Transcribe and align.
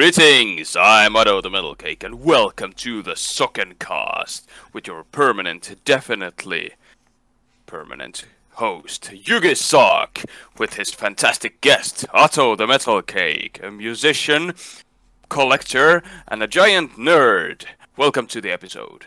Greetings, 0.00 0.76
I'm 0.76 1.14
Otto 1.14 1.42
the 1.42 1.50
Metal 1.50 1.74
Cake, 1.74 2.02
and 2.02 2.24
welcome 2.24 2.72
to 2.72 3.02
the 3.02 3.12
Sockencast 3.12 4.46
with 4.72 4.86
your 4.86 5.04
permanent, 5.04 5.76
definitely 5.84 6.70
permanent 7.66 8.24
host, 8.52 9.10
Yugi 9.12 9.54
Sock, 9.54 10.24
with 10.56 10.76
his 10.76 10.90
fantastic 10.90 11.60
guest, 11.60 12.06
Otto 12.14 12.56
the 12.56 12.66
Metal 12.66 13.02
Cake, 13.02 13.60
a 13.62 13.70
musician, 13.70 14.54
collector, 15.28 16.02
and 16.26 16.42
a 16.42 16.48
giant 16.48 16.92
nerd. 16.92 17.66
Welcome 17.98 18.26
to 18.28 18.40
the 18.40 18.50
episode. 18.50 19.04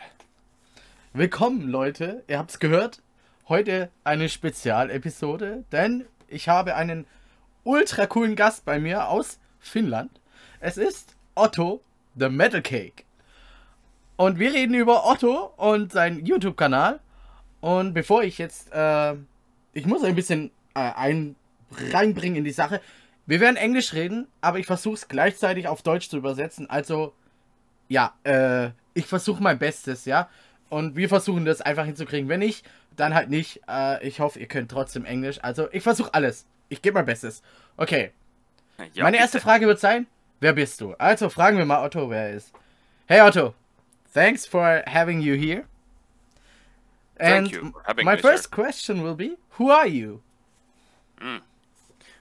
Willkommen, 1.12 1.72
Leute. 1.72 2.24
Ihr 2.28 2.38
habt's 2.38 2.60
gehört. 2.60 3.02
Heute 3.50 3.90
eine 4.04 4.30
Spezialepisode, 4.30 5.64
denn 5.72 6.06
ich 6.28 6.50
habe 6.50 6.76
einen 6.76 7.08
ultra 7.64 8.06
coolen 8.06 8.36
Gast 8.36 8.64
bei 8.64 8.78
mir 8.78 9.08
aus 9.08 9.40
Finnland. 9.60 10.12
Es 10.64 10.78
ist 10.78 11.18
Otto, 11.36 11.82
the 12.16 12.30
Metal 12.30 12.62
Cake. 12.62 13.04
Und 14.16 14.40
wir 14.40 14.54
reden 14.54 14.76
über 14.76 15.06
Otto 15.06 15.52
und 15.58 15.92
seinen 15.92 16.26
YouTube-Kanal. 16.26 17.02
Und 17.60 17.94
bevor 17.94 18.24
ich 18.24 18.38
jetzt, 18.38 18.72
äh, 18.72 19.16
ich 19.74 19.86
muss 19.86 20.06
ein 20.06 20.16
bisschen 20.16 20.52
äh, 20.74 20.80
ein 20.80 21.36
reinbringen 21.92 22.38
in 22.38 22.44
die 22.46 22.52
Sache. 22.52 22.80
Wir 23.26 23.42
werden 23.42 23.58
Englisch 23.58 23.92
reden, 23.92 24.28
aber 24.40 24.58
ich 24.58 24.66
versuche 24.66 24.94
es 24.94 25.10
gleichzeitig 25.10 25.68
auf 25.68 25.82
Deutsch 25.82 26.08
zu 26.08 26.16
übersetzen. 26.16 26.70
Also, 26.70 27.14
ja, 27.90 28.14
äh, 28.24 28.70
ich 28.94 29.06
versuche 29.06 29.44
mein 29.44 29.60
Bestes, 29.60 30.06
ja. 30.06 30.30
Und 30.70 30.96
wir 30.96 31.10
versuchen 31.10 31.44
das 31.44 31.60
einfach 31.60 31.84
hinzukriegen. 31.84 32.30
Wenn 32.30 32.40
nicht, 32.40 32.66
dann 32.96 33.14
halt 33.14 33.30
nicht. 33.30 33.60
Äh, 33.68 34.08
ich 34.08 34.22
hoffe, 34.22 34.40
ihr 34.40 34.48
könnt 34.48 34.72
trotzdem 34.72 35.04
Englisch. 35.04 35.40
Also, 35.42 35.68
ich 35.74 35.84
versuche 35.84 36.14
alles. 36.14 36.46
Ich 36.70 36.82
gebe 36.82 36.94
mein 36.94 37.06
Bestes. 37.06 37.44
Okay. 37.76 38.12
Ja, 38.94 39.04
Meine 39.04 39.18
erste. 39.18 39.42
Frage 39.42 39.68
wird 39.68 39.82
sein, 39.82 40.08
wer 40.44 40.54
bist 40.54 40.82
du? 40.82 40.94
Also 41.00 41.30
fragen 41.30 41.58
wir 41.58 41.66
mal 41.66 41.84
Otto, 41.84 42.10
wer 42.10 42.28
er 42.30 42.34
ist. 42.36 42.54
Hey 43.08 43.22
Otto, 43.22 43.56
thanks 44.14 44.46
for 44.46 44.84
having 44.86 45.22
you 45.22 45.36
here. 45.36 45.66
Thank 47.18 47.32
And 47.32 47.52
you 47.52 47.72
for 47.72 47.84
having 47.88 48.06
my 48.06 48.16
me, 48.16 48.22
first 48.22 48.44
sir. 48.44 48.50
question 48.50 49.04
will 49.04 49.16
be, 49.16 49.38
who 49.58 49.72
are 49.72 49.88
you? 49.88 50.22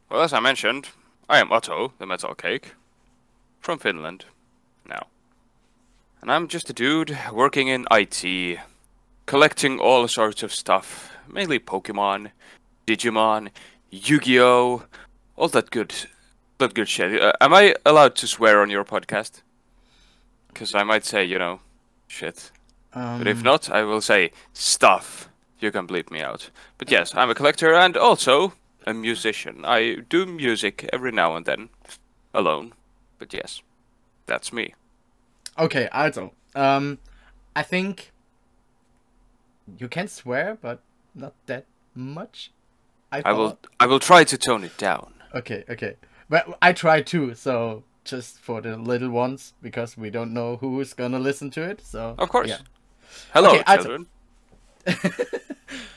Well, 0.09 0.23
as 0.23 0.33
I 0.33 0.41
mentioned, 0.41 0.91
I 1.29 1.41
am 1.41 1.51
Otto 1.51 1.93
the 1.99 2.07
Metal 2.07 2.35
Cake 2.35 2.75
from 3.61 3.79
Finland 3.79 4.27
now. 4.87 5.07
And 6.21 6.31
I'm 6.31 6.47
just 6.47 6.71
a 6.71 6.73
dude 6.73 7.19
working 7.33 7.67
in 7.69 7.87
IT, 7.91 8.59
collecting 9.27 9.81
all 9.81 10.07
sorts 10.07 10.45
of 10.45 10.53
stuff, 10.53 11.11
mainly 11.27 11.59
Pokemon, 11.59 12.31
Digimon, 12.87 13.49
Yu-Gi-Oh, 13.91 14.85
all 15.37 15.49
that 15.49 15.71
good, 15.71 15.93
that 16.63 16.75
good 16.75 16.89
shit. 16.89 17.21
Uh, 17.21 17.33
am 17.41 17.53
I 17.53 17.75
allowed 17.85 18.15
to 18.17 18.27
swear 18.27 18.63
on 18.63 18.71
your 18.71 18.85
podcast? 18.85 19.43
Because 20.49 20.75
I 20.75 20.83
might 20.85 21.05
say, 21.05 21.25
you 21.25 21.39
know, 21.39 21.61
shit. 22.09 22.51
Um, 22.95 23.19
But 23.19 23.27
if 23.27 23.43
not, 23.43 23.71
I 23.71 23.83
will 23.83 24.01
say 24.01 24.31
stuff. 24.53 25.29
You 25.61 25.71
can 25.71 25.87
bleep 25.87 26.11
me 26.11 26.21
out. 26.21 26.51
But 26.79 26.91
yes, 26.91 27.15
I'm 27.15 27.31
a 27.31 27.35
collector 27.35 27.75
and 27.75 27.97
also 27.97 28.53
a 28.87 28.93
musician. 28.93 29.65
I 29.65 29.97
do 30.09 30.27
music 30.27 30.89
every 30.93 31.13
now 31.13 31.37
and 31.37 31.47
then, 31.47 31.69
alone. 32.35 32.73
But 33.19 33.33
yes, 33.33 33.63
that's 34.27 34.53
me. 34.53 34.75
Okay, 35.59 35.89
also, 35.93 36.33
um, 36.55 36.99
I 37.55 37.63
think 37.63 38.11
you 39.79 39.89
can 39.89 40.09
swear, 40.09 40.59
but 40.61 40.81
not 41.15 41.35
that 41.47 41.65
much. 41.95 42.51
I 43.13 43.33
will. 43.33 43.59
I 43.79 43.87
will 43.87 44.01
try 44.01 44.25
to 44.25 44.39
tone 44.39 44.65
it 44.65 44.77
down. 44.79 45.13
Okay, 45.35 45.65
okay. 45.69 45.97
But 46.33 46.47
I 46.63 46.73
try 46.73 47.03
too, 47.03 47.35
so 47.35 47.83
just 48.05 48.39
for 48.41 48.63
the 48.63 48.79
little 48.79 49.11
ones, 49.11 49.53
because 49.61 49.99
we 49.99 50.09
don't 50.11 50.33
know 50.33 50.57
who's 50.57 50.95
gonna 50.95 51.19
listen 51.19 51.51
to 51.51 51.61
it. 51.61 51.83
So 51.83 52.15
Of 52.17 52.31
course. 52.31 52.49
yeah. 52.49 52.61
Hello, 53.35 53.51
Okay, 53.51 53.63
also- 53.67 53.83
children. 53.83 54.07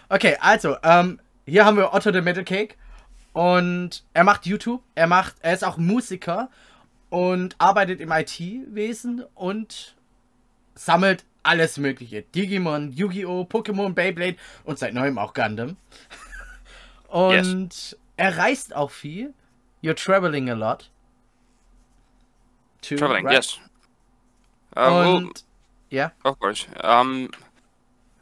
Okay, 0.10 0.36
also, 0.42 0.76
ähm, 0.84 1.20
hier 1.48 1.64
haben 1.66 1.78
wir 1.78 1.94
Otto 1.94 2.12
the 2.12 2.20
Metal 2.22 2.44
Cake 2.44 2.76
und 3.34 4.04
er 4.14 4.24
macht 4.26 4.46
YouTube, 4.46 4.84
er 4.94 5.08
macht, 5.08 5.36
er 5.42 5.54
ist 5.54 5.64
auch 5.64 5.78
Musiker 5.78 6.50
und 7.10 7.56
arbeitet 7.58 8.02
im 8.02 8.12
IT-Wesen 8.12 9.24
und 9.36 9.96
sammelt 10.76 11.24
alles 11.44 11.78
mögliche. 11.78 12.24
Digimon, 12.24 12.92
Yu-Gi-Oh!, 12.92 13.44
Pokémon, 13.50 13.94
Beyblade 13.94 14.36
und 14.66 14.78
seit 14.80 14.94
neuem 14.94 15.18
auch 15.18 15.34
Gundam. 15.34 15.78
Und 17.08 17.98
er 18.18 18.38
reist 18.38 18.76
auch 18.76 18.92
viel. 18.92 19.34
You're 19.86 19.94
traveling 19.94 20.50
a 20.50 20.56
lot. 20.56 20.90
Too, 22.82 22.98
Traveling, 22.98 23.26
right? 23.26 23.34
yes. 23.34 23.60
Uh, 24.76 24.90
well, 24.90 25.18
Und, 25.18 25.44
ja. 25.92 26.10
of 26.24 26.40
course. 26.40 26.66
Um, 26.84 27.30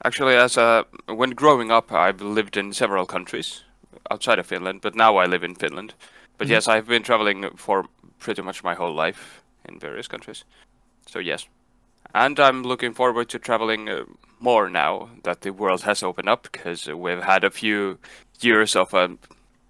actually, 0.03 0.35
as 0.35 0.57
a 0.57 0.85
when 1.07 1.29
growing 1.29 1.72
up, 1.72 1.94
I've 1.94 2.22
lived 2.22 2.57
in 2.57 2.74
several 2.74 3.06
countries 3.06 3.63
outside 4.12 4.40
of 4.40 4.46
Finland, 4.46 4.81
but 4.81 4.94
now 4.94 5.16
I 5.16 5.25
live 5.25 5.46
in 5.46 5.56
Finland. 5.56 5.94
But 6.38 6.50
yes, 6.50 6.68
I've 6.68 6.88
been 6.88 7.03
traveling 7.03 7.50
for 7.56 7.85
pretty 8.19 8.41
much 8.41 8.62
my 8.62 8.74
whole 8.74 8.94
life 8.94 9.41
in 9.63 9.80
various 9.80 10.09
countries. 10.09 10.44
So 11.07 11.19
yes, 11.19 11.47
and 12.13 12.40
I'm 12.41 12.63
looking 12.63 12.94
forward 12.94 13.30
to 13.30 13.40
traveling 13.40 13.88
uh, 13.88 14.03
more 14.41 14.69
now 14.69 15.12
that 15.24 15.41
the 15.41 15.51
world 15.51 15.84
has 15.84 16.03
opened 16.03 16.28
up, 16.28 16.44
because 16.51 16.88
we've 16.88 17.24
had 17.24 17.45
a 17.45 17.50
few 17.50 18.00
years 18.41 18.75
of 18.75 18.94
a 18.94 19.18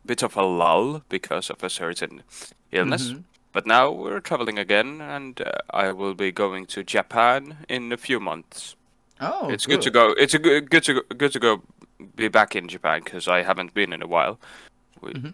bit 0.05 0.23
of 0.23 0.35
a 0.37 0.43
lull 0.43 1.03
because 1.09 1.49
of 1.49 1.63
a 1.63 1.69
certain 1.69 2.23
illness. 2.71 3.09
Mm-hmm. 3.09 3.21
But 3.51 3.67
now 3.67 3.91
we're 3.91 4.19
traveling 4.19 4.57
again, 4.57 4.99
and 4.99 5.39
uh, 5.39 5.51
I 5.69 5.91
will 5.91 6.15
be 6.15 6.31
going 6.31 6.65
to 6.67 6.83
Japan 6.83 7.57
in 7.69 7.91
a 7.91 7.97
few 7.97 8.19
months. 8.19 8.75
Oh, 9.21 9.49
it's 9.49 9.67
good. 9.67 9.81
to 9.83 9.91
go. 9.91 10.13
It's 10.17 10.33
a 10.33 10.39
good, 10.39 10.69
good 10.69 10.83
to 10.83 10.93
go, 10.95 11.01
good 11.15 11.31
to 11.33 11.39
go, 11.39 11.61
be 12.15 12.27
back 12.29 12.55
in 12.55 12.67
Japan 12.67 13.01
because 13.03 13.27
I 13.27 13.43
haven't 13.43 13.73
been 13.73 13.93
in 13.93 14.01
a 14.01 14.07
while. 14.07 14.39
We 15.01 15.13
mm-hmm. 15.13 15.29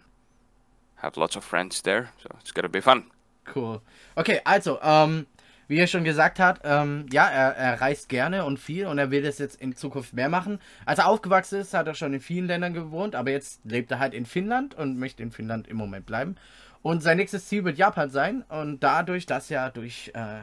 have 0.97 1.15
lots 1.15 1.37
of 1.37 1.45
friends 1.45 1.81
there, 1.81 2.11
so 2.21 2.29
it's 2.41 2.51
gonna 2.51 2.69
be 2.69 2.81
fun. 2.81 3.05
Cool. 3.45 3.81
Okay, 4.17 4.41
also, 4.45 4.79
ähm, 4.81 4.89
um, 4.89 5.27
wie 5.69 5.77
er 5.77 5.87
schon 5.87 6.03
gesagt 6.03 6.39
hat, 6.39 6.61
ähm, 6.63 7.05
ja, 7.11 7.27
er, 7.27 7.55
er 7.55 7.79
reist 7.79 8.09
gerne 8.09 8.43
und 8.43 8.59
viel 8.59 8.87
und 8.87 8.97
er 8.97 9.11
will 9.11 9.21
das 9.21 9.37
jetzt 9.37 9.61
in 9.61 9.75
Zukunft 9.75 10.13
mehr 10.13 10.27
machen. 10.27 10.59
Als 10.83 10.97
er 10.97 11.07
aufgewachsen 11.07 11.61
ist, 11.61 11.75
hat 11.75 11.85
er 11.85 11.93
schon 11.93 12.11
in 12.11 12.19
vielen 12.19 12.47
Ländern 12.47 12.73
gewohnt, 12.73 13.15
aber 13.15 13.29
jetzt 13.29 13.61
lebt 13.63 13.91
er 13.91 13.99
halt 13.99 14.15
in 14.15 14.25
Finnland 14.25 14.73
und 14.73 14.97
möchte 14.97 15.21
in 15.21 15.31
Finnland 15.31 15.67
im 15.67 15.77
Moment 15.77 16.07
bleiben. 16.07 16.35
Und 16.81 17.03
sein 17.03 17.17
nächstes 17.17 17.47
Ziel 17.47 17.65
wird 17.65 17.77
Japan 17.77 18.09
sein 18.09 18.41
und 18.49 18.81
dadurch, 18.81 19.27
dass 19.27 19.49
ja 19.49 19.69
durch 19.69 20.11
äh, 20.15 20.41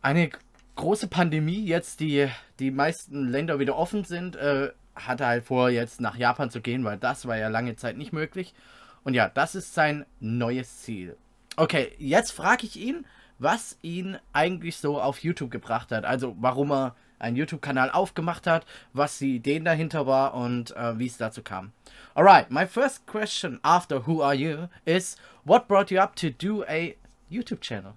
eine 0.00 0.30
große 0.76 1.08
Pandemie 1.08 1.64
jetzt 1.64 1.98
die, 1.98 2.28
die 2.60 2.70
meisten 2.70 3.26
Länder 3.26 3.58
wieder 3.58 3.76
offen 3.76 4.04
sind, 4.04 4.36
äh, 4.36 4.70
hat 4.94 5.20
er 5.20 5.26
halt 5.26 5.44
vor, 5.44 5.70
jetzt 5.70 6.00
nach 6.00 6.16
Japan 6.16 6.50
zu 6.50 6.60
gehen, 6.60 6.84
weil 6.84 6.98
das 6.98 7.26
war 7.26 7.36
ja 7.36 7.48
lange 7.48 7.74
Zeit 7.74 7.96
nicht 7.96 8.12
möglich. 8.12 8.54
Und 9.02 9.14
ja, 9.14 9.28
das 9.28 9.56
ist 9.56 9.74
sein 9.74 10.06
neues 10.20 10.82
Ziel. 10.82 11.16
Okay, 11.56 11.90
jetzt 11.98 12.30
frage 12.30 12.64
ich 12.64 12.76
ihn, 12.76 13.04
was 13.38 13.76
ihn 13.82 14.18
eigentlich 14.32 14.76
so 14.76 15.00
auf 15.00 15.22
YouTube 15.22 15.50
gebracht 15.50 15.92
hat. 15.92 16.04
Also 16.04 16.36
warum 16.40 16.72
er 16.72 16.94
einen 17.18 17.36
YouTube-Kanal 17.36 17.90
aufgemacht 17.90 18.46
hat, 18.46 18.64
was 18.92 19.18
die 19.18 19.36
Ideen 19.36 19.64
dahinter 19.64 20.06
war 20.06 20.34
und 20.34 20.74
äh, 20.76 20.98
wie 20.98 21.06
es 21.06 21.16
dazu 21.16 21.42
kam. 21.42 21.72
Alright, 22.14 22.50
my 22.50 22.66
first 22.66 23.06
question 23.06 23.58
after 23.62 24.06
Who 24.06 24.22
Are 24.22 24.34
You 24.34 24.68
is 24.84 25.16
what 25.44 25.68
brought 25.68 25.90
you 25.90 26.00
up 26.00 26.14
to 26.16 26.30
do 26.30 26.64
a 26.68 26.96
YouTube 27.30 27.60
channel? 27.60 27.94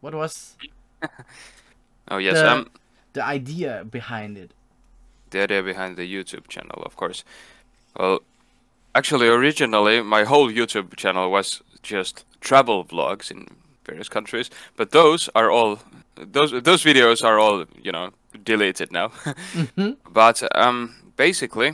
What 0.00 0.14
was 0.14 0.56
Oh 2.10 2.18
yes, 2.18 2.38
the, 2.38 2.50
um, 2.50 2.70
the 3.12 3.22
idea 3.22 3.84
behind 3.84 4.36
it? 4.36 4.52
the 5.30 5.42
idea 5.42 5.62
behind 5.62 5.96
the 5.96 6.02
YouTube 6.12 6.48
channel, 6.48 6.82
of 6.84 6.96
course. 6.96 7.24
Well, 7.98 8.20
actually, 8.94 9.28
originally 9.28 10.02
my 10.02 10.24
whole 10.24 10.50
YouTube 10.50 10.96
channel 10.96 11.30
was 11.30 11.62
just 11.82 12.24
travel 12.40 12.84
vlogs 12.84 13.30
in 13.30 13.46
various 13.90 14.08
countries, 14.08 14.50
but 14.76 14.90
those 14.90 15.28
are 15.34 15.50
all 15.50 15.78
those 16.32 16.50
those 16.62 16.82
videos 16.84 17.24
are 17.24 17.38
all 17.38 17.64
you 17.82 17.92
know 17.92 18.10
deleted 18.44 18.92
now. 18.92 19.08
Mm-hmm. 19.54 19.90
But 20.12 20.38
um, 20.56 20.94
basically, 21.16 21.70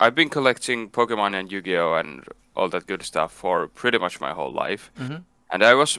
I've 0.00 0.14
been 0.14 0.28
collecting 0.28 0.90
Pokemon 0.90 1.34
and 1.38 1.52
Yu-Gi-Oh! 1.52 1.94
and 1.94 2.24
all 2.56 2.68
that 2.68 2.86
good 2.86 3.02
stuff 3.02 3.32
for 3.32 3.68
pretty 3.68 3.98
much 3.98 4.20
my 4.20 4.32
whole 4.32 4.52
life, 4.52 4.90
mm-hmm. 4.98 5.18
and 5.50 5.62
I 5.62 5.74
was 5.74 5.98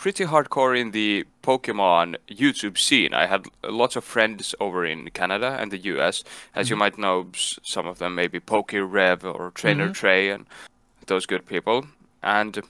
pretty 0.00 0.24
hardcore 0.24 0.74
in 0.80 0.92
the 0.92 1.26
Pokemon 1.42 2.16
YouTube 2.28 2.78
scene. 2.78 3.12
I 3.12 3.26
had 3.26 3.44
lots 3.62 3.96
of 3.96 4.04
friends 4.04 4.54
over 4.58 4.86
in 4.86 5.10
Canada 5.10 5.58
and 5.60 5.70
the 5.70 5.78
US, 5.92 6.24
as 6.54 6.70
you 6.70 6.74
mm-hmm. 6.74 6.78
might 6.80 6.98
know, 6.98 7.26
some 7.34 7.86
of 7.86 7.98
them 7.98 8.14
maybe 8.14 8.40
Poke 8.40 8.72
Rev 8.72 9.24
or 9.24 9.50
Trainer 9.50 9.92
Trey 9.92 10.30
and 10.30 10.46
those 11.06 11.26
good 11.26 11.44
people. 11.44 11.86
And 12.22 12.62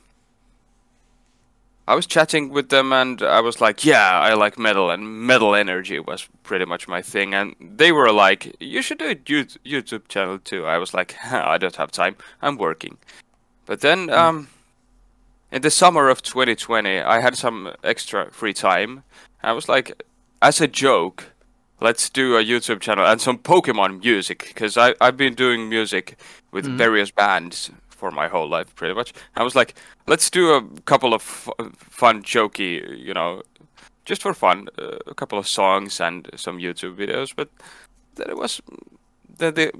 I 1.91 1.95
was 1.95 2.07
chatting 2.07 2.51
with 2.51 2.69
them, 2.69 2.93
and 2.93 3.21
I 3.23 3.41
was 3.41 3.61
like, 3.61 3.85
"Yeah, 3.85 4.11
I 4.31 4.35
like 4.35 4.59
metal, 4.59 4.91
and 4.91 5.03
metal 5.27 5.55
energy 5.57 5.99
was 5.99 6.29
pretty 6.45 6.65
much 6.65 6.87
my 6.89 7.03
thing." 7.03 7.35
And 7.35 7.55
they 7.61 7.91
were 7.93 8.13
like, 8.13 8.55
"You 8.61 8.81
should 8.83 8.99
do 8.99 9.11
a 9.11 9.17
YouTube 9.17 10.07
channel 10.09 10.39
too." 10.39 10.67
I 10.67 10.79
was 10.79 10.95
like, 10.95 11.17
"I 11.55 11.59
don't 11.59 11.77
have 11.77 11.91
time. 11.91 12.15
I'm 12.43 12.57
working." 12.59 12.99
But 13.67 13.81
then, 13.81 14.09
um, 14.11 14.49
in 15.51 15.63
the 15.63 15.71
summer 15.71 16.09
of 16.09 16.23
2020, 16.23 17.01
I 17.01 17.21
had 17.21 17.37
some 17.37 17.73
extra 17.83 18.31
free 18.31 18.55
time. 18.55 19.03
I 19.43 19.53
was 19.53 19.69
like, 19.69 20.01
as 20.41 20.61
a 20.61 20.69
joke, 20.69 21.33
let's 21.81 22.09
do 22.11 22.37
a 22.37 22.45
YouTube 22.45 22.81
channel 22.81 23.05
and 23.07 23.21
some 23.21 23.39
Pokemon 23.39 24.03
music 24.05 24.39
because 24.49 24.77
I 24.77 24.95
I've 25.01 25.17
been 25.17 25.35
doing 25.35 25.69
music 25.69 26.17
with 26.53 26.67
Mhm. 26.67 26.77
various 26.79 27.11
bands 27.11 27.71
for 28.00 28.11
my 28.11 28.29
whole 28.29 28.49
life 28.49 28.75
pretty 28.75 28.94
much. 28.94 29.12
I 29.37 29.43
was 29.44 29.55
like, 29.55 29.75
let's 30.06 30.31
do 30.31 30.55
a 30.55 30.62
couple 30.87 31.12
of 31.14 31.23
fu- 31.23 31.52
fun, 31.76 32.23
jokey, 32.23 32.81
you 33.06 33.14
know, 33.14 33.43
just 34.06 34.23
for 34.23 34.35
fun, 34.35 34.69
uh, 34.79 34.99
a 35.06 35.14
couple 35.14 35.38
of 35.38 35.47
songs 35.47 36.00
and 36.00 36.29
some 36.37 36.58
YouTube 36.58 36.97
videos. 36.97 37.35
But 37.37 37.49
then 38.17 38.31
it 38.31 38.37
was 38.37 38.61
then 39.38 39.55
the 39.55 39.70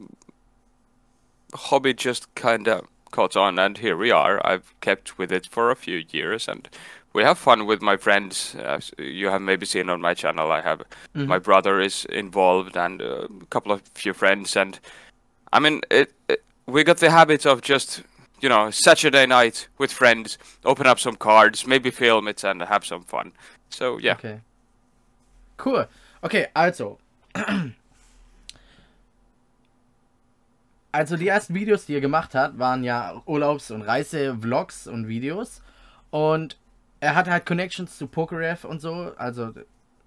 hobby 1.55 1.95
just 1.95 2.33
kind 2.35 2.69
of 2.69 2.87
caught 3.11 3.37
on, 3.37 3.59
and 3.59 3.79
here 3.79 3.97
we 3.97 4.11
are. 4.13 4.41
I've 4.47 4.73
kept 4.81 5.19
with 5.19 5.33
it 5.33 5.47
for 5.51 5.71
a 5.71 5.77
few 5.77 6.05
years, 6.13 6.49
and 6.49 6.69
we 7.13 7.25
have 7.25 7.39
fun 7.39 7.67
with 7.67 7.83
my 7.83 7.97
friends. 7.97 8.55
As 8.55 8.93
you 8.99 9.29
have 9.31 9.43
maybe 9.43 9.67
seen 9.67 9.91
on 9.91 10.01
my 10.01 10.15
channel, 10.15 10.53
I 10.53 10.61
have 10.63 10.83
Mhm. 11.15 11.27
my 11.27 11.39
brother 11.39 11.81
is 11.81 12.05
involved 12.05 12.77
and 12.77 13.03
uh, 13.03 13.27
a 13.43 13.47
couple 13.51 13.73
of 13.73 13.83
few 13.95 14.15
friends, 14.15 14.57
and 14.57 14.79
I 15.53 15.59
mean, 15.61 15.81
it, 15.91 16.13
it. 16.29 16.43
We 16.71 16.85
got 16.85 16.99
the 16.99 17.11
habit 17.11 17.47
of 17.47 17.63
just 17.63 18.03
you 18.41 18.49
know 18.49 18.71
Saturday 18.71 19.27
night 19.27 19.69
with 19.79 19.93
friends, 19.93 20.39
open 20.65 20.87
up 20.87 20.99
some 20.99 21.17
cards, 21.17 21.67
maybe 21.67 21.91
film 21.91 22.29
it, 22.29 22.45
and 22.45 22.63
have 22.63 22.85
some 22.85 23.03
fun. 23.03 23.33
So 23.69 23.99
yeah. 23.99 24.15
Okay. 24.15 24.41
Cool. 25.59 25.87
Okay, 26.23 26.47
also. 26.55 26.99
Also 30.93 31.17
die 31.17 31.29
ersten 31.29 31.55
Videos, 31.55 31.87
die 31.87 31.95
er 31.95 32.01
gemacht 32.01 32.35
hat, 32.35 32.59
waren 32.59 32.83
ja 32.83 33.23
Urlaubs- 33.25 33.71
und 33.71 33.83
Reise-Vlogs 33.83 34.89
und 34.89 35.07
Videos. 35.07 35.63
Und 36.11 36.59
er 36.99 37.15
hat 37.15 37.31
halt 37.31 37.47
Connections 37.47 37.97
zu 37.97 38.09
PokerF 38.09 38.65
und 38.65 38.81
so, 38.81 39.13
also 39.17 39.55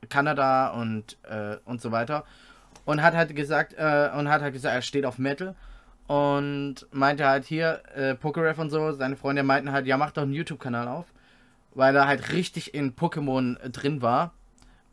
Kanada 0.09 0.71
und, 0.71 1.17
äh, 1.23 1.55
und 1.63 1.81
so 1.81 1.91
weiter. 1.93 2.25
Und 2.83 3.01
hat 3.01 3.13
halt 3.13 3.33
gesagt, 3.33 3.73
äh, 3.77 4.09
und 4.13 4.27
hat 4.27 4.41
halt 4.41 4.53
gesagt, 4.53 4.75
er 4.75 4.81
steht 4.81 5.05
auf 5.05 5.17
Metal. 5.17 5.55
Und 6.07 6.85
meinte 6.91 7.25
halt 7.25 7.45
hier, 7.45 7.81
äh, 7.95 8.15
PokerF 8.15 8.59
und 8.59 8.69
so, 8.69 8.91
seine 8.91 9.15
Freunde 9.15 9.43
meinten 9.43 9.71
halt, 9.71 9.87
ja, 9.87 9.97
mach 9.97 10.11
doch 10.11 10.23
einen 10.23 10.33
YouTube-Kanal 10.33 10.87
auf. 10.87 11.05
Weil 11.73 11.95
er 11.95 12.07
halt 12.07 12.33
richtig 12.33 12.73
in 12.73 12.95
Pokémon 12.95 13.59
äh, 13.59 13.69
drin 13.69 14.01
war. 14.01 14.33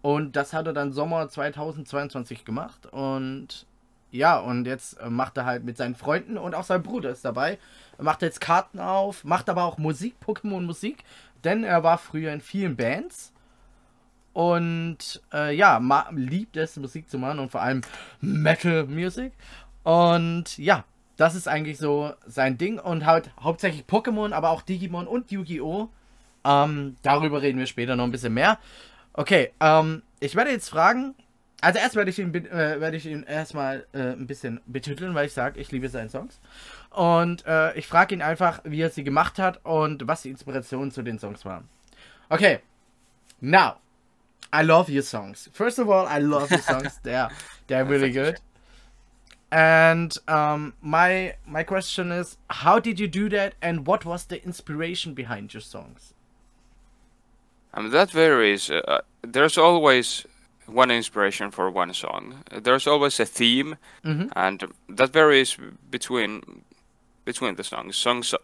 Und 0.02 0.36
das 0.36 0.52
hat 0.52 0.66
er 0.66 0.72
dann 0.72 0.92
Sommer 0.92 1.28
2022 1.28 2.44
gemacht. 2.44 2.86
Und 2.86 3.66
ja, 4.12 4.38
und 4.38 4.66
jetzt 4.66 4.94
äh, 5.00 5.10
macht 5.10 5.36
er 5.36 5.44
halt 5.44 5.64
mit 5.64 5.76
seinen 5.76 5.94
Freunden 5.94 6.38
und 6.38 6.54
auch 6.54 6.64
sein 6.64 6.82
Bruder 6.82 7.10
ist 7.10 7.24
dabei. 7.24 7.58
Er 7.98 8.04
macht 8.04 8.22
jetzt 8.22 8.40
Karten 8.40 8.80
auf, 8.80 9.24
macht 9.24 9.48
aber 9.48 9.64
auch 9.64 9.78
Musik, 9.78 10.14
Pokémon-Musik. 10.24 11.04
Denn 11.44 11.64
er 11.64 11.82
war 11.82 11.98
früher 11.98 12.32
in 12.32 12.40
vielen 12.40 12.76
Bands. 12.76 13.32
Und 14.32 15.20
äh, 15.32 15.54
ja, 15.54 15.80
liebt 16.12 16.56
es, 16.56 16.76
Musik 16.76 17.10
zu 17.10 17.18
machen 17.18 17.40
und 17.40 17.50
vor 17.50 17.62
allem 17.62 17.82
Metal 18.20 18.86
Music. 18.86 19.32
Und 19.82 20.56
ja, 20.58 20.84
das 21.20 21.34
ist 21.34 21.48
eigentlich 21.48 21.76
so 21.76 22.14
sein 22.26 22.56
Ding. 22.56 22.78
Und 22.78 23.04
halt 23.04 23.30
hauptsächlich 23.38 23.84
Pokémon, 23.84 24.32
aber 24.32 24.48
auch 24.50 24.62
Digimon 24.62 25.06
und 25.06 25.30
Yu-Gi-Oh! 25.30 25.90
Ähm, 26.44 26.96
darüber 27.02 27.42
reden 27.42 27.58
wir 27.58 27.66
später 27.66 27.94
noch 27.94 28.04
ein 28.04 28.10
bisschen 28.10 28.32
mehr. 28.32 28.58
Okay, 29.12 29.52
ähm, 29.60 30.02
ich 30.20 30.34
werde 30.34 30.50
jetzt 30.50 30.70
fragen. 30.70 31.14
Also 31.60 31.78
erst 31.78 31.94
werde 31.94 32.08
ich 32.08 32.18
ihn, 32.18 32.34
äh, 32.34 32.80
werde 32.80 32.96
ich 32.96 33.04
ihn 33.04 33.24
erstmal 33.24 33.84
äh, 33.92 34.12
ein 34.12 34.26
bisschen 34.26 34.62
betiteln, 34.64 35.14
weil 35.14 35.26
ich 35.26 35.34
sage, 35.34 35.60
ich 35.60 35.70
liebe 35.70 35.90
seine 35.90 36.08
Songs. 36.08 36.40
Und 36.88 37.44
äh, 37.46 37.76
ich 37.76 37.86
frage 37.86 38.14
ihn 38.14 38.22
einfach, 38.22 38.60
wie 38.64 38.80
er 38.80 38.88
sie 38.88 39.04
gemacht 39.04 39.38
hat 39.38 39.60
und 39.66 40.08
was 40.08 40.22
die 40.22 40.30
Inspiration 40.30 40.90
zu 40.90 41.02
den 41.02 41.18
Songs 41.18 41.44
waren. 41.44 41.68
Okay, 42.30 42.60
now, 43.42 43.74
I 44.54 44.62
love 44.62 44.90
your 44.90 45.02
songs. 45.02 45.50
First 45.52 45.78
of 45.78 45.90
all, 45.90 46.06
I 46.06 46.18
love 46.22 46.50
your 46.50 46.62
songs. 46.62 46.98
they're 47.04 47.28
they're 47.68 47.86
really 47.86 48.10
good. 48.10 48.36
And 49.52 50.16
um, 50.28 50.74
my 50.80 51.34
my 51.46 51.64
question 51.64 52.12
is, 52.12 52.36
how 52.48 52.78
did 52.78 53.00
you 53.00 53.08
do 53.08 53.28
that, 53.30 53.54
and 53.60 53.86
what 53.86 54.04
was 54.04 54.24
the 54.26 54.42
inspiration 54.44 55.14
behind 55.14 55.52
your 55.52 55.60
songs? 55.62 56.14
Mean, 57.76 57.90
that 57.90 58.10
varies. 58.10 58.70
Uh, 58.70 59.00
there's 59.22 59.58
always 59.58 60.26
one 60.66 60.90
inspiration 60.90 61.50
for 61.50 61.68
one 61.70 61.92
song. 61.94 62.44
There's 62.62 62.86
always 62.86 63.18
a 63.20 63.26
theme, 63.26 63.76
Mhm. 64.04 64.30
and 64.36 64.72
that 64.88 65.12
varies 65.12 65.56
between 65.90 66.62
between 67.24 67.54
the 67.56 67.64
songs. 67.64 67.96
Songs 67.96 68.34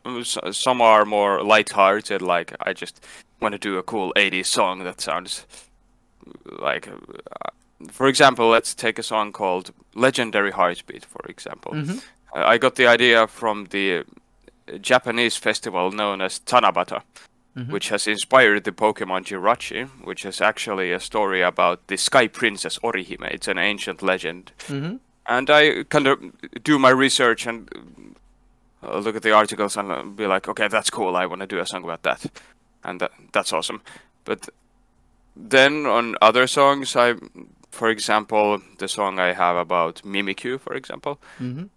some 0.53 0.81
are 0.83 1.05
more 1.05 1.43
light-hearted, 1.43 2.21
like 2.23 2.53
I 2.69 2.73
just 2.73 3.01
want 3.41 3.53
to 3.53 3.59
do 3.59 3.79
a 3.79 3.83
cool 3.83 4.13
'80s 4.17 4.49
song 4.49 4.85
that 4.85 5.01
sounds 5.01 5.47
like. 6.63 6.89
Uh, 7.81 7.89
for 7.93 8.07
example, 8.09 8.49
let's 8.49 8.75
take 8.75 8.99
a 8.99 9.03
song 9.03 9.33
called 9.33 9.71
"Legendary 9.95 10.51
Heartbeat." 10.53 11.05
For 11.05 11.25
example, 11.29 11.73
Mhm. 11.73 12.03
Uh, 12.35 12.45
I 12.55 12.59
got 12.59 12.75
the 12.75 12.87
idea 12.87 13.27
from 13.27 13.67
the 13.71 14.05
Japanese 14.81 15.37
festival 15.39 15.91
known 15.93 16.21
as 16.21 16.41
Tanabata 16.41 17.03
Mhm. 17.57 17.71
which 17.71 17.89
has 17.91 18.07
inspired 18.07 18.65
the 18.65 18.73
Pokemon 18.73 19.25
Jirachi, 19.25 19.89
which 20.05 20.25
is 20.27 20.41
actually 20.41 20.93
a 20.93 21.01
story 21.01 21.41
about 21.43 21.79
the 21.87 21.97
Sky 21.97 22.27
Princess 22.29 22.79
Orihime. 22.83 23.31
It's 23.35 23.49
an 23.49 23.59
ancient 23.59 24.03
legend. 24.03 24.53
Mhm. 24.69 24.99
And 25.27 25.49
I 25.51 25.85
kind 25.89 26.07
of 26.07 26.19
do 26.65 26.79
my 26.79 26.91
research 26.91 27.47
and 27.47 27.69
uh, 28.83 28.99
look 28.99 29.17
at 29.17 29.23
the 29.23 29.33
articles 29.33 29.77
and 29.77 29.91
uh, 29.91 30.03
be 30.03 30.27
like, 30.27 30.49
okay, 30.51 30.69
that's 30.69 30.91
cool. 30.91 31.17
I 31.17 31.27
want 31.27 31.41
to 31.41 31.47
do 31.47 31.59
a 31.61 31.67
song 31.67 31.85
about 31.85 32.03
that. 32.03 32.27
And 32.85 33.01
that, 33.01 33.11
that's 33.33 33.53
awesome. 33.53 33.81
But 34.25 34.49
then 35.35 35.87
on 35.87 36.15
other 36.21 36.47
songs, 36.47 36.95
I, 36.97 37.15
for 37.77 37.91
example, 37.91 38.59
the 38.79 38.89
song 38.89 39.19
I 39.19 39.33
have 39.35 39.57
about 39.57 40.03
Mimikyu, 40.05 40.59
for 40.59 40.75
example, 40.75 41.19
Mhm. 41.41 41.69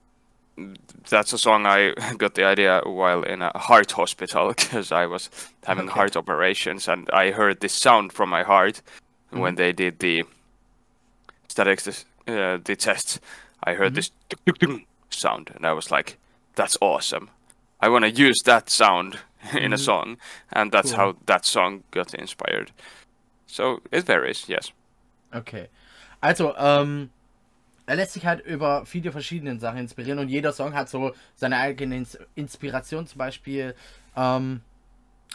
that's 1.09 1.33
a 1.33 1.37
song 1.37 1.65
I 1.65 1.93
got 2.17 2.33
the 2.33 2.45
idea 2.45 2.81
while 2.85 3.23
in 3.23 3.41
a 3.41 3.51
heart 3.57 3.91
hospital 3.91 4.47
because 4.57 4.91
I 4.91 5.05
was 5.05 5.29
having 5.65 5.85
Okay. 5.89 5.99
heart 5.99 6.15
operations 6.17 6.87
and 6.87 7.09
I 7.13 7.31
heard 7.31 7.59
this 7.59 7.73
sound 7.73 8.11
from 8.13 8.29
my 8.29 8.43
heart 8.43 8.81
Mhm. 9.31 9.39
when 9.41 9.55
they 9.55 9.73
did 9.73 9.99
the 9.99 10.23
statistics, 11.47 12.05
uh, 12.27 12.57
the 12.63 12.75
tests. 12.75 13.19
I 13.63 13.73
heard 13.75 13.93
Mhm. 13.93 13.95
this 13.95 14.11
sound 15.09 15.51
and 15.55 15.65
I 15.65 15.73
was 15.73 15.91
like, 15.91 16.17
"That's 16.55 16.77
awesome! 16.81 17.29
I 17.81 17.89
want 17.89 18.05
to 18.05 18.11
use 18.27 18.39
that 18.45 18.69
sound 18.69 19.19
in 19.53 19.73
a 19.73 19.77
Mhm. 19.77 19.85
song," 19.85 20.17
and 20.53 20.71
that's 20.71 20.91
Cool. 20.91 20.99
how 20.99 21.15
that 21.25 21.45
song 21.45 21.83
got 21.91 22.13
inspired. 22.13 22.71
So 23.47 23.79
it 23.91 24.05
varies, 24.05 24.45
yes. 24.49 24.71
Okay. 25.33 25.67
Also, 26.21 26.55
ähm, 26.57 27.09
er 27.85 27.95
lässt 27.95 28.13
sich 28.13 28.25
halt 28.25 28.45
über 28.45 28.85
viele 28.85 29.11
verschiedene 29.11 29.59
Sachen 29.59 29.79
inspirieren 29.79 30.19
und 30.19 30.29
jeder 30.29 30.53
Song 30.53 30.73
hat 30.73 30.89
so 30.89 31.13
seine 31.35 31.57
eigene 31.57 31.97
Ins 31.97 32.19
Inspiration. 32.35 33.07
Zum 33.07 33.17
Beispiel, 33.17 33.73
ähm, 34.15 34.61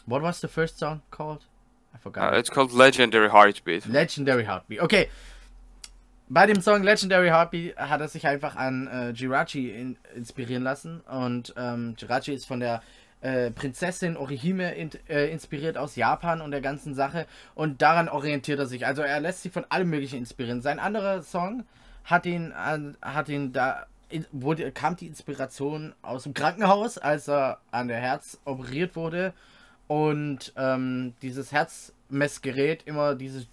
what 0.06 0.22
was 0.22 0.40
the 0.40 0.46
first 0.46 0.78
song 0.78 1.02
called? 1.10 1.40
I 1.94 1.98
forgot. 1.98 2.32
Uh, 2.32 2.36
it's 2.36 2.50
called 2.50 2.72
Legendary 2.72 3.28
Heartbeat. 3.28 3.86
Legendary 3.86 4.44
Heartbeat. 4.44 4.80
Okay. 4.80 5.08
Bei 6.28 6.46
dem 6.46 6.60
Song 6.60 6.82
Legendary 6.82 7.28
Heartbeat 7.28 7.76
hat 7.76 8.00
er 8.00 8.08
sich 8.08 8.26
einfach 8.26 8.56
an 8.56 8.86
äh, 8.86 9.10
Jirachi 9.10 9.70
in, 9.70 9.98
inspirieren 10.14 10.62
lassen. 10.62 11.00
Und 11.00 11.52
ähm, 11.56 11.94
Jirachi 11.98 12.32
ist 12.32 12.46
von 12.46 12.60
der 12.60 12.82
äh, 13.24 13.50
Prinzessin 13.50 14.16
Orihime 14.18 14.74
in, 14.74 14.90
äh, 15.08 15.30
inspiriert 15.30 15.78
aus 15.78 15.96
Japan 15.96 16.42
und 16.42 16.50
der 16.50 16.60
ganzen 16.60 16.94
Sache. 16.94 17.26
Und 17.54 17.80
daran 17.80 18.10
orientiert 18.10 18.58
er 18.58 18.66
sich. 18.66 18.86
Also 18.86 19.00
er 19.02 19.18
lässt 19.18 19.42
sich 19.42 19.50
von 19.50 19.64
allem 19.70 19.88
Möglichen 19.88 20.18
inspirieren. 20.18 20.60
Sein 20.60 20.78
anderer 20.78 21.22
Song 21.22 21.64
hat 22.04 22.26
ihn, 22.26 22.52
hat 22.54 23.28
ihn 23.28 23.52
da. 23.52 23.86
Wurde, 24.30 24.70
kam 24.70 24.94
die 24.94 25.06
Inspiration 25.06 25.94
aus 26.02 26.24
dem 26.24 26.34
Krankenhaus, 26.34 26.98
als 26.98 27.26
er 27.26 27.58
an 27.72 27.88
der 27.88 27.96
Herz 27.96 28.38
operiert 28.44 28.94
wurde 28.94 29.32
und 29.88 30.52
ähm, 30.56 31.14
dieses 31.20 31.50
Herzmessgerät 31.50 32.82
immer 32.84 33.16
dieses 33.16 33.46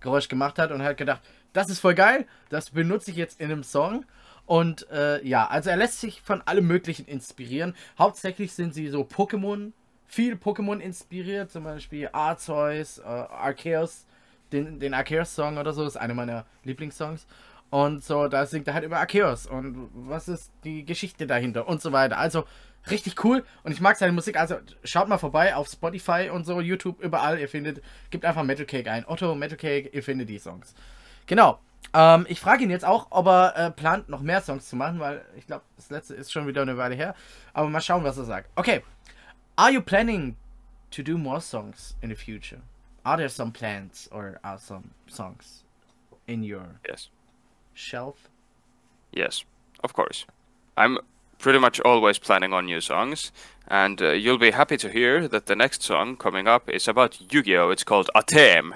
Geräusch 0.00 0.28
gemacht 0.28 0.58
hat 0.58 0.72
und 0.72 0.82
hat 0.82 0.96
gedacht, 0.96 1.20
das 1.52 1.68
ist 1.68 1.78
voll 1.78 1.94
geil, 1.94 2.26
das 2.48 2.70
benutze 2.70 3.10
ich 3.10 3.16
jetzt 3.16 3.40
in 3.40 3.52
einem 3.52 3.62
Song. 3.62 4.04
Und 4.46 4.88
äh, 4.90 5.24
ja, 5.26 5.46
also 5.46 5.70
er 5.70 5.76
lässt 5.76 6.00
sich 6.00 6.22
von 6.22 6.40
allem 6.42 6.66
Möglichen 6.66 7.06
inspirieren. 7.06 7.74
Hauptsächlich 7.98 8.52
sind 8.52 8.74
sie 8.74 8.88
so 8.88 9.02
Pokémon, 9.02 9.72
viel 10.06 10.34
Pokémon 10.34 10.78
inspiriert, 10.78 11.50
zum 11.50 11.64
Beispiel 11.64 12.08
Arceus, 12.12 12.98
äh, 12.98 13.02
Arceus, 13.02 14.06
den, 14.52 14.78
den 14.78 14.94
Arceus-Song 14.94 15.58
oder 15.58 15.72
so, 15.72 15.84
ist 15.84 15.96
einer 15.96 16.14
meiner 16.14 16.46
Lieblingssongs. 16.62 17.26
Und 17.70 18.04
so, 18.04 18.28
da 18.28 18.46
singt 18.46 18.68
er 18.68 18.74
halt 18.74 18.84
über 18.84 19.00
Arceus 19.00 19.46
und 19.46 19.90
was 19.92 20.28
ist 20.28 20.52
die 20.62 20.84
Geschichte 20.84 21.26
dahinter 21.26 21.66
und 21.66 21.82
so 21.82 21.90
weiter. 21.90 22.16
Also 22.16 22.44
richtig 22.88 23.24
cool 23.24 23.44
und 23.64 23.72
ich 23.72 23.80
mag 23.80 23.96
seine 23.96 24.12
Musik. 24.12 24.38
Also 24.38 24.58
schaut 24.84 25.08
mal 25.08 25.18
vorbei 25.18 25.56
auf 25.56 25.68
Spotify 25.68 26.30
und 26.32 26.46
so, 26.46 26.60
YouTube, 26.60 27.00
überall. 27.02 27.40
Ihr 27.40 27.48
findet, 27.48 27.82
gebt 28.10 28.24
einfach 28.24 28.44
Metal 28.44 28.66
Cake 28.66 28.90
ein. 28.90 29.04
Otto 29.06 29.34
Metal 29.34 29.58
Cake, 29.58 29.88
ihr 29.92 30.02
findet 30.04 30.28
die 30.28 30.38
Songs. 30.38 30.74
Genau. 31.26 31.58
Ähm, 31.94 32.26
ich 32.28 32.40
frage 32.40 32.64
ihn 32.64 32.70
jetzt 32.70 32.84
auch, 32.84 33.06
ob 33.10 33.26
er 33.26 33.56
äh, 33.56 33.70
plant, 33.70 34.08
noch 34.08 34.20
mehr 34.20 34.40
Songs 34.42 34.68
zu 34.68 34.76
machen, 34.76 35.00
weil 35.00 35.24
ich 35.36 35.46
glaube, 35.46 35.64
das 35.76 35.90
letzte 35.90 36.14
ist 36.14 36.32
schon 36.32 36.46
wieder 36.46 36.62
eine 36.62 36.76
Weile 36.76 36.94
her. 36.94 37.14
Aber 37.52 37.68
mal 37.68 37.80
schauen, 37.80 38.04
was 38.04 38.18
er 38.18 38.24
sagt. 38.24 38.50
Okay. 38.56 38.82
Are 39.56 39.70
you 39.70 39.80
planning 39.80 40.36
to 40.90 41.02
do 41.02 41.16
more 41.16 41.40
songs 41.40 41.96
in 42.02 42.10
the 42.10 42.16
future? 42.16 42.60
Are 43.04 43.16
there 43.16 43.28
some 43.28 43.52
plans 43.52 44.08
or 44.12 44.38
are 44.42 44.58
some 44.58 44.90
songs 45.06 45.64
in 46.26 46.42
your 46.42 46.66
Yes. 46.86 47.08
shelf? 47.74 48.16
Yes, 49.12 49.44
of 49.82 49.94
course. 49.94 50.26
I'm 50.76 50.98
pretty 51.38 51.58
much 51.58 51.80
always 51.84 52.18
planning 52.18 52.52
on 52.52 52.66
new 52.66 52.80
songs, 52.80 53.30
and 53.68 54.02
uh, 54.02 54.10
you'll 54.10 54.38
be 54.38 54.50
happy 54.50 54.76
to 54.78 54.88
hear 54.90 55.28
that 55.28 55.46
the 55.46 55.54
next 55.56 55.82
song 55.82 56.16
coming 56.16 56.46
up 56.48 56.68
is 56.68 56.88
about 56.88 57.18
Yu-Gi-Oh! 57.32 57.70
It's 57.70 57.84
called 57.84 58.10
Atem. 58.14 58.72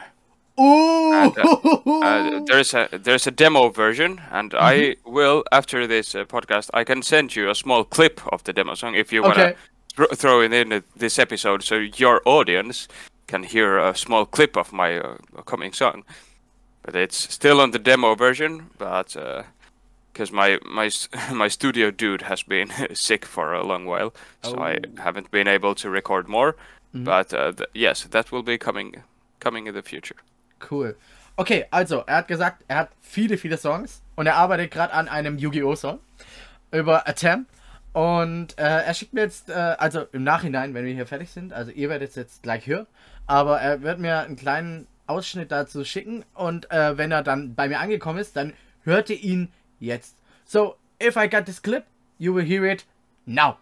Ooh! 0.60 1.12
And, 1.22 2.34
Uh, 2.34 2.40
there's 2.46 2.74
a 2.74 2.88
there's 2.92 3.26
a 3.26 3.30
demo 3.30 3.68
version, 3.70 4.20
and 4.30 4.54
I 4.54 4.96
will 5.04 5.42
after 5.52 5.86
this 5.86 6.14
uh, 6.14 6.24
podcast 6.24 6.70
I 6.80 6.84
can 6.84 7.02
send 7.02 7.34
you 7.36 7.50
a 7.50 7.54
small 7.54 7.84
clip 7.84 8.20
of 8.32 8.42
the 8.44 8.52
demo 8.52 8.74
song 8.74 8.94
if 8.94 9.12
you 9.12 9.22
wanna 9.22 9.34
Okay. 9.42 9.56
thro- 9.96 10.14
throw 10.16 10.40
it 10.42 10.52
in 10.52 10.82
this 10.96 11.18
episode, 11.18 11.62
so 11.62 11.74
your 11.76 12.20
audience 12.24 12.88
can 13.26 13.42
hear 13.44 13.78
a 13.78 13.94
small 13.94 14.26
clip 14.26 14.56
of 14.56 14.72
my 14.72 14.98
uh, 14.98 15.16
coming 15.46 15.72
song. 15.74 16.04
But 16.82 16.94
it's 16.96 17.32
still 17.34 17.60
on 17.60 17.70
the 17.70 17.78
demo 17.78 18.14
version, 18.14 18.70
but 18.78 19.16
because 20.12 20.32
my 20.32 20.58
my 20.64 20.90
my 21.32 21.48
studio 21.48 21.90
dude 21.90 22.22
has 22.22 22.42
been 22.44 22.70
sick 22.94 23.24
for 23.26 23.52
a 23.54 23.62
long 23.66 23.86
while, 23.86 24.12
so 24.42 24.56
I 24.58 24.72
Oh. 24.76 25.02
haven't 25.02 25.30
been 25.30 25.48
able 25.48 25.74
to 25.74 25.90
record 25.90 26.28
more. 26.28 26.54
But 26.94 27.32
uh, 27.32 27.52
th- 27.52 27.68
yes, 27.74 28.04
that 28.10 28.32
will 28.32 28.42
be 28.42 28.58
coming 28.58 29.02
coming 29.44 29.66
in 29.68 29.74
the 29.74 29.82
future. 29.82 30.16
Cool. 30.68 30.96
Okay, 31.36 31.66
also, 31.70 32.02
er 32.06 32.16
hat 32.16 32.28
gesagt, 32.28 32.64
er 32.68 32.76
hat 32.76 32.90
viele, 33.00 33.38
viele 33.38 33.56
Songs 33.56 34.02
und 34.16 34.26
er 34.26 34.36
arbeitet 34.36 34.70
gerade 34.70 34.92
an 34.92 35.08
einem 35.08 35.38
Yu-Gi-Oh! 35.38 35.74
Song 35.74 36.00
über 36.70 37.08
Atem. 37.08 37.46
Und 37.92 38.56
äh, 38.58 38.62
er 38.62 38.94
schickt 38.94 39.14
mir 39.14 39.22
jetzt, 39.22 39.50
äh, 39.50 39.52
also 39.52 40.02
im 40.12 40.22
Nachhinein, 40.22 40.74
wenn 40.74 40.84
wir 40.84 40.94
hier 40.94 41.06
fertig 41.06 41.30
sind, 41.30 41.52
also 41.52 41.72
ihr 41.72 41.88
werdet 41.88 42.10
es 42.10 42.14
jetzt 42.14 42.42
gleich 42.42 42.66
hören, 42.66 42.86
aber 43.26 43.60
er 43.60 43.82
wird 43.82 43.98
mir 43.98 44.20
einen 44.20 44.36
kleinen 44.36 44.86
Ausschnitt 45.06 45.50
dazu 45.50 45.84
schicken 45.84 46.24
und 46.34 46.70
äh, 46.70 46.96
wenn 46.96 47.10
er 47.10 47.24
dann 47.24 47.56
bei 47.56 47.68
mir 47.68 47.80
angekommen 47.80 48.18
ist, 48.18 48.36
dann 48.36 48.52
hört 48.84 49.10
ihr 49.10 49.18
ihn 49.18 49.50
jetzt. 49.80 50.16
So, 50.44 50.76
if 51.02 51.16
I 51.16 51.28
got 51.28 51.46
this 51.46 51.60
clip, 51.60 51.84
you 52.18 52.32
will 52.32 52.44
hear 52.44 52.64
it 52.64 52.84
now. 53.26 53.56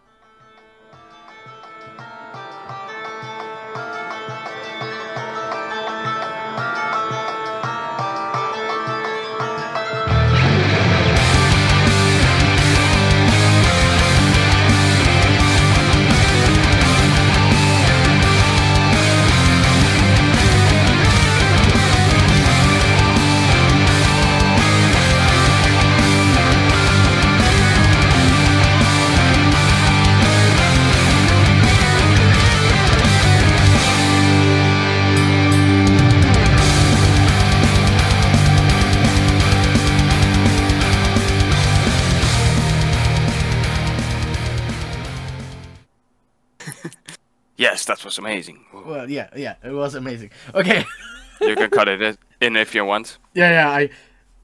Yes, 47.78 47.84
that 47.84 48.04
was 48.04 48.18
amazing. 48.18 48.64
Well, 48.72 49.08
yeah, 49.08 49.28
yeah, 49.36 49.54
it 49.62 49.70
was 49.70 49.94
amazing. 49.94 50.30
Okay. 50.52 50.84
you 51.40 51.54
can 51.54 51.70
cut 51.70 51.86
it 51.86 52.18
in 52.40 52.56
if 52.56 52.74
you 52.74 52.84
want. 52.84 53.18
Yeah, 53.34 53.50
yeah, 53.50 53.70
I. 53.70 53.90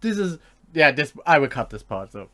This 0.00 0.19
is. 0.19 0.38
Yeah, 0.73 0.93
this. 0.93 1.12
I 1.26 1.41
will 1.41 1.49
cut 1.49 1.71
this 1.71 1.83
part, 1.83 2.12
so. 2.12 2.29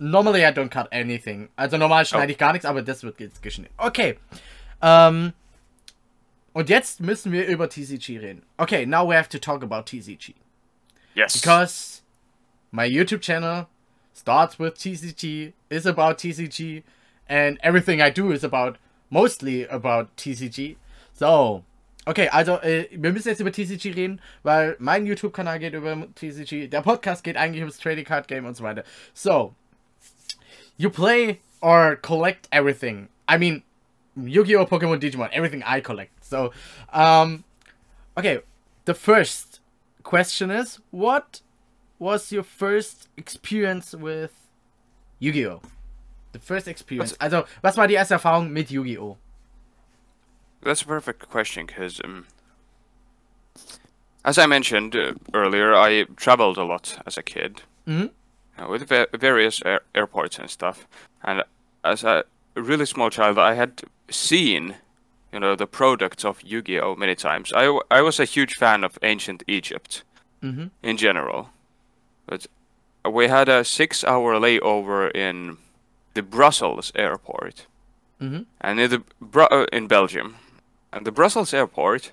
Normally 0.00 0.44
I 0.44 0.50
don't 0.50 0.68
cut 0.68 0.88
anything. 0.90 1.50
Also 1.56 1.76
normal 1.76 2.04
schneide 2.04 2.32
ich 2.32 2.38
gar 2.38 2.50
oh. 2.50 2.52
nichts, 2.54 2.64
aber 2.64 2.82
das 2.82 3.04
wird 3.04 3.20
jetzt 3.20 3.40
geschnitten. 3.44 3.72
Okay. 3.78 4.18
Ähm. 4.82 5.34
Und 6.52 6.68
jetzt 6.68 7.00
müssen 7.00 7.30
wir 7.30 7.46
über 7.46 7.68
TCG 7.68 8.18
reden. 8.18 8.42
Okay, 8.58 8.84
now 8.84 9.08
we 9.08 9.14
have 9.14 9.28
to 9.28 9.38
talk 9.38 9.62
about 9.62 9.86
TCG. 9.86 10.34
Yes. 11.14 11.40
Because 11.40 12.02
my 12.72 12.88
YouTube 12.88 13.20
channel 13.20 13.68
starts 14.14 14.58
with 14.58 14.74
TCG, 14.74 15.52
is 15.70 15.86
about 15.86 16.18
TCG, 16.18 16.82
and 17.28 17.56
everything 17.62 18.02
I 18.02 18.10
do 18.10 18.32
is 18.32 18.42
about, 18.42 18.78
mostly 19.10 19.68
about 19.68 20.16
TCG. 20.16 20.76
So, 21.12 21.64
okay, 22.06 22.28
also 22.28 22.60
äh, 22.62 22.88
wir 22.90 23.12
müssen 23.12 23.28
jetzt 23.28 23.40
über 23.40 23.52
TCG 23.52 23.94
reden, 23.94 24.20
weil 24.42 24.76
mein 24.78 25.06
YouTube-Kanal 25.06 25.58
geht 25.58 25.74
über 25.74 26.06
TCG, 26.14 26.68
der 26.68 26.80
Podcast 26.82 27.24
geht 27.24 27.36
eigentlich 27.36 27.62
ums 27.62 27.78
Trading 27.78 28.04
Card 28.04 28.28
Game 28.28 28.46
und 28.46 28.56
so 28.56 28.64
weiter. 28.64 28.84
So, 29.12 29.54
you 30.78 30.88
play 30.88 31.40
or 31.60 31.96
collect 31.96 32.48
everything. 32.50 33.08
I 33.28 33.36
mean, 33.36 33.62
Yu-Gi-Oh, 34.16 34.66
Pokemon, 34.66 35.00
Digimon, 35.00 35.30
everything 35.32 35.62
I 35.64 35.80
collect. 35.80 36.24
So, 36.24 36.52
um, 36.92 37.44
okay, 38.16 38.40
the 38.84 38.94
first 38.94 39.60
question 40.02 40.50
is, 40.50 40.80
what 40.90 41.42
was 41.98 42.32
your 42.32 42.42
first 42.42 43.08
experience 43.16 43.94
with 43.94 44.32
Yu-Gi-Oh? 45.18 45.60
The 46.32 46.38
first 46.38 46.68
experience. 46.68 47.14
Also, 47.20 47.44
was 47.62 47.76
war 47.76 47.86
die 47.88 47.94
erste 47.96 48.14
Erfahrung 48.14 48.50
mit 48.50 48.70
Yu-Gi-Oh? 48.70 49.16
That's 50.62 50.82
a 50.82 50.86
perfect 50.86 51.28
question 51.30 51.66
because, 51.66 52.00
um, 52.04 52.26
as 54.24 54.38
I 54.38 54.46
mentioned 54.46 54.94
uh, 54.94 55.14
earlier, 55.34 55.74
I 55.74 56.04
traveled 56.16 56.58
a 56.58 56.64
lot 56.64 56.98
as 57.06 57.16
a 57.16 57.22
kid 57.22 57.62
Mhm. 57.86 58.10
uh, 58.58 58.68
with 58.68 58.86
va- 58.88 59.08
various 59.18 59.62
air- 59.64 59.82
airports 59.94 60.38
and 60.38 60.48
stuff. 60.50 60.86
And 61.24 61.42
as 61.82 62.04
a 62.04 62.24
really 62.54 62.86
small 62.86 63.10
child, 63.10 63.38
I 63.38 63.54
had 63.54 63.82
seen, 64.10 64.76
you 65.32 65.40
know, 65.40 65.56
the 65.56 65.66
products 65.66 66.24
of 66.24 66.42
Yu-Gi-Oh 66.42 66.94
many 66.96 67.14
times. 67.14 67.52
I, 67.52 67.64
w- 67.64 67.82
I 67.90 68.02
was 68.02 68.20
a 68.20 68.24
huge 68.24 68.54
fan 68.54 68.84
of 68.84 68.98
ancient 69.02 69.42
Egypt 69.48 70.04
Mhm. 70.42 70.70
in 70.82 70.96
general, 70.96 71.48
but 72.26 72.46
we 73.10 73.28
had 73.28 73.48
a 73.48 73.64
six-hour 73.64 74.34
layover 74.38 75.10
in 75.14 75.56
the 76.14 76.22
Brussels 76.22 76.92
airport 76.94 77.66
Mhm. 78.20 78.44
and 78.60 78.80
in 78.80 78.90
the 78.90 79.02
Bru- 79.20 79.48
uh, 79.50 79.66
in 79.72 79.86
Belgium, 79.88 80.34
and 80.92 81.06
the 81.06 81.12
Brussels 81.12 81.54
airport, 81.54 82.12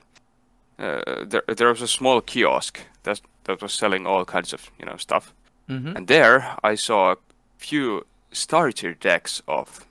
uh, 0.79 1.25
there 1.29 1.43
there 1.57 1.69
was 1.69 1.81
a 1.81 1.87
small 1.87 2.21
kiosk 2.21 2.79
that 3.03 3.21
that 3.43 3.61
was 3.61 3.73
selling 3.73 4.07
all 4.07 4.25
kinds 4.25 4.53
of 4.53 4.71
you 4.79 4.85
know 4.85 4.97
stuff, 4.97 5.33
Mhm. 5.69 5.95
and 5.95 6.07
there 6.07 6.55
I 6.71 6.75
saw 6.77 7.11
a 7.11 7.17
few 7.57 8.05
starter 8.31 8.93
decks 8.93 9.41
of 9.47 9.85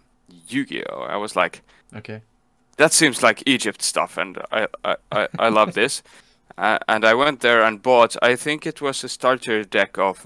Yu-Gi-Oh. 0.48 1.02
I 1.02 1.16
was 1.16 1.36
like, 1.36 1.62
Okay. 1.96 2.20
that 2.76 2.92
seems 2.92 3.22
like 3.22 3.42
Egypt 3.46 3.82
stuff, 3.82 4.18
and 4.18 4.38
I 4.52 4.66
I, 4.84 4.96
I, 5.12 5.28
I 5.38 5.48
love 5.50 5.72
this. 5.72 6.02
Uh, 6.58 6.78
and 6.88 7.04
I 7.04 7.12
went 7.12 7.40
there 7.40 7.62
and 7.66 7.82
bought. 7.82 8.16
I 8.22 8.34
think 8.36 8.66
it 8.66 8.80
was 8.80 9.04
a 9.04 9.08
starter 9.08 9.62
deck 9.64 9.98
of. 9.98 10.24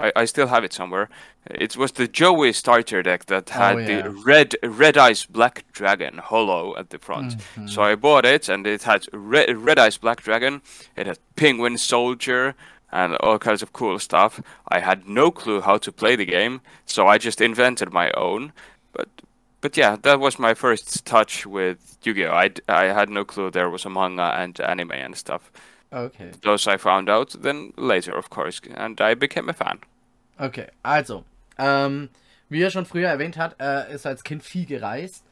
I, 0.00 0.12
I 0.16 0.24
still 0.24 0.46
have 0.48 0.64
it 0.64 0.72
somewhere. 0.72 1.08
It 1.46 1.76
was 1.76 1.92
the 1.92 2.08
Joey 2.08 2.52
starter 2.52 3.02
deck 3.02 3.26
that 3.26 3.50
oh, 3.50 3.58
had 3.58 3.78
yeah. 3.88 4.02
the 4.02 4.10
red 4.10 4.54
red 4.62 4.96
eyes 4.96 5.26
black 5.26 5.64
dragon 5.72 6.18
holo 6.18 6.76
at 6.76 6.90
the 6.90 6.98
front. 6.98 7.36
Mm-hmm. 7.36 7.68
So 7.68 7.82
I 7.82 7.94
bought 7.94 8.24
it, 8.24 8.48
and 8.48 8.66
it 8.66 8.82
had 8.82 9.06
red 9.12 9.56
red 9.56 9.78
eyes 9.78 9.98
black 9.98 10.22
dragon. 10.22 10.62
It 10.96 11.06
had 11.06 11.18
penguin 11.36 11.78
soldier 11.78 12.54
and 12.92 13.16
all 13.16 13.38
kinds 13.38 13.62
of 13.62 13.72
cool 13.72 13.98
stuff. 13.98 14.40
I 14.68 14.80
had 14.80 15.08
no 15.08 15.30
clue 15.30 15.60
how 15.60 15.78
to 15.78 15.92
play 15.92 16.16
the 16.16 16.24
game, 16.24 16.60
so 16.86 17.06
I 17.06 17.18
just 17.18 17.40
invented 17.40 17.92
my 17.92 18.10
own. 18.12 18.52
But 18.92 19.08
but 19.60 19.76
yeah, 19.76 19.96
that 20.02 20.20
was 20.20 20.38
my 20.38 20.54
first 20.54 21.04
touch 21.04 21.46
with 21.46 21.98
Yu-Gi-Oh. 22.02 22.32
I, 22.32 22.50
I 22.68 22.84
had 22.84 23.10
no 23.10 23.24
clue 23.24 23.50
there 23.50 23.68
was 23.68 23.84
a 23.84 23.90
manga 23.90 24.34
and 24.34 24.58
anime 24.60 24.92
and 24.92 25.16
stuff. 25.16 25.52
Okay. 25.92 26.30
Those 26.42 26.66
I 26.66 26.76
found 26.76 27.08
out 27.08 27.34
then 27.38 27.72
later, 27.76 28.12
of 28.16 28.30
course, 28.30 28.60
and 28.74 29.00
I 29.00 29.14
became 29.14 29.48
a 29.48 29.52
fan. 29.52 29.80
Okay, 30.40 30.68
also, 30.82 31.24
ähm, 31.58 32.08
wie 32.48 32.62
er 32.62 32.70
schon 32.70 32.86
früher 32.86 33.08
erwähnt 33.08 33.36
hat, 33.36 33.56
er 33.58 33.88
ist 33.88 34.06
als 34.06 34.24
Kind 34.24 34.42
viel 34.42 34.64
gereist 34.64 35.22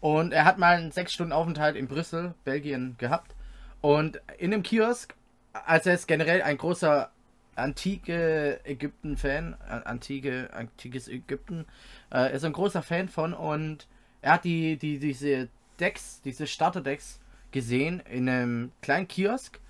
und 0.00 0.32
er 0.32 0.46
hat 0.46 0.56
mal 0.56 0.78
einen 0.78 0.90
sechs 0.90 1.12
Stunden 1.12 1.34
Aufenthalt 1.34 1.76
in 1.76 1.86
Brüssel, 1.86 2.32
Belgien 2.44 2.96
gehabt 2.96 3.34
und 3.82 4.22
in 4.38 4.52
dem 4.52 4.62
Kiosk, 4.62 5.14
als 5.52 5.84
er 5.84 5.92
ist 5.92 6.08
generell 6.08 6.40
ein 6.40 6.56
großer 6.56 7.10
antike 7.56 8.58
Ägypten-Fan, 8.64 9.54
antike, 9.84 10.48
antikes 10.54 11.08
Ägypten, 11.08 11.66
äh, 12.10 12.34
ist 12.34 12.46
ein 12.46 12.54
großer 12.54 12.82
Fan 12.82 13.10
von 13.10 13.34
und 13.34 13.86
er 14.22 14.32
hat 14.32 14.44
die, 14.44 14.78
die, 14.78 14.98
diese 14.98 15.50
Decks, 15.78 16.22
diese 16.22 16.46
Starter-Decks 16.46 17.20
gesehen 17.52 18.00
in 18.10 18.30
einem 18.30 18.72
kleinen 18.80 19.08
Kiosk 19.08 19.60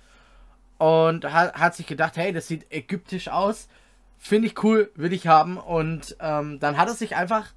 und 0.77 1.25
hat, 1.25 1.53
hat 1.55 1.75
sich 1.75 1.85
gedacht, 1.85 2.15
hey, 2.15 2.31
das 2.31 2.47
sieht 2.47 2.71
ägyptisch 2.71 3.27
aus, 3.27 3.67
finde 4.17 4.47
ich 4.47 4.63
cool, 4.63 4.91
will 4.95 5.13
ich 5.13 5.27
haben 5.27 5.57
und 5.57 6.15
ähm, 6.19 6.59
dann 6.59 6.77
hat 6.77 6.87
er 6.87 6.93
sich 6.93 7.15
einfach 7.15 7.53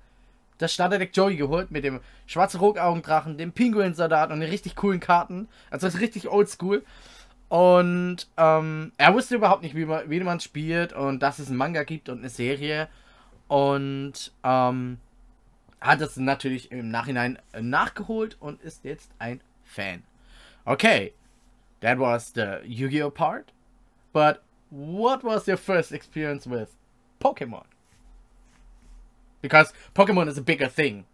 das 0.58 0.74
Starterdeck 0.74 1.16
Joey 1.16 1.36
geholt 1.36 1.70
mit 1.70 1.84
dem 1.84 2.00
schwarzen 2.26 2.60
Rogaugendrachen, 2.60 3.38
dem 3.38 3.52
Pinguin-Soldat 3.52 4.30
und 4.30 4.40
den 4.40 4.50
richtig 4.50 4.76
coolen 4.76 5.00
Karten. 5.00 5.48
Also 5.70 5.86
das 5.86 5.94
ist 5.94 6.00
richtig 6.00 6.28
oldschool. 6.28 6.84
Und 7.48 8.28
ähm, 8.36 8.92
er 8.98 9.14
wusste 9.14 9.36
überhaupt 9.36 9.62
nicht, 9.62 9.74
wie 9.74 9.86
man 9.86 10.10
wie 10.10 10.20
man 10.20 10.40
spielt 10.40 10.92
und 10.92 11.20
dass 11.20 11.38
es 11.38 11.48
einen 11.48 11.56
Manga 11.56 11.84
gibt 11.84 12.08
und 12.08 12.18
eine 12.18 12.28
Serie. 12.28 12.88
Und 13.46 14.32
ähm, 14.44 14.98
hat 15.80 16.00
es 16.00 16.16
natürlich 16.16 16.70
im 16.70 16.90
Nachhinein 16.90 17.38
nachgeholt 17.58 18.36
und 18.40 18.60
ist 18.62 18.84
jetzt 18.84 19.10
ein 19.18 19.40
Fan. 19.64 20.02
Okay, 20.64 21.14
that 21.80 21.98
was 21.98 22.32
the 22.34 22.58
Yu-Gi-Oh! 22.64 23.10
part. 23.10 23.52
But 24.12 24.40
what 24.70 25.22
was 25.25 25.46
your 25.46 25.56
first 25.56 25.92
experience 25.92 26.46
with 26.46 26.75
Pokemon? 27.20 27.64
Because 29.40 29.72
Pokemon 29.94 30.28
is 30.28 30.38
a 30.38 30.42
bigger 30.42 30.68
thing. 30.68 31.04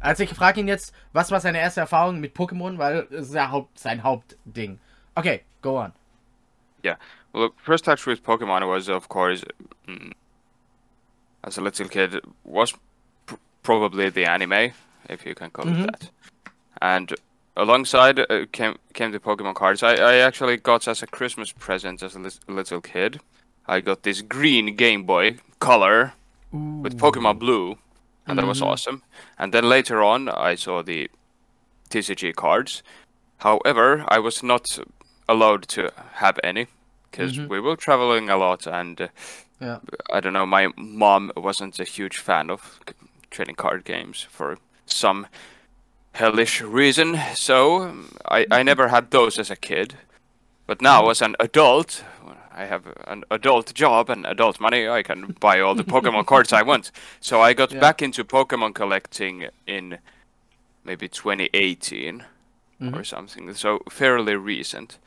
Also 0.00 0.24
ich 0.24 0.30
frage 0.30 0.58
ihn 0.58 0.68
jetzt, 0.68 0.92
was 1.12 1.30
war 1.30 1.40
seine 1.40 1.58
erste 1.60 1.80
Erfahrung 1.80 2.20
mit 2.20 2.34
Pokémon, 2.34 2.78
weil 2.78 3.06
es 3.10 3.28
ist 3.28 3.34
ja 3.34 3.50
Haupt, 3.50 3.78
sein 3.78 4.02
Hauptding. 4.02 4.78
Okay, 5.14 5.42
go 5.62 5.78
on. 5.78 5.92
Yeah. 6.84 6.96
Well, 7.32 7.50
first 7.56 7.84
touch 7.84 8.06
with 8.06 8.22
Pokemon 8.24 8.66
was, 8.68 8.88
of 8.88 9.08
course, 9.08 9.44
mm, 9.86 10.12
as 11.44 11.56
a 11.56 11.60
little 11.60 11.88
kid, 11.88 12.20
was 12.44 12.74
pr- 13.26 13.36
probably 13.62 14.10
the 14.10 14.26
anime, 14.26 14.72
if 15.08 15.24
you 15.24 15.34
can 15.34 15.50
call 15.50 15.66
Mhm. 15.66 15.84
it 15.84 15.92
that. 15.92 16.10
And 16.80 17.14
alongside 17.56 18.18
uh, 18.18 18.46
came 18.52 18.76
came 18.94 19.12
the 19.12 19.18
Pokemon 19.20 19.54
cards. 19.54 19.82
I, 19.82 19.94
I 19.94 20.14
actually 20.16 20.56
got 20.56 20.88
as 20.88 21.02
a 21.02 21.06
Christmas 21.06 21.52
present 21.52 22.02
as 22.02 22.14
a 22.16 22.18
lis- 22.18 22.40
little 22.48 22.80
kid. 22.80 23.20
I 23.66 23.80
got 23.80 24.02
this 24.02 24.22
green 24.22 24.74
Game 24.76 25.04
Boy 25.04 25.36
Color 25.60 26.12
with 26.52 26.98
Pokemon 26.98 27.38
Blue, 27.38 27.76
and 28.26 28.38
that 28.38 28.46
was 28.46 28.60
Mhm. 28.60 28.66
awesome. 28.66 29.02
And 29.38 29.52
then 29.54 29.68
later 29.68 30.02
on, 30.02 30.28
I 30.28 30.54
saw 30.56 30.82
the 30.82 31.08
TCG 31.90 32.32
cards. 32.34 32.82
However, 33.38 34.04
I 34.08 34.18
was 34.18 34.42
not 34.42 34.78
allowed 35.28 35.68
to 35.68 35.90
have 36.14 36.38
any 36.44 36.66
because 37.10 37.38
Mhm. 37.38 37.48
we 37.48 37.60
were 37.60 37.76
traveling 37.76 38.28
a 38.30 38.36
lot, 38.36 38.66
and 38.66 39.00
uh, 39.00 39.08
Yeah. 39.60 39.78
I 40.12 40.20
don't 40.20 40.32
know. 40.32 40.46
My 40.46 40.68
mom 40.76 41.30
wasn't 41.36 41.78
a 41.80 41.84
huge 41.84 42.18
fan 42.18 42.50
of 42.50 42.80
trading 43.30 43.54
card 43.56 43.84
games 43.84 44.26
for 44.30 44.58
some 44.86 45.26
hellish 46.12 46.60
reason, 46.60 47.18
so 47.34 47.92
I, 48.26 48.46
I 48.50 48.62
never 48.62 48.88
had 48.88 49.10
those 49.10 49.38
as 49.38 49.50
a 49.50 49.56
kid. 49.56 49.94
But 50.66 50.80
now, 50.82 51.08
as 51.10 51.20
an 51.22 51.34
adult, 51.40 52.04
I 52.54 52.64
have 52.66 52.86
an 53.06 53.24
adult 53.30 53.74
job 53.74 54.10
and 54.10 54.24
adult 54.26 54.60
money. 54.60 54.88
I 54.88 55.02
can 55.02 55.34
buy 55.40 55.60
all 55.60 55.74
the 55.74 55.84
Pokemon 55.84 56.26
cards 56.26 56.52
I 56.52 56.62
want. 56.62 56.90
So 57.20 57.40
I 57.40 57.52
got 57.54 57.72
Yeah. 57.72 57.80
back 57.80 58.02
into 58.02 58.24
Pokemon 58.24 58.74
collecting 58.74 59.48
in 59.66 59.98
maybe 60.84 61.08
2018 61.08 62.24
or 62.80 62.86
Mhm. 62.86 63.06
something. 63.06 63.54
So 63.54 63.80
fairly 63.90 64.36
recent. 64.36 64.98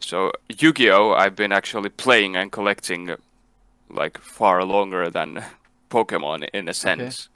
So 0.00 0.32
Yu-Gi-Oh! 0.48 1.12
I've 1.12 1.36
been 1.36 1.52
actually 1.52 1.88
playing 1.90 2.36
and 2.36 2.50
collecting 2.52 3.16
like 3.88 4.18
far 4.18 4.64
longer 4.64 5.10
than 5.10 5.44
Pokemon 5.90 6.48
in 6.52 6.68
a 6.68 6.74
sense. 6.74 7.28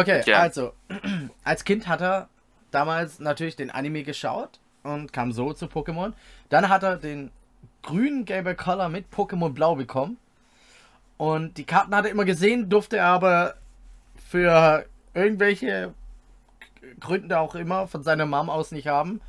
Okay, 0.00 0.22
Ja. 0.26 0.40
also, 0.40 0.72
als 1.44 1.64
Kind 1.64 1.88
hat 1.88 2.00
er 2.02 2.28
damals 2.70 3.18
natürlich 3.18 3.56
den 3.56 3.70
Anime 3.70 4.02
geschaut 4.02 4.60
und 4.82 5.12
kam 5.12 5.32
so 5.32 5.52
zu 5.52 5.66
Pokémon. 5.66 6.12
Dann 6.48 6.68
hat 6.68 6.82
er 6.82 6.96
den 6.96 7.30
grünen 7.82 8.24
Game 8.24 8.44
Boy 8.44 8.54
Color 8.54 8.88
mit 8.88 9.06
Pokémon 9.12 9.50
Blau 9.50 9.76
bekommen. 9.76 10.18
Und 11.16 11.56
die 11.56 11.64
Karten 11.64 11.94
hat 11.94 12.04
er 12.04 12.10
immer 12.10 12.24
gesehen, 12.26 12.68
durfte 12.68 12.98
er 12.98 13.06
aber 13.06 13.54
für 14.28 14.84
irgendwelche 15.14 15.94
Gründe 17.00 17.38
auch 17.40 17.54
immer 17.54 17.86
von 17.86 18.02
seiner 18.02 18.26
Mom 18.26 18.50
aus 18.50 18.72
nicht 18.72 18.88
haben. 18.88 19.20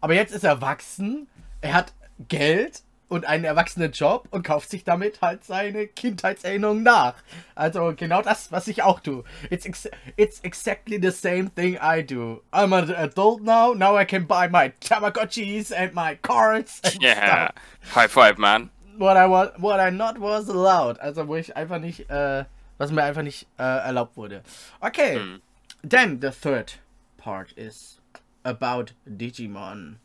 Aber 0.00 0.14
jetzt 0.14 0.32
ist 0.32 0.44
er 0.44 0.50
erwachsen, 0.50 1.26
er 1.60 1.74
hat 1.74 1.92
Geld 2.28 2.82
und 3.12 3.26
einen 3.26 3.44
erwachsenen 3.44 3.92
Job 3.92 4.26
und 4.30 4.42
kauft 4.42 4.70
sich 4.70 4.84
damit 4.84 5.20
halt 5.20 5.44
seine 5.44 5.86
Kindheitserinnerungen 5.86 6.82
nach. 6.82 7.14
Also 7.54 7.92
genau 7.96 8.22
das, 8.22 8.50
was 8.50 8.68
ich 8.68 8.82
auch 8.82 9.00
tue. 9.00 9.22
It's, 9.50 9.66
ex 9.66 9.88
it's 10.16 10.40
exactly 10.40 10.98
the 11.00 11.10
same 11.10 11.50
thing 11.54 11.76
I 11.82 12.02
do. 12.02 12.42
I'm 12.52 12.72
an 12.72 12.90
adult 12.94 13.42
now, 13.42 13.74
now 13.74 13.96
I 13.98 14.04
can 14.06 14.26
buy 14.26 14.48
my 14.48 14.72
Tamagotchis 14.80 15.72
and 15.72 15.92
my 15.94 16.16
cards 16.22 16.80
and 16.84 17.02
Yeah. 17.02 17.50
stuff. 17.50 17.94
High 17.94 18.08
five, 18.08 18.38
man. 18.38 18.70
What 18.96 19.16
I, 19.16 19.26
was, 19.26 19.50
what 19.58 19.78
I 19.80 19.90
not 19.90 20.18
was 20.18 20.48
allowed. 20.48 20.98
Also 21.00 21.26
wo 21.28 21.36
ich 21.36 21.54
einfach 21.56 21.78
nicht, 21.78 22.08
äh, 22.10 22.44
was 22.78 22.90
mir 22.90 23.02
einfach 23.04 23.22
nicht 23.22 23.46
äh, 23.58 23.62
erlaubt 23.62 24.16
wurde. 24.16 24.42
Okay, 24.80 25.18
Mm. 25.18 25.40
then 25.88 26.18
the 26.20 26.30
third 26.30 26.78
part 27.18 27.52
is 27.52 27.98
about 28.44 28.92
Digimon. 29.06 29.96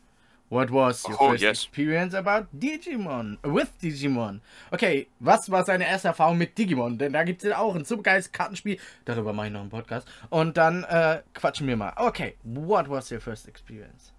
What 0.50 0.70
was 0.70 1.06
your 1.06 1.16
Oh, 1.20 1.30
first 1.30 1.42
yes. 1.42 1.64
experience 1.64 2.14
about 2.14 2.46
Digimon? 2.58 3.36
With 3.42 3.68
Digimon. 3.82 4.40
Okay, 4.70 5.06
was 5.20 5.50
war 5.50 5.64
seine 5.64 5.86
erste 5.86 6.08
Erfahrung 6.08 6.38
mit 6.38 6.56
Digimon? 6.56 6.96
Denn 6.96 7.12
da 7.12 7.22
gibt 7.24 7.42
es 7.44 7.50
ja 7.50 7.58
auch 7.58 7.74
ein 7.74 7.84
supergeiles 7.84 8.32
Kartenspiel. 8.32 8.78
Darüber 9.04 9.32
mache 9.34 9.48
ich 9.48 9.52
noch 9.52 9.60
einen 9.60 9.68
Podcast. 9.70 10.08
Und 10.30 10.56
dann 10.56 10.84
äh, 10.84 11.20
quatschen 11.34 11.66
wir 11.66 11.76
mal. 11.76 11.92
Okay, 11.96 12.34
what 12.44 12.88
was 12.88 13.10
your 13.12 13.20
first 13.20 13.46
experience? 13.46 14.12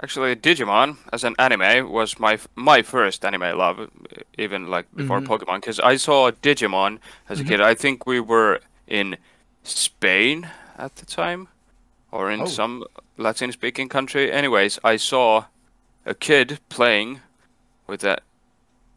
Actually, 0.00 0.36
Digimon 0.36 0.96
as 1.12 1.24
an 1.24 1.34
anime 1.38 1.84
was 1.92 2.18
my 2.20 2.38
my 2.54 2.82
first 2.84 3.24
anime 3.24 3.52
love, 3.56 3.88
even 4.36 4.66
like 4.68 4.86
before 4.94 5.20
Mhm. 5.20 5.26
Pokemon, 5.26 5.60
because 5.60 5.80
I 5.80 5.96
saw 5.98 6.30
Digimon 6.30 6.98
as 7.28 7.40
a 7.40 7.42
Mhm. 7.42 7.48
kid. 7.48 7.60
I 7.60 7.74
think 7.74 8.06
we 8.06 8.20
were 8.20 8.60
in 8.86 9.16
Spain 9.64 10.46
at 10.76 10.94
the 10.96 11.04
time, 11.06 11.48
or 12.10 12.30
in 12.30 12.40
Oh. 12.42 12.46
some 12.46 12.84
Latin-speaking 13.16 13.88
country. 13.88 14.32
Anyways, 14.32 14.78
I 14.84 14.96
saw 14.96 15.44
a 16.06 16.14
kid 16.14 16.58
playing 16.68 17.20
with 17.86 18.04
a 18.04 18.18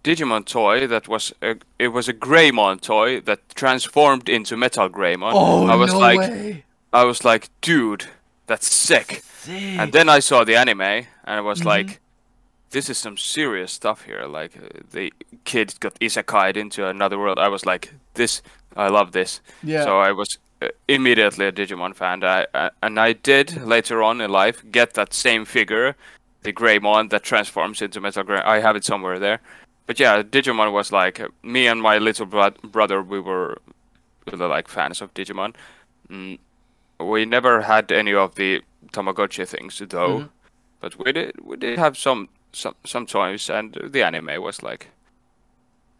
Digimon 0.04 0.46
toy 0.46 0.88
that 0.88 1.08
was 1.08 1.34
a, 1.42 1.56
it 1.78 1.90
was 1.90 2.08
a 2.10 2.14
Greymon 2.14 2.82
toy 2.82 3.20
that 3.22 3.40
transformed 3.56 4.28
into 4.30 4.58
Metal 4.58 4.90
Greymon. 4.90 5.32
Oh, 5.34 5.68
I 5.68 5.76
was 5.76 5.92
no 5.94 6.00
like, 6.00 6.20
way! 6.20 6.64
I 6.92 7.04
was 7.04 7.24
like, 7.24 7.50
dude, 7.62 8.06
that's 8.48 8.68
sick. 8.74 9.22
Sick. 9.24 9.80
And 9.80 9.92
then 9.94 10.10
I 10.10 10.20
saw 10.20 10.44
the 10.44 10.56
anime, 10.56 10.82
and 10.82 11.06
I 11.26 11.42
was 11.42 11.62
Mhm. 11.62 11.66
like, 11.66 12.00
"This 12.72 12.90
is 12.90 12.98
some 12.98 13.18
serious 13.18 13.72
stuff 13.72 14.06
here." 14.06 14.26
Like 14.26 14.58
uh, 14.58 14.80
the 14.92 15.14
kid 15.46 15.76
got 15.80 16.00
isekai'd 16.00 16.58
into 16.58 16.88
another 16.88 17.18
world. 17.18 17.38
I 17.40 17.48
was 17.50 17.66
like, 17.66 17.94
"This, 18.16 18.42
I 18.76 18.88
love 18.90 19.12
this." 19.12 19.42
yeah. 19.64 19.84
So 19.84 20.00
I 20.00 20.12
was 20.12 20.38
immediately 20.88 21.46
a 21.48 21.52
Digimon 21.52 21.96
fan. 21.96 22.24
I, 22.24 22.46
uh, 22.54 22.70
and 22.84 23.00
I 23.00 23.14
did 23.14 23.62
later 23.64 24.02
on 24.04 24.22
in 24.22 24.30
life 24.32 24.64
get 24.72 24.94
that 24.94 25.14
same 25.14 25.46
figure, 25.46 25.96
the 26.44 26.54
Greymon 26.54 27.10
that 27.10 27.24
transforms 27.24 27.82
into 27.82 28.02
Metal 28.02 28.24
Grey. 28.24 28.42
I 28.42 28.60
have 28.60 28.76
it 28.76 28.84
somewhere 28.86 29.20
there. 29.20 29.40
But 29.88 30.00
yeah, 30.00 30.24
Digimon 30.24 30.72
was 30.72 30.92
like 30.92 31.22
me 31.44 31.68
and 31.68 31.82
my 31.82 31.98
little 31.98 32.26
bro- 32.26 32.52
brother. 32.64 33.02
We 33.02 33.20
were 33.20 33.58
really 34.32 34.46
like 34.46 34.68
fans 34.68 35.02
of 35.02 35.14
Digimon. 35.14 35.54
Mm, 36.10 36.40
we 37.00 37.26
never 37.26 37.62
had 37.62 37.92
any 37.92 38.14
of 38.14 38.36
the 38.36 38.62
Tamagotchi 38.94 39.48
things 39.48 39.82
though, 39.90 40.20
Mhm. 40.20 40.30
but 40.80 40.98
we 41.04 41.12
did 41.12 41.32
we 41.44 41.58
did 41.58 41.80
have 41.80 41.98
some 41.98 42.28
some 42.54 42.76
some 42.86 43.06
toys, 43.06 43.50
and 43.50 43.74
the 43.92 44.04
anime 44.04 44.42
was 44.42 44.62
like 44.64 44.88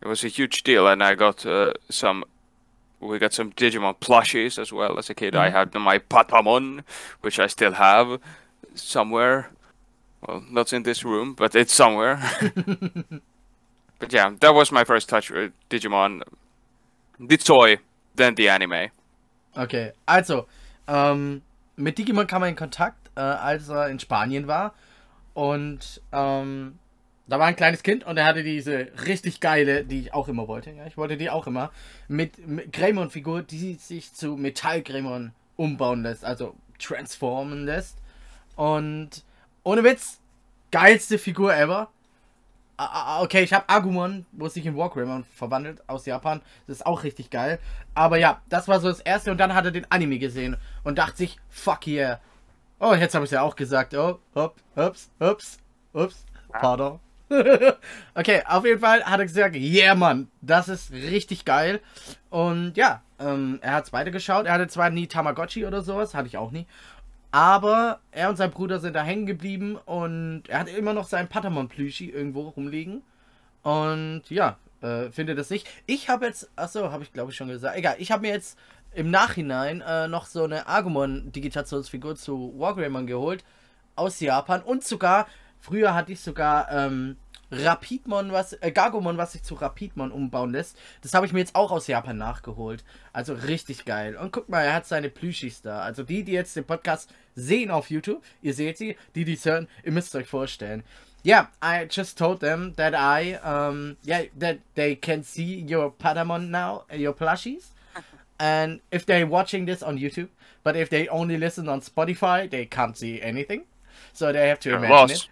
it 0.02 0.08
was 0.08 0.24
a 0.24 0.28
huge 0.28 0.64
deal. 0.64 0.88
And 0.88 1.04
I 1.04 1.16
got 1.16 1.46
uh, 1.46 1.74
some. 1.90 2.24
We 3.02 3.18
got 3.20 3.34
some 3.34 3.52
Digimon 3.52 3.96
plushies 4.00 4.60
as 4.60 4.72
well 4.72 4.98
as 5.00 5.10
a 5.10 5.14
kid. 5.16 5.36
I 5.36 5.50
Mhm. 5.50 5.54
had 5.54 5.74
my 5.74 5.98
Patamon, 6.00 6.84
which 7.22 7.40
I 7.40 7.48
still 7.48 7.74
have 7.74 8.20
somewhere. 8.76 9.50
Well, 10.22 10.44
not 10.52 10.72
in 10.72 10.84
this 10.84 11.04
room, 11.04 11.34
but 11.34 11.56
it's 11.56 11.74
somewhere. 11.74 12.20
but 14.00 14.14
yeah, 14.14 14.32
that 14.40 14.54
was 14.54 14.72
my 14.72 14.84
first 14.84 15.10
touch 15.10 15.32
with 15.32 15.52
Digimon. 15.70 16.22
The 17.20 17.38
toy, 17.38 17.78
then 18.16 18.36
the 18.36 18.50
anime. 18.50 18.92
Okay, 19.58 19.92
also, 20.08 20.48
ähm, 20.88 21.42
mit 21.76 21.98
Digimon 21.98 22.28
kam 22.28 22.44
er 22.44 22.50
in 22.50 22.56
Kontakt, 22.56 23.10
äh, 23.16 23.22
als 23.22 23.70
er 23.70 23.90
in 23.90 24.00
Spanien 24.00 24.48
war. 24.48 24.74
Und 25.34 26.02
ähm, 26.12 26.78
da 27.28 27.40
war 27.40 27.48
ein 27.48 27.56
kleines 27.56 27.84
Kind 27.84 28.04
und 28.04 28.18
er 28.18 28.26
hatte 28.26 28.44
diese 28.44 28.88
richtig 29.06 29.40
geile, 29.40 29.86
die 29.86 30.00
ich 30.00 30.14
auch 30.14 30.28
immer 30.28 30.48
wollte. 30.48 30.72
Ja, 30.72 30.86
ich 30.86 30.98
wollte 30.98 31.18
die 31.18 31.30
auch 31.30 31.48
immer. 31.48 31.72
Mit, 32.08 32.46
mit 32.48 32.74
Greymon-Figur, 32.74 33.44
die 33.44 33.76
sich 33.76 34.14
zu 34.14 34.36
Metall-Greymon 34.36 35.32
umbauen 35.56 36.04
lässt, 36.04 36.26
also 36.26 36.56
transformen 36.80 37.66
lässt. 37.66 37.98
Und 38.56 39.24
ohne 39.64 39.84
Witz, 39.84 40.20
geilste 40.72 41.18
Figur 41.18 41.56
ever. 41.56 41.90
Ah, 42.78 42.90
ah, 43.18 43.22
Okay, 43.22 43.44
ich 43.44 43.54
habe 43.54 43.70
Agumon, 43.70 44.26
wo 44.32 44.48
es 44.48 44.56
sich 44.56 44.66
in 44.66 44.76
Wargreymon 44.76 45.24
verwandelt, 45.24 45.88
aus 45.88 46.06
Japan. 46.06 46.42
Das 46.66 46.78
ist 46.78 46.86
auch 46.86 47.04
richtig 47.04 47.30
geil. 47.30 47.60
Aber 47.94 48.18
ja, 48.18 48.42
das 48.50 48.68
war 48.68 48.80
so 48.80 48.88
das 48.88 49.00
erste 49.00 49.32
und 49.32 49.38
dann 49.38 49.54
hat 49.54 49.66
er 49.66 49.72
den 49.72 49.90
Anime 49.92 50.18
gesehen 50.18 50.58
und 50.84 50.98
dachte 50.98 51.18
sich, 51.18 51.38
fuck 51.50 51.86
yeah. 51.86 52.20
Oh, 52.80 52.96
jetzt 52.96 53.14
habe 53.14 53.24
ich 53.24 53.30
es 53.30 53.36
ja 53.36 53.44
auch 53.44 53.56
gesagt. 53.56 53.94
Oh, 53.94 54.20
hopp, 54.34 54.56
ups, 54.76 55.12
ups, 55.20 55.60
ups, 55.94 56.26
pardon. 56.52 57.00
okay, 58.16 58.44
auf 58.48 58.66
jeden 58.66 58.80
Fall 58.80 59.04
hat 59.04 59.20
er 59.20 59.26
gesagt, 59.26 59.56
yeah, 59.56 59.96
Mann, 59.96 60.30
das 60.42 60.68
ist 60.68 60.92
richtig 60.92 61.46
geil. 61.46 61.80
Und 62.30 62.76
ja, 62.78 63.02
Ähm, 63.20 63.60
er 63.62 63.74
hat 63.76 63.84
es 63.86 63.92
beide 63.92 64.10
geschaut. 64.10 64.48
Er 64.48 64.54
hatte 64.54 64.68
zwar 64.68 64.90
nie 64.90 65.06
Tamagotchi 65.08 65.66
oder 65.68 65.84
sowas, 65.84 66.16
hatte 66.16 66.28
ich 66.28 66.38
auch 66.38 66.50
nie. 66.52 66.66
Aber 67.32 68.00
er 68.12 68.30
und 68.30 68.38
sein 68.38 68.52
Bruder 68.52 68.80
sind 68.80 68.96
da 68.96 69.04
hängen 69.04 69.26
geblieben 69.28 69.78
und 69.86 70.44
er 70.48 70.60
hat 70.60 70.68
immer 70.70 70.94
noch 70.94 71.08
seinen 71.08 71.30
Patamon-Plüschi 71.30 72.10
irgendwo 72.10 72.50
rumliegen. 72.50 73.04
Und 73.64 74.24
ja, 74.30 74.58
äh, 74.82 75.12
finde 75.12 75.36
das 75.36 75.50
nicht. 75.52 75.68
Ich 75.86 76.10
habe 76.10 76.26
jetzt, 76.26 76.50
achso, 76.56 76.92
habe 76.92 77.04
ich 77.04 77.14
glaube 77.14 77.32
ich 77.32 77.38
schon 77.38 77.48
gesagt. 77.50 77.78
Egal, 77.78 77.96
ich 78.00 78.12
habe 78.12 78.24
mir 78.24 78.34
jetzt 78.34 78.58
im 78.94 79.12
Nachhinein 79.12 79.82
äh, 79.82 80.08
noch 80.08 80.26
so 80.26 80.44
eine 80.44 80.68
Agumon-Digitationsfigur 80.68 82.16
zu 82.16 82.54
Wargreymon 82.58 83.06
geholt 83.08 83.44
aus 83.96 84.20
Japan 84.20 84.62
und 84.64 84.84
sogar, 84.84 85.28
früher 85.60 85.94
hatte 85.94 86.12
ich 86.12 86.22
sogar 86.22 86.72
ähm, 86.72 87.18
Rapidmon, 87.52 88.32
was, 88.32 88.54
äh, 88.54 88.72
Gargomon, 88.72 89.18
was 89.18 89.34
sich 89.34 89.44
zu 89.44 89.56
Rapidmon 89.56 90.12
umbauen 90.12 90.52
lässt. 90.52 90.78
Das 91.02 91.14
habe 91.14 91.26
ich 91.26 91.34
mir 91.34 91.40
jetzt 91.40 91.56
auch 91.56 91.72
aus 91.72 91.88
Japan 91.88 92.18
nachgeholt. 92.18 92.84
Also 93.14 93.34
richtig 93.34 93.86
geil. 93.86 94.16
Und 94.16 94.32
guck 94.32 94.50
mal, 94.50 94.64
er 94.64 94.74
hat 94.74 94.88
seine 94.88 95.10
Plüschis 95.10 95.62
da. 95.62 95.80
Also 95.82 96.04
die, 96.04 96.24
die 96.24 96.32
jetzt 96.32 96.56
den 96.56 96.64
Podcast 96.64 97.14
sehen 97.36 97.70
auf 97.72 97.90
YouTube, 97.90 98.24
ihr 98.42 98.54
seht 98.54 98.78
sie, 98.78 98.96
die, 99.16 99.26
die 99.26 99.34
es 99.34 99.46
hören, 99.46 99.68
ihr 99.84 99.92
müsst 99.92 100.16
euch 100.16 100.28
vorstellen. 100.28 100.84
Yeah, 101.24 101.50
I 101.64 101.86
just 101.90 102.18
told 102.18 102.40
them 102.40 102.74
that 102.78 102.94
I, 102.96 103.36
um, 103.46 103.96
yeah, 104.08 104.24
that 104.40 104.58
they 104.74 104.96
can 104.96 105.22
see 105.24 105.64
your 105.70 105.92
Patamon 105.92 106.50
now, 106.50 106.84
your 106.92 107.14
plushies. 107.14 107.66
And 108.40 108.82
if 108.92 109.06
they're 109.06 109.28
watching 109.28 109.68
this 109.68 109.84
on 109.84 110.00
YouTube, 110.00 110.30
but 110.64 110.76
if 110.76 110.90
they 110.90 111.08
only 111.10 111.38
listen 111.38 111.70
on 111.70 111.82
Spotify, 111.82 112.50
they 112.50 112.66
can't 112.66 112.98
see 112.98 113.22
anything. 113.22 113.66
So 114.14 114.32
they 114.32 114.48
have 114.48 114.60
to 114.62 114.70
You're 114.70 114.78
imagine 114.80 114.96
lost. 114.96 115.26
it. 115.26 115.30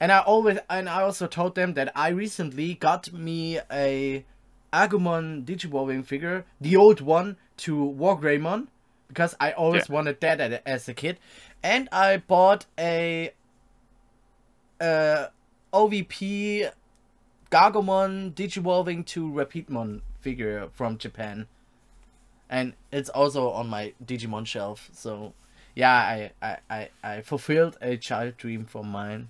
And 0.00 0.10
I 0.10 0.20
always 0.20 0.58
and 0.70 0.88
I 0.88 1.02
also 1.02 1.26
told 1.26 1.54
them 1.54 1.74
that 1.74 1.92
I 1.94 2.08
recently 2.08 2.74
got 2.74 3.12
me 3.12 3.58
a 3.70 4.24
Agumon 4.72 5.44
Digivolving 5.44 6.04
figure, 6.04 6.46
the 6.60 6.76
old 6.76 7.00
one 7.02 7.36
to 7.58 7.76
Wargreymon, 7.76 8.68
because 9.08 9.36
I 9.40 9.52
always 9.52 9.88
Yeah. 9.88 9.94
wanted 9.94 10.20
that 10.20 10.40
at- 10.40 10.62
as 10.66 10.88
a 10.88 10.94
kid. 10.94 11.18
And 11.62 11.88
I 11.92 12.16
bought 12.18 12.66
a 12.78 13.32
uh, 14.80 15.26
OVP 15.72 16.70
Gargomon 17.50 18.32
Digivolving 18.32 19.04
to 19.06 19.30
Rapidmon 19.30 20.00
figure 20.20 20.68
from 20.72 20.96
Japan. 20.98 21.46
And 22.48 22.74
it's 22.90 23.10
also 23.10 23.50
on 23.50 23.68
my 23.68 23.92
Digimon 24.04 24.46
shelf. 24.46 24.88
So 24.92 25.34
yeah, 25.74 25.92
I, 25.92 26.30
I, 26.42 26.56
I, 26.70 26.88
I 27.02 27.20
fulfilled 27.20 27.76
a 27.82 27.96
child 27.96 28.36
dream 28.38 28.64
from 28.64 28.88
mine. 28.88 29.28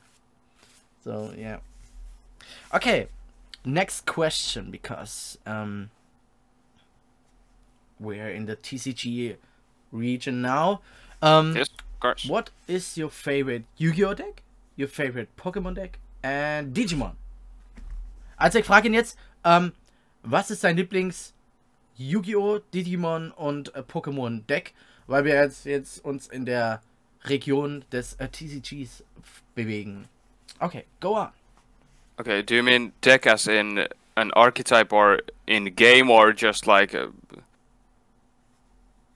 So 1.03 1.33
yeah. 1.37 1.59
Okay, 2.75 3.09
next 3.65 4.07
question 4.07 4.71
because 4.71 5.39
um 5.47 5.91
we're 7.99 8.31
in 8.31 8.47
the 8.47 8.57
TCG 8.57 9.37
region 9.93 10.43
now. 10.43 10.81
Um 11.23 11.57
Yes, 11.57 11.69
of 11.69 12.01
course. 12.01 12.27
what 12.29 12.51
is 12.67 12.97
your 12.97 13.11
favorite 13.11 13.65
Yu-Gi-Oh 13.77 14.15
deck? 14.15 14.43
Your 14.77 14.89
favorite 14.89 15.29
Pokémon 15.37 15.75
deck? 15.75 15.99
And 16.23 16.75
Digimon? 16.75 17.17
Also 18.39 18.59
ich 18.59 18.65
frage 18.65 18.87
ihn 18.87 18.95
jetzt, 18.95 19.19
ähm, 19.45 19.73
was 20.23 20.51
ist 20.51 20.63
sein 20.63 20.77
Lieblings 20.77 21.35
Yu-Gi-Oh, 21.97 22.61
Digimon 22.73 23.31
und 23.33 23.75
äh, 23.75 23.83
Pokémon 23.83 24.47
Deck? 24.47 24.73
Weil 25.07 25.25
wir 25.25 25.35
jetzt, 25.35 25.67
jetzt 25.67 26.03
uns 26.05 26.27
in 26.29 26.47
der 26.47 26.81
Region 27.25 27.85
des 27.93 28.15
äh, 28.15 28.29
TCGs 28.29 29.05
bewegen. 29.55 30.09
Okay, 30.63 30.85
go 31.01 31.15
on. 31.15 31.31
Okay, 32.21 32.43
do 32.43 32.55
you 32.55 32.63
mean 32.63 32.93
deck 33.01 33.27
as 33.27 33.49
in 33.49 33.89
an 34.17 34.31
archetype 34.33 34.93
or 34.93 35.21
in 35.47 35.65
game 35.75 36.11
or 36.11 36.33
just 36.33 36.67
like 36.67 36.93
a... 36.95 37.11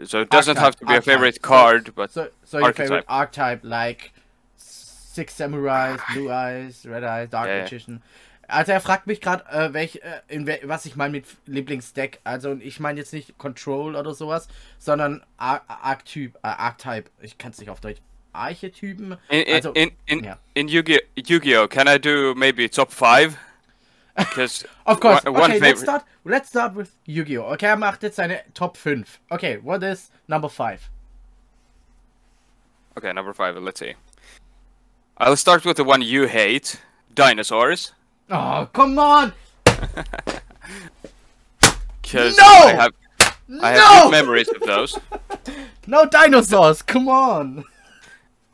So 0.05 0.21
it 0.21 0.31
doesn't 0.31 0.57
have 0.59 0.75
to 0.77 0.85
be 0.87 0.93
a 0.93 0.97
Archetype, 0.97 1.05
favorite 1.05 1.39
archetype. 1.43 1.43
card, 1.43 1.95
but 1.95 2.11
So, 2.11 2.29
so 2.45 2.59
your 2.59 2.67
archetype. 2.67 2.89
favorite 2.89 3.05
archetype 3.09 3.61
like 3.63 4.13
Six 4.57 5.35
Samurais, 5.39 6.01
Blue 6.13 6.33
Eyes, 6.33 6.85
Red 6.85 7.05
Eyes, 7.05 7.29
Dark 7.31 7.49
ja. 7.49 7.63
Magician. 7.63 8.03
Also 8.49 8.73
er 8.73 8.81
fragt 8.81 9.07
mich 9.07 9.21
gerade, 9.21 9.45
äh, 9.51 9.73
welch, 9.73 9.97
äh, 10.03 10.21
in 10.29 10.47
wel 10.47 10.61
was 10.65 10.85
ich 10.87 10.97
meine 10.97 11.13
mit 11.13 11.25
Lieblingsdeck. 11.47 12.21
Also 12.25 12.55
ich 12.61 12.81
meine 12.81 12.99
jetzt 13.01 13.13
nicht 13.13 13.39
Control 13.39 13.95
oder 13.97 14.15
sowas, 14.15 14.49
sondern 14.79 15.23
Ar 15.37 15.63
Archetyp, 15.69 16.35
äh, 16.43 16.49
Archetype. 16.49 17.11
Ich 17.21 17.39
kann 17.39 17.53
es 17.53 17.59
nicht 17.59 17.71
auf 17.71 17.81
Deutsch. 17.81 18.01
Archetypen. 18.35 19.19
in 19.31 19.43
in 19.43 19.55
Also, 19.55 19.73
in, 19.73 19.91
in, 20.09 20.25
yeah. 20.25 20.35
in 20.55 20.69
Yu-Gi 20.69 21.01
Yu-Gi-Oh, 21.17 21.69
can 21.69 21.89
I 21.89 21.99
do 21.99 22.35
maybe 22.35 22.69
top 22.69 22.91
five? 22.93 23.39
Because 24.17 24.65
Of 24.87 25.01
course. 25.01 25.25
one, 25.25 25.35
one 25.35 25.51
okay, 25.53 25.61
let's 25.61 25.81
start. 25.83 26.03
Let's 26.25 26.49
start 26.49 26.75
with 26.75 26.91
Yu-Gi-Oh. 27.07 27.53
Okay, 27.55 27.69
er 27.69 27.77
macht 27.77 28.03
jetzt 28.03 28.17
seine 28.17 28.43
Top 28.55 28.77
5. 28.77 29.21
Okay, 29.31 29.59
what 29.59 29.83
is 29.83 30.11
number 30.29 30.49
5? 30.49 30.89
Okay, 32.97 33.13
number 33.13 33.35
five. 33.35 33.57
Let's 33.57 33.81
see. 33.81 33.95
I'll 35.19 35.37
start 35.37 35.65
with 35.65 35.77
the 35.77 35.85
one 35.85 36.01
you 36.03 36.27
hate, 36.29 36.81
dinosaurs. 37.15 37.93
Oh, 38.31 38.69
come 38.73 38.99
on! 38.99 39.33
Because 42.03 42.37
No! 42.37 42.45
I 42.45 42.73
have 42.75 42.93
I 43.63 43.71
have 43.73 43.79
No! 43.79 44.03
good 44.05 44.11
memories 44.13 44.49
of 44.49 44.61
those. 44.61 44.99
No 45.87 46.07
dinosaurs! 46.07 46.81
Come 46.83 47.09
on! 47.09 47.65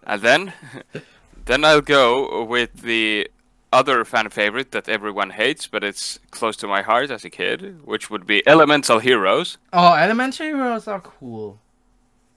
And 0.05 0.23
then, 0.23 0.53
then 1.47 1.65
I'll 1.65 1.81
go 1.83 2.45
with 2.45 2.83
the 2.83 3.31
other 3.73 4.05
fan 4.05 4.29
favorite 4.31 4.73
that 4.73 4.89
everyone 4.89 5.31
hates, 5.31 5.67
but 5.69 5.85
it's 5.85 6.19
close 6.31 6.57
to 6.59 6.67
my 6.67 6.83
heart 6.83 7.11
as 7.11 7.25
a 7.25 7.31
kid, 7.31 7.81
which 7.87 8.11
would 8.11 8.27
be 8.27 8.43
Elemental 8.49 8.99
Heroes. 8.99 9.59
Oh, 9.73 9.95
Elemental 9.95 10.47
heroes 10.47 10.89
are 10.89 11.01
cool. 11.01 11.59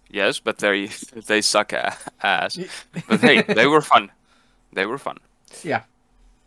Yes, 0.10 0.40
but 0.40 0.60
they 0.60 0.88
they 1.28 1.42
suck 1.42 1.74
ass. 2.22 2.60
But 3.08 3.22
hey, 3.22 3.42
they 3.42 3.66
were 3.66 3.82
fun. 3.82 4.12
They 4.74 4.86
were 4.86 5.00
fun. 5.00 5.18
Yeah. 5.64 5.84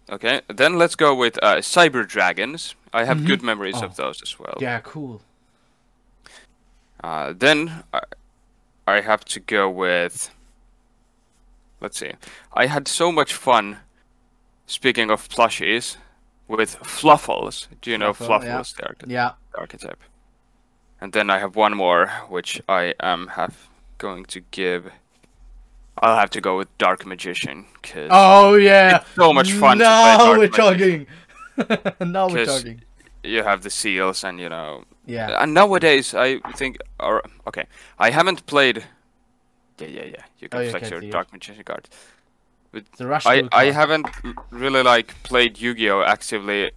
Okay, 0.09 0.41
then 0.47 0.79
let's 0.79 0.95
go 0.95 1.17
with 1.17 1.37
uh, 1.43 1.57
Cyber 1.57 2.07
Dragons. 2.07 2.77
I 2.93 3.05
have 3.05 3.19
Mhm. 3.19 3.27
good 3.27 3.43
memories 3.43 3.75
Oh. 3.83 3.87
of 3.87 3.97
those 3.97 4.23
as 4.23 4.39
well. 4.39 4.55
Yeah, 4.61 4.79
cool. 4.85 5.21
Uh, 7.03 7.33
then 7.37 7.83
I, 7.93 8.01
I 8.87 9.01
have 9.01 9.25
to 9.25 9.41
go 9.41 9.69
with. 9.69 10.31
Let's 11.81 11.99
see. 11.99 12.13
I 12.53 12.67
had 12.67 12.89
so 12.89 13.13
much 13.13 13.35
fun. 13.35 13.79
Speaking 14.67 15.11
of 15.11 15.29
plushies, 15.29 15.97
with 16.49 16.79
Fluffals. 16.81 17.69
Do 17.81 17.91
you 17.91 17.99
know 17.99 18.13
Fluffal, 18.13 18.45
yeah. 18.45 18.61
Fluffals, 18.61 18.99
the, 18.99 19.11
Yeah. 19.13 19.33
the 19.53 19.59
archetype? 19.59 20.01
And 21.01 21.13
then 21.13 21.31
I 21.31 21.39
have 21.39 21.57
one 21.57 21.77
more, 21.77 22.09
which 22.29 22.61
I 22.69 22.95
am 23.01 23.29
have 23.29 23.69
going 23.99 24.25
to 24.27 24.41
give. 24.51 24.91
I'll 25.99 26.17
have 26.17 26.31
to 26.31 26.41
go 26.41 26.59
with 26.59 26.77
Dark 26.79 27.07
Magician, 27.07 27.67
cause 27.83 28.09
Oh 28.11 28.55
yeah. 28.55 28.99
It's 28.99 29.15
so 29.15 29.33
much 29.33 29.53
fun 29.53 29.79
Now 29.79 30.31
we're 30.33 30.49
Magician. 30.49 31.07
talking. 31.59 32.07
now 32.13 32.29
we're 32.29 32.45
talking. 32.47 32.83
you 33.23 33.43
have 33.43 33.63
the 33.63 33.71
seals 33.71 34.25
and 34.25 34.39
you 34.41 34.49
know 34.49 34.85
Yeah. 35.07 35.43
And 35.43 35.55
nowadays, 35.55 36.15
I 36.15 36.41
think, 36.57 36.79
or 37.01 37.23
okay, 37.47 37.67
I 37.99 38.11
haven't 38.11 38.47
played. 38.47 38.85
Yeah, 39.79 39.89
yeah, 39.89 40.05
yeah. 40.05 40.25
You 40.39 40.49
can 40.49 40.61
Oh, 40.61 40.63
you 40.63 40.71
flex 40.71 40.89
can 40.89 41.03
your. 41.03 41.11
Dark 41.11 41.33
Magician 41.33 41.65
card. 41.65 41.89
The 42.99 43.07
rush. 43.07 43.25
I 43.27 43.71
haven't 43.73 44.07
really 44.51 44.83
like 44.83 45.15
played 45.23 45.59
Yu-Gi-Oh 45.59 46.03
actively. 46.03 46.73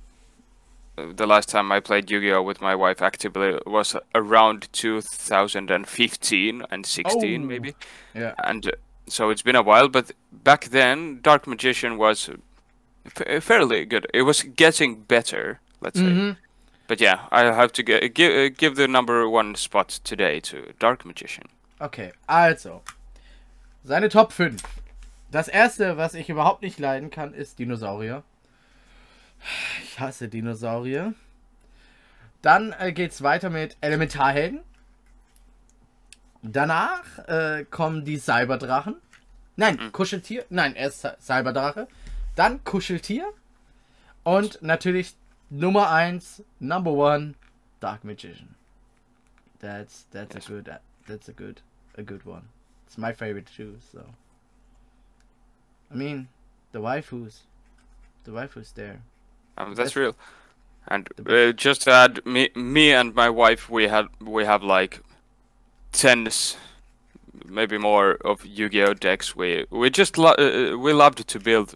Uh, 0.98 1.14
The 1.14 1.26
last 1.28 1.50
time 1.50 1.72
I 1.72 1.80
played 1.82 2.10
Yu-Gi-Oh 2.12 2.42
with 2.44 2.62
my 2.62 2.76
wife 2.76 3.02
actively 3.02 3.58
was 3.66 3.96
around 4.16 4.68
2015 4.72 6.64
and 6.72 6.86
16 6.86 7.44
Oh. 7.44 7.46
maybe, 7.46 7.76
Yeah. 8.14 8.34
and 8.44 8.66
uh, 8.68 8.72
so 9.08 9.30
it's 9.30 9.42
been 9.42 9.56
a 9.56 9.62
while. 9.64 9.88
But 9.90 10.12
back 10.32 10.66
then, 10.66 11.20
Dark 11.22 11.48
Magician 11.48 11.98
was 11.98 12.30
uh, 12.30 12.36
f- 13.06 13.44
fairly 13.44 13.86
good. 13.86 14.08
It 14.14 14.24
was 14.24 14.44
getting 14.44 15.02
better, 15.08 15.60
let's 15.82 16.00
say. 16.00 16.06
Mhm. 16.06 16.38
But 16.88 17.02
yeah, 17.02 17.28
I 17.32 17.44
have 17.54 17.72
to 17.74 17.84
gi- 17.84 18.10
give 18.10 18.32
uh, 18.34 18.50
give 18.58 18.76
the 18.76 18.88
number 18.88 19.28
one 19.30 19.56
spot 19.56 20.00
today 20.04 20.40
to 20.42 20.74
Dark 20.80 21.06
Magician. 21.06 21.46
Okay, 21.80 22.12
also. 22.28 22.82
Seine 23.84 24.10
Top 24.10 24.34
5. 24.34 24.62
Das 25.32 25.48
erste, 25.48 25.98
was 25.98 26.14
ich 26.14 26.30
überhaupt 26.30 26.62
nicht 26.62 26.80
leiden 26.80 27.10
kann, 27.10 27.34
ist 27.34 27.60
Dinosaurier. 27.60 28.24
Ich 29.84 30.00
hasse 30.00 30.28
Dinosaurier. 30.28 31.14
Dann 32.42 32.74
äh, 32.80 32.92
geht's 32.92 33.22
weiter 33.22 33.50
mit 33.50 33.78
Elementarhelden. 33.82 34.62
Danach 36.42 37.04
äh, 37.28 37.66
kommen 37.70 38.06
die 38.06 38.18
Cyberdrachen. 38.18 38.96
Nein, 39.56 39.92
Kuscheltier. 39.92 40.46
Nein, 40.50 40.74
erst 40.76 41.06
Cy- 41.06 41.18
Cyberdrache. 41.22 41.88
Dann 42.36 42.64
Kuscheltier. 42.64 43.26
Und 44.24 44.62
natürlich 44.62 45.16
Nummer 45.50 45.90
1, 45.92 46.44
Number 46.60 47.12
1, 47.14 47.36
Dark 47.80 48.04
Magician. 48.04 48.56
That's 49.60 50.08
that's 50.12 50.36
a 50.36 50.40
good 50.40 50.70
that's 51.08 51.28
a 51.28 51.34
good 51.34 51.62
a 52.00 52.04
good 52.04 52.26
one. 52.26 52.44
It's 52.88 52.98
my 52.98 53.14
favorite 53.14 53.48
too, 53.58 53.76
so 53.92 54.02
I 55.92 55.96
mean 55.96 56.28
the 56.72 56.80
waifus. 56.80 57.42
The 58.24 58.32
waifus 58.32 58.74
there. 58.74 59.02
Um, 59.58 59.74
That's- 59.76 59.78
that's 59.78 59.96
real. 59.96 60.16
And 60.88 61.08
uh, 61.28 61.52
just 61.52 61.82
to 61.84 61.92
add, 61.92 62.26
me, 62.26 62.50
me 62.56 62.94
and 62.94 63.14
my 63.14 63.30
wife, 63.30 63.70
we 63.70 63.88
had 63.88 64.06
we 64.20 64.46
have 64.46 64.64
like 64.64 65.02
tens, 65.92 66.58
maybe 67.46 67.78
more 67.78 68.18
of 68.26 68.46
Yu-Gi-Oh 68.46 68.94
decks. 68.96 69.36
We 69.36 69.66
we 69.70 69.90
just 69.90 70.18
lo- 70.18 70.36
uh, 70.40 70.78
we 70.78 70.94
loved 70.94 71.28
to 71.28 71.40
build 71.40 71.76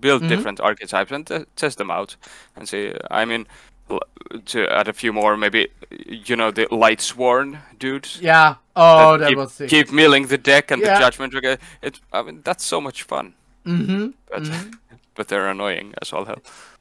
build 0.00 0.22
Mhm. 0.22 0.28
different 0.28 0.60
archetypes 0.60 1.12
and 1.12 1.26
t- 1.26 1.44
test 1.56 1.78
them 1.78 1.90
out 1.90 2.16
and 2.56 2.68
see. 2.68 2.94
I 3.10 3.24
mean, 3.24 3.46
l- 3.90 4.00
to 4.46 4.58
add 4.78 4.88
a 4.88 4.92
few 4.92 5.12
more, 5.12 5.36
maybe 5.36 5.68
you 6.06 6.36
know 6.36 6.50
the 6.50 6.66
Lightsworn 6.70 7.58
dudes. 7.78 8.18
Yeah. 8.22 8.54
Oh, 8.80 9.16
that 9.18 9.28
keep, 9.28 9.36
was 9.38 9.52
sick. 9.56 9.68
keep 9.68 9.90
milling 9.92 10.28
the 10.28 10.38
deck 10.38 10.70
and 10.70 10.82
Yeah. 10.82 10.98
the 10.98 11.04
judgment. 11.04 11.32
Trigger. 11.32 11.58
It, 11.82 12.00
I 12.12 12.22
mean, 12.22 12.42
that's 12.44 12.64
so 12.64 12.80
much 12.80 13.04
fun, 13.04 13.34
Mhm. 13.64 14.14
but 14.30 14.42
Mhm. 14.44 14.72
but 15.16 15.28
they're 15.28 15.48
annoying 15.50 15.92
as 16.00 16.12
all 16.12 16.26
hell. 16.26 16.40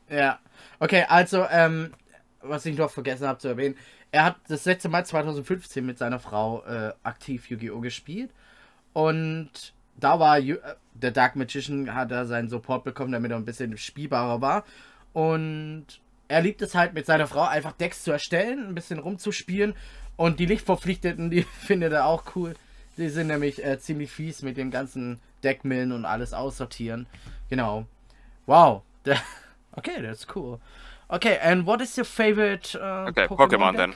Ja. 0.10 0.40
Okay, 0.80 1.06
also, 1.10 1.46
ähm, 1.50 1.94
was 2.42 2.66
ich 2.66 2.78
noch 2.78 2.92
vergessen 2.92 3.28
habe 3.28 3.40
zu 3.40 3.48
erwähnen, 3.48 3.76
er 4.12 4.24
hat 4.26 4.36
das 4.48 4.66
letzte 4.66 4.90
Mal 4.90 5.06
2015 5.06 5.86
mit 5.86 5.98
seiner 5.98 6.20
Frau 6.20 6.64
äh, 6.66 6.94
aktiv 7.04 7.50
Yu-Gi-Oh! 7.50 7.82
gespielt. 7.82 8.32
Und 8.94 9.74
da 9.96 10.20
war 10.20 10.38
Yu 10.40 10.56
äh, 10.56 10.76
der 10.94 11.12
Dark 11.12 11.36
Magician, 11.36 11.94
hat 11.94 12.12
er 12.12 12.26
seinen 12.26 12.50
Support 12.50 12.84
bekommen, 12.84 13.12
damit 13.12 13.32
er 13.32 13.38
ein 13.38 13.46
bisschen 13.46 13.76
spielbarer 13.78 14.40
war. 14.42 14.64
Und 15.14 15.86
er 16.28 16.42
liebt 16.42 16.62
es 16.62 16.76
halt 16.76 16.94
mit 16.94 17.06
seiner 17.06 17.28
Frau 17.28 17.44
einfach 17.44 17.72
Decks 17.74 18.04
zu 18.04 18.12
erstellen, 18.12 18.68
ein 18.68 18.76
bisschen 18.76 19.00
rumzuspielen. 19.00 19.74
Und 20.18 20.40
die 20.40 20.46
Lichtverpflichteten, 20.46 21.30
die 21.30 21.44
findet 21.66 21.94
er 21.94 22.06
auch 22.06 22.36
cool. 22.36 22.56
Die 22.98 23.10
sind 23.10 23.28
nämlich 23.28 23.64
äh, 23.64 23.80
ziemlich 23.80 24.12
fies 24.12 24.42
mit 24.42 24.58
dem 24.58 24.72
ganzen 24.72 25.20
Deckmillen 25.44 25.92
und 25.92 26.06
alles 26.06 26.34
aussortieren. 26.34 27.08
Genau. 27.50 27.86
Wow. 28.46 28.82
Okay, 29.78 30.02
that's 30.02 30.26
cool. 30.36 30.60
Okay, 31.08 31.38
and 31.40 31.68
what 31.68 31.82
is 31.82 31.96
your 31.98 32.04
favorite 32.04 32.76
uh, 32.76 33.10
Okay, 33.10 33.28
Pokemon 33.28 33.76
then. 33.76 33.96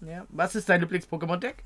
Ja. 0.00 0.24
Was 0.30 0.54
ist 0.54 0.70
dein 0.70 0.80
Lieblings-Pokémon-Deck? 0.80 1.64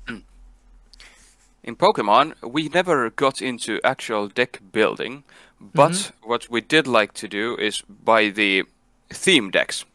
In 1.63 1.77
Pokemon, 1.77 2.33
we 2.41 2.69
never 2.69 3.09
got 3.09 3.41
into 3.41 3.79
actual 3.83 4.27
deck 4.27 4.59
building, 4.73 5.23
but 5.59 6.11
what 6.21 6.49
we 6.51 6.61
did 6.61 6.87
like 6.87 7.13
to 7.13 7.27
do 7.27 7.55
is 7.57 7.83
buy 7.87 8.29
the 8.29 8.65
theme 9.09 9.49
decks 9.49 9.85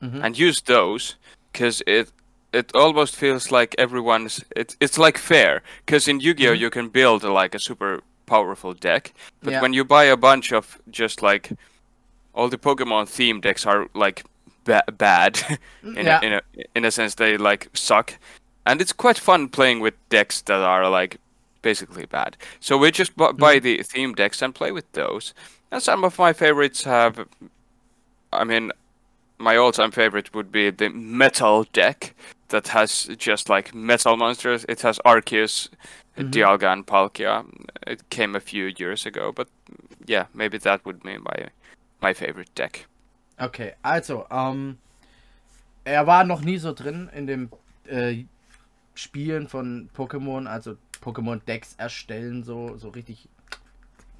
and 0.00 0.38
use 0.38 0.62
those 0.62 1.16
because 1.52 1.82
it 1.86 2.10
it 2.52 2.74
almost 2.74 3.16
feels 3.16 3.50
like 3.50 3.74
everyone's 3.78 4.44
it, 4.56 4.76
it's 4.80 4.98
like 4.98 5.18
fair 5.18 5.62
because 5.86 6.08
in 6.08 6.20
Yu-Gi-Oh 6.20 6.52
mm-hmm. 6.52 6.60
you 6.62 6.70
can 6.70 6.88
build 6.88 7.24
uh, 7.24 7.32
like 7.32 7.54
a 7.54 7.60
super 7.60 8.02
powerful 8.26 8.74
deck, 8.74 9.12
but 9.42 9.52
Yeah. 9.52 9.60
when 9.62 9.72
you 9.72 9.84
buy 9.84 10.04
a 10.04 10.16
bunch 10.16 10.52
of 10.52 10.78
just 10.90 11.22
like 11.22 11.52
all 12.34 12.48
the 12.48 12.58
Pokemon 12.58 13.08
theme 13.08 13.40
decks 13.40 13.66
are 13.66 13.88
like 13.94 14.24
ba- 14.64 14.84
bad 14.96 15.38
in, 15.82 16.06
Yeah. 16.06 16.20
a, 16.22 16.26
in 16.26 16.32
a 16.32 16.40
in 16.74 16.84
a 16.84 16.90
sense 16.90 17.14
they 17.14 17.36
like 17.36 17.68
suck 17.74 18.14
and 18.66 18.80
it's 18.80 18.92
quite 18.92 19.18
fun 19.18 19.48
playing 19.48 19.80
with 19.80 19.94
decks 20.08 20.42
that 20.42 20.60
are 20.60 20.88
like 20.88 21.18
basically 21.62 22.06
bad 22.06 22.36
so 22.60 22.78
we 22.78 22.90
just 22.90 23.16
bu- 23.16 23.32
buy 23.32 23.56
mm-hmm. 23.56 23.64
the 23.64 23.82
theme 23.82 24.14
decks 24.14 24.42
and 24.42 24.54
play 24.54 24.72
with 24.72 24.90
those 24.92 25.34
and 25.70 25.82
some 25.82 26.04
of 26.04 26.18
my 26.18 26.32
favorites 26.32 26.84
have 26.84 27.26
i 28.32 28.44
mean 28.44 28.72
my 29.38 29.56
all-time 29.56 29.90
favorite 29.90 30.34
would 30.34 30.52
be 30.52 30.70
the 30.70 30.88
metal 30.90 31.64
deck 31.72 32.14
that 32.50 32.68
has 32.68 33.08
just 33.18 33.48
like 33.48 33.74
metal 33.74 34.16
monsters. 34.16 34.64
It 34.68 34.82
has 34.82 34.98
arceus 35.04 35.70
dialga 36.16 36.72
and 36.72 36.86
palkia. 36.86 37.44
It 37.86 38.08
came 38.10 38.36
a 38.36 38.40
few 38.40 38.66
years 38.78 39.06
ago 39.06 39.32
but 39.32 39.48
yeah 40.06 40.26
maybe 40.34 40.58
that 40.58 40.84
would 40.84 41.02
be 41.02 41.18
my 41.18 41.48
my 42.02 42.14
favorite 42.14 42.54
deck. 42.54 42.86
Okay, 43.38 43.72
also, 43.82 44.26
ähm, 44.30 44.76
er 45.84 46.06
war 46.06 46.24
noch 46.24 46.42
nie 46.42 46.58
so 46.58 46.72
drin 46.74 47.08
in 47.14 47.26
dem 47.26 47.48
äh, 47.88 48.24
Spielen 48.94 49.48
von 49.48 49.88
Pokémon, 49.96 50.46
also 50.46 50.76
Pokémon-Decks 51.02 51.74
erstellen, 51.78 52.42
so, 52.44 52.76
so 52.76 52.90
richtig, 52.90 53.28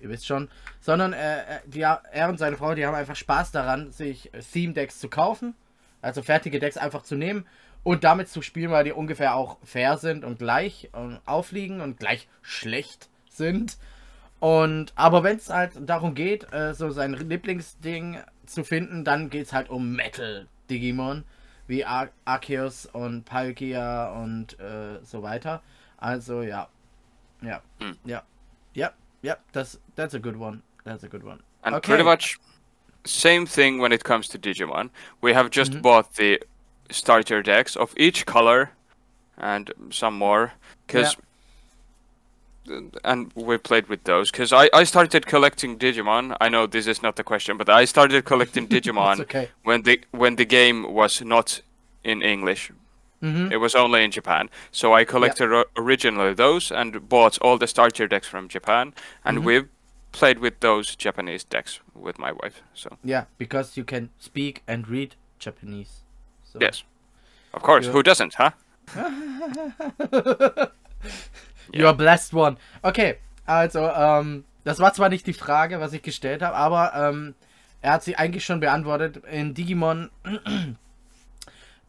ihr 0.01 0.09
wisst 0.09 0.27
schon, 0.27 0.49
sondern 0.81 1.13
äh, 1.13 1.19
er- 1.19 1.63
die, 1.67 1.81
er 1.81 2.29
und 2.31 2.39
seine 2.39 2.57
Frau, 2.57 2.75
die 2.75 2.87
haben 2.87 2.95
einfach 2.95 3.17
Spaß 3.17 3.53
daran, 3.53 3.93
sich 3.93 4.31
Theme-Decks 4.53 5.01
zu 5.01 5.09
kaufen, 5.11 5.55
also 6.01 6.23
fertige 6.23 6.59
Decks 6.59 6.79
einfach 6.79 7.03
zu 7.03 7.15
nehmen 7.15 7.45
und 7.83 8.05
damit 8.05 8.29
zu 8.29 8.43
spielen, 8.43 8.71
weil 8.71 8.85
die 8.85 8.93
ungefähr 8.93 9.35
auch 9.35 9.59
fair 9.65 9.97
sind 9.97 10.25
und 10.25 10.39
gleich 10.39 10.91
ähm, 10.95 11.19
aufliegen 11.27 11.81
und 11.81 11.99
gleich 11.99 12.29
schlecht 12.43 13.09
sind. 13.31 13.79
Und 14.39 14.93
aber 14.97 15.23
wenn 15.23 15.37
es 15.37 15.51
halt 15.51 15.73
darum 15.81 16.15
geht, 16.15 16.53
äh, 16.53 16.75
so 16.75 16.91
sein 16.91 17.13
Lieblingsding 17.15 18.19
zu 18.47 18.65
finden, 18.65 19.05
dann 19.05 19.31
geht 19.31 19.47
es 19.47 19.53
halt 19.53 19.69
um 19.71 19.93
Metal 19.95 20.47
Digimon, 20.71 21.25
wie 21.67 21.85
Ar 21.85 22.09
Arceus 22.25 22.87
und 22.87 23.25
Palkia 23.25 24.13
und 24.23 24.59
äh, 24.59 24.99
so 25.03 25.23
weiter. 25.23 25.63
Also 25.99 26.43
ja. 26.43 26.69
Ja. 27.43 27.63
Hm. 27.81 27.97
Ja. 28.05 28.23
Ja. 28.75 28.93
Ja, 29.23 29.37
das 29.53 29.79
that's 29.97 30.15
a 30.15 30.19
good 30.19 30.37
one. 30.37 30.63
That's 30.85 31.05
a 31.05 31.09
good 31.09 31.23
one. 31.25 31.41
And 31.63 31.77
Okay. 31.77 31.89
pretty 31.93 32.05
much 32.05 32.39
same 33.05 33.47
thing 33.47 33.81
when 33.81 33.93
it 33.93 34.03
comes 34.05 34.29
to 34.29 34.39
Digimon. 34.39 34.91
We 35.21 35.35
have 35.35 35.51
just 35.53 35.75
Mhm. 35.75 35.83
bought 35.83 36.15
the 36.17 36.41
starter 36.91 37.43
decks 37.43 37.77
of 37.77 37.95
each 37.97 38.27
color 38.27 38.71
and 39.39 39.73
some 39.91 40.15
more 40.15 40.53
because 40.87 41.17
and 43.05 43.33
we 43.35 43.57
played 43.59 43.89
with 43.89 44.05
those 44.05 44.31
because 44.31 44.53
I, 44.53 44.69
I 44.73 44.85
started 44.85 45.27
collecting 45.27 45.79
Digimon. 45.79 46.37
I 46.41 46.49
know 46.49 46.67
this 46.67 46.87
is 46.87 47.03
not 47.03 47.17
the 47.17 47.25
question, 47.25 47.57
but 47.57 47.69
I 47.69 47.85
started 47.85 48.25
collecting 48.25 48.69
Digimon 48.75 49.21
okay. 49.21 49.49
when 49.65 49.83
the 49.83 50.01
when 50.13 50.37
the 50.37 50.45
game 50.45 50.93
was 50.93 51.21
not 51.23 51.63
in 52.05 52.23
English. 52.23 52.71
Mhm. 53.23 53.51
It 53.53 53.59
was 53.59 53.75
only 53.75 54.03
in 54.05 54.11
Japan. 54.11 54.49
So 54.73 54.95
I 54.95 55.05
collected 55.05 55.53
o- 55.53 55.65
originally 55.77 56.33
those 56.35 56.71
and 56.73 57.07
bought 57.09 57.39
all 57.43 57.59
the 57.59 57.67
starter 57.67 58.07
decks 58.09 58.27
from 58.29 58.49
Japan, 58.49 58.95
and 59.25 59.39
Mhm. 59.39 59.45
we've 59.45 59.69
played 60.13 60.39
with 60.39 60.61
those 60.61 60.97
Japanese 60.97 61.45
decks 61.45 61.81
with 61.95 62.19
my 62.19 62.33
wife. 62.33 62.63
So 62.75 62.97
Yeah, 63.05 63.25
because 63.39 63.77
you 63.77 63.85
can 63.85 64.09
speak 64.19 64.63
and 64.67 64.89
read 64.89 65.17
Japanese. 65.39 66.03
So. 66.53 66.59
yes, 66.61 66.83
of 67.53 67.63
course. 67.63 67.87
Yeah. 67.87 67.93
Who 67.93 68.03
doesn't, 68.03 68.35
huh? 68.35 68.51
You're 71.73 71.89
a 71.89 71.93
blessed 71.93 72.35
one. 72.35 72.57
Okay, 72.83 73.19
also, 73.47 73.89
ähm, 73.89 74.45
das 74.65 74.81
war 74.81 74.93
zwar 74.93 75.09
nicht 75.09 75.27
die 75.29 75.33
Frage, 75.33 75.79
was 75.81 75.93
ich 75.93 76.03
gestellt 76.03 76.43
habe, 76.43 76.57
aber 76.57 76.93
ähm, 76.95 77.35
er 77.83 77.93
hat 77.93 78.03
sie 78.03 78.17
eigentlich 78.17 78.45
schon 78.45 78.59
beantwortet. 78.59 79.25
In 79.31 79.55
Digimon, 79.55 80.11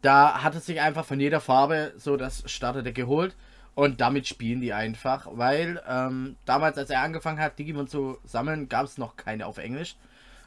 da 0.02 0.42
hat 0.44 0.54
es 0.54 0.66
sich 0.66 0.80
einfach 0.80 1.04
von 1.04 1.18
jeder 1.18 1.40
Farbe 1.40 1.92
so 1.96 2.16
das 2.16 2.44
Starterdeck 2.46 2.94
geholt 2.94 3.34
und 3.74 4.00
damit 4.00 4.28
spielen 4.28 4.60
die 4.60 4.72
einfach, 4.72 5.26
weil 5.32 5.82
ähm, 5.88 6.36
damals, 6.44 6.78
als 6.78 6.90
er 6.90 7.02
angefangen 7.02 7.40
hat, 7.40 7.58
Digimon 7.58 7.88
zu 7.88 8.18
sammeln, 8.24 8.68
gab 8.68 8.84
es 8.84 8.98
noch 8.98 9.16
keine 9.16 9.46
auf 9.46 9.58
Englisch. 9.58 9.96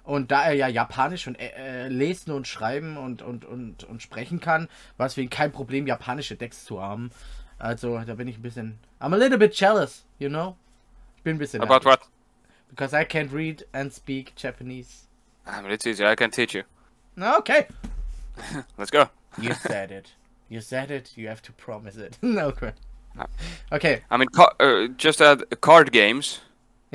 Und 0.05 0.31
da 0.31 0.43
er 0.45 0.53
ja 0.53 0.67
Japanisch 0.67 1.27
und 1.27 1.39
äh, 1.39 1.51
äh, 1.57 1.87
lesen 1.87 2.31
und 2.31 2.47
schreiben 2.47 2.95
und, 2.95 3.21
und, 3.23 3.43
und, 3.43 3.83
und 3.83 4.01
sprechen 4.01 4.39
kann, 4.39 4.69
war 4.97 5.07
es 5.07 5.15
für 5.15 5.21
ihn 5.21 5.31
kein 5.31 5.51
Problem, 5.51 5.87
japanische 5.87 6.35
Decks 6.35 6.63
zu 6.63 6.81
haben. 6.81 7.09
Also, 7.57 7.97
da 7.99 8.13
bin 8.13 8.27
ich 8.27 8.37
ein 8.37 8.41
bisschen. 8.43 8.77
I'm 8.99 9.13
a 9.13 9.17
little 9.17 9.37
bit 9.37 9.53
jealous, 9.53 10.05
you 10.19 10.29
know? 10.29 10.55
Ich 11.17 11.23
bin 11.23 11.35
ein 11.35 11.39
bisschen. 11.39 11.61
About 11.61 11.73
neidisch. 11.73 11.85
what? 11.85 11.99
Because 12.69 12.93
I 12.93 13.03
can't 13.03 13.31
read 13.31 13.65
and 13.73 13.91
speak 13.91 14.33
Japanese. 14.35 15.07
I 15.47 15.61
mean, 15.61 15.71
it's 15.71 15.87
easy. 15.87 16.05
I 16.05 16.15
can 16.15 16.31
teach 16.31 16.53
you. 16.53 16.63
Okay. 17.17 17.67
Let's 18.77 18.91
go. 18.91 19.09
You 19.41 19.53
said 19.53 19.91
it. 19.91 20.15
You 20.49 20.61
said 20.61 20.91
it. 20.91 21.17
You 21.17 21.29
have 21.29 21.41
to 21.43 21.53
promise 21.53 21.97
it. 21.97 22.17
no. 22.21 22.53
Ah. 23.17 23.27
Okay. 23.71 24.03
I 24.11 24.17
mean, 24.17 24.27
uh, 24.37 24.87
just 24.97 25.21
add 25.21 25.43
card 25.61 25.91
games. 25.91 26.41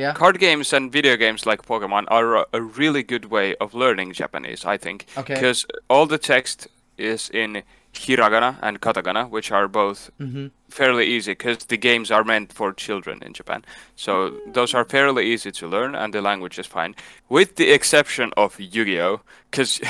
Yeah. 0.00 0.14
Card 0.14 0.38
games 0.38 0.72
and 0.72 0.92
video 0.92 1.16
games 1.16 1.46
like 1.46 1.62
Pokemon 1.66 2.04
are 2.08 2.36
a, 2.36 2.44
a 2.52 2.60
really 2.62 3.02
good 3.02 3.24
way 3.30 3.54
of 3.60 3.74
learning 3.74 4.12
Japanese, 4.14 4.64
I 4.74 4.78
think. 4.78 5.04
Okay. 5.16 5.34
Because 5.34 5.66
all 5.88 6.06
the 6.06 6.18
text 6.18 6.68
is 6.96 7.30
in 7.30 7.62
hiragana 7.92 8.56
and 8.62 8.80
katakana, 8.80 9.28
which 9.30 9.52
are 9.52 9.68
both 9.68 10.10
hmm 10.18 10.46
fairly 10.70 11.04
easy 11.04 11.32
because 11.32 11.64
the 11.66 11.76
games 11.76 12.10
are 12.12 12.22
meant 12.24 12.52
for 12.52 12.72
children 12.72 13.18
in 13.26 13.32
Japan. 13.32 13.64
So 13.96 14.30
those 14.54 14.72
are 14.72 14.84
fairly 14.84 15.26
easy 15.32 15.50
to 15.50 15.66
learn 15.66 15.96
and 15.96 16.14
the 16.14 16.20
language 16.22 16.60
is 16.60 16.66
fine. 16.68 16.94
With 17.28 17.56
the 17.56 17.72
exception 17.74 18.30
of 18.36 18.60
Yu-Gi-Oh! 18.60 19.20
Because 19.50 19.80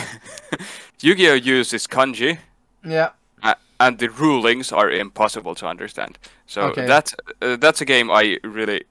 Yu-Gi-Oh! 1.00 1.34
uses 1.34 1.86
kanji 1.86 2.38
Yeah. 2.84 3.10
uh, 3.42 3.54
and 3.78 3.98
the 3.98 4.08
rulings 4.08 4.72
are 4.72 4.90
impossible 4.90 5.54
to 5.56 5.66
understand. 5.66 6.18
So 6.46 6.62
Okay. 6.62 6.86
that 6.86 7.12
uh, 7.42 7.56
that's 7.56 7.80
a 7.82 7.84
game 7.84 8.10
I 8.10 8.38
really. 8.42 8.84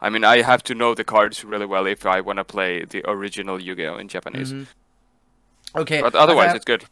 I 0.00 0.10
mean, 0.10 0.24
I 0.24 0.42
have 0.42 0.62
to 0.64 0.74
know 0.74 0.94
the 0.94 1.04
cards 1.04 1.44
really 1.44 1.66
well 1.66 1.86
if 1.86 2.04
I 2.04 2.20
want 2.20 2.38
to 2.38 2.44
play 2.44 2.84
the 2.84 3.02
original 3.06 3.60
Yu-Gi-Oh! 3.60 3.96
in 3.96 4.08
Japanese. 4.08 4.52
Mhm. 4.52 4.66
Okay. 5.74 6.02
But 6.02 6.14
otherwise, 6.14 6.52
also 6.52 6.56
it's 6.56 6.66
good. 6.66 6.84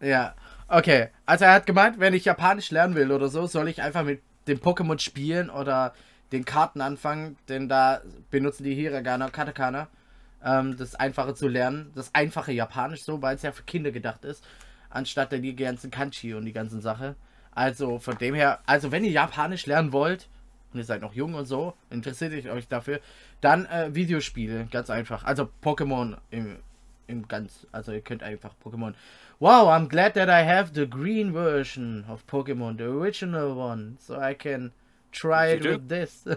Ja. 0.00 0.34
Okay. 0.68 1.08
Also 1.26 1.44
er 1.44 1.54
hat 1.54 1.66
gemeint, 1.66 1.98
wenn 1.98 2.14
ich 2.14 2.24
Japanisch 2.24 2.70
lernen 2.70 2.94
will 2.94 3.10
oder 3.10 3.28
so, 3.28 3.46
soll 3.46 3.68
ich 3.68 3.82
einfach 3.82 4.04
mit 4.04 4.22
dem 4.46 4.58
Pokémon 4.58 4.98
spielen 4.98 5.50
oder 5.50 5.92
den 6.32 6.44
Karten 6.44 6.80
anfangen, 6.80 7.36
denn 7.48 7.68
da 7.68 8.00
benutzen 8.30 8.62
die 8.64 8.74
Hiragana, 8.74 9.28
Katakana. 9.30 9.88
ähm, 10.44 10.76
das 10.76 10.94
Einfache 10.94 11.34
zu 11.34 11.48
lernen, 11.48 11.90
das 11.94 12.14
einfache 12.14 12.52
Japanisch 12.52 13.02
so, 13.02 13.20
weil 13.22 13.36
es 13.36 13.42
ja 13.42 13.52
für 13.52 13.62
Kinder 13.62 13.90
gedacht 13.90 14.24
ist, 14.24 14.44
anstatt 14.88 15.32
die 15.32 15.56
ganzen 15.56 15.90
Kanji 15.90 16.34
und 16.34 16.44
die 16.44 16.52
ganzen 16.52 16.80
Sache. 16.80 17.16
Also 17.52 17.98
von 17.98 18.16
dem 18.18 18.34
her, 18.34 18.60
also 18.66 18.92
wenn 18.92 19.04
ihr 19.04 19.10
Japanisch 19.10 19.66
lernen 19.66 19.92
wollt 19.92 20.28
und 20.72 20.78
ihr 20.78 20.84
seid 20.84 21.02
noch 21.02 21.14
jung 21.14 21.34
und 21.34 21.46
so, 21.46 21.74
interessiert 21.90 22.46
euch 22.46 22.68
dafür, 22.68 23.00
dann 23.40 23.66
äh, 23.66 23.94
Videospiele, 23.94 24.68
ganz 24.70 24.90
einfach. 24.90 25.24
Also 25.24 25.48
Pokémon 25.62 26.16
im, 26.30 26.58
im 27.06 27.26
ganz, 27.28 27.66
also 27.72 27.92
ihr 27.92 28.02
könnt 28.02 28.22
einfach 28.22 28.54
Pokémon. 28.62 28.94
Wow, 29.38 29.68
I'm 29.68 29.88
glad 29.88 30.14
that 30.14 30.28
I 30.28 30.46
have 30.46 30.72
the 30.74 30.86
green 30.86 31.32
version 31.32 32.04
of 32.08 32.24
Pokémon, 32.26 32.76
the 32.76 32.84
original 32.84 33.56
one, 33.56 33.96
so 33.98 34.14
I 34.20 34.34
can 34.34 34.72
try 35.12 35.54
it 35.54 35.64
with 35.64 35.88
this. 35.88 36.24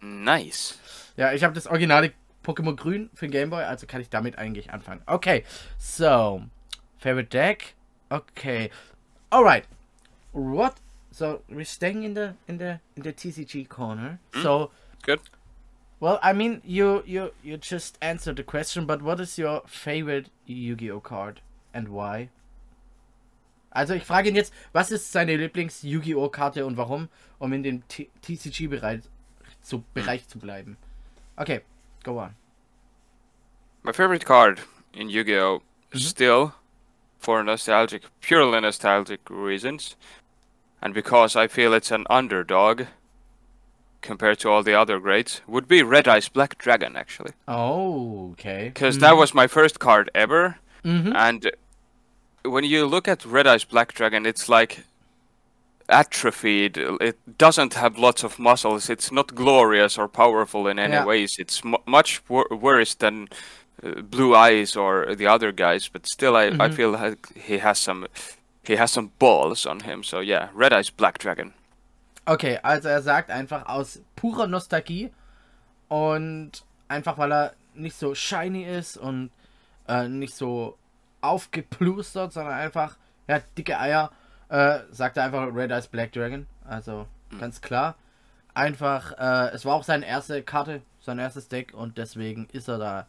Nice. 0.00 0.78
ja, 1.16 1.32
ich 1.32 1.42
habe 1.42 1.54
das 1.54 1.66
originale 1.66 2.12
Pokémon 2.44 2.76
Grün 2.76 3.10
für 3.14 3.26
den 3.26 3.32
Game 3.32 3.50
Boy, 3.50 3.64
also 3.64 3.86
kann 3.86 4.00
ich 4.00 4.08
damit 4.08 4.38
eigentlich 4.38 4.72
anfangen. 4.72 5.02
Okay, 5.06 5.44
so 5.76 6.42
favorite 6.98 7.28
deck. 7.30 7.74
Okay, 8.08 8.70
alright. 9.30 9.64
What? 10.32 10.74
So 11.18 11.42
we're 11.50 11.64
staying 11.64 12.04
in 12.04 12.14
the 12.14 12.34
in 12.46 12.58
the 12.58 12.78
in 12.94 13.02
the 13.02 13.12
TCG 13.12 13.68
corner. 13.68 14.20
So 14.40 14.70
Good. 15.02 15.18
Well, 15.98 16.20
I 16.22 16.32
mean, 16.32 16.62
you 16.64 17.02
you 17.06 17.32
you 17.42 17.56
just 17.56 17.98
answered 18.00 18.36
the 18.36 18.44
question, 18.44 18.86
but 18.86 19.02
what 19.02 19.18
is 19.18 19.36
your 19.36 19.62
favorite 19.66 20.30
Yu-Gi-Oh 20.46 21.00
card 21.00 21.40
and 21.74 21.88
why? 21.88 22.28
Also 23.72 23.94
ich 23.94 24.04
frage 24.04 24.28
ihn 24.28 24.36
jetzt, 24.36 24.52
was 24.72 24.92
ist 24.92 25.10
seine 25.10 25.36
Lieblings-Yu-Gi-Oh 25.36 26.28
Karte 26.28 26.64
und 26.64 26.76
warum, 26.76 27.08
um 27.40 27.52
in 27.52 27.64
dem 27.64 27.82
TCG-Bereich 27.88 29.02
zu, 29.60 29.82
Bereich 29.94 30.28
zu 30.28 30.38
bleiben. 30.38 30.76
Okay, 31.36 31.62
go 32.04 32.20
on. 32.20 32.36
My 33.82 33.92
favorite 33.92 34.24
card 34.24 34.60
in 34.92 35.08
Yu-Gi-Oh! 35.08 35.62
Still, 35.94 36.52
for 37.18 37.42
nostalgic, 37.42 38.04
purely 38.20 38.60
nostalgic 38.60 39.28
reasons, 39.28 39.96
and 40.82 40.94
because 40.94 41.36
I 41.36 41.46
feel 41.48 41.72
it's 41.74 41.90
an 41.90 42.04
underdog 42.10 42.82
compared 44.00 44.38
to 44.40 44.48
all 44.50 44.62
the 44.62 44.74
other 44.74 44.98
greats, 45.00 45.40
would 45.48 45.66
be 45.66 45.82
Red 45.82 46.06
Eyes 46.06 46.28
Black 46.28 46.56
Dragon 46.58 46.96
actually, 46.96 47.32
Oh, 47.48 48.30
okay. 48.32 48.70
because 48.72 48.98
that 49.00 49.16
was 49.16 49.34
my 49.34 49.46
first 49.48 49.78
card 49.80 50.08
ever, 50.14 50.58
Mhm. 50.84 51.14
and 51.16 51.50
when 52.44 52.64
you 52.64 52.86
look 52.86 53.08
at 53.08 53.24
Red 53.24 53.46
Eyes 53.46 53.64
Black 53.64 53.92
Dragon, 53.92 54.24
it's 54.24 54.48
like 54.48 54.84
atrophied. 55.88 56.76
It 57.00 57.18
doesn't 57.38 57.74
have 57.74 57.98
lots 57.98 58.22
of 58.22 58.38
muscles. 58.38 58.90
It's 58.90 59.10
not 59.10 59.34
glorious 59.34 59.98
or 59.98 60.06
powerful 60.08 60.68
in 60.68 60.78
any 60.78 60.92
Yeah. 60.94 61.04
ways. 61.04 61.36
It's 61.38 61.64
mu 61.64 61.78
much 61.86 62.20
wor- 62.28 62.48
worse 62.50 62.94
than 62.94 63.28
uh, 63.82 64.02
Blue 64.02 64.34
Eyes 64.34 64.76
or 64.76 65.14
the 65.14 65.26
other 65.26 65.52
guys. 65.52 65.88
But 65.88 66.06
still, 66.06 66.36
I, 66.36 66.46
I 66.46 66.68
Mhm. 66.68 66.74
feel 66.74 66.90
like 66.90 67.32
he 67.36 67.58
has 67.58 67.78
some 67.78 68.06
he 68.68 68.76
has 68.76 68.92
some 68.92 69.10
balls 69.18 69.66
on 69.66 69.80
him. 69.80 70.04
So 70.04 70.20
yeah, 70.20 70.50
Red 70.54 70.72
Eyes 70.72 70.90
Black 70.90 71.18
Dragon. 71.18 71.54
Okay, 72.26 72.58
also 72.62 72.88
er 72.88 73.02
sagt 73.02 73.30
einfach 73.30 73.66
aus 73.66 74.02
purer 74.14 74.46
Nostalgie 74.46 75.10
und 75.88 76.64
einfach 76.86 77.16
weil 77.16 77.32
er 77.32 77.54
nicht 77.74 77.96
so 77.96 78.14
shiny 78.14 78.64
ist 78.64 78.98
und 78.98 79.30
äh, 79.88 80.08
nicht 80.08 80.34
so 80.34 80.76
aufgeplustert, 81.22 82.32
sondern 82.32 82.54
einfach, 82.54 82.96
ja, 83.26 83.40
dicke 83.56 83.78
Eier, 83.78 84.12
äh, 84.50 84.80
sagt 84.90 85.16
er 85.16 85.24
einfach 85.24 85.48
Red 85.54 85.70
Eyes 85.70 85.88
Black 85.88 86.12
Dragon. 86.12 86.46
Also 86.64 87.06
ganz 87.40 87.62
klar. 87.62 87.96
Einfach, 88.52 89.12
äh, 89.12 89.54
es 89.54 89.64
war 89.64 89.74
auch 89.74 89.84
seine 89.84 90.06
erste 90.06 90.42
Karte, 90.42 90.82
sein 91.00 91.18
erstes 91.18 91.48
Deck 91.48 91.72
und 91.72 91.96
deswegen 91.96 92.46
ist 92.52 92.68
er 92.68 92.78
da. 92.78 93.06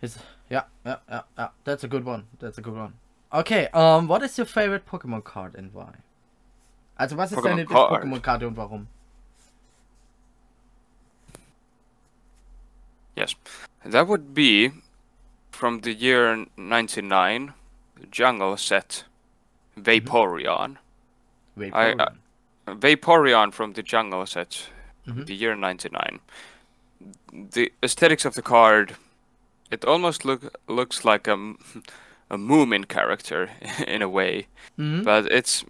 Ist, 0.00 0.20
ja, 0.48 0.66
ja, 0.84 1.00
ja, 1.10 1.24
ja. 1.36 1.52
That's 1.64 1.84
a 1.84 1.88
good 1.88 2.06
one. 2.06 2.24
That's 2.40 2.58
a 2.58 2.62
good 2.62 2.74
one. 2.74 2.92
Okay, 3.32 3.68
um, 3.72 4.08
what 4.08 4.22
is 4.22 4.36
your 4.36 4.44
favorite 4.46 4.86
Pokémon 4.86 5.24
card 5.24 5.54
and 5.54 5.72
why? 5.72 5.94
Also 6.98 7.16
was 7.16 7.32
ist 7.32 7.38
Pokémon 7.38 7.56
deine 7.56 7.66
Card. 7.66 8.02
Pokémon-Karte 8.04 8.46
und 8.46 8.56
warum? 8.56 8.88
Yes, 13.16 13.34
that 13.84 14.06
would 14.06 14.34
be 14.34 14.70
from 15.50 15.80
the 15.80 15.92
year 15.92 16.46
'99, 16.56 17.52
Jungle 18.10 18.56
Set, 18.56 19.04
Vaporeon. 19.78 20.78
Vaporeon. 21.58 22.16
Vaporeon 22.66 23.52
from 23.52 23.72
the 23.74 23.82
Jungle 23.82 24.24
Set, 24.26 24.68
Mhm. 25.06 25.26
the 25.26 25.34
year 25.34 25.54
'99. 25.54 26.20
The 27.32 27.72
aesthetics 27.82 28.24
of 28.24 28.34
the 28.34 28.42
card, 28.42 28.96
it 29.70 29.84
almost 29.84 30.24
look 30.24 30.54
looks 30.68 31.04
like 31.04 31.26
a 31.28 31.36
a 32.32 32.36
Moomin 32.38 32.84
character 32.88 33.50
in 33.86 34.02
a 34.02 34.08
way, 34.08 34.46
Mhm. 34.78 35.04
but 35.04 35.26
it's 35.30 35.64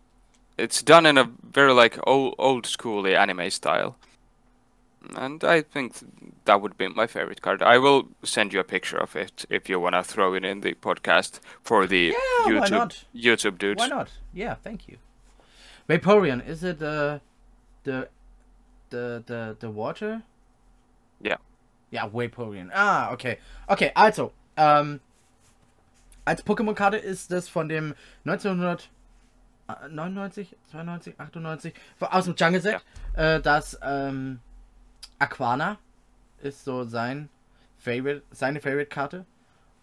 it's 0.58 0.82
done 0.82 1.08
in 1.08 1.18
a 1.18 1.28
very 1.52 1.72
like 1.72 1.98
old 2.06 2.34
old 2.38 2.66
schooly 2.66 3.14
anime 3.16 3.50
style. 3.50 3.96
And 5.16 5.42
I 5.42 5.62
think 5.62 5.94
that 6.44 6.60
would 6.60 6.76
be 6.78 6.86
my 6.88 7.08
favorite 7.08 7.42
card. 7.42 7.60
I 7.62 7.78
will 7.78 8.02
send 8.22 8.52
you 8.52 8.60
a 8.60 8.64
picture 8.64 9.02
of 9.02 9.16
it 9.16 9.44
if 9.50 9.68
you 9.68 9.80
wanna 9.80 10.04
throw 10.04 10.34
it 10.34 10.44
in 10.44 10.60
the 10.60 10.74
podcast 10.74 11.40
for 11.64 11.86
the 11.88 12.14
Yeah, 12.14 12.60
YouTube? 12.60 13.04
YouTube 13.14 13.58
dudes. 13.58 13.80
Why 13.80 13.88
not? 13.88 14.08
Yeah, 14.32 14.54
thank 14.62 14.86
you. 14.88 14.98
Vaporeon, 15.88 16.40
is 16.48 16.62
it 16.62 16.80
uh, 16.82 17.18
the 17.84 18.08
the 18.90 19.22
the 19.26 19.56
the 19.58 19.70
water? 19.70 20.22
Yeah. 21.20 21.38
Yeah, 21.90 22.08
Vaporeon. 22.08 22.70
Ah, 22.72 23.10
okay. 23.12 23.38
Okay, 23.68 23.90
also, 23.96 24.32
ähm, 24.56 25.00
als 26.24 26.44
Pokémon-Karte 26.44 26.96
ist 26.96 27.30
das 27.32 27.48
von 27.48 27.68
dem 27.68 27.94
1999, 28.24 30.56
92, 30.70 31.18
98, 31.18 31.74
aus 32.00 32.24
dem 32.24 32.34
Jungle 32.36 32.60
Set, 32.60 32.84
äh, 33.14 33.40
das 33.40 33.78
ähm, 33.82 34.40
Aquana 35.18 35.78
ist 36.42 36.64
so 36.64 36.84
sein 36.84 37.28
Favorite, 37.78 38.22
seine 38.30 38.60
Favorite-Karte. 38.60 39.26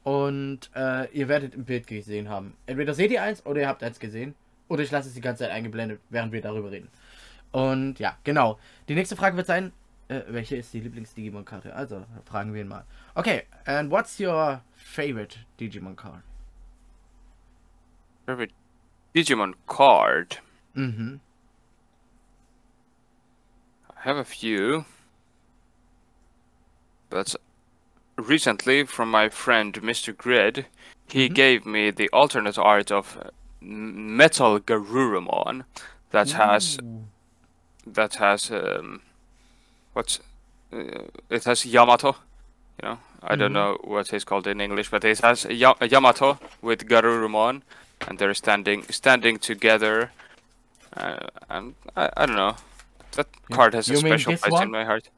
Und 0.03 0.71
äh, 0.75 1.11
ihr 1.11 1.27
werdet 1.27 1.53
im 1.53 1.65
Bild 1.65 1.85
gesehen 1.85 2.29
haben. 2.29 2.55
Entweder 2.65 2.93
seht 2.93 3.11
ihr 3.11 3.21
eins 3.21 3.45
oder 3.45 3.61
ihr 3.61 3.67
habt 3.67 3.83
eins 3.83 3.99
gesehen. 3.99 4.33
Oder 4.69 4.83
ich 4.83 4.91
lasse 4.91 5.09
es 5.09 5.15
die 5.15 5.21
ganze 5.21 5.43
Zeit 5.43 5.51
eingeblendet, 5.51 5.99
während 6.09 6.31
wir 6.31 6.41
darüber 6.41 6.71
reden. 6.71 6.89
Und 7.51 7.99
ja, 7.99 8.17
genau. 8.23 8.59
Die 8.87 8.95
nächste 8.95 9.15
Frage 9.15 9.35
wird 9.35 9.47
sein, 9.47 9.71
äh, 10.07 10.21
welche 10.27 10.55
ist 10.55 10.73
die 10.73 10.79
Lieblings-Digimon-Karte? 10.79 11.75
Also, 11.75 12.05
fragen 12.25 12.53
wir 12.53 12.61
ihn 12.61 12.67
mal. 12.67 12.85
Okay, 13.15 13.43
and 13.65 13.91
what's 13.91 14.19
your 14.19 14.61
favorite 14.75 15.39
Digimon 15.59 15.95
card? 15.95 16.21
Favorite 18.29 18.51
Digimon 19.15 19.55
card. 19.65 20.37
Mhm. 20.77 21.19
I 23.97 24.01
have 24.01 24.17
a 24.17 24.23
few. 24.23 24.85
But 27.09 27.35
recently, 28.17 28.83
from 28.85 29.09
my 29.09 29.29
friend 29.29 29.73
Mr. 29.81 30.15
Grid, 30.15 30.67
he 31.07 31.27
Mhm. 31.27 31.33
gave 31.33 31.65
me 31.65 31.89
the 31.89 32.07
alternate 32.13 32.59
art 32.59 32.91
of 32.91 33.17
Metal 33.61 34.59
Garurumon 34.59 35.63
that 36.11 36.29
has 36.33 36.77
that 37.87 38.15
has 38.15 38.51
um, 38.51 39.01
what's 39.93 40.19
uh, 40.71 41.07
it 41.31 41.45
has 41.45 41.65
Yamato. 41.65 42.15
You 42.77 42.89
know, 42.89 42.99
I 43.23 43.35
don't 43.35 43.49
Mhm. 43.51 43.59
know 43.59 43.77
what 43.83 44.13
it's 44.13 44.23
called 44.23 44.45
in 44.45 44.61
English, 44.61 44.91
but 44.91 45.03
it 45.03 45.17
has 45.21 45.45
ya- 45.45 45.73
Yamato 45.81 46.37
with 46.61 46.87
Garurumon, 46.87 47.63
and 48.07 48.17
they're 48.19 48.33
standing 48.33 48.83
standing 48.89 49.37
together. 49.39 50.11
Uh, 50.95 51.27
and 51.49 51.75
I, 51.95 52.09
I 52.17 52.25
don't 52.25 52.35
know. 52.35 52.55
That 53.13 53.27
You- 53.49 53.55
card 53.55 53.73
has 53.73 53.89
a 53.89 53.97
special 53.97 54.37
place 54.37 54.51
one? 54.51 54.63
in 54.63 54.71
my 54.71 54.85
heart. 54.85 55.09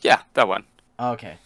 Yeah, 0.00 0.22
that 0.34 0.48
one. 0.48 0.64
Okay. 0.98 1.38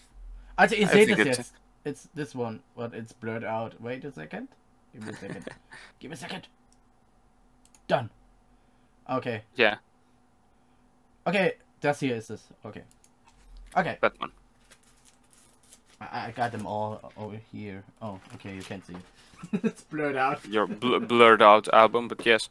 Also, 0.58 0.74
ihr 0.76 0.86
I 0.86 0.90
think 0.90 1.10
it's- 1.18 1.38
jetzt. 1.38 1.52
It's 1.84 2.08
this 2.14 2.34
one, 2.34 2.60
but 2.76 2.92
it's 2.94 3.12
blurred 3.12 3.44
out. 3.44 3.80
Wait 3.80 4.04
a 4.04 4.10
second. 4.10 4.48
Give 4.92 5.04
me 5.04 5.12
a 5.12 5.16
second. 5.16 5.44
Give 6.00 6.10
me 6.10 6.14
a 6.14 6.16
second. 6.16 6.48
Done. 7.86 8.10
Okay. 9.08 9.42
Yeah, 9.54 9.76
Okay, 11.28 11.54
das 11.80 12.00
hier 12.00 12.16
ist 12.16 12.30
es. 12.30 12.42
Okay. 12.64 12.82
Okay. 13.76 13.98
that 14.00 14.18
one. 14.20 14.32
I, 16.00 16.28
I 16.28 16.30
got 16.30 16.52
them 16.52 16.66
all 16.66 17.12
over 17.16 17.40
here. 17.52 17.82
Oh, 18.00 18.20
okay, 18.34 18.54
you 18.54 18.62
can't 18.62 18.84
see. 18.84 18.96
it's 19.62 19.82
blurred 19.82 20.16
out. 20.16 20.46
Your 20.46 20.66
bl- 20.66 20.98
blurred 20.98 21.42
out 21.42 21.68
album, 21.72 22.08
but 22.08 22.24
yes. 22.24 22.48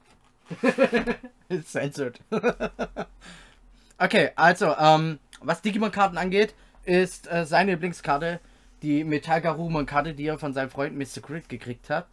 It's 1.49 1.69
censored. 1.69 2.19
okay, 3.99 4.31
also, 4.35 4.75
ähm, 4.77 5.19
was 5.41 5.61
Digimon-Karten 5.61 6.17
angeht, 6.17 6.55
ist 6.85 7.31
äh, 7.31 7.45
seine 7.45 7.71
Lieblingskarte 7.71 8.39
die 8.81 9.03
Metall-Garurumon-Karte, 9.03 10.13
die 10.13 10.25
er 10.25 10.37
von 10.37 10.53
seinem 10.53 10.69
Freund 10.69 10.97
Mr. 10.97 11.21
Grid 11.21 11.49
gekriegt 11.49 11.89
hat. 11.89 12.07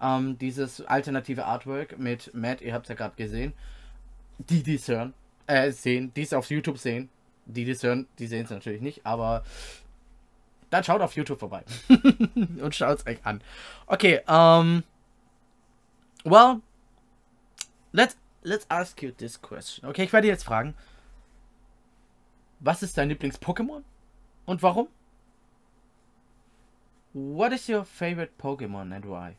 Ähm, 0.00 0.38
dieses 0.38 0.80
alternative 0.86 1.44
Artwork 1.44 1.98
mit 1.98 2.32
Matt, 2.34 2.62
ihr 2.62 2.72
habt 2.72 2.86
es 2.86 2.90
ja 2.90 2.94
gerade 2.94 3.16
gesehen. 3.16 3.52
Die, 4.38 4.62
die 4.62 4.76
es 4.76 4.88
hören, 4.88 5.12
äh, 5.46 5.70
sehen, 5.72 6.12
die 6.16 6.22
es 6.22 6.32
auf 6.32 6.48
YouTube 6.50 6.78
sehen. 6.78 7.10
Die, 7.44 7.64
die 7.64 7.72
es 7.72 7.82
hören, 7.82 8.06
die 8.18 8.26
sehen 8.26 8.44
es 8.44 8.50
natürlich 8.50 8.80
nicht, 8.80 9.04
aber 9.04 9.44
dann 10.70 10.84
schaut 10.84 11.00
auf 11.00 11.14
YouTube 11.14 11.38
vorbei. 11.38 11.64
Und 11.88 12.74
schaut's 12.74 13.06
euch 13.06 13.24
an. 13.24 13.42
Okay, 13.86 14.20
um. 14.26 14.84
Well, 16.24 16.60
let's, 17.92 18.16
let's 18.42 18.66
ask 18.68 19.02
you 19.02 19.10
this 19.10 19.40
question. 19.40 19.88
Okay, 19.88 20.04
ich 20.04 20.12
werde 20.12 20.28
jetzt 20.28 20.44
fragen. 20.44 20.74
Was 22.60 22.82
ist 22.82 22.96
dein 22.98 23.08
Lieblings-Pokémon? 23.08 23.84
Und 24.44 24.62
warum? 24.62 24.88
What 27.12 27.52
is 27.52 27.68
your 27.68 27.84
favorite 27.84 28.32
Pokémon 28.38 28.94
and 28.94 29.04
why? 29.06 29.36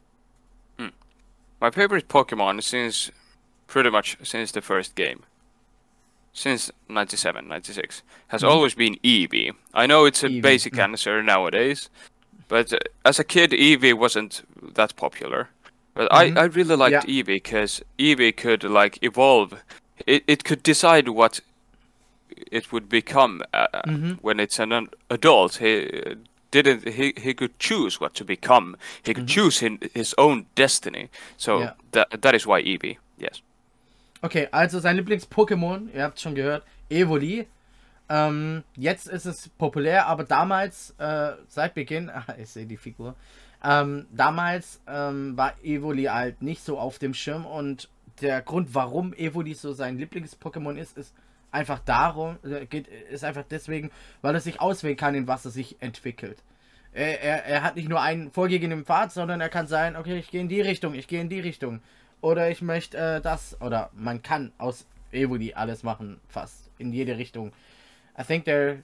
My 1.61 1.69
favorite 1.69 2.07
Pokemon 2.07 2.59
since 2.63 3.11
pretty 3.67 3.91
much 3.91 4.17
since 4.23 4.51
the 4.51 4.61
first 4.61 4.95
game, 4.95 5.23
since 6.33 6.71
97, 6.89 7.47
96, 7.47 8.03
has 8.27 8.41
Mhm. 8.41 8.49
always 8.49 8.73
been 8.75 8.95
Eevee. 9.03 9.53
I 9.73 9.85
know 9.85 10.05
it's 10.05 10.23
a 10.23 10.29
Eevee, 10.29 10.41
basic 10.41 10.73
mm. 10.73 10.83
answer 10.83 11.21
nowadays, 11.23 11.89
but 12.47 12.73
uh, 12.73 12.77
as 13.05 13.19
a 13.19 13.23
kid, 13.23 13.51
Eevee 13.51 13.93
wasn't 13.93 14.41
that 14.75 14.95
popular. 14.95 15.49
But 15.93 16.09
Mhm. 16.09 16.37
I, 16.37 16.41
I 16.41 16.45
really 16.45 16.75
liked 16.77 16.91
Yeah. 17.07 17.23
Eevee 17.23 17.25
because 17.41 17.81
Eevee 17.99 18.35
could 18.35 18.63
like 18.63 18.97
evolve. 19.01 19.61
It, 20.07 20.23
it 20.27 20.43
could 20.43 20.63
decide 20.63 21.09
what 21.09 21.41
it 22.51 22.71
would 22.71 22.87
become 22.89 23.43
uh, 23.53 23.67
Mhm. 23.85 24.17
when 24.21 24.39
it's 24.39 24.59
an 24.59 24.87
adult. 25.09 25.57
He 25.57 25.87
uh, 26.05 26.15
didn't 26.49 26.87
he, 26.87 27.13
he 27.17 27.33
could 27.33 27.59
choose 27.59 27.99
what 27.99 28.13
to 28.15 28.23
become. 28.25 28.77
He 29.03 29.13
could 29.13 29.27
choose 29.27 29.61
in 29.65 29.79
his 29.93 30.15
own 30.17 30.45
destiny. 30.55 31.09
So. 31.37 31.59
Yeah. 31.59 31.73
that 31.91 32.21
that 32.21 32.33
is 32.35 32.47
why 32.47 32.61
Eevee. 32.63 32.97
Yes. 33.19 33.41
Okay, 34.23 34.47
also 34.51 34.79
sein 34.79 34.97
Lieblings-Pokémon, 34.97 35.89
ihr 35.95 36.03
habt 36.03 36.19
schon 36.19 36.35
gehört, 36.35 36.63
Evoli. 36.89 37.47
Ähm, 38.07 38.63
jetzt 38.75 39.07
ist 39.07 39.25
es 39.25 39.49
populär, 39.49 40.05
aber 40.05 40.23
damals, 40.23 40.93
äh, 40.99 41.31
seit 41.47 41.73
Beginn, 41.73 42.09
ah, 42.13 42.25
ich 42.37 42.49
sehe 42.49 42.67
die 42.67 42.77
Figur, 42.77 43.15
ähm, 43.63 44.05
damals 44.11 44.79
ähm, 44.87 45.35
war 45.37 45.55
Evoli 45.63 46.03
halt 46.03 46.43
nicht 46.43 46.63
so 46.63 46.77
auf 46.77 46.99
dem 46.99 47.15
Schirm 47.15 47.47
und 47.47 47.89
der 48.21 48.41
Grund, 48.41 48.75
warum 48.75 49.13
Evoli 49.13 49.55
so 49.55 49.73
sein 49.73 49.97
Lieblings-Pokémon 49.97 50.75
ist, 50.75 50.97
ist 50.99 51.15
einfach 51.49 51.79
darum, 51.79 52.37
äh, 52.43 52.67
geht, 52.67 52.87
ist 52.87 53.23
einfach 53.23 53.45
deswegen, 53.49 53.89
weil 54.21 54.35
er 54.35 54.41
sich 54.41 54.61
auswählen 54.61 54.97
kann, 54.97 55.15
in 55.15 55.27
was 55.27 55.45
er 55.45 55.51
sich 55.51 55.81
entwickelt. 55.81 56.43
Er, 56.93 57.23
er, 57.23 57.45
er 57.45 57.63
hat 57.63 57.75
nicht 57.75 57.89
nur 57.89 58.01
einen 58.01 58.29
vorgegebenen 58.31 58.85
Pfad, 58.85 59.11
sondern 59.11 59.41
er 59.41 59.49
kann 59.49 59.65
sagen, 59.65 59.95
okay, 59.95 60.19
ich 60.19 60.29
gehe 60.29 60.41
in 60.41 60.49
die 60.49 60.61
Richtung, 60.61 60.93
ich 60.93 61.07
gehe 61.07 61.21
in 61.21 61.29
die 61.29 61.39
Richtung. 61.39 61.81
Oder 62.21 62.49
ich 62.49 62.61
möchte 62.61 62.97
äh, 62.97 63.21
das, 63.21 63.59
oder 63.61 63.89
man 63.93 64.21
kann 64.21 64.51
aus 64.57 64.85
Evoli 65.11 65.53
alles 65.53 65.83
machen, 65.83 66.21
fast, 66.27 66.69
in 66.77 66.93
jede 66.93 67.17
Richtung. 67.17 67.51
I 68.17 68.23
think 68.23 68.45
there, 68.45 68.83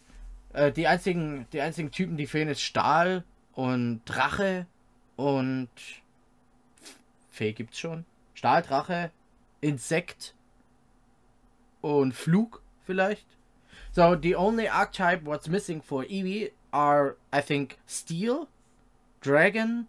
äh, 0.53 0.71
die 0.71 0.87
einzigen, 0.87 1.47
die 1.53 1.61
einzigen 1.61 1.91
Typen, 1.91 2.17
die 2.17 2.27
fehlen, 2.27 2.49
ist 2.49 2.61
Stahl 2.61 3.23
und 3.53 4.01
Drache 4.05 4.65
und 5.15 5.69
Fee 7.29 7.53
gibt's 7.53 7.79
schon. 7.79 8.05
Stahl, 8.33 8.63
Drache, 8.63 9.11
Insekt 9.61 10.33
und 11.81 12.13
Flug 12.13 12.61
vielleicht. 12.85 13.27
So 13.91 14.15
the 14.15 14.35
only 14.35 14.67
archetype 14.67 15.25
what's 15.25 15.47
missing 15.47 15.81
for 15.81 16.03
Eevee 16.03 16.51
are 16.71 17.15
I 17.33 17.41
think 17.41 17.77
Steel, 17.87 18.47
Dragon, 19.21 19.87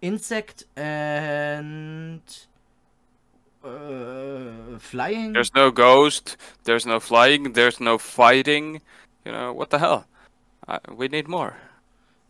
Insect 0.00 0.66
and 0.76 2.22
uh, 3.66 4.78
Flying. 4.78 5.32
There's 5.32 5.54
no 5.54 5.70
ghost. 5.70 6.36
There's 6.64 6.86
no 6.86 7.00
flying. 7.00 7.52
There's 7.52 7.80
no 7.80 7.98
fighting. 7.98 8.82
You 9.24 9.32
know 9.32 9.52
what 9.52 9.70
the 9.70 9.78
hell? 9.78 10.06
I, 10.68 10.78
we 10.94 11.08
need 11.08 11.28
more. 11.28 11.56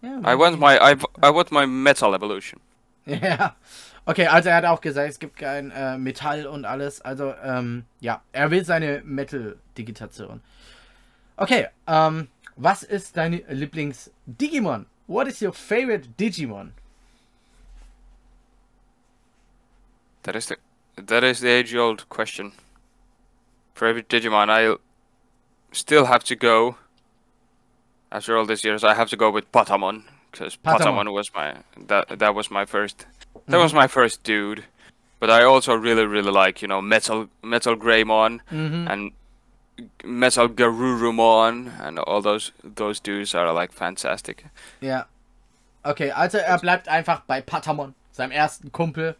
Yeah, 0.02 0.20
I 0.24 0.34
want 0.34 0.58
my 0.58 0.78
I, 0.78 0.96
I 1.22 1.30
want 1.30 1.50
my 1.50 1.66
metal 1.66 2.14
evolution. 2.14 2.60
Ja. 3.06 3.54
Okay, 4.08 4.28
also 4.28 4.50
er 4.50 4.54
hat 4.54 4.64
auch 4.66 4.80
gesagt, 4.80 5.10
es 5.10 5.18
gibt 5.18 5.36
kein 5.36 5.72
äh, 5.72 5.98
Metall 5.98 6.46
und 6.46 6.64
alles. 6.64 7.00
Also, 7.00 7.34
ähm, 7.42 7.86
ja, 7.98 8.22
er 8.30 8.52
will 8.52 8.64
seine 8.64 9.02
Metal-Digitation. 9.04 10.40
Okay, 11.36 11.66
ähm, 11.88 12.28
was 12.54 12.84
ist 12.84 13.16
dein 13.16 13.42
Lieblings-Digimon? 13.48 14.86
What 15.08 15.26
is 15.26 15.42
your 15.42 15.52
favorite 15.52 16.08
Digimon? 16.20 16.72
That 20.22 20.36
is 20.36 20.46
the 20.46 20.56
that 20.96 21.24
is 21.24 21.40
the 21.40 21.48
age 21.48 21.74
old 21.74 22.08
question. 22.08 22.52
For 23.74 23.86
every 23.86 24.02
Digimon, 24.02 24.48
I 24.50 24.76
still 25.72 26.06
have 26.06 26.24
to 26.24 26.36
go. 26.36 26.76
After 28.10 28.36
all 28.36 28.46
these 28.46 28.64
years, 28.64 28.84
I 28.84 28.94
have 28.94 29.10
to 29.10 29.16
go 29.16 29.30
with 29.30 29.50
Patamon 29.52 30.04
because 30.30 30.56
Patamon. 30.56 30.78
Patamon. 31.06 31.12
was 31.12 31.30
my 31.34 31.56
that 31.88 32.18
that 32.18 32.34
was 32.34 32.50
my 32.50 32.64
first 32.64 33.06
that 33.48 33.58
was 33.58 33.74
my 33.74 33.86
first 33.86 34.22
dude. 34.22 34.64
But 35.20 35.30
I 35.30 35.42
also 35.44 35.74
really 35.74 36.06
really 36.06 36.30
like 36.30 36.62
you 36.62 36.68
know 36.68 36.80
Metal 36.80 37.28
Metal 37.42 37.76
Greymon 37.76 38.40
Mhm. 38.50 38.88
and 38.90 39.12
Metal 40.04 40.48
Garurumon 40.48 41.70
and 41.80 41.98
all 41.98 42.22
those 42.22 42.52
those 42.64 43.00
dudes 43.00 43.34
are 43.34 43.52
like 43.52 43.72
fantastic. 43.72 44.44
Ja. 44.80 45.04
Okay, 45.84 46.10
also 46.10 46.38
er 46.38 46.58
bleibt 46.58 46.88
einfach 46.88 47.20
bei 47.26 47.40
Patamon, 47.42 47.94
seinem 48.12 48.32
ersten 48.32 48.72
Kumpel. 48.72 49.14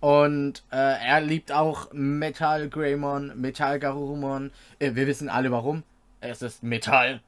Und 0.00 0.62
äh, 0.72 0.76
er 0.76 1.20
liebt 1.20 1.52
auch 1.52 1.88
Metal 1.92 2.68
Greymon, 2.68 3.32
Metal 3.38 3.78
Garurumon. 3.78 4.50
Äh, 4.78 4.94
wir 4.94 5.06
wissen 5.06 5.28
alle 5.28 5.50
warum. 5.50 5.82
Es 6.20 6.42
ist 6.42 6.62
Metall. 6.62 7.20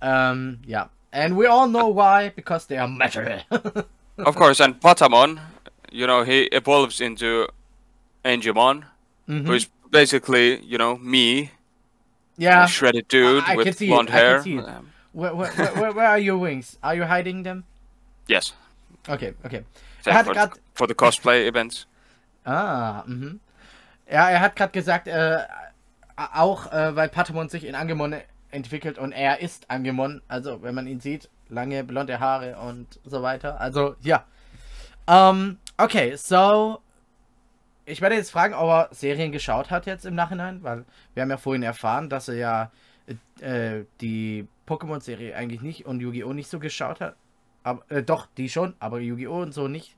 Ähm, 0.00 0.60
ja. 0.66 0.88
And 1.12 1.36
we 1.36 1.48
all 1.50 1.68
know 1.68 1.94
why, 1.94 2.30
because 2.34 2.66
they 2.66 2.78
are 2.78 2.88
metal. 2.88 3.42
of 4.18 4.34
course, 4.36 4.60
and 4.62 4.80
Patamon, 4.80 5.38
you 5.90 6.06
know, 6.06 6.22
he 6.24 6.44
evolves 6.52 7.00
into 7.00 7.46
Angemon, 8.24 8.84
Mhm. 9.28 9.46
who 9.46 9.52
is 9.54 9.68
basically, 9.90 10.58
you 10.64 10.78
know, 10.78 10.96
me, 10.98 11.50
a 12.40 12.66
shredded 12.66 13.06
dude 13.08 13.42
I 13.44 13.54
can 13.54 13.56
with 13.58 13.80
it, 13.82 13.86
blonde 13.88 14.10
I 14.10 14.12
hair. 14.12 14.36
it. 14.38 14.58
Um, 14.58 14.90
Where, 15.12 15.34
where, 15.34 15.50
where, 15.52 15.72
where- 15.74 15.92
where 15.92 16.08
are 16.08 16.18
your 16.18 16.38
wings? 16.38 16.78
Are 16.82 16.94
you 16.96 17.04
hiding 17.04 17.42
them? 17.44 17.64
yes, 18.26 18.54
Okay, 19.08 19.34
okay. 19.44 19.64
for, 20.02 20.50
for 20.74 20.86
the 20.86 20.94
cosplay 20.94 21.46
events. 21.46 21.86
Ah, 22.44 23.04
mhm. 23.06 23.40
Ja, 24.10 24.28
er 24.28 24.40
hat 24.40 24.56
gerade 24.56 24.72
gesagt, 24.72 25.08
äh, 25.08 25.38
auch 26.16 26.70
äh, 26.72 26.94
weil 26.96 27.08
Patamon 27.08 27.48
sich 27.48 27.64
in 27.64 27.74
Angemon 27.74 28.14
entwickelt 28.50 28.98
und 28.98 29.12
er 29.12 29.40
ist 29.40 29.70
Angemon, 29.70 30.22
also 30.28 30.62
wenn 30.62 30.74
man 30.74 30.86
ihn 30.86 31.00
sieht, 31.00 31.30
lange 31.48 31.84
blonde 31.84 32.20
Haare 32.20 32.58
und 32.58 33.00
so 33.04 33.22
weiter. 33.22 33.60
Also, 33.60 33.96
ja. 34.00 34.24
Ähm, 35.06 35.58
okay, 35.78 36.16
so 36.16 36.80
ich 37.84 38.00
werde 38.00 38.14
jetzt 38.14 38.30
fragen, 38.30 38.54
ob 38.54 38.68
er 38.68 38.88
Serien 38.92 39.32
geschaut 39.32 39.70
hat 39.70 39.86
jetzt 39.86 40.06
im 40.06 40.14
Nachhinein, 40.14 40.62
weil 40.62 40.84
wir 41.14 41.22
haben 41.22 41.30
ja 41.30 41.36
vorhin 41.36 41.62
erfahren, 41.62 42.08
dass 42.08 42.28
er 42.28 42.34
ja 42.36 42.70
äh, 43.40 43.84
die 44.00 44.46
Pokémon-Serie 44.66 45.34
eigentlich 45.34 45.62
nicht 45.62 45.86
und 45.86 46.00
Yu-Gi-Oh! 46.00 46.32
nicht 46.32 46.48
so 46.48 46.58
geschaut 46.58 47.00
hat. 47.00 47.16
Aber, 47.64 47.82
äh, 47.90 48.02
doch, 48.02 48.26
die 48.36 48.48
schon, 48.48 48.74
aber 48.78 49.00
Yu-Gi-Oh! 49.00 49.42
und 49.42 49.52
so 49.52 49.68
nicht. 49.68 49.96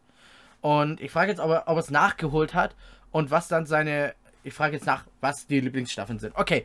Und 0.65 1.03
ich 1.03 1.11
frage 1.11 1.31
jetzt, 1.31 1.41
ob 1.41 1.51
er, 1.51 1.69
ob 1.69 1.77
er 1.77 1.81
es 1.81 1.91
nachgeholt 1.91 2.55
hat 2.55 2.75
und 3.13 3.31
was 3.31 3.49
dann 3.49 3.67
seine. 3.67 4.15
Ich 4.45 4.55
frage 4.55 4.73
jetzt 4.77 4.87
nach, 4.87 5.05
was 5.21 5.47
die 5.47 5.61
Lieblingsstaffeln 5.61 6.19
sind. 6.19 6.35
Okay. 6.39 6.65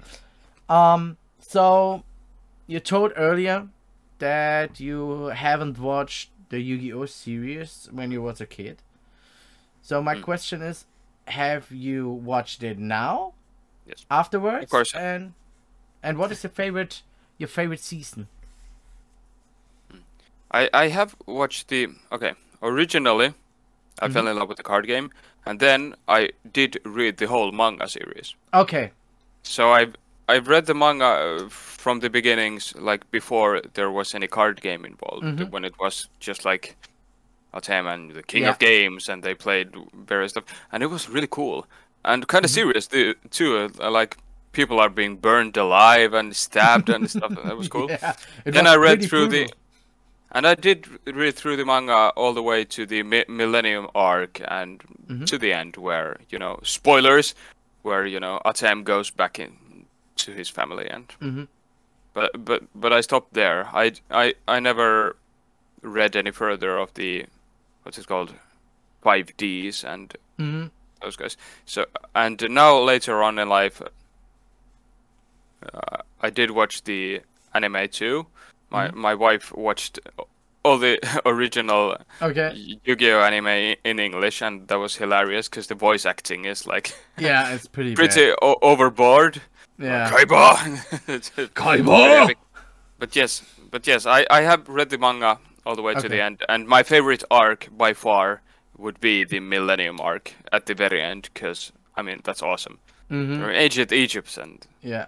Um, 0.69 1.17
so, 1.39 2.01
you 2.65 2.79
told 2.79 3.11
earlier 3.17 3.67
that 4.19 4.79
you 4.79 5.29
haven't 5.33 5.79
watched 5.79 6.31
the 6.49 6.57
Yu-Gi-Oh! 6.57 7.05
series 7.07 7.89
when 7.91 8.09
you 8.09 8.23
was 8.23 8.39
a 8.39 8.45
kid. 8.45 8.77
So 9.81 10.01
my 10.01 10.15
Mm. 10.15 10.21
question 10.21 10.61
is, 10.61 10.85
have 11.27 11.69
you 11.69 12.07
watched 12.09 12.63
it 12.63 12.79
now? 12.79 13.33
Yes. 13.85 14.05
Afterwards? 14.09 14.63
Of 14.63 14.69
course. 14.69 14.95
And 14.95 15.33
and 16.01 16.17
what 16.17 16.31
is 16.31 16.41
your 16.41 16.51
favorite 16.51 17.01
your 17.37 17.49
favorite 17.49 17.81
season? 17.81 18.29
I, 20.51 20.69
I 20.73 20.87
have 20.87 21.15
watched 21.25 21.67
the 21.67 21.89
okay. 22.13 22.33
Originally, 22.61 23.33
I 24.01 24.07
Mhm. 24.07 24.13
fell 24.13 24.27
in 24.27 24.37
love 24.37 24.47
with 24.49 24.57
the 24.57 24.63
card 24.63 24.87
game, 24.87 25.09
and 25.45 25.59
then 25.59 25.95
I 26.07 26.29
did 26.53 26.79
read 26.85 27.17
the 27.17 27.27
whole 27.27 27.51
manga 27.51 27.87
series. 27.87 28.35
Okay. 28.53 28.91
So 29.43 29.71
I've 29.71 29.93
I've 30.31 30.47
read 30.47 30.65
the 30.67 30.75
manga 30.75 31.05
uh, 31.05 31.49
from 31.49 31.99
the 32.01 32.09
beginnings, 32.09 32.73
like 32.75 33.09
before 33.11 33.61
there 33.73 33.89
was 33.89 34.13
any 34.13 34.27
card 34.27 34.61
game 34.61 34.85
involved. 34.85 35.23
Mhm. 35.25 35.49
When 35.51 35.65
it 35.65 35.73
was 35.79 36.07
just 36.19 36.45
like 36.45 36.75
Atem 37.53 37.87
and 37.93 38.11
the 38.11 38.21
King 38.23 38.43
Yeah. 38.43 38.51
of 38.51 38.59
Games, 38.59 39.09
and 39.09 39.23
they 39.23 39.33
played 39.33 39.69
various 39.93 40.31
stuff, 40.31 40.43
and 40.71 40.83
it 40.83 40.87
was 40.91 41.09
really 41.09 41.27
cool 41.27 41.65
and 42.05 42.27
kind 42.27 42.45
of 42.45 42.51
Mhm. 42.51 42.53
serious 42.53 42.87
too. 42.87 43.15
too. 43.31 43.69
Uh, 43.81 43.89
like 43.89 44.17
people 44.51 44.79
are 44.79 44.89
being 44.89 45.15
burned 45.17 45.57
alive 45.57 46.13
and 46.13 46.35
stabbed 46.35 46.89
and 46.89 47.09
stuff. 47.09 47.31
and 47.37 47.49
That 47.49 47.57
was 47.57 47.67
cool. 47.69 47.87
Yeah, 47.89 48.13
Then 48.45 48.65
was 48.65 48.73
I 48.73 48.77
read 48.77 49.03
through 49.09 49.27
the, 49.29 49.45
brutal. 49.45 49.58
And 50.31 50.45
I 50.47 50.55
did 50.55 50.87
read 51.05 51.35
through 51.35 51.57
the 51.57 51.65
manga 51.65 52.11
all 52.15 52.33
the 52.33 52.43
way 52.43 52.63
to 52.65 52.85
the 52.85 53.03
mi- 53.03 53.25
Millennium 53.27 53.87
arc 53.95 54.41
and 54.47 54.81
Mhm. 55.07 55.25
to 55.25 55.37
the 55.37 55.53
end, 55.53 55.77
where 55.77 56.17
you 56.29 56.39
know 56.39 56.59
spoilers, 56.63 57.35
where 57.81 58.05
you 58.05 58.19
know 58.19 58.39
Atem 58.45 58.83
goes 58.83 59.09
back 59.11 59.39
in 59.39 59.85
to 60.17 60.31
his 60.31 60.49
family, 60.49 60.87
and 60.89 61.07
Mhm. 61.21 61.47
but 62.13 62.31
but 62.45 62.63
but 62.75 62.91
I 62.93 63.01
stopped 63.01 63.33
there. 63.33 63.67
I 63.73 63.93
I 64.11 64.33
I 64.47 64.59
never 64.59 65.15
read 65.81 66.15
any 66.15 66.31
further 66.31 66.77
of 66.77 66.93
the 66.93 67.25
what's 67.83 67.97
it 67.97 68.07
called, 68.07 68.33
five 69.01 69.35
Ds 69.37 69.83
and 69.83 70.15
hmm 70.37 70.67
those 71.01 71.15
guys. 71.15 71.37
So 71.65 71.85
and 72.13 72.41
now 72.49 72.77
later 72.79 73.23
on 73.23 73.39
in 73.39 73.47
life, 73.49 73.81
uh, 75.73 75.97
I 76.21 76.29
did 76.29 76.51
watch 76.51 76.83
the 76.83 77.21
anime 77.53 77.87
too. 77.89 78.27
My 78.71 78.87
Mm-hmm. 78.87 78.99
my 79.01 79.15
wife 79.15 79.51
watched 79.55 79.99
all 80.63 80.77
the 80.77 80.99
original 81.25 81.95
Okay. 82.21 82.53
Yu-Gi-Oh 82.85 83.21
anime 83.21 83.75
in 83.83 83.99
English, 83.99 84.41
and 84.43 84.67
that 84.67 84.77
was 84.79 84.95
hilarious 84.97 85.49
because 85.49 85.67
the 85.67 85.75
voice 85.75 86.05
acting 86.05 86.45
is 86.45 86.67
like 86.67 86.93
Yeah, 87.17 87.53
it's 87.55 87.67
pretty. 87.67 87.95
pretty 87.95 88.31
o- 88.41 88.57
overboard. 88.61 89.41
Yeah. 89.79 90.09
Kaiba. 90.11 90.57
Kaiba! 91.55 92.33
But 92.99 93.15
yes, 93.15 93.41
but 93.71 93.87
yes, 93.87 94.05
I 94.05 94.25
I 94.29 94.41
have 94.41 94.67
read 94.67 94.89
the 94.89 94.97
manga 94.97 95.37
all 95.65 95.75
the 95.75 95.81
way 95.81 95.93
to 95.95 96.09
the 96.09 96.21
end, 96.21 96.43
and 96.49 96.67
my 96.67 96.83
favorite 96.83 97.23
arc 97.31 97.67
by 97.77 97.93
far 97.93 98.41
would 98.77 98.99
be 98.99 99.25
the 99.25 99.39
Millennium 99.39 99.99
arc 100.01 100.33
at 100.51 100.65
the 100.65 100.73
very 100.75 101.01
end, 101.01 101.29
because 101.33 101.71
I 101.97 102.01
mean 102.01 102.19
that's 102.23 102.43
awesome. 102.43 102.77
Mhm. 103.09 103.39
Or 103.41 103.51
Ancient 103.51 103.91
Egypt 103.91 104.37
and 104.37 104.67
Ja. 104.83 105.05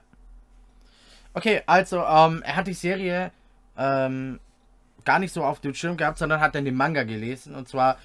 Okay, 1.36 1.62
also, 1.68 2.04
ähm, 2.04 2.42
er 2.46 2.56
hat 2.56 2.68
die 2.68 2.74
Serie 2.74 3.32
ähm, 3.78 4.40
gar 5.06 5.20
nicht 5.20 5.34
so 5.34 5.44
auf 5.44 5.60
dem 5.60 5.74
Schirm 5.74 5.98
gehabt, 5.98 6.18
sondern 6.18 6.40
hat 6.40 6.56
dann 6.56 6.66
den 6.66 6.76
Manga 6.76 7.04
gelesen. 7.04 7.56
Und 7.56 7.68
zwar 7.68 7.98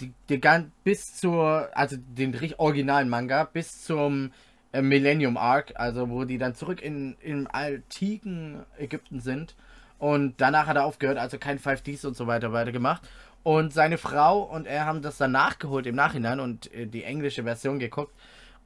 die, 0.00 0.12
die 0.28 0.40
bis 0.84 1.16
zur, 1.16 1.68
also 1.72 1.96
den 1.98 2.36
originalen 2.58 3.08
Manga, 3.08 3.44
bis 3.44 3.82
zum 3.82 4.32
äh, 4.72 4.82
Millennium 4.82 5.36
Arc, 5.36 5.72
also 5.76 6.10
wo 6.10 6.24
die 6.24 6.38
dann 6.38 6.54
zurück 6.54 6.80
in, 6.82 7.16
im 7.20 7.48
antiken 7.50 8.64
Ägypten 8.78 9.20
sind. 9.20 9.56
Und 9.98 10.40
danach 10.40 10.66
hat 10.66 10.76
er 10.76 10.84
aufgehört, 10.84 11.18
also 11.18 11.38
kein 11.38 11.58
5Ds 11.58 12.06
und 12.06 12.16
so 12.16 12.26
weiter 12.26 12.52
weitergemacht. 12.52 13.02
Und 13.42 13.72
seine 13.72 13.98
Frau 13.98 14.42
und 14.42 14.66
er 14.66 14.84
haben 14.84 15.02
das 15.02 15.16
dann 15.16 15.32
nachgeholt 15.32 15.86
im 15.86 15.94
Nachhinein 15.94 16.38
und 16.38 16.72
äh, 16.72 16.86
die 16.86 17.04
englische 17.04 17.44
Version 17.44 17.78
geguckt. 17.78 18.14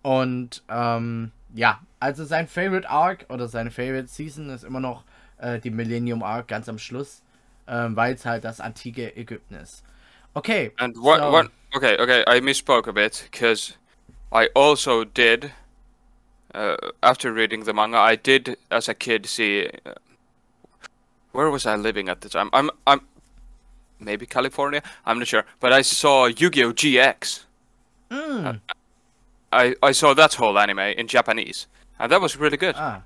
Und 0.03 0.64
ähm, 0.68 1.30
ja, 1.55 1.80
also 2.01 2.24
sein 2.24 2.49
Favorite 2.49 2.91
Arc 2.91 3.26
oder 3.28 3.49
seine 3.49 3.70
Favorite 3.70 4.09
Season 4.09 4.51
ist 4.51 4.64
immer 4.64 4.80
noch 4.80 5.05
äh, 5.43 5.59
die 5.59 5.70
Millennium 5.70 6.22
Arc 6.22 6.49
ganz 6.49 6.68
am 6.68 6.78
Schluss, 6.78 7.20
ähm, 7.68 7.95
weil 7.97 8.14
es 8.14 8.24
halt 8.24 8.45
das 8.45 8.61
antike 8.61 9.14
Ägypten 9.16 9.55
ist. 9.57 9.82
Okay. 10.34 10.72
and 10.78 10.97
what 10.97 11.20
so- 11.20 11.30
what? 11.30 11.51
Okay, 11.74 11.97
okay, 12.01 12.22
I 12.26 12.40
misspoke 12.40 12.88
a 12.88 12.93
bit 12.93 13.28
because 13.30 13.74
I 14.32 14.49
also 14.55 15.05
did. 15.05 15.51
Uh, 16.55 16.76
after 17.03 17.32
reading 17.32 17.64
the 17.64 17.72
manga, 17.72 17.99
I 17.99 18.14
did 18.16 18.59
as 18.70 18.88
a 18.88 18.95
kid 18.95 19.26
see. 19.26 19.68
Uh, 19.86 19.93
where 21.32 21.51
was 21.51 21.64
I 21.64 21.76
living 21.76 22.11
at 22.11 22.20
the 22.20 22.28
time? 22.28 22.51
I'm 22.53 22.70
I'm 22.86 23.01
maybe 23.99 24.26
California. 24.26 24.82
I'm 25.07 25.18
not 25.18 25.28
sure, 25.28 25.45
but 25.61 25.72
I 25.72 25.80
saw 25.82 26.26
Yu-Gi-Oh 26.26 26.72
GX. 26.74 27.45
Mm, 28.11 28.61
I 29.51 29.74
I 29.82 29.93
saw 29.93 30.12
that 30.14 30.34
whole 30.34 30.59
anime 30.59 30.80
in 30.99 31.07
Japanese, 31.09 31.66
and 31.99 32.12
that 32.12 32.20
was 32.20 32.36
really 32.36 32.59
good. 32.59 32.74
ah. 32.76 33.01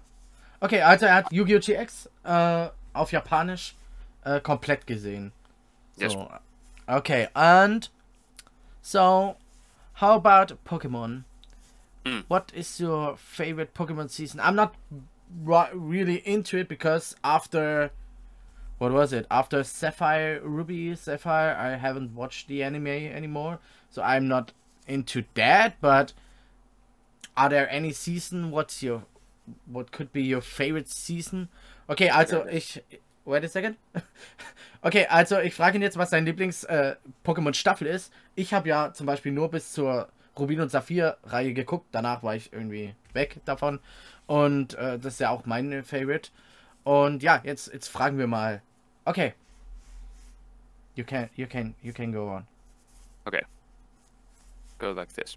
Okay, 0.60 0.80
also 0.80 1.06
er 1.06 1.14
hat 1.14 1.32
Yu-Gi-Oh! 1.32 1.60
GX 1.60 2.08
äh, 2.24 2.68
auf 2.92 3.12
Japanisch 3.12 3.74
äh, 4.24 4.40
komplett 4.40 4.86
gesehen. 4.86 5.32
Yes. 5.96 6.12
So, 6.12 6.30
okay, 6.88 7.28
and 7.34 7.90
so 8.82 9.36
how 9.94 10.16
about 10.16 10.56
Pokemon? 10.64 11.24
Mm. 12.04 12.24
What 12.28 12.52
is 12.52 12.78
your 12.78 13.16
favorite 13.16 13.74
Pokemon 13.74 14.10
season? 14.10 14.40
I'm 14.40 14.56
not 14.56 14.74
really 15.74 16.16
into 16.26 16.58
it 16.58 16.68
because 16.68 17.16
after 17.24 17.90
what 18.78 18.92
was 18.92 19.12
it? 19.12 19.26
After 19.30 19.64
Sapphire, 19.64 20.40
Ruby, 20.42 20.94
Sapphire, 20.94 21.56
I 21.56 21.76
haven't 21.76 22.14
watched 22.14 22.48
the 22.48 22.62
anime 22.62 22.88
anymore, 22.88 23.58
so 23.90 24.02
I'm 24.02 24.28
not 24.28 24.52
into 24.86 25.24
that. 25.34 25.80
But 25.80 26.12
are 27.36 27.48
there 27.48 27.70
any 27.70 27.92
season? 27.92 28.50
What's 28.50 28.82
your 28.82 29.04
what 29.66 29.92
could 29.92 30.12
be 30.12 30.20
your 30.20 30.42
favorite 30.42 30.88
season? 30.88 31.48
Okay, 31.88 32.10
also 32.10 32.46
ich 32.46 32.82
wait 33.24 33.44
a 33.44 33.48
second. 33.48 33.76
Okay, 34.82 35.06
also 35.06 35.40
ich 35.40 35.54
frage 35.54 35.78
ihn 35.78 35.82
jetzt, 35.82 35.98
was 35.98 36.10
sein 36.10 36.24
Lieblings 36.26 36.62
äh, 36.62 36.94
ist. 37.80 38.12
Ich 38.36 38.54
habe 38.54 38.68
ja 38.68 38.92
zum 38.92 39.06
Beispiel 39.06 39.32
nur 39.32 39.50
bis 39.50 39.72
zur 39.72 40.08
Rubin 40.38 40.60
und 40.60 40.70
Saphir 40.70 41.16
Reihe 41.24 41.54
geguckt. 41.54 41.86
Danach 41.90 42.22
war 42.22 42.36
ich 42.36 42.52
irgendwie 42.52 42.94
weg 43.12 43.40
davon 43.46 43.80
und 44.26 44.74
äh, 44.74 44.98
das 44.98 45.14
ist 45.14 45.20
ja 45.20 45.30
auch 45.30 45.44
mein 45.44 45.82
Favorite. 45.82 46.30
Und 46.84 47.24
ja, 47.24 47.40
jetzt 47.42 47.72
jetzt 47.72 47.88
fragen 47.88 48.16
wir 48.16 48.28
mal. 48.28 48.62
Okay. 49.06 49.34
You 50.94 51.04
can 51.04 51.30
you 51.34 51.48
can 51.48 51.74
you 51.82 51.92
can 51.92 52.12
go 52.12 52.30
on. 52.30 52.46
Go 54.78 54.92
like 54.92 55.12
this. 55.14 55.36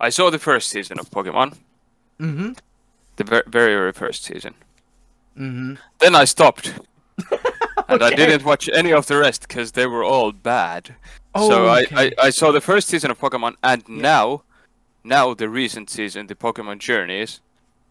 I 0.00 0.10
saw 0.10 0.30
the 0.30 0.38
first 0.38 0.70
season 0.70 0.98
of 0.98 1.10
Pokemon, 1.10 1.52
Mhm. 2.18 2.56
The 3.22 3.42
very 3.46 3.74
very 3.74 3.92
first 3.92 4.24
season. 4.24 4.54
Mhm. 5.38 5.78
Then 5.98 6.14
I 6.14 6.24
stopped, 6.26 6.74
and 7.88 8.02
I 8.02 8.10
didn't 8.14 8.44
watch 8.44 8.68
any 8.74 8.92
of 8.92 9.06
the 9.06 9.16
rest 9.18 9.48
because 9.48 9.72
they 9.72 9.86
were 9.86 10.04
all 10.04 10.32
bad. 10.32 10.94
so 11.36 11.66
I, 11.66 11.82
Okay. 11.82 11.96
I, 12.18 12.26
I 12.26 12.30
saw 12.30 12.52
the 12.52 12.60
first 12.60 12.88
season 12.88 13.10
of 13.10 13.18
Pokemon, 13.18 13.54
and 13.62 13.82
now, 13.88 14.42
now 15.04 15.32
the 15.34 15.48
recent 15.48 15.88
season, 15.90 16.26
the 16.26 16.34
Pokemon 16.34 16.78
Journeys, 16.80 17.40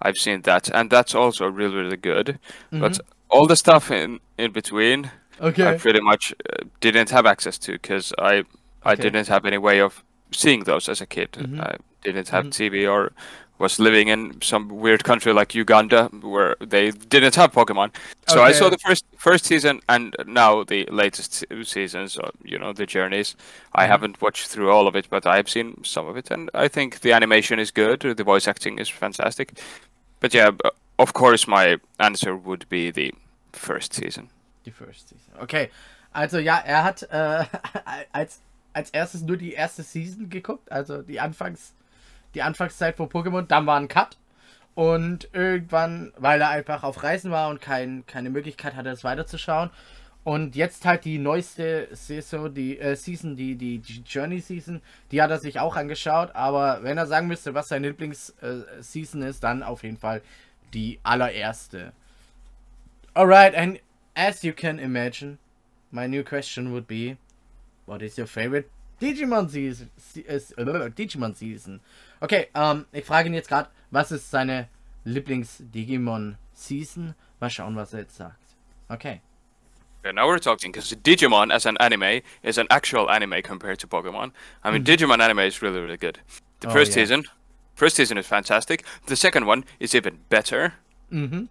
I've 0.02 0.18
seen 0.18 0.42
that, 0.44 0.70
and 0.70 0.90
that's 0.90 1.16
also 1.16 1.46
really 1.48 1.76
really 1.76 1.98
good. 1.98 2.40
But 2.72 3.00
all 3.30 3.48
the 3.48 3.56
stuff 3.56 3.90
in 3.92 4.20
in 4.38 4.52
between, 4.52 5.12
okay. 5.40 5.68
I 5.70 5.78
pretty 5.78 6.02
much 6.02 6.34
uh, 6.50 6.64
didn't 6.80 7.10
have 7.12 7.26
access 7.26 7.58
to 7.60 7.72
because 7.74 8.14
I 8.20 8.44
I 8.84 8.96
didn't 8.96 9.28
have 9.28 9.46
any 9.46 9.58
way 9.58 9.80
of 9.82 10.04
seeing 10.32 10.64
those 10.66 10.90
as 10.92 11.02
a 11.02 11.06
kid. 11.06 11.32
Mhm. 11.34 11.60
I 11.60 11.76
didn't 12.04 12.30
have 12.30 12.46
Mhm. 12.46 12.52
TV 12.52 12.88
or 12.88 13.12
was 13.62 13.80
living 13.80 14.10
in 14.10 14.42
some 14.42 14.68
weird 14.70 15.04
country 15.04 15.32
like 15.34 15.56
Uganda 15.56 16.10
where 16.22 16.56
they 16.60 16.92
didn't 16.92 17.36
have 17.36 17.52
Pokemon. 17.54 17.90
So 18.28 18.42
I 18.50 18.52
saw 18.54 18.70
the 18.70 18.78
first 18.88 19.06
first 19.18 19.46
season 19.46 19.80
and 19.88 20.16
now 20.26 20.64
the 20.66 20.86
latest 20.92 21.46
seasons. 21.64 22.18
Uh, 22.18 22.32
you 22.44 22.58
know 22.60 22.74
the 22.74 22.86
journeys. 22.86 23.36
I 23.74 23.84
Mhm. 23.86 23.88
haven't 23.90 24.22
watched 24.22 24.48
through 24.52 24.72
all 24.72 24.88
of 24.88 24.96
it, 24.96 25.08
but 25.10 25.26
I've 25.26 25.50
seen 25.50 25.84
some 25.84 26.10
of 26.10 26.18
it, 26.18 26.32
and 26.32 26.50
I 26.54 26.68
think 26.70 27.00
the 27.02 27.14
animation 27.14 27.60
is 27.60 27.72
good. 27.72 28.00
The 28.18 28.24
voice 28.24 28.50
acting 28.50 28.80
is 28.80 28.90
fantastic. 28.90 29.48
But 30.20 30.34
yeah, 30.34 30.52
of 30.98 31.14
course, 31.14 31.48
my 31.48 31.78
answer 31.98 32.36
would 32.36 32.66
be 32.70 32.92
the 32.92 33.12
first 33.54 33.94
season. 33.94 34.30
Die 34.66 34.72
First 34.72 35.10
Season. 35.10 35.34
Okay. 35.42 35.70
Also 36.14 36.38
ja, 36.40 36.58
er 36.66 36.84
hat 36.84 37.04
äh, 37.10 37.46
als, 38.12 38.40
als 38.74 38.90
erstes 38.92 39.22
nur 39.22 39.38
die 39.38 39.54
erste 39.54 39.82
Season 39.84 40.30
geguckt, 40.30 40.72
also 40.72 41.02
die 41.02 41.20
Anfangs, 41.20 41.74
die 42.34 42.42
Anfangszeit 42.42 42.98
von 42.98 43.10
Pokémon, 43.10 43.44
dann 43.44 43.66
war 43.66 43.80
ein 43.80 43.88
Cut. 43.88 44.18
Und 44.74 45.30
irgendwann, 45.34 46.14
weil 46.18 46.40
er 46.40 46.50
einfach 46.50 46.84
auf 46.84 47.04
Reisen 47.04 47.32
war 47.32 47.50
und 47.50 47.60
kein, 47.62 48.06
keine 48.06 48.30
Möglichkeit 48.30 48.76
hatte, 48.76 48.90
es 48.90 49.04
weiterzuschauen. 49.04 49.70
Und 50.24 50.56
jetzt 50.56 50.86
halt 50.86 51.04
die 51.04 51.18
neueste 51.18 51.88
Saison, 51.92 52.54
die 52.54 52.80
äh, 52.80 52.96
Season, 52.96 53.36
die, 53.36 53.56
die, 53.56 53.80
die 53.80 54.04
Journey 54.06 54.40
Season, 54.40 54.82
die 55.12 55.22
hat 55.22 55.32
er 55.32 55.40
sich 55.40 55.60
auch 55.60 55.76
angeschaut. 55.76 56.36
Aber 56.36 56.84
wenn 56.84 56.98
er 56.98 57.08
sagen 57.08 57.28
müsste, 57.28 57.54
was 57.54 57.70
sein 57.70 57.84
Lieblings-Season 57.84 59.24
äh, 59.24 59.30
ist, 59.30 59.44
dann 59.44 59.64
auf 59.64 59.84
jeden 59.84 59.98
Fall 59.98 60.22
die 60.74 61.00
allererste. 61.04 61.92
Alright, 63.14 63.56
and 63.56 63.80
as 64.16 64.44
you 64.44 64.54
can 64.54 64.80
imagine, 64.80 65.38
my 65.90 66.08
new 66.08 66.24
question 66.24 66.72
would 66.72 66.88
be, 66.88 67.18
what 67.88 68.02
is 68.02 68.18
your 68.18 68.28
favorite 68.28 68.70
Digimon 69.02 69.50
season? 69.50 69.90
se- 69.98 70.22
äh, 70.28 70.90
Digimon 70.92 71.36
season. 71.36 71.80
Okay, 72.22 72.48
ähm, 72.54 72.86
ich 72.92 73.06
frage 73.06 73.28
ihn 73.30 73.34
jetzt 73.34 73.50
gerade, 73.50 73.70
was 73.90 74.12
ist 74.12 74.30
seine 74.30 74.68
Lieblings-Digimon 75.06 76.36
Season? 76.54 77.16
Mal 77.40 77.50
schauen, 77.50 77.76
was 77.76 77.94
er 77.94 78.02
jetzt 78.02 78.16
sagt. 78.18 78.38
Okay. 78.90 79.22
Yeah, 80.04 80.12
now 80.14 80.28
we're 80.28 80.40
talking 80.40 80.72
because 80.72 80.96
Digimon 80.96 81.52
as 81.52 81.66
an 81.66 81.78
anime 81.78 82.22
is 82.44 82.58
an 82.58 82.68
actual 82.70 83.10
anime 83.10 83.42
compared 83.44 83.80
to 83.80 83.88
Pokemon. 83.88 84.32
I 84.64 84.72
mean, 84.72 84.84
Digimon 84.84 85.20
anime 85.22 85.40
is 85.40 85.62
really, 85.62 85.80
really 85.80 85.98
good. 85.98 86.20
The 86.62 86.68
Oh, 86.70 86.72
first 86.72 86.92
yeah. 86.96 87.04
season, 87.04 87.26
first 87.76 87.96
season 87.96 88.18
is 88.18 88.26
fantastic. 88.28 88.84
The 89.08 89.16
second 89.16 89.46
one 89.46 89.64
is 89.80 89.94
even 89.96 90.20
better. 90.30 90.74
Mhm. 91.12 91.50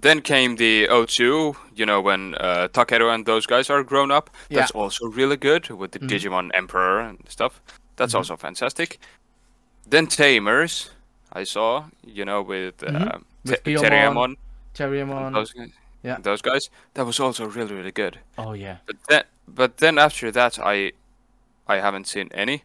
Then 0.00 0.20
came 0.20 0.56
the 0.56 0.86
02, 1.06 1.56
you 1.74 1.86
know, 1.86 2.00
when 2.00 2.34
uh, 2.34 2.68
Takeru 2.72 3.14
and 3.14 3.24
those 3.26 3.46
guys 3.46 3.70
are 3.70 3.82
grown 3.82 4.10
up. 4.10 4.28
That's 4.50 4.72
Yeah. 4.74 4.80
also 4.80 5.06
really 5.06 5.36
good 5.36 5.70
with 5.70 5.92
the 5.92 5.98
Digimon 5.98 6.50
Emperor 6.54 7.00
and 7.00 7.18
stuff. 7.28 7.60
That's 7.96 8.14
also 8.14 8.36
fantastic. 8.36 8.98
Then 9.88 10.06
Tamers, 10.06 10.90
I 11.32 11.44
saw, 11.44 11.84
you 12.04 12.24
know, 12.24 12.42
with, 12.42 12.82
uh, 12.82 12.90
Mhm. 12.90 13.22
Te- 13.44 13.50
With 13.50 13.82
Terriermon. 14.74 15.32
those 15.34 15.52
guys. 15.52 15.70
Yeah. 16.02 16.18
Those 16.20 16.42
guys. 16.42 16.70
That 16.94 17.06
was 17.06 17.20
also 17.20 17.46
really, 17.46 17.74
really 17.74 17.92
good. 17.92 18.18
Oh 18.36 18.52
yeah. 18.52 18.76
But 18.86 18.96
then, 19.08 19.22
but 19.48 19.76
then 19.78 19.98
after 19.98 20.30
that, 20.32 20.58
I, 20.58 20.92
I 21.66 21.76
haven't 21.76 22.06
seen 22.08 22.28
any. 22.34 22.62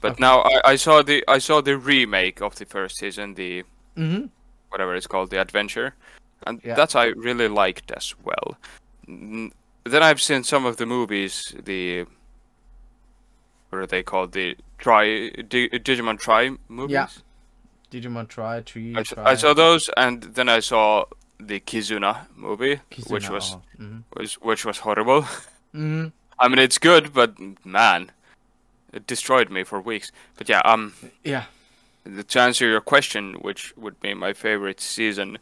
But 0.00 0.12
Okay. 0.12 0.20
now 0.20 0.40
I, 0.42 0.72
I 0.72 0.76
saw 0.76 1.02
the 1.02 1.22
I 1.28 1.38
saw 1.38 1.60
the 1.62 1.76
remake 1.78 2.42
of 2.42 2.54
the 2.56 2.66
first 2.66 2.96
season, 2.98 3.34
the 3.34 3.64
Mhm. 3.96 4.30
whatever 4.70 4.94
it's 4.96 5.06
called, 5.06 5.30
the 5.30 5.40
adventure, 5.40 5.94
and 6.46 6.60
Yeah. 6.64 6.74
that 6.74 6.94
I 6.96 7.06
really 7.06 7.48
liked 7.48 7.90
as 7.92 8.14
well. 8.24 8.56
Then 9.06 10.02
I've 10.02 10.20
seen 10.20 10.44
some 10.44 10.64
of 10.66 10.76
the 10.76 10.86
movies. 10.86 11.54
The 11.64 12.06
what 13.70 13.78
are 13.78 13.86
they 13.86 14.02
called? 14.02 14.32
The 14.32 14.56
Tri 14.78 15.30
Di- 15.48 15.68
Digimon 15.70 16.18
Tri 16.18 16.50
movies. 16.68 16.92
Yeah. 16.92 17.08
Digimon 17.90 18.28
Tri, 18.28 18.60
Tree, 18.60 18.94
I, 18.96 19.02
Try. 19.02 19.24
I 19.32 19.34
saw 19.34 19.52
those, 19.54 19.90
and 19.96 20.22
then 20.22 20.48
I 20.48 20.60
saw 20.60 21.04
the 21.38 21.60
Kizuna 21.60 22.26
movie, 22.36 22.80
which 23.08 23.28
was 23.28 23.54
oh, 23.56 23.62
mhm. 23.82 24.02
was 24.16 24.34
which 24.34 24.64
was 24.64 24.78
horrible. 24.78 25.22
Mhm. 25.74 26.12
I 26.38 26.48
mean, 26.48 26.58
it's 26.58 26.78
good, 26.78 27.12
but 27.12 27.34
man, 27.64 28.10
it 28.92 29.06
destroyed 29.06 29.50
me 29.50 29.62
for 29.64 29.80
weeks. 29.80 30.10
But 30.36 30.48
yeah, 30.48 30.60
um, 30.64 30.94
Yeah. 31.24 31.44
to 32.28 32.40
answer 32.40 32.66
your 32.66 32.80
question, 32.80 33.34
which 33.34 33.76
would 33.76 34.00
be 34.00 34.14
my 34.14 34.32
favorite 34.32 34.80
season, 34.80 35.38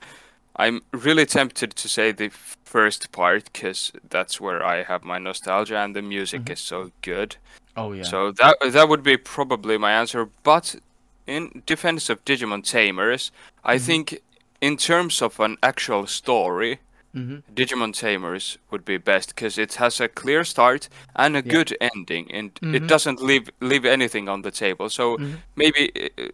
I'm 0.60 0.80
really 0.92 1.26
tempted 1.26 1.70
to 1.76 1.88
say 1.88 2.12
the 2.12 2.30
first 2.64 3.10
part 3.12 3.44
because 3.52 3.92
that's 4.10 4.40
where 4.40 4.62
I 4.62 4.82
have 4.84 5.04
my 5.04 5.18
nostalgia 5.18 5.78
and 5.78 5.96
the 5.96 6.02
music 6.02 6.50
is 6.50 6.60
so 6.60 6.90
good. 7.02 7.36
Oh 7.76 7.92
yeah. 7.92 8.04
So 8.04 8.32
that 8.32 8.56
that 8.72 8.88
would 8.88 9.02
be 9.02 9.16
probably 9.16 9.78
my 9.78 9.92
answer. 9.92 10.28
But 10.42 10.76
in 11.26 11.62
defense 11.66 12.12
of 12.12 12.24
Digimon 12.24 12.62
Tamers, 12.62 13.32
I 13.64 13.78
think 13.78 14.20
in 14.60 14.76
terms 14.76 15.22
of 15.22 15.40
an 15.40 15.56
actual 15.62 16.06
story, 16.06 16.78
Mhm. 17.14 17.42
Digimon 17.54 17.92
Tamers 17.92 18.58
would 18.70 18.84
be 18.84 18.98
best 18.98 19.34
because 19.34 19.62
it 19.62 19.74
has 19.76 20.00
a 20.00 20.08
clear 20.08 20.44
start 20.44 20.88
and 21.16 21.36
a 21.36 21.42
Yeah. 21.44 21.52
good 21.52 21.76
ending, 21.80 22.30
and 22.34 22.50
it 22.74 22.86
doesn't 22.86 23.20
leave 23.22 23.48
leave 23.60 23.84
anything 23.84 24.28
on 24.28 24.42
the 24.42 24.50
table. 24.50 24.88
So 24.90 25.16
Mhm. 25.16 25.36
maybe 25.56 25.90
uh, 26.18 26.28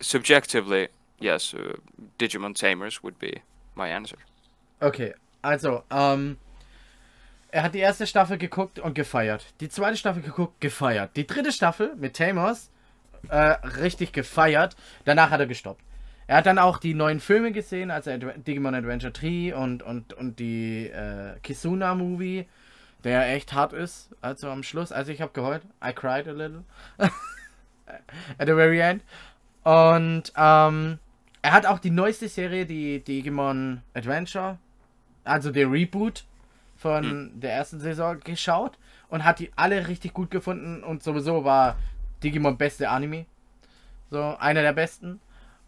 subjectively, 0.00 0.88
yes, 1.20 1.54
uh, 1.54 1.74
Digimon 2.18 2.54
Tamers 2.54 3.02
would 3.02 3.18
be 3.18 3.42
my 3.78 3.90
answer. 3.90 4.18
Okay, 4.80 5.14
also, 5.40 5.82
ähm, 5.90 6.36
er 7.50 7.62
hat 7.62 7.74
die 7.74 7.78
erste 7.78 8.06
Staffel 8.06 8.36
geguckt 8.36 8.78
und 8.78 8.94
gefeiert. 8.94 9.46
Die 9.60 9.70
zweite 9.70 9.96
Staffel 9.96 10.22
geguckt, 10.22 10.60
gefeiert. 10.60 11.16
Die 11.16 11.26
dritte 11.26 11.52
Staffel 11.52 11.96
mit 11.96 12.14
Tamers, 12.14 12.70
äh, 13.28 13.36
richtig 13.80 14.12
gefeiert. 14.12 14.76
Danach 15.06 15.30
hat 15.30 15.40
er 15.40 15.46
gestoppt. 15.46 15.82
Er 16.26 16.36
hat 16.36 16.46
dann 16.46 16.58
auch 16.58 16.76
die 16.76 16.92
neuen 16.92 17.20
Filme 17.20 17.52
gesehen, 17.52 17.90
also 17.90 18.10
Adve 18.10 18.34
Digimon 18.36 18.74
Adventure 18.74 19.12
3 19.12 19.56
und, 19.56 19.82
und, 19.82 20.12
und 20.12 20.38
die 20.38 20.88
äh, 20.88 21.38
Kisuna 21.42 21.94
Movie, 21.94 22.46
der 23.02 23.32
echt 23.32 23.54
hart 23.54 23.72
ist. 23.72 24.10
Also 24.20 24.50
am 24.50 24.62
Schluss, 24.62 24.92
also 24.92 25.10
ich 25.10 25.22
habe 25.22 25.32
geheult. 25.32 25.62
I 25.82 25.94
cried 25.94 26.28
a 26.28 26.32
little. 26.32 26.64
At 26.98 28.46
the 28.46 28.52
very 28.52 28.80
end. 28.80 29.02
Und 29.64 30.32
ähm, 30.36 30.98
er 31.42 31.52
hat 31.52 31.66
auch 31.66 31.78
die 31.78 31.90
neueste 31.90 32.28
Serie, 32.28 32.66
die 32.66 33.00
Digimon 33.00 33.82
Adventure, 33.94 34.58
also 35.24 35.50
der 35.50 35.70
Reboot 35.70 36.24
von 36.76 37.32
der 37.34 37.52
ersten 37.52 37.80
Saison 37.80 38.20
geschaut 38.20 38.78
und 39.08 39.24
hat 39.24 39.38
die 39.40 39.50
alle 39.56 39.88
richtig 39.88 40.14
gut 40.14 40.30
gefunden 40.30 40.82
und 40.82 41.02
sowieso 41.02 41.44
war 41.44 41.76
Digimon 42.22 42.56
beste 42.56 42.88
Anime. 42.88 43.26
So, 44.10 44.36
einer 44.38 44.62
der 44.62 44.72
besten. 44.72 45.20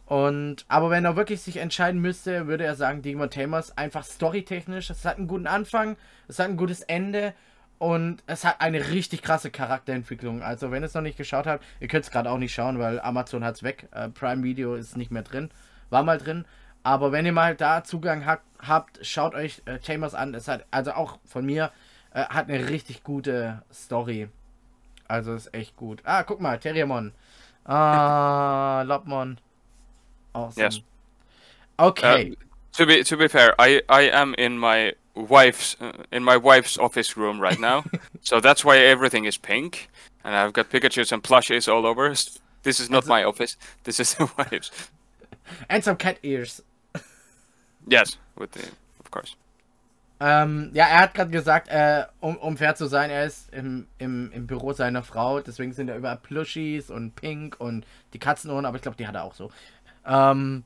Und, 0.06 0.64
aber 0.66 0.90
wenn 0.90 1.04
er 1.04 1.14
wirklich 1.14 1.40
sich 1.40 1.58
entscheiden 1.58 2.00
müsste, 2.00 2.46
würde 2.46 2.64
er 2.64 2.74
sagen, 2.74 3.02
Digimon 3.02 3.30
Tamers 3.30 3.76
einfach 3.76 4.04
storytechnisch, 4.04 4.90
es 4.90 5.04
hat 5.04 5.18
einen 5.18 5.28
guten 5.28 5.46
Anfang, 5.46 5.96
es 6.26 6.38
hat 6.38 6.48
ein 6.48 6.56
gutes 6.56 6.82
Ende 6.82 7.34
und 7.80 8.22
es 8.26 8.44
hat 8.44 8.60
eine 8.60 8.90
richtig 8.90 9.22
krasse 9.22 9.50
Charakterentwicklung. 9.50 10.42
Also, 10.42 10.70
wenn 10.70 10.82
ihr 10.82 10.86
es 10.86 10.92
noch 10.92 11.00
nicht 11.00 11.16
geschaut 11.16 11.46
habt, 11.46 11.64
ihr 11.80 11.88
könnt 11.88 12.04
es 12.04 12.10
gerade 12.10 12.30
auch 12.30 12.36
nicht 12.36 12.52
schauen, 12.52 12.78
weil 12.78 13.00
Amazon 13.00 13.42
hat 13.42 13.54
es 13.54 13.62
weg. 13.62 13.88
Äh, 13.92 14.10
Prime 14.10 14.42
Video 14.42 14.74
ist 14.74 14.98
nicht 14.98 15.10
mehr 15.10 15.22
drin. 15.22 15.50
War 15.88 16.02
mal 16.02 16.18
drin. 16.18 16.44
Aber 16.82 17.10
wenn 17.10 17.24
ihr 17.24 17.32
mal 17.32 17.56
da 17.56 17.82
Zugang 17.82 18.26
ha 18.26 18.38
habt, 18.58 18.98
schaut 19.00 19.34
euch 19.34 19.62
äh, 19.64 19.78
Chambers 19.82 20.14
an. 20.14 20.34
Es 20.34 20.46
hat, 20.46 20.66
also 20.70 20.92
auch 20.92 21.18
von 21.24 21.46
mir, 21.46 21.72
äh, 22.12 22.24
hat 22.24 22.50
eine 22.50 22.68
richtig 22.68 23.02
gute 23.02 23.62
Story. 23.72 24.28
Also 25.08 25.32
ist 25.32 25.54
echt 25.54 25.74
gut. 25.76 26.02
Ah, 26.04 26.22
guck 26.22 26.38
mal, 26.38 26.58
Terriermon. 26.58 27.12
Ah, 27.64 28.82
Lobmon. 28.86 29.38
Awesome. 30.34 30.66
Yes. 30.66 30.82
Okay. 31.78 32.32
Uh, 32.32 32.34
to 32.76 32.86
be 32.86 33.02
to 33.02 33.16
be 33.16 33.26
fair, 33.26 33.54
I 33.58 33.80
I 33.88 34.10
am 34.12 34.34
in 34.34 34.58
my 34.58 34.94
wife's 35.20 35.76
uh, 35.80 36.04
in 36.10 36.24
my 36.24 36.36
wife's 36.36 36.78
office 36.78 37.16
room 37.16 37.40
right 37.40 37.58
now, 37.58 37.84
so 38.22 38.40
that's 38.40 38.64
why 38.64 38.78
everything 38.78 39.24
is 39.24 39.36
pink, 39.36 39.88
and 40.24 40.34
I've 40.34 40.52
got 40.52 40.70
Pikachu's 40.70 41.12
and 41.12 41.22
plushies 41.22 41.72
all 41.72 41.86
over. 41.86 42.08
This 42.62 42.80
is 42.80 42.90
not 42.90 43.06
my 43.06 43.24
office. 43.24 43.56
This 43.84 44.00
is 44.00 44.14
the 44.14 44.30
wife's. 44.36 44.70
And 45.68 45.82
some 45.82 45.96
cat 45.96 46.18
ears. 46.22 46.62
Yes, 47.86 48.18
with 48.36 48.52
the 48.52 48.68
of 49.00 49.10
course. 49.10 49.36
Ähm, 50.22 50.70
ja, 50.74 50.84
er 50.84 51.00
hat 51.00 51.14
gerade 51.14 51.30
gesagt, 51.30 51.68
äh, 51.68 52.04
um, 52.20 52.36
um 52.36 52.58
fair 52.58 52.74
zu 52.74 52.86
sein, 52.86 53.08
er 53.08 53.24
ist 53.24 53.50
im, 53.54 53.86
im, 53.96 54.30
im 54.32 54.46
Büro 54.46 54.74
seiner 54.74 55.02
Frau, 55.02 55.40
deswegen 55.40 55.72
sind 55.72 55.86
da 55.86 55.96
überall 55.96 56.18
Plushies 56.18 56.90
und 56.90 57.14
Pink 57.16 57.58
und 57.58 57.86
die 58.12 58.18
Katzenohren, 58.18 58.66
aber 58.66 58.76
ich 58.76 58.82
glaube, 58.82 58.98
die 58.98 59.06
hat 59.06 59.14
er 59.14 59.24
auch 59.24 59.34
so. 59.34 59.50
Ähm, 60.04 60.64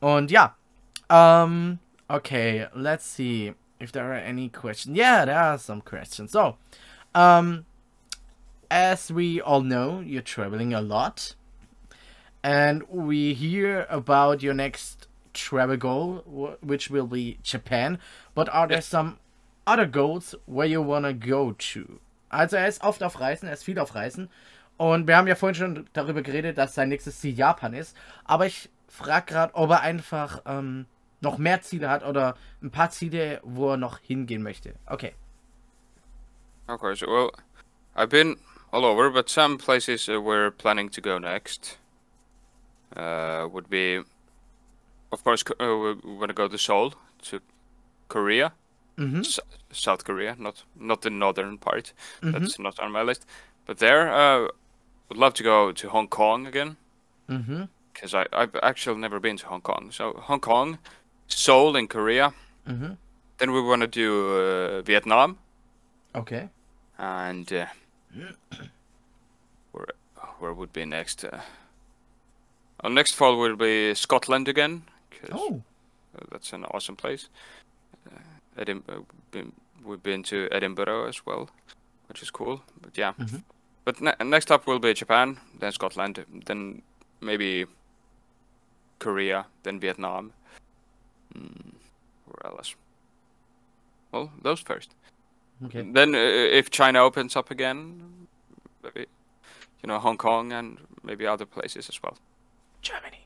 und 0.00 0.30
ja. 0.30 0.56
Ähm, 1.10 1.80
okay, 2.08 2.68
let's 2.74 3.14
see 3.14 3.54
if 3.82 3.92
there 3.92 4.12
are 4.12 4.16
any 4.16 4.48
questions. 4.48 4.96
Yeah, 4.96 5.24
there 5.24 5.38
are 5.38 5.58
some 5.58 5.80
questions. 5.80 6.32
So, 6.32 6.56
um, 7.14 7.66
as 8.70 9.10
we 9.10 9.40
all 9.40 9.60
know, 9.60 10.00
you're 10.00 10.22
traveling 10.22 10.72
a 10.72 10.80
lot. 10.80 11.34
And 12.42 12.82
we 12.88 13.34
hear 13.34 13.86
about 13.88 14.42
your 14.42 14.54
next 14.54 15.06
travel 15.34 15.76
goal, 15.76 16.56
which 16.60 16.90
will 16.90 17.06
be 17.06 17.38
Japan. 17.42 17.98
But 18.34 18.48
are 18.48 18.66
there 18.66 18.80
some 18.80 19.18
other 19.66 19.86
goals 19.86 20.34
where 20.46 20.66
you 20.66 20.82
wanna 20.82 21.12
go 21.12 21.52
to? 21.52 22.00
Also 22.30 22.56
er 22.56 22.66
ist 22.66 22.82
oft 22.82 23.02
auf 23.02 23.20
Reisen, 23.20 23.46
er 23.46 23.52
ist 23.52 23.64
viel 23.64 23.78
auf 23.78 23.94
Reisen. 23.94 24.28
Und 24.78 25.06
wir 25.06 25.16
haben 25.16 25.28
ja 25.28 25.34
vorhin 25.34 25.54
schon 25.54 25.88
darüber 25.92 26.22
geredet, 26.22 26.58
dass 26.58 26.74
sein 26.74 26.88
nächstes 26.88 27.20
Ziel 27.20 27.34
Japan 27.34 27.74
ist. 27.74 27.96
Aber 28.24 28.46
ich 28.46 28.70
frage 28.88 29.26
gerade, 29.26 29.54
ob 29.54 29.70
er 29.70 29.82
einfach 29.82 30.42
ähm, 30.46 30.86
noch 31.22 31.38
mehr 31.38 31.62
Ziele 31.62 31.88
hat 31.88 32.04
oder 32.04 32.36
ein 32.62 32.70
paar 32.70 32.90
Ziele, 32.90 33.40
wo 33.42 33.70
er 33.70 33.76
noch 33.78 33.98
hingehen 34.00 34.42
möchte. 34.42 34.74
Okay. 34.86 35.14
Of 36.68 36.80
course. 36.80 37.02
Well, 37.06 37.30
I've 37.96 38.08
been 38.10 38.36
all 38.70 38.84
over, 38.84 39.10
but 39.10 39.28
some 39.28 39.56
places 39.58 40.08
uh, 40.08 40.20
we're 40.20 40.50
planning 40.50 40.90
to 40.90 41.00
go 41.00 41.18
next 41.18 41.78
uh, 42.96 43.46
would 43.50 43.68
be, 43.68 44.02
of 45.10 45.22
course, 45.24 45.42
uh, 45.60 45.94
we 46.04 46.16
want 46.16 46.28
to 46.28 46.34
go 46.34 46.48
to 46.48 46.58
Seoul, 46.58 46.94
to 47.22 47.40
Korea, 48.08 48.52
Mhm. 48.98 49.20
S- 49.20 49.40
South 49.72 50.04
Korea, 50.04 50.36
not 50.38 50.64
not 50.76 51.00
the 51.00 51.10
northern 51.10 51.56
part. 51.58 51.94
That's 52.22 52.58
not 52.58 52.78
on 52.78 52.92
my 52.92 53.02
list. 53.02 53.26
But 53.66 53.78
there, 53.78 54.12
uh, 54.12 54.48
would 55.08 55.18
love 55.18 55.32
to 55.34 55.42
go 55.42 55.72
to 55.72 55.88
Hong 55.88 56.08
Kong 56.08 56.46
again 56.46 56.76
Mhm. 57.28 57.68
because 57.92 58.12
I 58.14 58.26
I've 58.32 58.54
actually 58.62 59.00
never 59.00 59.18
been 59.20 59.38
to 59.38 59.46
Hong 59.48 59.62
Kong. 59.62 59.90
So 59.92 60.12
Hong 60.28 60.40
Kong, 60.40 60.78
Seoul 61.36 61.76
in 61.76 61.88
Korea. 61.88 62.32
Mhm. 62.66 62.96
Then 63.38 63.52
we 63.52 63.60
want 63.60 63.82
to 63.82 63.88
do 63.88 64.36
uh, 64.36 64.82
Vietnam. 64.82 65.38
Okay. 66.14 66.48
and 66.98 67.52
uh, 67.52 67.66
where 69.72 69.86
where 70.38 70.52
would 70.52 70.72
be 70.72 70.84
next? 70.84 71.24
Uh, 71.24 71.40
our 72.84 72.90
next 72.90 73.14
fall 73.14 73.38
will 73.38 73.56
be 73.56 73.94
Scotland 73.94 74.48
again, 74.48 74.82
'cause, 75.10 75.30
Oh. 75.32 75.62
that's 76.30 76.52
an 76.52 76.64
awesome 76.64 76.96
place. 76.96 77.28
Uh, 78.56 78.64
been, 79.30 79.52
we've 79.84 80.02
been 80.02 80.22
to 80.24 80.48
Edinburgh 80.52 81.08
as 81.08 81.24
well, 81.26 81.48
which 82.08 82.22
is 82.22 82.30
cool. 82.30 82.60
But 82.82 82.98
yeah, 82.98 83.14
Mhm. 83.18 83.42
but 83.84 84.00
ne- 84.00 84.24
next 84.24 84.50
up 84.50 84.66
will 84.66 84.78
be 84.80 84.94
Japan, 84.94 85.38
then 85.60 85.72
Scotland, 85.72 86.24
then 86.46 86.82
maybe 87.20 87.66
Korea, 88.98 89.46
then 89.62 89.80
Vietnam. 89.80 90.32
Mm, 91.34 91.72
where 92.26 92.52
else? 92.52 92.74
Well, 94.12 94.30
those 94.42 94.60
first. 94.60 94.90
Okay. 95.64 95.82
Then, 95.92 96.14
uh, 96.14 96.18
if 96.58 96.70
China 96.70 97.00
opens 97.00 97.36
up 97.36 97.50
again, 97.50 98.26
maybe, 98.82 99.06
you 99.82 99.86
know, 99.88 99.98
Hong 99.98 100.16
Kong 100.18 100.52
and 100.52 100.78
maybe 101.02 101.26
other 101.26 101.46
places 101.46 101.88
as 101.88 102.02
well. 102.02 102.16
Germany. 102.82 103.18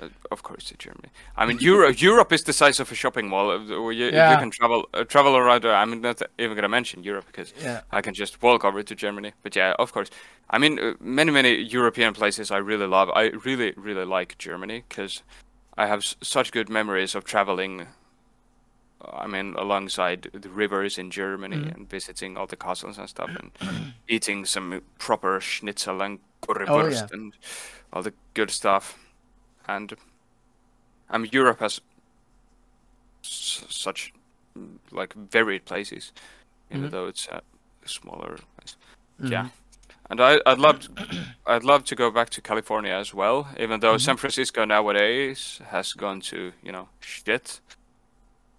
Uh, 0.00 0.08
of 0.30 0.42
course, 0.42 0.64
to 0.64 0.76
Germany. 0.76 1.08
I 1.36 1.46
mean, 1.46 1.58
Europe. 1.60 2.00
Europe 2.02 2.32
is 2.32 2.42
the 2.44 2.52
size 2.52 2.80
of 2.80 2.90
a 2.90 2.94
shopping 2.94 3.28
mall. 3.28 3.50
uh, 3.50 3.80
Where 3.82 3.92
you, 3.92 4.06
Yeah. 4.10 4.32
you 4.32 4.38
can 4.38 4.50
travel 4.50 4.88
uh, 4.94 5.04
travel 5.04 5.36
around. 5.36 5.62
there. 5.62 5.74
I'm 5.74 6.00
not 6.00 6.20
even 6.38 6.56
gonna 6.56 6.68
mention 6.68 7.04
Europe 7.04 7.26
because 7.26 7.52
Yeah. 7.62 7.80
I 7.92 8.00
can 8.00 8.14
just 8.14 8.42
walk 8.42 8.64
over 8.64 8.82
to 8.82 8.94
Germany. 8.94 9.32
But 9.42 9.54
yeah, 9.56 9.74
of 9.78 9.92
course. 9.92 10.10
I 10.50 10.58
mean, 10.58 10.78
uh, 10.80 10.94
many 11.00 11.30
many 11.32 11.50
European 11.74 12.12
places 12.14 12.50
I 12.50 12.56
really 12.58 12.86
love. 12.86 13.08
I 13.10 13.30
really 13.44 13.72
really 13.76 14.04
like 14.04 14.36
Germany 14.38 14.82
because 14.88 15.22
I 15.76 15.86
have 15.86 16.00
s- 16.00 16.16
such 16.22 16.52
good 16.52 16.68
memories 16.68 17.14
of 17.14 17.24
traveling. 17.24 17.86
I 19.00 19.26
mean, 19.26 19.54
alongside 19.58 20.30
the 20.32 20.48
rivers 20.48 20.98
in 20.98 21.10
Germany 21.10 21.56
Mhm. 21.56 21.74
and 21.74 21.90
visiting 21.90 22.36
all 22.38 22.46
the 22.46 22.56
castles 22.56 22.98
and 22.98 23.08
stuff, 23.08 23.30
and 23.30 23.50
eating 24.08 24.46
some 24.46 24.80
proper 24.98 25.40
schnitzel 25.40 26.00
and 26.02 26.18
Oh, 26.48 26.54
yeah. 26.58 26.66
currywurst 26.66 27.12
and 27.12 27.36
all 27.92 28.02
the 28.02 28.14
good 28.34 28.50
stuff. 28.50 28.98
And 29.66 29.94
I 31.10 31.18
mean, 31.18 31.30
Europe 31.32 31.60
has 31.60 31.80
s- 33.24 33.64
such 33.68 34.12
mm, 34.56 34.78
like 34.92 35.14
varied 35.14 35.64
places, 35.64 36.12
even 36.70 36.84
Mhm. 36.84 36.90
though 36.90 37.06
it's 37.08 37.26
a 37.28 37.42
smaller 37.86 38.38
place. 38.56 38.76
Mhm. 39.20 39.30
Yeah, 39.30 39.48
and 40.10 40.20
I 40.20 40.40
I'd 40.46 40.58
love 40.58 40.78
I'd 41.46 41.64
love 41.64 41.84
to 41.84 41.94
go 41.94 42.10
back 42.10 42.30
to 42.30 42.40
California 42.40 42.92
as 42.92 43.14
well, 43.14 43.46
even 43.58 43.80
though 43.80 43.94
Mhm. 43.96 44.00
San 44.00 44.16
Francisco 44.16 44.64
nowadays 44.64 45.60
has 45.70 45.92
gone 45.94 46.20
to 46.30 46.52
you 46.62 46.72
know 46.72 46.88
shit. 47.00 47.60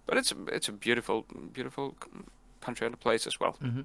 But 0.06 0.18
it's 0.18 0.32
a, 0.32 0.36
it's 0.54 0.68
a 0.68 0.72
beautiful 0.72 1.24
beautiful 1.52 1.94
country 2.60 2.86
and 2.86 2.94
a 2.94 2.98
place 2.98 3.26
as 3.26 3.40
well. 3.40 3.56
Mhm. 3.60 3.84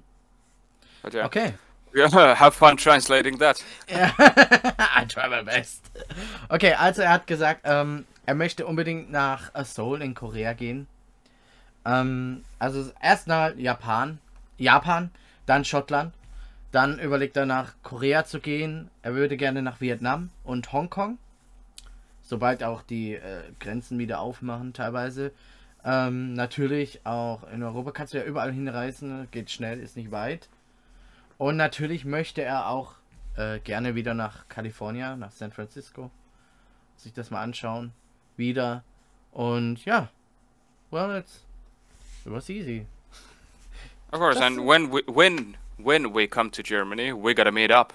But 1.02 1.14
yeah, 1.14 1.26
Okay. 1.26 1.54
yeah, 1.94 2.34
have 2.34 2.54
fun 2.54 2.76
translating 2.76 3.38
that. 3.38 3.62
Ja, 3.88 4.10
I 4.18 5.04
try 5.08 5.28
my 5.28 5.42
best. 5.42 5.90
Okay, 6.48 6.72
also 6.74 7.02
er 7.02 7.10
hat 7.10 7.26
gesagt, 7.26 7.60
ähm, 7.64 8.04
er 8.26 8.34
möchte 8.34 8.66
unbedingt 8.66 9.10
nach 9.10 9.50
äh, 9.54 9.64
Seoul 9.64 10.00
in 10.02 10.14
Korea 10.14 10.52
gehen. 10.54 10.86
Ähm, 11.84 12.44
also 12.58 12.90
erst 13.02 13.26
nach 13.26 13.54
Japan, 13.56 14.18
Japan, 14.58 15.10
dann 15.46 15.64
Schottland, 15.64 16.12
dann 16.72 16.98
überlegt 16.98 17.36
er 17.36 17.46
nach 17.46 17.74
Korea 17.82 18.24
zu 18.24 18.40
gehen. 18.40 18.90
Er 19.02 19.14
würde 19.14 19.36
gerne 19.36 19.62
nach 19.62 19.80
Vietnam 19.80 20.30
und 20.42 20.72
Hongkong, 20.72 21.18
sobald 22.22 22.64
auch 22.64 22.82
die 22.82 23.14
äh, 23.14 23.42
Grenzen 23.60 23.98
wieder 23.98 24.20
aufmachen 24.20 24.72
teilweise. 24.72 25.32
Ähm, 25.84 26.32
natürlich 26.32 27.04
auch 27.04 27.48
in 27.52 27.62
Europa 27.62 27.90
kannst 27.90 28.14
du 28.14 28.18
ja 28.18 28.24
überall 28.24 28.52
hinreisen, 28.52 29.28
geht 29.30 29.50
schnell, 29.50 29.80
ist 29.80 29.96
nicht 29.96 30.10
weit. 30.10 30.48
Und 31.38 31.56
natürlich 31.56 32.04
möchte 32.04 32.42
er 32.42 32.68
auch 32.68 32.94
äh, 33.36 33.58
gerne 33.58 33.94
wieder 33.94 34.14
nach 34.14 34.48
Kalifornien, 34.48 35.18
nach 35.18 35.32
San 35.32 35.52
Francisco. 35.52 36.10
Sich 36.96 37.12
das 37.12 37.30
mal 37.30 37.42
anschauen. 37.42 37.92
Wieder. 38.36 38.84
Und 39.32 39.84
ja. 39.84 40.08
Well, 40.90 41.18
it's, 41.18 41.44
it 42.24 42.32
was 42.32 42.48
easy. 42.48 42.86
Of 44.12 44.20
course, 44.20 44.38
Just 44.38 44.42
and 44.42 44.68
when 44.68 44.92
we 44.92 45.02
when 45.06 45.56
when 45.84 46.12
we 46.12 46.26
come 46.26 46.50
to 46.50 46.62
Germany, 46.62 47.12
we 47.12 47.34
gotta 47.34 47.52
meet 47.52 47.70
up. 47.70 47.92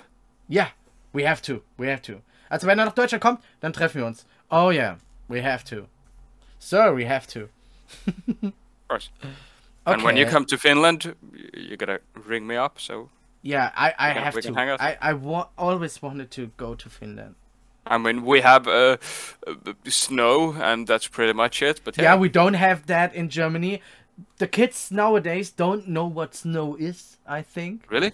Yeah, 0.48 0.70
we 1.14 1.24
have 1.24 1.42
to. 1.44 1.62
We 1.78 1.88
have 1.88 2.02
to. 2.04 2.22
Also 2.50 2.68
wenn 2.68 2.80
er 2.80 2.86
nach 2.86 2.94
Deutschland 2.96 3.22
kommt, 3.22 3.42
dann 3.60 3.74
treffen 3.74 4.02
wir 4.02 4.06
uns. 4.08 4.26
Oh 4.50 4.70
yeah, 4.72 4.98
we 5.28 5.42
have 5.44 5.64
to. 5.66 5.88
Sir, 6.60 6.94
we 6.96 7.06
have 7.08 7.28
to. 7.28 7.50
Of 8.44 8.54
course. 8.88 9.10
And 9.86 10.04
when 10.04 10.18
you 10.18 10.26
come 10.26 10.46
to 10.46 10.58
Finland, 10.58 11.16
you 11.54 11.78
gotta 11.78 12.00
ring 12.28 12.46
me 12.48 12.58
up. 12.58 12.80
So 12.80 13.10
Yeah, 13.42 13.72
I, 13.76 13.94
I 13.98 14.14
can- 14.14 14.24
have 14.24 14.34
to. 14.36 14.42
can 14.42 14.56
hang 14.56 14.70
out. 14.70 14.82
I, 14.82 14.98
I 15.02 15.14
wa- 15.14 15.48
always 15.58 16.02
wanted 16.02 16.30
to 16.32 16.48
go 16.58 16.76
to 16.76 16.90
Finland. 16.90 17.36
I 17.90 17.98
mean, 17.98 18.26
we 18.26 18.42
have 18.42 18.68
uh, 18.68 18.98
uh, 19.48 19.54
snow, 19.88 20.54
and 20.60 20.86
that's 20.88 21.08
pretty 21.08 21.32
much 21.34 21.62
it. 21.62 21.82
But 21.86 21.96
Yeah, 21.98 22.04
yeah, 22.16 22.20
we 22.20 22.28
don't 22.28 22.56
have 22.56 22.86
that 22.88 23.14
in 23.16 23.30
Germany. 23.30 23.82
The 24.38 24.48
kids 24.48 24.92
nowadays 24.92 25.52
don't 25.52 25.88
know 25.88 26.06
what 26.08 26.36
snow 26.36 26.76
is, 26.76 27.18
I 27.28 27.42
think. 27.42 27.88
really, 27.90 28.14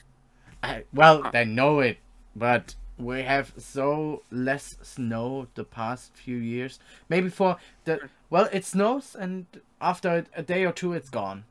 I, 0.63 0.83
well, 0.93 1.23
they 1.31 1.45
know 1.45 1.79
it, 1.79 1.97
but 2.35 2.75
we 2.97 3.23
have 3.23 3.53
so 3.57 4.23
less 4.31 4.77
snow 4.81 5.47
the 5.55 5.63
past 5.63 6.15
few 6.15 6.37
years. 6.37 6.79
Maybe 7.09 7.29
for 7.29 7.57
the 7.85 8.09
well, 8.29 8.49
it 8.51 8.65
snows, 8.65 9.15
and 9.15 9.45
after 9.81 10.25
a 10.35 10.43
day 10.43 10.65
or 10.65 10.71
two, 10.73 10.93
it's 10.93 11.09
gone. 11.09 11.45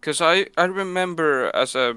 because 0.00 0.20
I 0.20 0.46
I 0.56 0.64
remember 0.64 1.50
as 1.54 1.74
a 1.74 1.96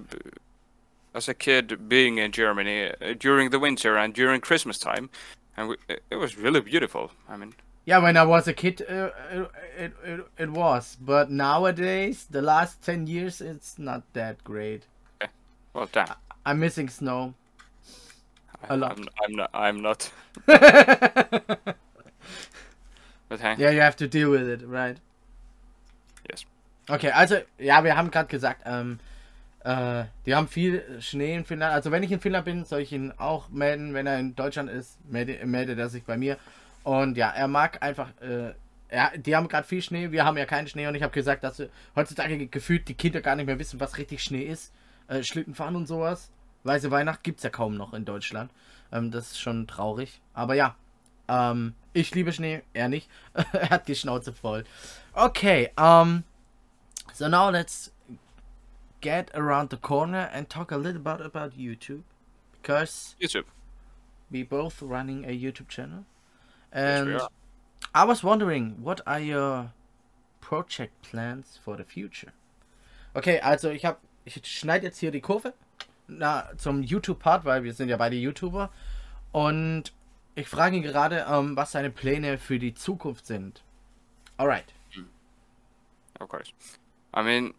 as 1.13 1.27
a 1.27 1.33
kid 1.33 1.87
being 1.89 2.17
in 2.17 2.31
Germany 2.31 2.91
uh, 3.01 3.13
during 3.17 3.49
the 3.49 3.59
winter 3.59 3.97
and 3.97 4.13
during 4.13 4.41
Christmas 4.41 4.77
time, 4.77 5.09
and 5.57 5.69
we, 5.69 5.75
it 6.09 6.15
was 6.15 6.37
really 6.37 6.61
beautiful. 6.61 7.11
I 7.27 7.37
mean, 7.37 7.53
Yeah, 7.85 7.99
when 7.99 8.17
I 8.17 8.23
was 8.23 8.47
a 8.47 8.53
kid, 8.53 8.81
uh, 8.87 9.09
it, 9.77 9.93
it 10.03 10.27
it 10.37 10.49
was, 10.51 10.97
but 11.01 11.31
nowadays, 11.31 12.27
the 12.29 12.41
last 12.41 12.83
ten 12.83 13.07
years, 13.07 13.41
it's 13.41 13.79
not 13.79 14.03
that 14.13 14.43
great. 14.43 14.85
well, 15.73 15.87
damn. 15.91 16.13
I'm 16.45 16.59
missing 16.59 16.89
snow. 16.89 17.33
I, 18.63 18.73
A 18.73 18.77
lot. 18.77 18.97
I'm, 18.97 19.07
I'm 19.23 19.35
not. 19.35 19.49
I'm 19.53 19.81
not. 19.81 20.11
yeah, 20.47 21.55
But 23.29 23.39
hey, 23.39 23.55
you 23.73 23.81
have 23.81 23.95
to 23.97 24.07
deal 24.07 24.31
with 24.31 24.47
it, 24.47 24.67
right? 24.67 24.97
Yes. 26.29 26.45
Okay, 26.89 27.11
also, 27.11 27.41
ja, 27.59 27.83
wir 27.83 27.95
haben 27.95 28.09
gerade 28.09 28.27
gesagt, 28.27 28.63
ähm, 28.65 28.99
äh, 29.63 30.05
die 30.25 30.33
haben 30.35 30.47
viel 30.47 31.01
Schnee 31.01 31.35
in 31.35 31.45
Finnland. 31.45 31.73
Also, 31.73 31.91
wenn 31.91 32.01
ich 32.01 32.11
in 32.11 32.19
Finnland 32.19 32.45
bin, 32.45 32.65
soll 32.65 32.81
ich 32.81 32.91
ihn 32.91 33.13
auch 33.17 33.49
melden. 33.49 33.93
Wenn 33.93 34.07
er 34.07 34.19
in 34.19 34.35
Deutschland 34.35 34.69
ist, 34.69 34.97
melde, 35.05 35.45
meldet 35.45 35.77
er 35.77 35.89
sich 35.89 36.03
bei 36.03 36.17
mir. 36.17 36.37
Und 36.83 37.17
ja, 37.17 37.29
er 37.29 37.47
mag 37.47 37.81
einfach, 37.83 38.09
äh, 38.21 38.53
ja, 38.91 39.11
die 39.15 39.35
haben 39.35 39.47
gerade 39.47 39.67
viel 39.67 39.81
Schnee, 39.81 40.11
wir 40.11 40.25
haben 40.25 40.37
ja 40.37 40.45
keinen 40.45 40.67
Schnee. 40.67 40.87
Und 40.87 40.95
ich 40.95 41.03
habe 41.03 41.13
gesagt, 41.13 41.43
dass 41.43 41.61
heutzutage 41.95 42.47
gefühlt 42.47 42.87
die 42.87 42.95
Kinder 42.95 43.21
gar 43.21 43.35
nicht 43.35 43.45
mehr 43.45 43.59
wissen, 43.59 43.79
was 43.79 43.97
richtig 43.97 44.23
Schnee 44.23 44.43
ist. 44.43 44.73
Äh, 45.07 45.23
Schlittenfahren 45.23 45.75
und 45.75 45.87
sowas. 45.87 46.31
Weiße 46.63 46.91
Weihnacht 46.91 47.23
gibt 47.23 47.39
es 47.39 47.43
ja 47.43 47.49
kaum 47.49 47.75
noch 47.75 47.93
in 47.93 48.05
Deutschland. 48.05 48.51
Ähm, 48.91 49.11
das 49.11 49.31
ist 49.31 49.39
schon 49.39 49.67
traurig. 49.67 50.21
Aber 50.33 50.55
ja, 50.55 50.75
ähm, 51.27 51.73
ich 51.93 52.13
liebe 52.15 52.33
Schnee, 52.33 52.63
er 52.73 52.89
nicht. 52.89 53.09
er 53.33 53.69
hat 53.69 53.87
die 53.87 53.95
Schnauze 53.95 54.33
voll. 54.33 54.63
Okay, 55.13 55.69
um, 55.77 56.23
so 57.13 57.27
now 57.27 57.49
let's 57.49 57.91
get 59.01 59.33
around 59.35 59.71
the 59.71 59.77
corner 59.77 60.29
and 60.33 60.49
talk 60.49 60.71
a 60.71 60.77
little 60.77 61.01
bit 61.01 61.21
about 61.21 61.55
YouTube. 61.57 62.03
Because 62.61 63.15
YouTube. 63.19 63.45
we 64.29 64.43
both 64.43 64.81
running 64.81 65.23
a 65.25 65.29
YouTube 65.29 65.69
channel. 65.69 66.05
Yes, 66.73 67.01
And 67.01 67.21
are. 67.21 67.29
I 67.93 68.05
was 68.05 68.23
wondering, 68.23 68.77
what 68.81 69.01
are 69.07 69.19
your 69.19 69.71
project 70.41 71.01
plans 71.01 71.59
for 71.63 71.75
the 71.77 71.83
future? 71.83 72.33
Okay, 73.15 73.39
also 73.39 73.71
ich 73.71 73.85
habe, 73.85 73.97
ich 74.25 74.39
schneide 74.45 74.85
jetzt 74.85 74.99
hier 74.99 75.11
die 75.11 75.21
Kurve 75.21 75.53
na, 76.07 76.49
zum 76.57 76.83
YouTube-Part, 76.83 77.45
weil 77.45 77.63
wir 77.63 77.73
sind 77.73 77.89
ja 77.89 77.97
beide 77.97 78.15
YouTuber. 78.15 78.69
Und 79.31 79.93
ich 80.35 80.47
frage 80.47 80.77
ihn 80.77 80.83
gerade, 80.83 81.25
ähm, 81.29 81.55
was 81.55 81.71
seine 81.71 81.89
Pläne 81.89 82.37
für 82.37 82.59
die 82.59 82.73
Zukunft 82.73 83.25
sind. 83.25 83.63
Alright. 84.37 84.73
Of 86.19 86.27
course. 86.27 86.51
I 87.13 87.23
mean, 87.23 87.53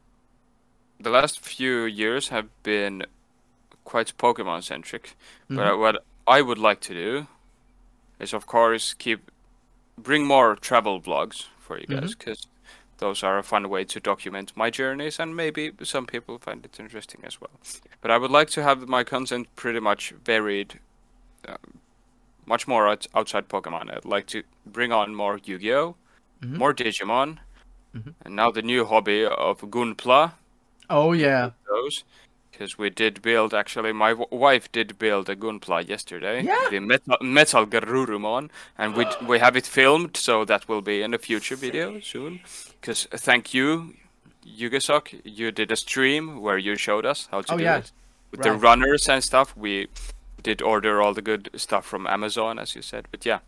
the 1.03 1.11
last 1.11 1.41
few 1.41 1.87
years 1.87 2.31
have 2.31 2.49
been 2.63 3.07
quite 3.85 4.17
Pokemon 4.19 4.63
centric. 4.63 5.17
But 5.49 5.79
what 5.79 6.05
I 6.27 6.43
would 6.43 6.59
like 6.59 6.81
to 6.83 6.95
do 6.95 7.27
is, 8.21 8.33
of 8.35 8.47
course, 8.47 8.95
keep 8.95 9.31
bring 9.99 10.27
more 10.27 10.57
travel 10.57 11.01
vlogs 11.01 11.47
for 11.59 11.79
you 11.79 11.87
guys 11.87 12.15
because 12.15 12.47
those 12.99 13.23
are 13.23 13.39
a 13.39 13.43
fun 13.43 13.69
way 13.69 13.85
to 13.85 14.01
document 14.01 14.53
my 14.57 14.71
journeys, 14.71 15.19
and 15.21 15.35
maybe 15.37 15.73
some 15.83 16.07
people 16.07 16.39
find 16.39 16.65
it 16.65 16.79
interesting 16.81 17.21
as 17.25 17.41
well. 17.41 17.51
But 18.01 18.11
I 18.11 18.19
would 18.19 18.31
like 18.31 18.51
to 18.51 18.63
have 18.63 18.89
my 18.89 19.05
content 19.05 19.49
pretty 19.57 19.81
much 19.81 20.11
varied, 20.25 20.79
uh, 21.49 21.57
much 22.47 22.67
more 22.69 22.89
out- 22.89 23.07
outside 23.15 23.49
Pokemon. 23.49 23.91
I'd 23.95 24.05
like 24.05 24.27
to 24.29 24.43
bring 24.67 24.93
on 24.93 25.15
more 25.15 25.39
Yu-Gi-Oh, 25.45 25.97
Mhm. 26.43 26.57
more 26.57 26.75
Digimon, 26.75 27.39
Mhm. 27.95 28.15
and 28.23 28.37
now 28.37 28.51
the 28.51 28.63
new 28.63 28.85
hobby 28.85 29.25
of 29.25 29.61
Gunpla 29.63 30.33
Oh 30.89 31.13
yeah. 31.13 31.51
those 31.69 32.05
because 32.61 32.77
we 32.77 32.91
did 32.91 33.23
build 33.23 33.55
actually 33.55 33.91
my 33.93 34.11
w- 34.11 34.29
wife 34.31 34.71
did 34.71 34.99
build 34.99 35.31
a 35.31 35.35
gunpla 35.37 35.89
yesterday. 35.89 36.43
Yeah. 36.43 36.69
the 36.71 36.79
metal, 36.81 37.17
metal 37.23 37.67
garurumon 37.67 38.51
and 38.77 38.95
we 38.95 39.07
we 39.27 39.39
have 39.39 39.57
it 39.57 39.67
filmed 39.67 40.15
so 40.17 40.45
that 40.45 40.69
will 40.69 40.83
be 40.83 41.01
in 41.03 41.15
a 41.15 41.19
future 41.19 41.57
video 41.57 42.01
soon. 42.01 42.41
Because 42.81 43.09
uh, 43.13 43.17
thank 43.17 43.55
you 43.55 43.95
yugasok 44.47 45.21
you 45.25 45.51
did 45.51 45.73
a 45.73 45.77
stream 45.77 46.43
where 46.43 46.59
you 46.59 46.77
showed 46.77 47.07
us 47.07 47.29
how 47.31 47.41
to 47.41 47.55
Oh, 47.55 47.57
do 47.57 47.65
yeah. 47.65 47.79
it. 47.79 47.93
With 48.31 48.43
the 48.43 48.53
runners 48.53 49.09
and 49.09 49.25
stuff 49.25 49.57
we 49.57 49.89
did 50.43 50.61
order 50.63 51.01
all 51.03 51.15
the 51.15 51.23
good 51.23 51.49
stuff 51.57 51.87
from 51.87 52.07
amazon 52.07 52.59
as 52.59 52.75
you 52.77 52.83
said 52.83 53.07
but 53.11 53.25
yeah. 53.25 53.39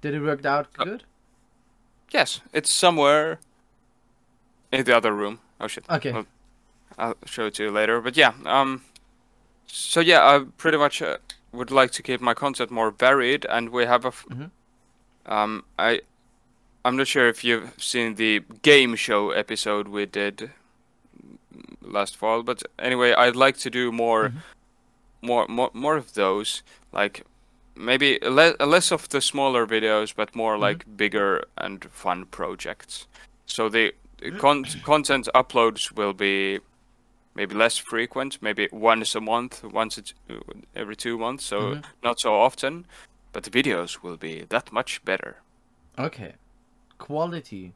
Did 0.00 0.14
it 0.14 0.22
work 0.22 0.44
out 0.46 0.66
uh, 0.78 0.84
good? 0.84 1.02
yes 2.14 2.40
it's 2.54 2.72
somewhere 2.72 3.40
in 4.72 4.84
the 4.84 4.96
other 4.96 5.12
room. 5.12 5.38
Oh 5.60 5.66
shit. 5.66 5.84
Okay. 5.90 6.12
Well, 6.12 6.26
I'll 6.96 7.16
show 7.26 7.46
it 7.46 7.54
to 7.54 7.64
you 7.64 7.70
later. 7.70 8.00
But 8.00 8.16
yeah, 8.16 8.32
um, 8.46 8.82
so 9.66 10.00
yeah, 10.00 10.24
I 10.26 10.44
pretty 10.56 10.78
much 10.78 11.02
uh, 11.02 11.18
would 11.52 11.70
like 11.70 11.90
to 11.92 12.02
keep 12.02 12.20
my 12.20 12.34
content 12.34 12.70
more 12.70 12.90
varied, 12.90 13.44
and 13.46 13.70
we 13.70 13.84
have 13.86 14.04
a, 14.04 14.08
f- 14.08 14.26
Mhm. 14.30 14.50
um, 15.26 15.64
I, 15.78 16.00
I'm 16.84 16.96
not 16.96 17.06
sure 17.08 17.28
if 17.28 17.44
you've 17.44 17.72
seen 17.76 18.14
the 18.14 18.42
game 18.62 18.96
show 18.96 19.30
episode 19.30 19.88
we 19.88 20.06
did 20.06 20.50
last 21.82 22.16
fall, 22.16 22.42
but 22.42 22.62
anyway, 22.78 23.12
I'd 23.12 23.36
like 23.36 23.56
to 23.58 23.70
do 23.70 23.90
more, 23.92 24.32
more, 25.22 25.46
more, 25.48 25.70
more 25.74 25.96
of 25.96 26.14
those, 26.14 26.62
like 26.92 27.24
maybe 27.74 28.18
le- 28.22 28.56
less 28.64 28.90
of 28.92 29.08
the 29.08 29.20
smaller 29.20 29.66
videos, 29.66 30.14
but 30.14 30.34
more 30.34 30.58
like 30.58 30.84
bigger 30.96 31.44
and 31.56 31.84
fun 31.90 32.26
projects. 32.26 33.06
So 33.46 33.68
the 33.68 33.94
the 34.20 34.32
con- 34.32 34.64
content 34.84 35.28
uploads 35.34 35.92
will 35.92 36.12
be 36.12 36.58
maybe 37.38 37.54
less 37.54 37.78
frequent, 37.78 38.38
maybe 38.42 38.68
once 38.72 39.14
a 39.14 39.20
month, 39.20 39.62
once 39.62 39.96
a 39.96 40.02
t- 40.02 40.14
every 40.74 40.96
two 40.96 41.16
months, 41.16 41.44
so 41.44 41.60
Mhm. 41.60 41.84
not 42.02 42.18
so 42.20 42.34
often. 42.34 42.84
But 43.32 43.44
the 43.44 43.50
videos 43.50 44.02
will 44.02 44.16
be 44.16 44.44
that 44.48 44.72
much 44.72 45.00
better. 45.04 45.36
Okay. 45.96 46.34
Quality. 46.98 47.72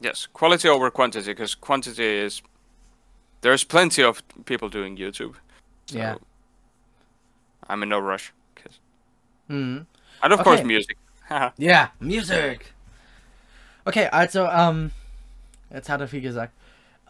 Yes, 0.00 0.28
quality 0.32 0.68
over 0.68 0.90
quantity 0.92 1.32
because 1.34 1.56
quantity 1.56 2.04
is 2.24 2.42
there's 3.40 3.64
plenty 3.64 4.04
of 4.04 4.22
people 4.44 4.68
doing 4.68 4.96
YouTube. 4.96 5.34
So 5.86 5.98
Yeah. 5.98 6.16
I'm 7.68 7.82
in 7.82 7.88
no 7.88 7.98
rush. 7.98 8.32
'cause- 8.54 8.78
Mhm. 9.48 9.86
And 10.22 10.32
of 10.32 10.42
course 10.44 10.62
music. 10.64 10.96
Ja, 11.58 11.90
Music. 12.00 12.72
Okay, 13.86 14.08
also, 14.12 14.46
ähm, 14.46 14.92
jetzt 15.70 15.88
hat 15.88 16.00
er 16.00 16.06
viel 16.08 16.20
gesagt. 16.20 16.52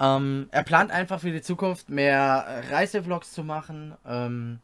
Ähm, 0.01 0.49
er 0.51 0.63
plant 0.63 0.91
einfach 0.91 1.21
für 1.21 1.33
die 1.33 1.43
Zukunft 1.43 1.89
mehr 1.89 2.63
Reisevlogs 2.71 3.33
zu 3.33 3.43
machen. 3.43 3.95
Ähm, 4.07 4.61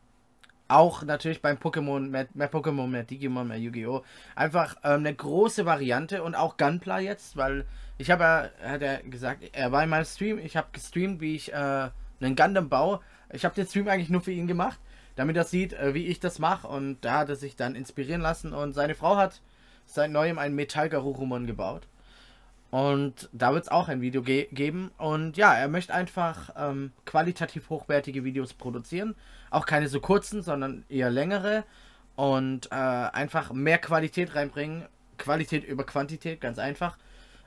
auch 0.69 1.03
natürlich 1.03 1.43
beim 1.43 1.57
Pokémon, 1.57 2.09
mehr, 2.09 2.27
mehr 2.35 2.51
Pokémon, 2.51 2.87
mehr 2.87 3.05
Digimon, 3.05 3.49
mehr 3.49 3.59
Yu-Gi-Oh! 3.59 4.03
Einfach 4.35 4.77
ähm, 4.83 5.01
eine 5.01 5.15
große 5.15 5.67
Variante 5.67 6.23
und 6.23 6.35
auch 6.35 6.57
Gunpla 6.57 7.01
jetzt, 7.01 7.37
weil 7.37 7.67
ich 7.99 8.11
habe 8.11 8.25
ja, 8.25 8.71
hat 8.71 8.83
er 8.83 9.03
gesagt, 9.03 9.45
er 9.53 9.73
war 9.73 9.85
in 9.85 9.91
meinem 9.91 10.07
Stream, 10.07 10.39
ich 10.39 10.57
habe 10.57 10.69
gestreamt, 10.73 11.21
wie 11.21 11.37
ich 11.37 11.53
äh, 11.53 11.91
einen 12.21 12.37
Gundam 12.37 12.69
baue. 12.69 13.01
Ich 13.33 13.45
habe 13.45 13.55
den 13.55 13.67
Stream 13.67 13.89
eigentlich 13.89 14.11
nur 14.11 14.23
für 14.23 14.33
ihn 14.33 14.47
gemacht, 14.47 14.81
damit 15.17 15.37
er 15.37 15.45
sieht, 15.45 15.75
äh, 15.75 15.95
wie 15.95 16.07
ich 16.07 16.19
das 16.19 16.39
mache 16.39 16.67
und 16.67 17.01
da 17.03 17.21
hat 17.21 17.29
er 17.29 17.37
sich 17.37 17.57
dann 17.57 17.75
inspirieren 17.75 18.23
lassen 18.23 18.53
und 18.53 18.73
seine 18.73 18.95
Frau 18.95 19.17
hat 19.17 19.43
seit 19.87 20.11
neuem 20.11 20.39
einen 20.39 20.55
Metall-Garurumon 20.55 21.47
gebaut. 21.47 21.87
Und 22.75 23.29
da 23.33 23.55
wird 23.55 23.63
es 23.63 23.71
auch 23.71 23.87
ein 23.87 24.01
Video 24.01 24.21
ge 24.21 24.49
geben. 24.51 24.91
Und 24.99 25.37
ja, 25.37 25.55
er 25.55 25.69
möchte 25.69 25.95
einfach 25.95 26.51
ähm, 26.59 26.91
qualitativ 27.07 27.71
hochwertige 27.71 28.25
Videos 28.25 28.53
produzieren. 28.53 29.15
Auch 29.53 29.65
keine 29.65 29.87
so 29.87 30.01
kurzen, 30.01 30.43
sondern 30.43 30.85
eher 30.89 31.09
längere. 31.09 31.63
Und 32.17 32.73
äh, 32.73 32.75
einfach 32.75 33.53
mehr 33.53 33.79
Qualität 33.79 34.35
reinbringen. 34.35 34.87
Qualität 35.19 35.63
über 35.63 35.87
Quantität, 35.87 36.41
ganz 36.41 36.59
einfach. 36.59 36.99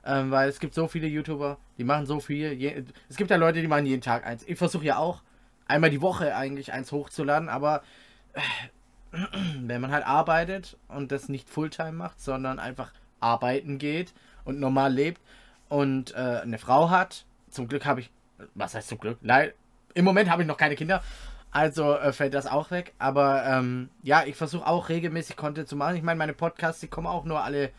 Ähm, 0.06 0.32
weil 0.32 0.48
es 0.48 0.62
gibt 0.62 0.74
so 0.74 0.88
viele 0.88 1.08
YouTuber, 1.08 1.58
die 1.78 1.84
machen 1.84 2.06
so 2.06 2.22
viel. 2.22 2.86
Es 3.10 3.18
gibt 3.18 3.30
ja 3.30 3.36
Leute, 3.36 3.60
die 3.60 3.68
machen 3.68 3.86
jeden 3.86 4.02
Tag 4.02 4.26
eins. 4.26 4.46
Ich 4.48 4.58
versuche 4.58 4.86
ja 4.86 4.98
auch 4.98 5.24
einmal 5.66 5.90
die 5.90 6.02
Woche 6.02 6.38
eigentlich 6.38 6.72
eins 6.72 6.94
hochzuladen, 6.94 7.50
aber 7.50 7.84
äh, 8.32 9.18
wenn 9.60 9.82
man 9.82 9.92
halt 9.92 10.08
arbeitet 10.08 10.78
und 10.88 11.12
das 11.12 11.28
nicht 11.28 11.50
Fulltime 11.50 11.92
macht, 11.92 12.22
sondern 12.22 12.60
einfach 12.60 12.94
arbeiten 13.20 13.78
geht 13.78 14.14
und 14.48 14.60
normal 14.60 14.94
lebt 14.94 15.22
und 15.70 16.14
äh, 16.16 16.42
eine 16.42 16.58
Frau 16.58 16.90
hat, 16.90 17.26
zum 17.50 17.68
Glück 17.68 17.86
habe 17.86 18.00
ich, 18.00 18.10
was 18.56 18.74
heißt 18.74 18.88
zum 18.88 19.00
Glück? 19.00 19.18
Leid, 19.22 19.54
Im 19.94 20.06
Moment 20.06 20.30
habe 20.30 20.42
ich 20.42 20.48
noch 20.48 20.58
keine 20.58 20.76
Kinder, 20.76 21.04
also 21.52 21.96
äh, 21.96 22.14
fällt 22.14 22.34
das 22.34 22.48
auch 22.48 22.72
weg. 22.72 22.94
Aber 23.00 23.46
ähm, 23.46 23.90
ja, 24.04 24.24
ich 24.26 24.36
versuche 24.36 24.66
auch 24.66 24.90
regelmäßig 24.90 25.36
Content 25.36 25.68
zu 25.68 25.76
machen. 25.76 25.96
Ich 25.96 26.04
meine, 26.04 26.18
meine 26.18 26.34
Podcasts, 26.34 26.82
die 26.82 26.88
kommen 26.88 27.08
auch 27.08 27.26
nur 27.26 27.44
alle, 27.44 27.72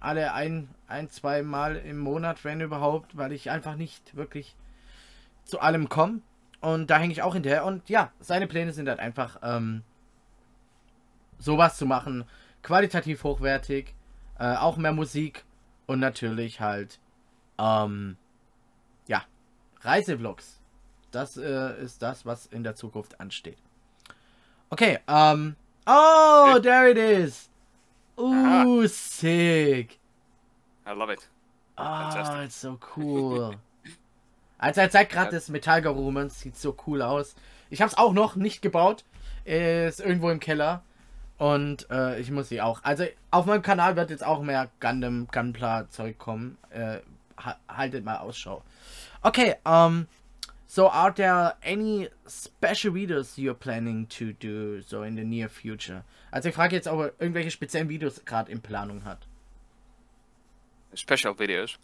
alle 0.00 0.32
ein, 0.32 0.68
ein, 0.86 1.08
zwei 1.10 1.42
Mal 1.42 1.76
im 1.76 1.98
Monat, 1.98 2.44
wenn 2.44 2.60
überhaupt, 2.60 3.16
weil 3.16 3.32
ich 3.32 3.50
einfach 3.50 3.76
nicht 3.76 4.16
wirklich 4.16 4.56
zu 5.44 5.60
allem 5.60 5.88
komme. 5.88 6.20
Und 6.60 6.90
da 6.90 6.98
hänge 6.98 7.12
ich 7.12 7.22
auch 7.22 7.34
hinterher. 7.34 7.64
Und 7.64 7.88
ja, 7.88 8.10
seine 8.20 8.46
Pläne 8.46 8.72
sind 8.72 8.88
halt 8.88 8.98
einfach, 8.98 9.38
ähm, 9.42 9.82
sowas 11.38 11.76
zu 11.76 11.86
machen, 11.86 12.24
qualitativ 12.62 13.22
hochwertig, 13.22 13.94
äh, 14.40 14.56
auch 14.56 14.76
mehr 14.76 14.92
Musik 14.92 15.44
und 15.88 15.98
natürlich 15.98 16.60
halt, 16.60 17.00
ähm, 17.58 18.16
ja, 19.08 19.24
Reisevlogs. 19.80 20.60
Das 21.10 21.36
äh, 21.36 21.82
ist 21.82 22.02
das, 22.02 22.26
was 22.26 22.46
in 22.46 22.62
der 22.62 22.76
Zukunft 22.76 23.18
ansteht. 23.18 23.56
Okay, 24.70 24.98
ähm, 25.08 25.56
oh, 25.86 26.52
Okay. 26.52 26.60
there 26.60 26.90
it 26.90 26.98
is. 26.98 27.48
Ooh, 28.18 28.86
sick. 28.86 29.98
I 30.86 30.90
love 30.90 31.10
it. 31.12 31.26
Ah, 31.76 32.10
Fantastic. 32.10 32.44
it's 32.44 32.60
so 32.60 32.78
cool. 32.96 33.56
Also 34.60 34.80
er 34.80 34.90
zeigt 34.90 35.12
gerade 35.12 35.30
das 35.30 35.48
Metallgarumen, 35.48 36.30
sieht 36.30 36.56
so 36.56 36.76
cool 36.88 37.00
aus. 37.00 37.36
Ich 37.70 37.80
habe 37.80 37.90
es 37.90 37.96
auch 37.96 38.12
noch 38.12 38.34
nicht 38.34 38.60
gebaut, 38.60 39.04
ist 39.44 40.00
irgendwo 40.00 40.30
im 40.30 40.40
Keller 40.40 40.82
und 41.38 41.88
äh, 41.90 42.20
ich 42.20 42.30
muss 42.30 42.48
sie 42.48 42.60
auch. 42.60 42.82
Also 42.84 43.04
auf 43.30 43.46
meinem 43.46 43.62
Kanal 43.62 43.96
wird 43.96 44.10
jetzt 44.10 44.24
auch 44.24 44.42
mehr 44.42 44.68
Gundam, 44.80 45.28
Gunpla 45.32 45.88
Zeug 45.88 46.18
kommen. 46.18 46.58
Äh, 46.70 46.98
ha 47.36 47.56
haltet 47.68 48.04
mal 48.04 48.18
Ausschau. 48.18 48.62
Okay, 49.22 49.54
um, 49.64 50.06
so 50.66 50.88
are 50.90 51.12
there 51.12 51.54
any 51.64 52.08
special 52.28 52.92
videos 52.94 53.36
you're 53.38 53.54
planning 53.54 54.08
to 54.08 54.32
do 54.32 54.80
so 54.82 55.02
in 55.02 55.16
the 55.16 55.24
near 55.24 55.48
future? 55.48 56.04
Also 56.30 56.48
ich 56.48 56.54
frage 56.54 56.76
jetzt, 56.76 56.88
ob 56.88 57.00
er 57.00 57.12
irgendwelche 57.18 57.50
speziellen 57.50 57.88
Videos 57.88 58.24
gerade 58.24 58.50
in 58.50 58.60
Planung 58.60 59.04
hat. 59.04 59.26
Special 60.94 61.34
videos. 61.38 61.78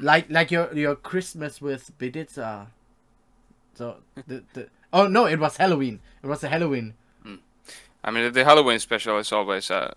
like 0.00 0.30
like 0.30 0.50
your 0.50 0.72
your 0.74 0.96
Christmas 0.96 1.60
with 1.60 1.92
Biditza. 1.98 2.66
So 3.74 3.96
the 4.26 4.42
the 4.54 4.68
oh 4.92 5.06
no, 5.06 5.26
it 5.26 5.38
was 5.38 5.56
Halloween. 5.56 6.00
It 6.22 6.26
was 6.26 6.42
a 6.44 6.48
Halloween. 6.48 6.94
I 8.06 8.10
mean, 8.12 8.32
the 8.32 8.44
Halloween 8.44 8.78
special 8.78 9.18
is 9.18 9.32
always 9.32 9.70
a 9.70 9.92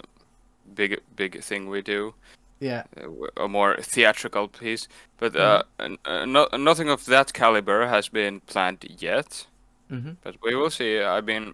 big, 0.76 1.00
big 1.16 1.42
thing 1.44 1.70
we 1.70 1.82
do. 1.82 2.14
Yeah. 2.62 2.84
uh, 2.98 3.44
a 3.46 3.48
more 3.48 3.78
theatrical 3.82 4.50
piece, 4.50 4.90
but 5.18 5.34
uh, 5.34 5.64
n- 5.80 5.98
uh, 6.04 6.26
no, 6.26 6.50
nothing 6.58 6.90
of 6.90 7.06
that 7.06 7.32
caliber 7.32 7.88
has 7.88 8.10
been 8.10 8.42
planned 8.42 8.84
yet. 9.00 9.48
Mhm. 9.90 10.18
But 10.24 10.36
we 10.44 10.56
will 10.56 10.70
see. 10.70 11.00
I 11.02 11.22
mean, 11.22 11.54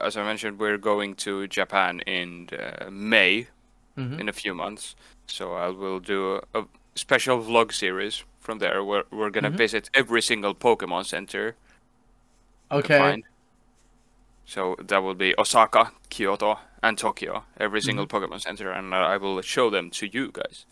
as 0.00 0.16
I 0.16 0.22
mentioned, 0.22 0.60
we're 0.60 0.78
going 0.78 1.16
to 1.16 1.48
Japan 1.48 2.00
in 2.06 2.48
uh, 2.52 2.88
May, 2.90 3.48
Mhm. 3.98 4.20
in 4.20 4.28
a 4.28 4.32
few 4.32 4.54
months. 4.54 4.94
So 5.26 5.54
I 5.54 5.68
will 5.70 5.98
do 5.98 6.40
a, 6.54 6.60
a 6.60 6.64
special 6.94 7.42
vlog 7.42 7.72
series 7.72 8.22
from 8.40 8.58
there. 8.60 8.84
Where 8.84 9.04
we're 9.10 9.30
gonna 9.30 9.50
Mhm. 9.50 9.58
visit 9.58 9.90
every 9.92 10.22
single 10.22 10.54
Pokemon 10.54 11.04
Center. 11.06 11.56
Okay. 12.70 13.22
So 14.46 14.76
that 14.86 15.02
will 15.02 15.14
be 15.16 15.34
Osaka, 15.38 15.90
Kyoto, 16.08 16.58
and 16.82 16.96
Tokyo. 16.96 17.42
Every 17.58 17.80
Mm-hmm. 17.80 17.84
single 17.86 18.06
Pokemon 18.06 18.40
Center, 18.40 18.70
and 18.70 18.94
uh, 18.94 18.96
I 18.98 19.18
will 19.18 19.42
show 19.42 19.70
them 19.70 19.90
to 19.90 20.06
you 20.06 20.30
guys. 20.32 20.66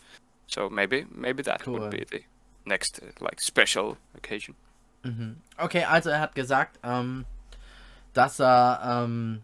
So 0.47 0.71
maybe, 0.71 1.07
maybe 1.11 1.43
that 1.43 1.63
Cool. 1.65 1.81
would 1.81 1.91
be 1.91 2.05
the 2.09 2.23
next 2.65 3.01
uh, 3.03 3.07
like 3.21 3.41
special 3.41 3.97
occasion. 4.17 4.55
Mhm. 5.03 5.37
Okay, 5.59 5.83
also 5.85 6.11
er 6.11 6.21
hat 6.21 6.35
gesagt, 6.35 6.79
ähm, 6.83 7.25
dass 8.15 8.39
er, 8.41 8.81
ähm, 8.85 9.43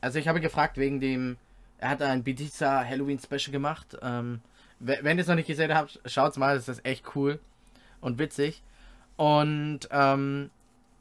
also 0.00 0.18
ich 0.18 0.28
habe 0.28 0.40
gefragt 0.40 0.76
wegen 0.76 1.00
dem, 1.00 1.36
er 1.78 1.88
hat 1.88 2.02
ein 2.02 2.22
Biditza 2.22 2.84
Halloween 2.84 3.18
Special 3.18 3.50
gemacht. 3.50 3.96
Ähm, 4.02 4.40
we- 4.78 4.98
wenn 5.02 5.16
ihr 5.18 5.22
es 5.22 5.26
noch 5.28 5.34
nicht 5.36 5.46
gesehen 5.48 5.74
habt, 5.74 5.98
schaut's 6.06 6.36
mal, 6.36 6.54
das 6.56 6.68
ist 6.68 6.84
echt 6.84 7.16
cool 7.16 7.40
und 8.00 8.18
witzig. 8.18 8.62
Und 9.16 9.80
ähm, 9.90 10.50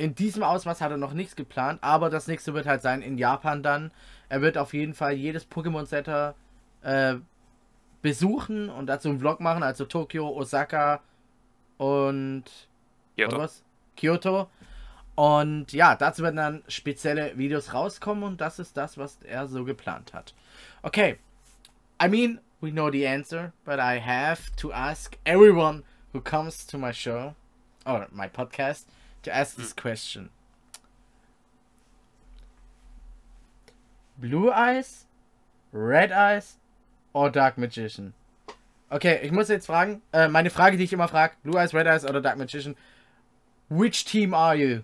in 0.03 0.15
diesem 0.15 0.43
Ausmaß 0.43 0.81
hat 0.81 0.91
er 0.91 0.97
noch 0.97 1.13
nichts 1.13 1.37
geplant, 1.37 1.81
aber 1.81 2.09
das 2.09 2.27
nächste 2.27 2.53
wird 2.53 2.65
halt 2.65 2.81
sein 2.81 3.01
in 3.01 3.17
Japan 3.17 3.63
dann. 3.63 3.89
Er 4.27 4.41
wird 4.41 4.57
auf 4.57 4.73
jeden 4.73 4.93
Fall 4.93 5.13
jedes 5.13 5.49
Pokémon 5.49 5.85
Center 5.85 6.35
äh, 6.81 7.15
besuchen 8.01 8.67
und 8.67 8.87
dazu 8.87 9.07
einen 9.07 9.19
Vlog 9.19 9.39
machen, 9.39 9.63
also 9.63 9.85
Tokio, 9.85 10.27
Osaka 10.27 10.99
und 11.77 12.43
Kyoto. 13.15 13.37
was? 13.37 13.63
Kyoto. 13.95 14.49
Und 15.15 15.71
ja, 15.71 15.95
dazu 15.95 16.21
werden 16.21 16.35
dann 16.35 16.63
spezielle 16.67 17.37
Videos 17.37 17.73
rauskommen 17.73 18.25
und 18.25 18.41
das 18.41 18.59
ist 18.59 18.75
das, 18.75 18.97
was 18.97 19.19
er 19.23 19.47
so 19.47 19.63
geplant 19.63 20.13
hat. 20.13 20.33
Okay. 20.81 21.17
I 22.03 22.09
mean, 22.09 22.41
we 22.59 22.71
know 22.71 22.91
the 22.91 23.07
answer, 23.07 23.53
but 23.63 23.79
I 23.79 24.01
have 24.01 24.53
to 24.57 24.73
ask 24.73 25.17
everyone 25.23 25.83
who 26.11 26.19
comes 26.19 26.67
to 26.67 26.77
my 26.77 26.91
show 26.91 27.35
or 27.85 28.09
my 28.11 28.27
podcast 28.27 28.87
to 29.23 29.35
ask 29.35 29.55
this 29.55 29.73
question. 29.73 30.29
Blue 34.17 34.51
Eyes, 34.51 35.05
Red 35.71 36.11
Eyes 36.11 36.57
or 37.13 37.29
Dark 37.29 37.57
Magician? 37.57 38.13
Okay, 38.91 39.19
ich 39.23 39.31
muss 39.31 39.49
jetzt 39.49 39.65
fragen, 39.65 40.01
äh, 40.11 40.27
meine 40.27 40.51
Frage, 40.51 40.77
die 40.77 40.83
ich 40.83 40.93
immer 40.93 41.07
frage, 41.07 41.35
Blue 41.43 41.59
Eyes, 41.59 41.73
Red 41.73 41.87
Eyes 41.87 42.05
oder 42.05 42.21
Dark 42.21 42.37
Magician, 42.37 42.75
which 43.69 44.05
team 44.05 44.33
are 44.33 44.55
you? 44.55 44.83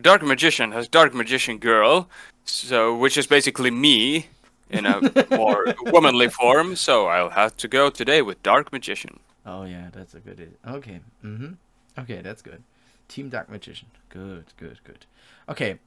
Dark 0.00 0.22
Magician 0.22 0.72
has 0.72 0.88
Dark 0.88 1.14
Magician 1.14 1.58
Girl, 1.58 2.08
so 2.44 2.94
which 2.94 3.16
is 3.16 3.26
basically 3.26 3.70
me 3.70 4.28
in 4.74 4.86
a 4.86 5.00
more 5.36 5.74
womanly 5.86 6.28
form. 6.28 6.76
So 6.76 7.06
I'll 7.06 7.30
have 7.30 7.56
to 7.58 7.68
go 7.68 7.90
today 7.90 8.22
with 8.22 8.42
Dark 8.42 8.72
Magician. 8.72 9.20
Oh 9.46 9.64
yeah, 9.64 9.88
that's 9.92 10.14
a 10.14 10.20
good. 10.20 10.40
Idea. 10.40 10.76
Okay. 10.76 11.00
Mhm. 11.22 11.56
Okay, 11.98 12.20
that's 12.22 12.42
good. 12.42 12.62
Team 13.08 13.28
Dark 13.28 13.48
Magician. 13.48 13.88
Good, 14.08 14.46
good, 14.56 14.78
good. 14.84 15.06
Okay. 15.48 15.78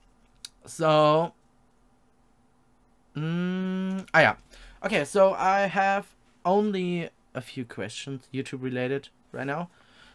So. 0.66 1.34
Mm, 3.16 4.06
ah 4.14 4.20
yeah. 4.20 4.36
Okay, 4.86 5.04
so 5.06 5.34
I 5.34 5.62
have 5.62 6.06
only 6.46 7.10
a 7.34 7.42
few 7.42 7.66
questions 7.66 8.30
YouTube 8.34 8.62
related 8.62 9.10
right 9.32 9.48
now. 9.48 9.70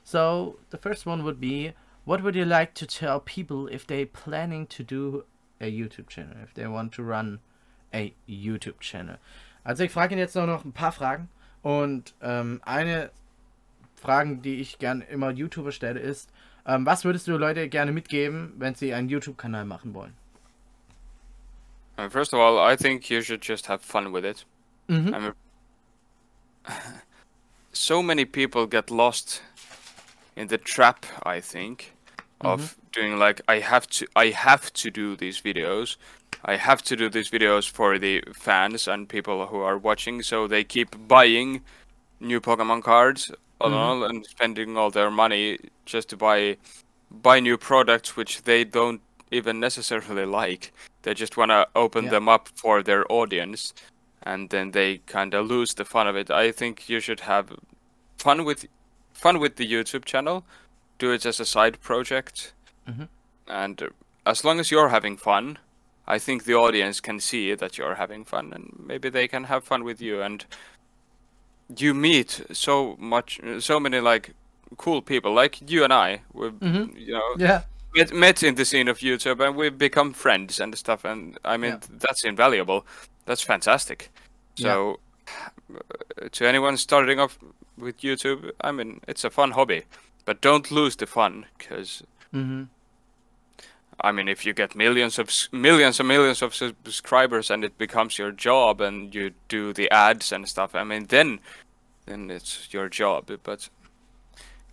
So 0.05 0.59
the 0.71 0.79
first 0.79 1.05
one 1.05 1.25
would 1.25 1.41
be, 1.41 1.73
what 2.05 2.23
would 2.23 2.35
you 2.37 2.45
like 2.45 2.75
to 2.75 2.87
tell 2.87 3.19
people 3.21 3.67
if 3.69 3.87
they 3.87 4.05
planning 4.05 4.67
to 4.69 4.83
do 4.85 5.25
a 5.61 5.71
YouTube 5.71 6.09
channel, 6.09 6.37
if 6.43 6.55
they 6.55 6.67
want 6.67 6.93
to 6.95 7.03
run 7.03 7.41
a 7.93 8.13
YouTube 8.27 8.81
channel? 8.81 9.19
Also 9.65 9.85
ich 9.85 9.93
frage 9.93 10.15
ihn 10.15 10.19
jetzt 10.19 10.35
noch 10.35 10.65
ein 10.65 10.73
paar 10.73 10.93
Fragen 10.93 11.29
und 11.63 12.15
ähm, 12.21 12.61
eine 12.65 13.11
Frage, 13.97 14.37
die 14.37 14.61
ich 14.61 14.79
gerne 14.79 15.05
immer 15.05 15.31
YouTuber 15.31 15.73
stelle, 15.73 16.01
ist, 16.01 16.31
ähm, 16.67 16.87
was 16.87 17.05
würdest 17.05 17.29
du 17.29 17.37
Leute 17.37 17.69
gerne 17.69 17.93
mitgeben, 17.93 18.53
wenn 18.59 18.75
sie 18.75 18.95
einen 18.95 19.09
YouTube-Kanal 19.09 19.65
machen 19.65 19.95
wollen? 19.95 20.15
Uh, 21.99 22.09
first 22.09 22.33
of 22.33 22.41
all, 22.41 22.59
I 22.59 22.77
think 22.77 23.11
you 23.11 23.21
should 23.21 23.45
just 23.47 23.69
have 23.69 23.85
fun 23.85 24.13
with 24.13 24.25
it. 24.25 24.47
Mhm. 24.89 25.15
I 25.15 25.21
mean, 25.21 25.33
so 27.73 28.03
many 28.03 28.25
people 28.25 28.67
get 28.67 28.91
lost 28.91 29.43
in 30.35 30.49
the 30.49 30.59
trap. 30.59 31.05
I 31.25 31.41
think 31.41 31.93
of 32.43 32.77
doing 32.93 33.19
like 33.19 33.41
I 33.49 33.59
have 33.61 33.87
to. 33.89 34.07
I 34.17 34.27
have 34.29 34.73
to 34.75 34.91
do 34.91 35.17
these 35.17 35.41
videos. 35.41 35.97
I 36.45 36.57
have 36.57 36.83
to 36.83 36.97
do 36.97 37.09
these 37.09 37.31
videos 37.31 37.71
for 37.71 37.99
the 37.99 38.23
fans 38.35 38.89
and 38.89 39.09
people 39.09 39.47
who 39.47 39.61
are 39.61 39.79
watching, 39.79 40.23
so 40.23 40.47
they 40.49 40.65
keep 40.65 40.97
buying 41.09 41.63
new 42.21 42.41
Pokemon 42.41 42.83
cards 42.83 43.31
and 43.61 43.73
Mhm. 43.73 43.77
all 43.77 44.05
and 44.05 44.27
spending 44.27 44.77
all 44.77 44.91
their 44.91 45.11
money 45.11 45.59
just 45.87 46.09
to 46.11 46.17
buy 46.17 46.57
buy 47.11 47.41
new 47.41 47.59
products 47.59 48.17
which 48.17 48.43
they 48.43 48.65
don't 48.65 49.01
even 49.31 49.61
necessarily 49.61 50.25
like. 50.25 50.73
They 51.03 51.15
just 51.15 51.37
want 51.37 51.51
to 51.51 51.69
open 51.77 52.05
Yeah. 52.05 52.11
them 52.13 52.29
up 52.29 52.49
for 52.57 52.83
their 52.83 53.05
audience 53.13 53.75
and 54.23 54.51
then 54.51 54.71
they 54.71 54.99
kind 55.07 55.35
of 55.35 55.47
lose 55.47 55.75
the 55.75 55.85
fun 55.85 56.07
of 56.07 56.17
it. 56.17 56.31
I 56.31 56.51
think 56.53 56.89
you 56.89 57.01
should 57.01 57.21
have 57.21 57.47
fun 58.19 58.45
with 58.45 58.67
fun 59.13 59.39
with 59.39 59.57
the 59.57 59.67
YouTube 59.67 60.05
channel. 60.05 60.45
Do 61.03 61.13
it 61.13 61.27
as 61.27 61.41
a 61.41 61.45
side 61.45 61.77
project. 61.81 62.53
Mhm. 62.89 63.09
And 63.49 63.83
uh, 63.83 63.89
as 64.25 64.45
long 64.45 64.61
as 64.61 64.71
you're 64.71 64.89
having 64.91 65.17
fun, 65.19 65.59
I 66.07 66.19
think 66.19 66.45
the 66.45 66.55
audience 66.55 67.01
can 67.01 67.21
see 67.21 67.55
that 67.57 67.77
you're 67.79 67.97
having 67.97 68.25
fun 68.25 68.53
and 68.55 68.65
maybe 68.79 69.11
they 69.11 69.29
can 69.29 69.45
have 69.45 69.65
fun 69.65 69.83
with 69.85 70.01
you 70.01 70.23
and 70.23 70.45
you 71.79 71.95
meet 71.95 72.41
so 72.53 72.97
much 72.99 73.41
so 73.59 73.81
many 73.81 74.01
like 74.01 74.35
cool 74.77 75.01
people 75.03 75.33
like 75.43 75.71
you 75.71 75.85
and 75.85 75.93
I 75.93 76.21
we've 76.33 76.59
Mhm. 76.61 76.95
you 77.07 77.13
know 77.15 77.37
Yeah. 77.39 77.63
met, 77.97 78.13
met 78.13 78.43
in 78.43 78.55
the 78.57 78.65
scene 78.65 78.91
of 78.91 78.99
YouTube 78.99 79.41
and 79.47 79.57
we've 79.57 79.79
become 79.79 80.13
friends 80.13 80.61
and 80.61 80.77
stuff 80.77 81.05
and 81.05 81.39
I 81.45 81.57
mean 81.57 81.73
Yeah. 81.73 81.99
that's 82.03 82.25
invaluable 82.25 82.85
that's 83.27 83.43
fantastic 83.43 84.11
so 84.55 84.99
uh, 85.75 86.29
to 86.33 86.47
anyone 86.47 86.77
starting 86.77 87.21
off 87.21 87.39
with 87.79 87.97
YouTube 88.03 88.51
I 88.61 88.73
mean 88.73 89.01
it's 89.09 89.25
a 89.25 89.31
fun 89.31 89.51
hobby 89.53 89.83
but 90.25 90.41
don't 90.41 90.71
lose 90.71 90.97
the 90.97 91.07
fun 91.07 91.47
because 91.59 92.03
hmm 92.33 92.65
I 94.01 94.11
mean, 94.11 94.29
if 94.29 94.45
you 94.45 94.53
get 94.53 94.75
millions 94.75 95.19
of 95.19 95.31
millions 95.53 96.01
and 96.01 96.09
millions 96.09 96.43
of 96.43 96.55
subscribers 96.55 97.51
and 97.51 97.65
it 97.65 97.79
becomes 97.79 98.19
your 98.19 98.33
job 98.33 98.81
and 98.81 99.15
you 99.15 99.33
do 99.49 99.73
the 99.73 99.91
ads 99.91 100.33
and 100.33 100.49
stuff, 100.49 100.75
I 100.75 100.83
mean, 100.85 101.07
then 101.07 101.41
then 102.07 102.31
it's 102.31 102.73
your 102.73 102.89
job. 102.89 103.31
But 103.45 103.69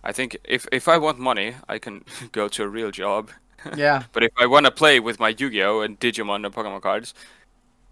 I 0.04 0.12
think 0.12 0.36
if 0.44 0.66
if 0.72 0.88
I 0.88 0.98
want 0.98 1.18
money, 1.18 1.56
I 1.68 1.78
can 1.78 2.04
go 2.32 2.48
to 2.48 2.62
a 2.64 2.68
real 2.68 2.90
job. 2.90 3.30
Yeah. 3.76 4.04
But 4.12 4.22
if 4.22 4.32
I 4.38 4.46
want 4.46 4.64
to 4.66 4.72
play 4.72 5.00
with 5.00 5.20
my 5.20 5.28
Yu-Gi-Oh 5.38 5.82
and 5.82 6.00
Digimon 6.00 6.46
and 6.46 6.54
Pokemon 6.54 6.80
cards, 6.80 7.12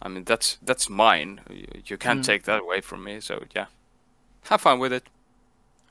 I 0.03 0.09
mean, 0.09 0.25
that's 0.25 0.59
that's 0.63 0.89
mine. 0.91 1.41
You, 1.51 1.67
you 1.87 1.99
can't 1.99 2.23
Mm. 2.23 2.27
take 2.27 2.45
that 2.45 2.61
away 2.63 2.81
from 2.83 3.05
me. 3.05 3.21
So 3.21 3.45
yeah, 3.57 3.67
have 4.45 4.63
fun 4.63 4.79
with 4.81 4.93
it. 4.93 5.05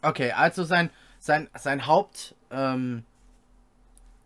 Okay, 0.04 0.32
also 0.32 0.64
sein, 0.64 0.90
sein, 1.20 1.50
sein 1.58 1.88
Haupt, 1.88 2.36
ähm, 2.52 3.04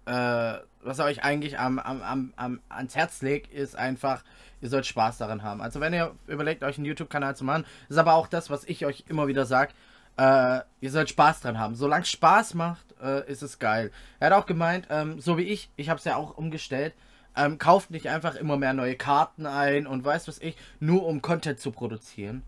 äh, 0.05 0.55
was 0.83 0.99
er 0.99 1.05
euch 1.05 1.23
eigentlich 1.23 1.59
am, 1.59 1.79
am, 1.79 2.01
am, 2.01 2.33
am, 2.35 2.59
ans 2.69 2.95
Herz 2.95 3.21
legt, 3.21 3.53
ist 3.53 3.75
einfach, 3.75 4.23
ihr 4.61 4.69
sollt 4.69 4.85
Spaß 4.85 5.17
daran 5.17 5.43
haben. 5.43 5.61
Also 5.61 5.79
wenn 5.79 5.93
ihr 5.93 6.13
überlegt, 6.27 6.63
euch 6.63 6.77
einen 6.77 6.85
YouTube-Kanal 6.85 7.35
zu 7.35 7.43
machen, 7.43 7.65
ist 7.89 7.97
aber 7.97 8.15
auch 8.15 8.27
das, 8.27 8.49
was 8.49 8.63
ich 8.63 8.85
euch 8.85 9.05
immer 9.07 9.27
wieder 9.27 9.45
sage, 9.45 9.73
äh, 10.17 10.59
ihr 10.81 10.91
sollt 10.91 11.09
Spaß 11.09 11.41
dran 11.41 11.59
haben. 11.59 11.75
Solange 11.75 12.05
Spaß 12.05 12.55
macht, 12.55 12.85
äh, 13.01 13.29
ist 13.29 13.43
es 13.43 13.59
geil. 13.59 13.91
Er 14.19 14.31
hat 14.31 14.33
auch 14.33 14.45
gemeint, 14.45 14.87
ähm, 14.89 15.19
so 15.19 15.37
wie 15.37 15.43
ich, 15.43 15.69
ich 15.75 15.89
habe 15.89 15.99
es 15.99 16.05
ja 16.05 16.15
auch 16.15 16.37
umgestellt, 16.37 16.93
ähm, 17.35 17.59
kauft 17.59 17.91
nicht 17.91 18.09
einfach 18.09 18.35
immer 18.35 18.57
mehr 18.57 18.73
neue 18.73 18.95
Karten 18.95 19.45
ein 19.45 19.87
und 19.87 20.03
weiß 20.03 20.27
was 20.27 20.39
ich, 20.39 20.57
nur 20.79 21.05
um 21.05 21.21
Content 21.21 21.59
zu 21.59 21.71
produzieren 21.71 22.43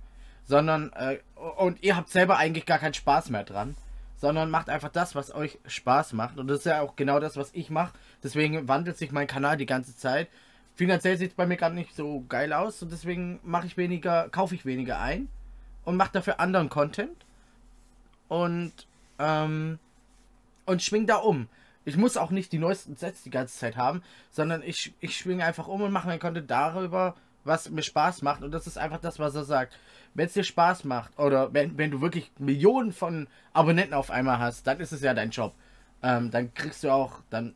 sondern 0.45 0.91
äh, 0.93 1.17
und 1.57 1.81
ihr 1.83 1.95
habt 1.95 2.09
selber 2.09 2.37
eigentlich 2.37 2.65
gar 2.65 2.79
keinen 2.79 2.93
Spaß 2.93 3.29
mehr 3.29 3.43
dran, 3.43 3.75
sondern 4.24 4.49
macht 4.49 4.69
einfach 4.69 4.88
das, 4.88 5.15
was 5.15 5.36
euch 5.36 5.59
Spaß 5.67 6.13
macht 6.13 6.38
und 6.38 6.47
das 6.47 6.59
ist 6.59 6.65
ja 6.65 6.80
auch 6.80 6.95
genau 6.95 7.19
das, 7.19 7.36
was 7.36 7.49
ich 7.51 7.69
mache. 7.69 7.91
Deswegen 8.24 8.69
wandelt 8.69 8.97
sich 8.97 9.11
mein 9.11 9.28
Kanal 9.28 9.57
die 9.57 9.65
ganze 9.65 9.97
Zeit. 9.97 10.30
Finanziell 10.76 11.17
sieht 11.17 11.32
es 11.32 11.36
bei 11.36 11.45
mir 11.45 11.57
gerade 11.57 11.76
nicht 11.76 11.93
so 11.93 12.24
geil 12.30 12.53
aus 12.53 12.82
und 12.82 12.89
deswegen 12.89 13.41
mache 13.43 13.67
ich 13.67 13.76
weniger, 13.76 14.30
kaufe 14.30 14.55
ich 14.55 14.65
weniger 14.65 15.01
ein 15.01 15.28
und 15.84 15.97
mache 15.97 16.13
dafür 16.13 16.39
anderen 16.39 16.69
Content 16.69 17.26
und 18.30 18.71
ähm, 19.19 19.78
und 20.67 20.82
schwing 20.82 21.05
da 21.05 21.17
um. 21.17 21.49
Ich 21.84 21.97
muss 21.97 22.15
auch 22.15 22.32
nicht 22.32 22.53
die 22.53 22.59
neuesten 22.59 22.95
Sets 22.95 23.24
die 23.24 23.30
ganze 23.30 23.57
Zeit 23.57 23.76
haben, 23.76 24.03
sondern 24.32 24.63
ich, 24.63 24.93
ich 25.01 25.17
schwinge 25.17 25.43
einfach 25.43 25.67
um 25.67 25.82
und 25.82 25.91
mache 25.91 26.07
mein 26.07 26.19
Content 26.21 26.49
darüber, 26.49 27.17
was 27.43 27.69
mir 27.69 27.84
Spaß 27.84 28.21
macht. 28.21 28.41
Und 28.41 28.51
das 28.51 28.67
ist 28.67 28.78
einfach 28.78 29.01
das, 29.01 29.19
was 29.19 29.36
er 29.36 29.43
sagt. 29.43 29.78
Wenn 30.14 30.28
es 30.28 30.34
dir 30.34 30.43
Spaß 30.43 30.84
macht 30.84 31.18
oder 31.18 31.53
wenn, 31.53 31.78
wenn 31.78 31.91
du 31.91 32.01
wirklich 32.01 32.32
Millionen 32.38 32.91
von 32.91 33.28
Abonnenten 33.53 33.93
auf 33.93 34.11
einmal 34.11 34.39
hast, 34.39 34.68
dann 34.68 34.80
ist 34.80 34.91
es 34.91 35.01
ja 35.01 35.14
dein 35.14 35.32
Job. 35.32 35.53
Ähm, 36.03 36.32
dann 36.32 36.53
kriegst 36.53 36.84
du 36.84 36.91
auch, 36.91 37.22
dann 37.30 37.53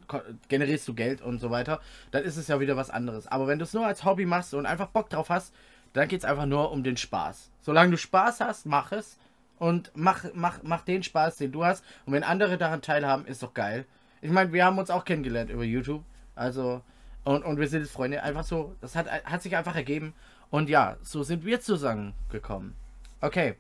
generierst 0.48 0.88
du 0.88 0.94
Geld 0.94 1.22
und 1.22 1.40
so 1.40 1.52
weiter. 1.52 1.82
Dann 2.12 2.24
ist 2.24 2.38
es 2.38 2.48
ja 2.48 2.60
wieder 2.60 2.78
was 2.78 2.90
anderes. 2.90 3.28
Aber 3.28 3.48
wenn 3.48 3.60
du 3.60 3.64
es 3.64 3.74
nur 3.74 3.86
als 3.86 4.06
Hobby 4.06 4.26
machst 4.26 4.54
und 4.54 4.66
einfach 4.66 4.88
Bock 4.88 5.10
drauf 5.10 5.30
hast, 5.30 5.54
dann 5.94 6.08
geht 6.08 6.20
es 6.20 6.26
einfach 6.26 6.46
nur 6.46 6.72
um 6.72 6.84
den 6.84 6.98
Spaß. 6.98 7.52
Solange 7.62 7.92
du 7.92 7.98
Spaß 7.98 8.40
hast, 8.40 8.66
mach 8.66 8.92
es. 8.92 9.18
Und 9.60 9.92
mach, 9.96 10.26
mach, 10.34 10.60
mach 10.62 10.82
den 10.82 11.02
Spaß, 11.04 11.38
den 11.38 11.52
du 11.52 11.66
hast. 11.66 11.84
Und 12.06 12.14
wenn 12.14 12.24
andere 12.24 12.58
daran 12.58 12.82
teilhaben, 12.82 13.26
ist 13.26 13.42
doch 13.42 13.54
geil. 13.54 13.86
Ich 14.22 14.32
meine, 14.32 14.54
wir 14.54 14.64
haben 14.64 14.78
uns 14.78 14.92
auch 14.92 15.04
kennengelernt 15.04 15.50
über 15.50 15.64
YouTube. 15.64 16.04
Also, 16.36 16.82
und, 17.24 17.44
und 17.44 17.60
wir 17.60 17.68
sind 17.68 17.88
Freunde. 17.88 18.22
Einfach 18.24 18.44
so, 18.44 18.76
das 18.82 18.96
hat, 18.96 19.08
hat 19.26 19.42
sich 19.42 19.58
einfach 19.58 19.76
ergeben. 19.76 20.14
Und 20.50 20.70
ja, 20.70 20.98
so 21.02 21.24
sind 21.24 21.46
wir 21.46 21.60
zusammengekommen. 21.60 22.76
Okay. 23.22 23.56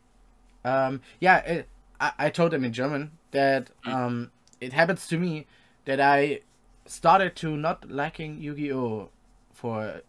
Um, 0.64 1.02
yeah, 1.22 1.38
it, 1.40 1.68
I, 2.00 2.12
I 2.18 2.30
told 2.30 2.54
him 2.54 2.64
in 2.64 2.74
German 2.74 3.12
that 3.32 3.72
um, 3.86 4.32
it 4.60 4.74
happens 4.74 5.08
to 5.08 5.18
me 5.18 5.46
that 5.86 6.00
I 6.00 6.42
started 6.86 7.36
to 7.38 7.56
not 7.58 7.90
liking 7.90 8.40
Yu-Gi-Oh 8.42 9.10
for 9.54 10.02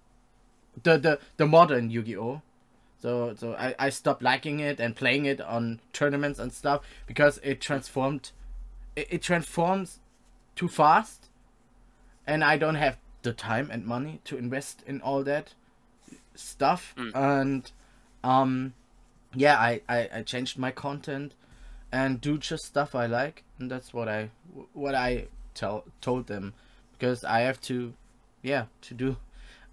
the 0.83 0.99
the, 0.99 1.19
the 1.37 1.47
modern 1.47 1.91
Yu-Gi-Oh. 1.91 2.43
So 3.01 3.35
so 3.37 3.55
I, 3.55 3.75
I 3.79 3.91
stopped 3.91 4.23
liking 4.23 4.61
it 4.61 4.81
and 4.81 4.95
playing 4.95 5.27
it 5.27 5.41
on 5.41 5.81
tournaments 5.93 6.39
and 6.39 6.53
stuff 6.53 6.83
because 7.07 7.39
it 7.43 7.61
transformed 7.61 8.33
it, 8.97 9.07
it 9.11 9.23
transforms 9.23 10.01
too 10.57 10.69
fast 10.69 11.29
and 12.27 12.45
I 12.45 12.59
don't 12.59 12.75
have 12.75 12.99
the 13.23 13.33
time 13.33 13.71
and 13.71 13.87
money 13.87 14.21
to 14.25 14.37
invest 14.37 14.83
in 14.87 15.01
all 15.01 15.23
that 15.25 15.55
stuff 16.39 16.95
and 17.15 17.73
um 18.25 18.73
yeah 19.35 19.57
I, 19.59 19.81
I 19.89 20.09
I 20.19 20.23
changed 20.23 20.59
my 20.59 20.71
content 20.71 21.35
and 21.93 22.21
do 22.21 22.39
just 22.39 22.65
stuff 22.65 22.95
I 22.95 23.07
like 23.07 23.45
and 23.59 23.71
that's 23.71 23.93
what 23.93 24.09
I 24.09 24.31
what 24.73 24.95
I 24.95 25.29
tell 25.55 25.85
told 26.01 26.27
them 26.29 26.55
because 26.93 27.25
I 27.25 27.41
have 27.41 27.61
to 27.63 27.93
yeah 28.43 28.67
to 28.83 28.95
do 28.95 29.17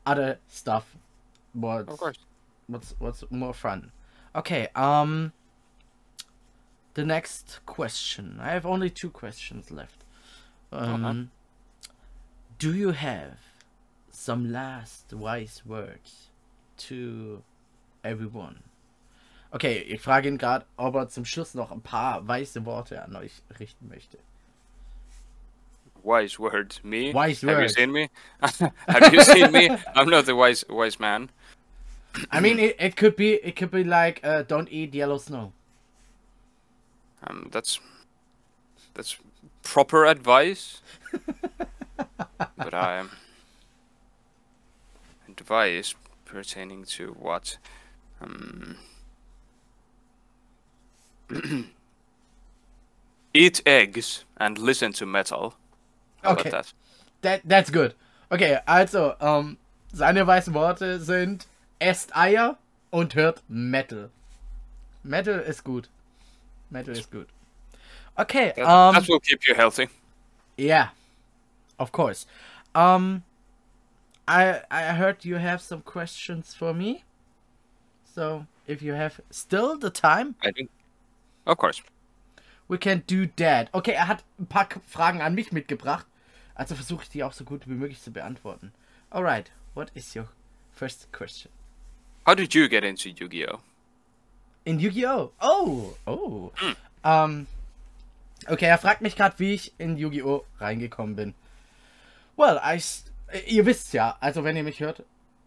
other 0.05 0.39
stuff 0.47 0.95
what's 1.53 1.89
Of 1.89 1.99
course. 1.99 2.17
what's 2.67 2.93
what's 2.99 3.23
more 3.29 3.53
fun. 3.53 3.91
Okay 4.35 4.67
um 4.75 5.31
the 6.95 7.05
next 7.05 7.59
question. 7.65 8.39
I 8.41 8.51
have 8.51 8.65
only 8.65 8.89
two 8.89 9.09
questions 9.11 9.69
left. 9.71 10.03
Um 10.71 11.31
do 12.57 12.73
you 12.73 12.91
have 12.91 13.37
some 14.09 14.51
last 14.51 15.13
wise 15.13 15.61
words 15.65 16.29
to 16.77 17.41
everyone 18.03 18.59
Okay, 19.55 19.77
ich 19.87 20.01
frage 20.01 20.27
ihn 20.27 20.37
gerade, 20.37 20.65
ob 20.75 20.95
er 20.95 21.07
zum 21.07 21.23
Schluss 21.23 21.53
noch 21.53 21.71
ein 21.71 21.79
paar 21.79 22.27
weiße 22.27 22.65
Worte 22.65 23.01
an 23.01 23.15
euch 23.15 23.31
richten 23.57 23.87
möchte. 23.87 24.17
Wise 26.03 26.37
words, 26.39 26.83
me. 26.83 27.13
Wise 27.13 27.47
Have 27.47 27.61
words. 27.61 27.77
you 27.77 27.81
seen 27.81 27.91
me? 27.93 28.09
Have 28.41 29.13
you 29.13 29.21
seen 29.21 29.51
me? 29.53 29.69
I'm 29.95 30.09
not 30.09 30.25
the 30.25 30.35
wise 30.35 30.65
wise 30.67 30.99
man. 30.99 31.29
I 32.31 32.41
mean, 32.41 32.59
it, 32.59 32.75
it 32.79 32.97
could 32.97 33.15
be 33.15 33.35
it 33.35 33.55
could 33.55 33.71
be 33.71 33.85
like 33.85 34.19
uh, 34.25 34.43
don't 34.43 34.69
eat 34.69 34.93
yellow 34.93 35.17
snow. 35.17 35.53
Um, 37.25 37.47
that's 37.49 37.79
that's 38.93 39.17
proper 39.63 40.05
advice. 40.05 40.81
but 42.57 42.73
I 42.73 42.97
am 42.97 43.09
advice 45.29 45.95
pertaining 46.25 46.83
to 46.85 47.13
what? 47.19 47.57
Um, 48.21 48.77
eat 53.33 53.61
eggs 53.65 54.25
and 54.37 54.57
listen 54.57 54.91
to 54.93 55.05
metal. 55.05 55.55
How 56.23 56.33
Okay. 56.33 56.49
that? 56.49 56.73
That 57.21 57.41
that's 57.45 57.69
good. 57.71 57.93
Okay, 58.31 58.59
also 58.67 59.15
ähm, 59.19 59.57
seine 59.93 60.25
weißen 60.25 60.53
Worte 60.53 60.99
sind 60.99 61.47
esst 61.79 62.15
Eier 62.15 62.57
und 62.91 63.15
hört 63.15 63.43
Metal. 63.47 64.09
Metal 65.03 65.39
ist 65.39 65.63
gut. 65.63 65.89
Metal 66.69 66.95
ist 66.95 67.11
gut. 67.11 67.27
Okay, 68.17 68.53
That, 68.55 68.65
um, 68.65 68.95
that 68.95 69.07
will 69.07 69.19
keep 69.19 69.45
you 69.47 69.53
healthy. 69.55 69.89
yeah, 70.57 70.89
of 71.77 71.91
course. 71.91 72.25
Um, 72.73 73.23
I 74.27 74.61
I 74.71 74.93
heard 74.93 75.25
you 75.25 75.37
have 75.37 75.61
some 75.61 75.81
questions 75.81 76.53
for 76.53 76.73
me. 76.73 77.03
So 78.03 78.45
if 78.67 78.81
you 78.81 78.93
have 78.93 79.19
still 79.29 79.77
the 79.77 79.89
time, 79.89 80.35
I 80.41 80.51
think. 80.51 80.69
Of 81.45 81.57
course. 81.57 81.81
we 82.67 82.77
can 82.77 83.03
do 83.07 83.27
that. 83.37 83.69
Okay, 83.73 83.93
er 83.93 84.07
hat 84.07 84.23
ein 84.39 84.47
paar 84.47 84.67
Fragen 84.87 85.21
an 85.21 85.35
mich 85.35 85.51
mitgebracht. 85.51 86.05
Also 86.55 86.75
versuche 86.75 87.03
ich 87.03 87.09
die 87.09 87.23
auch 87.23 87.33
so 87.33 87.43
gut 87.43 87.67
wie 87.67 87.73
möglich 87.73 88.01
zu 88.01 88.11
beantworten. 88.11 88.71
Alright, 89.09 89.51
what 89.73 89.91
is 89.93 90.15
your 90.15 90.27
first 90.71 91.11
question? 91.11 91.51
How 92.25 92.35
did 92.35 92.53
you 92.55 92.67
get 92.67 92.83
into 92.83 93.09
Yu-Gi-Oh? 93.09 93.59
In 94.63 94.79
Yu-Gi-Oh! 94.79 95.31
Oh! 95.41 95.95
Oh! 96.07 96.51
Ähm, 97.03 97.45
okay, 98.47 98.65
er 98.65 98.79
fragt 98.79 99.01
mich 99.01 99.15
gerade, 99.15 99.37
wie 99.37 99.53
ich 99.53 99.73
in 99.77 99.97
Yu-Gi-Oh! 99.97 100.43
reingekommen 100.59 101.15
bin. 101.15 101.33
Well, 102.35 102.59
I... 102.63 102.81
s- 103.27 103.43
Ihr 103.47 103.65
wisst 103.65 103.93
ja, 103.93 104.17
also 104.19 104.43
wenn 104.43 104.55
ihr 104.55 104.63
mich 104.63 104.79
hört, 104.79 105.03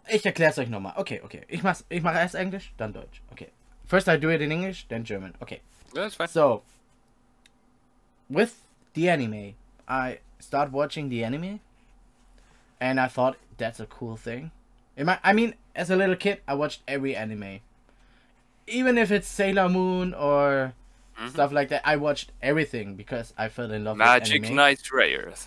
ich 0.08 0.24
erkläre 0.24 0.50
es 0.52 0.58
euch 0.58 0.68
nochmal. 0.68 0.94
Okay, 0.96 1.20
okay. 1.24 1.42
Ich 1.48 1.62
mach's, 1.62 1.84
ich 1.88 2.02
mache 2.02 2.16
erst 2.18 2.34
Englisch, 2.34 2.72
dann 2.76 2.92
Deutsch. 2.92 3.20
Okay. 3.32 3.48
First 3.86 4.08
I 4.08 4.18
do 4.18 4.30
it 4.30 4.40
in 4.40 4.50
English, 4.50 4.86
then 4.88 5.04
German. 5.04 5.34
Okay. 5.40 5.60
That's 5.94 6.14
fine. 6.14 6.28
So, 6.28 6.62
with 8.28 8.56
the 8.94 9.08
anime, 9.08 9.54
I 9.86 10.18
start 10.38 10.70
watching 10.72 11.08
the 11.08 11.24
anime, 11.24 11.60
and 12.80 13.00
I 13.00 13.08
thought 13.08 13.36
that's 13.56 13.80
a 13.80 13.86
cool 13.86 14.16
thing. 14.16 14.50
In 14.96 15.06
my, 15.06 15.18
I 15.22 15.32
mean, 15.32 15.54
as 15.74 15.90
a 15.90 15.96
little 15.96 16.16
kid, 16.16 16.40
I 16.46 16.54
watched 16.54 16.82
every 16.86 17.14
anime, 17.16 17.60
even 18.66 18.98
if 18.98 19.10
it's 19.10 19.28
Sailor 19.28 19.68
Moon 19.68 20.12
or 20.14 20.74
stuff 21.30 21.52
like 21.52 21.68
that. 21.70 21.82
I 21.84 21.96
watched 21.96 22.32
everything 22.42 22.94
because 22.94 23.32
I 23.38 23.48
fell 23.48 23.72
in 23.72 23.84
love 23.84 23.96
Magic 23.96 24.42
with 24.42 24.44
anime. 24.50 24.56
Knight 24.56 24.82
Rayearth. 24.92 25.46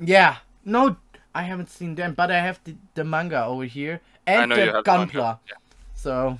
Yeah, 0.00 0.36
no, 0.64 0.96
I 1.34 1.42
haven't 1.42 1.70
seen 1.70 1.94
them, 1.94 2.14
but 2.14 2.30
I 2.30 2.40
have 2.40 2.60
the, 2.64 2.76
the 2.94 3.04
manga 3.04 3.44
over 3.44 3.64
here 3.64 4.00
and 4.26 4.50
the 4.50 4.56
have 4.56 4.74
the. 4.74 4.82
Gunpla. 4.82 5.38
Yeah, 5.46 5.54
So 5.94 6.38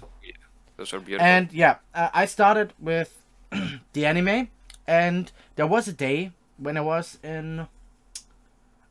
those 0.77 0.93
are 0.93 1.01
beautiful. 1.01 1.27
and 1.27 1.53
yeah, 1.53 1.77
uh, 1.95 2.11
I 2.13 2.27
started 2.27 2.73
with 2.79 3.17
the 3.93 4.07
anime, 4.07 4.49
and 4.87 5.31
there 5.57 5.67
was 5.67 5.89
a 5.89 5.93
day 5.93 6.33
when 6.57 6.77
I 6.77 6.81
was 6.81 7.19
in 7.23 7.67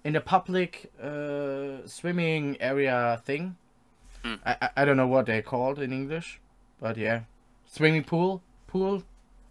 in 0.04 0.14
the 0.14 0.22
public 0.22 0.92
uh, 1.02 1.86
swimming 1.86 2.58
area 2.62 3.22
thing. 3.26 3.58
Mm. 4.24 4.40
I, 4.46 4.58
I 4.62 4.70
I 4.78 4.86
don't 4.86 4.98
know 4.98 5.08
what 5.08 5.26
they're 5.26 5.42
called 5.42 5.80
in 5.80 5.92
English, 5.92 6.40
but 6.80 6.98
yeah, 6.98 7.22
swimming 7.66 8.04
pool, 8.04 8.42
pool, 8.68 9.04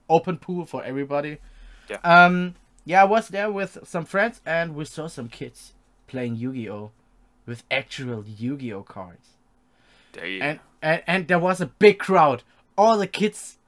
open 0.09 0.39
pool 0.39 0.65
for 0.65 0.83
everybody. 0.85 1.39
Yeah. 1.89 1.99
Um. 2.03 2.55
Yeah, 2.85 3.03
I 3.03 3.05
was 3.05 3.29
there 3.29 3.51
with 3.51 3.79
some 3.85 4.05
friends, 4.05 4.41
and 4.47 4.75
we 4.77 4.85
saw 4.85 5.09
some 5.09 5.29
kids 5.29 5.73
playing 6.07 6.37
Yu-Gi-Oh, 6.37 6.91
with 7.47 7.63
actual 7.71 8.25
Yu-Gi-Oh 8.27 8.83
cards 8.83 9.37
you 10.25 10.41
and, 10.41 10.61
and 10.81 11.03
and 11.07 11.29
there 11.29 11.39
was 11.39 11.61
a 11.61 11.67
big 11.67 11.99
crowd. 11.99 12.43
All 12.79 12.97
the 12.99 13.07
kids 13.07 13.59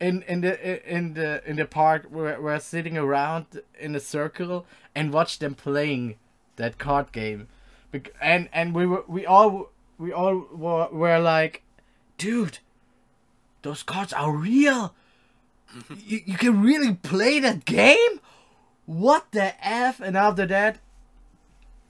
in 0.00 0.22
in 0.22 0.40
the 0.40 0.92
in 0.92 1.14
the 1.14 1.42
in 1.48 1.56
the 1.56 1.64
park 1.64 2.10
were, 2.10 2.40
were 2.40 2.58
sitting 2.58 2.96
around 2.96 3.46
in 3.78 3.94
a 3.94 4.00
circle 4.00 4.66
and 4.94 5.12
watched 5.12 5.40
them 5.40 5.54
playing 5.54 6.16
that 6.56 6.78
card 6.78 7.12
game. 7.12 7.48
And 8.20 8.48
and 8.52 8.74
we 8.74 8.86
were 8.86 9.04
we 9.06 9.26
all 9.26 9.70
we 9.98 10.12
all 10.12 10.46
were, 10.52 10.88
were 10.90 11.18
like, 11.18 11.62
dude, 12.18 12.58
those 13.62 13.82
cards 13.82 14.12
are 14.12 14.32
real. 14.32 14.94
Mm-hmm. 15.74 15.94
you, 16.04 16.20
you 16.24 16.36
can 16.36 16.62
really 16.62 16.94
play 16.94 17.40
that 17.40 17.64
game? 17.64 18.20
What 18.86 19.32
the 19.32 19.54
F? 19.66 20.00
And 20.00 20.16
after 20.16 20.46
that, 20.46 20.78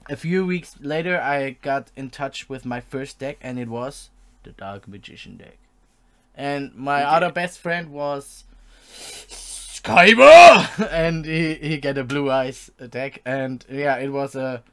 a 0.09 0.15
few 0.15 0.45
weeks 0.45 0.75
later, 0.79 1.19
I 1.21 1.51
got 1.61 1.91
in 1.95 2.09
touch 2.09 2.49
with 2.49 2.65
my 2.65 2.79
first 2.81 3.19
deck, 3.19 3.37
and 3.41 3.59
it 3.59 3.67
was 3.69 4.09
the 4.43 4.51
Dark 4.51 4.87
Magician 4.87 5.37
deck. 5.37 5.57
And 6.35 6.75
my 6.75 7.03
Okay. 7.03 7.05
other 7.05 7.31
best 7.31 7.59
friend 7.59 7.91
was 7.91 8.43
Kaiba, 9.83 10.89
and 10.91 11.25
he 11.25 11.55
he 11.55 11.77
got 11.77 11.97
a 11.97 12.03
Blue 12.03 12.29
Eyes 12.31 12.71
deck, 12.89 13.21
and 13.25 13.65
yeah, 13.69 13.97
it 13.97 14.09
was 14.11 14.35
a 14.35 14.63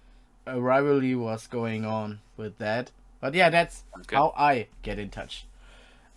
a 0.46 0.60
rivalry 0.60 1.14
was 1.14 1.46
going 1.46 1.84
on 1.84 2.20
with 2.36 2.58
that. 2.58 2.90
But 3.20 3.34
yeah, 3.34 3.50
that's 3.50 3.84
Okay. 4.00 4.22
how 4.22 4.32
I 4.36 4.68
get 4.82 4.98
in 4.98 5.10
touch. 5.10 5.46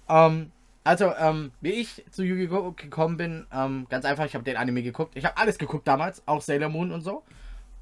Ähm, 0.09 0.51
also, 0.83 1.13
ähm, 1.17 1.51
wie 1.61 1.71
ich 1.71 2.03
zu 2.11 2.23
Yu-Gi-Oh! 2.23 2.71
gekommen 2.73 3.17
bin, 3.17 3.47
ähm, 3.53 3.87
ganz 3.89 4.05
einfach, 4.05 4.25
ich 4.25 4.35
habe 4.35 4.43
den 4.43 4.57
Anime 4.57 4.83
geguckt. 4.83 5.15
Ich 5.17 5.25
habe 5.25 5.37
alles 5.37 5.57
geguckt 5.57 5.87
damals, 5.87 6.21
auch 6.27 6.41
Sailor 6.41 6.69
Moon 6.69 6.91
und 6.91 7.01
so. 7.01 7.23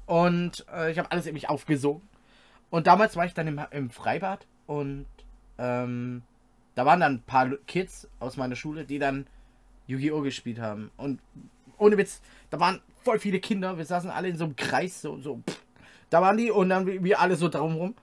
Und 0.06 0.64
äh, 0.72 0.90
ich 0.90 0.98
habe 0.98 1.10
alles 1.10 1.26
in 1.26 1.34
mich 1.34 1.48
aufgesogen. 1.48 2.02
Und 2.70 2.86
damals 2.86 3.16
war 3.16 3.24
ich 3.24 3.34
dann 3.34 3.46
im, 3.46 3.60
im 3.70 3.90
Freibad 3.90 4.46
und 4.66 5.06
ähm, 5.58 6.22
da 6.74 6.84
waren 6.84 7.00
dann 7.00 7.14
ein 7.14 7.22
paar 7.22 7.48
Kids 7.68 8.08
aus 8.18 8.36
meiner 8.36 8.56
Schule, 8.56 8.84
die 8.84 8.98
dann 8.98 9.26
Yu-Gi-Oh! 9.86 10.22
gespielt 10.22 10.58
haben. 10.58 10.90
Und 10.96 11.20
ohne 11.78 11.96
Witz, 11.96 12.20
da 12.50 12.58
waren 12.58 12.80
voll 13.04 13.18
viele 13.18 13.38
Kinder. 13.38 13.78
Wir 13.78 13.84
saßen 13.84 14.10
alle 14.10 14.28
in 14.28 14.36
so 14.36 14.44
einem 14.44 14.56
Kreis, 14.56 15.00
so, 15.00 15.18
so. 15.20 15.40
Pff. 15.48 15.60
Da 16.10 16.20
waren 16.20 16.36
die 16.36 16.50
und 16.50 16.68
dann 16.68 16.86
wir- 17.04 17.20
alle 17.20 17.36
so 17.36 17.48
drumrum. 17.48 17.94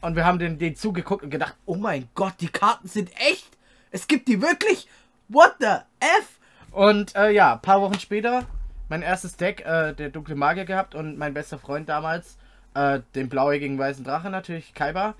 Und 0.00 0.14
wir 0.14 0.24
haben 0.26 0.38
den, 0.38 0.58
den 0.58 0.76
zugeguckt 0.76 1.24
und 1.24 1.30
gedacht, 1.30 1.56
oh 1.66 1.74
mein 1.76 2.08
Gott, 2.14 2.34
die 2.40 2.48
Karten 2.48 2.86
sind 2.86 3.10
echt. 3.16 3.48
Es 3.90 4.06
gibt 4.06 4.28
die 4.28 4.40
wirklich. 4.42 4.86
What 5.28 5.56
the 5.60 5.76
F? 6.00 6.38
Und 6.70 7.14
äh, 7.16 7.30
ja, 7.30 7.54
ein 7.54 7.62
paar 7.62 7.80
Wochen 7.80 7.98
später 7.98 8.46
mein 8.88 9.02
erstes 9.02 9.36
Deck, 9.36 9.60
äh, 9.64 9.94
der 9.94 10.10
dunkle 10.10 10.34
Magier 10.34 10.64
gehabt 10.64 10.94
und 10.94 11.18
mein 11.18 11.34
bester 11.34 11.58
Freund 11.58 11.88
damals, 11.88 12.38
äh, 12.74 13.00
den 13.14 13.28
blauäugigen 13.28 13.78
weißen 13.78 14.04
Drache 14.04 14.30
natürlich, 14.30 14.74
Kaiba. 14.74 15.14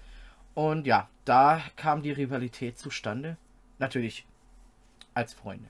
Und 0.54 0.86
ja, 0.86 1.08
da 1.24 1.62
kam 1.76 2.02
die 2.02 2.10
Rivalität 2.12 2.78
zustande. 2.78 3.36
Natürlich 3.78 4.26
als 5.14 5.34
Freunde. 5.34 5.68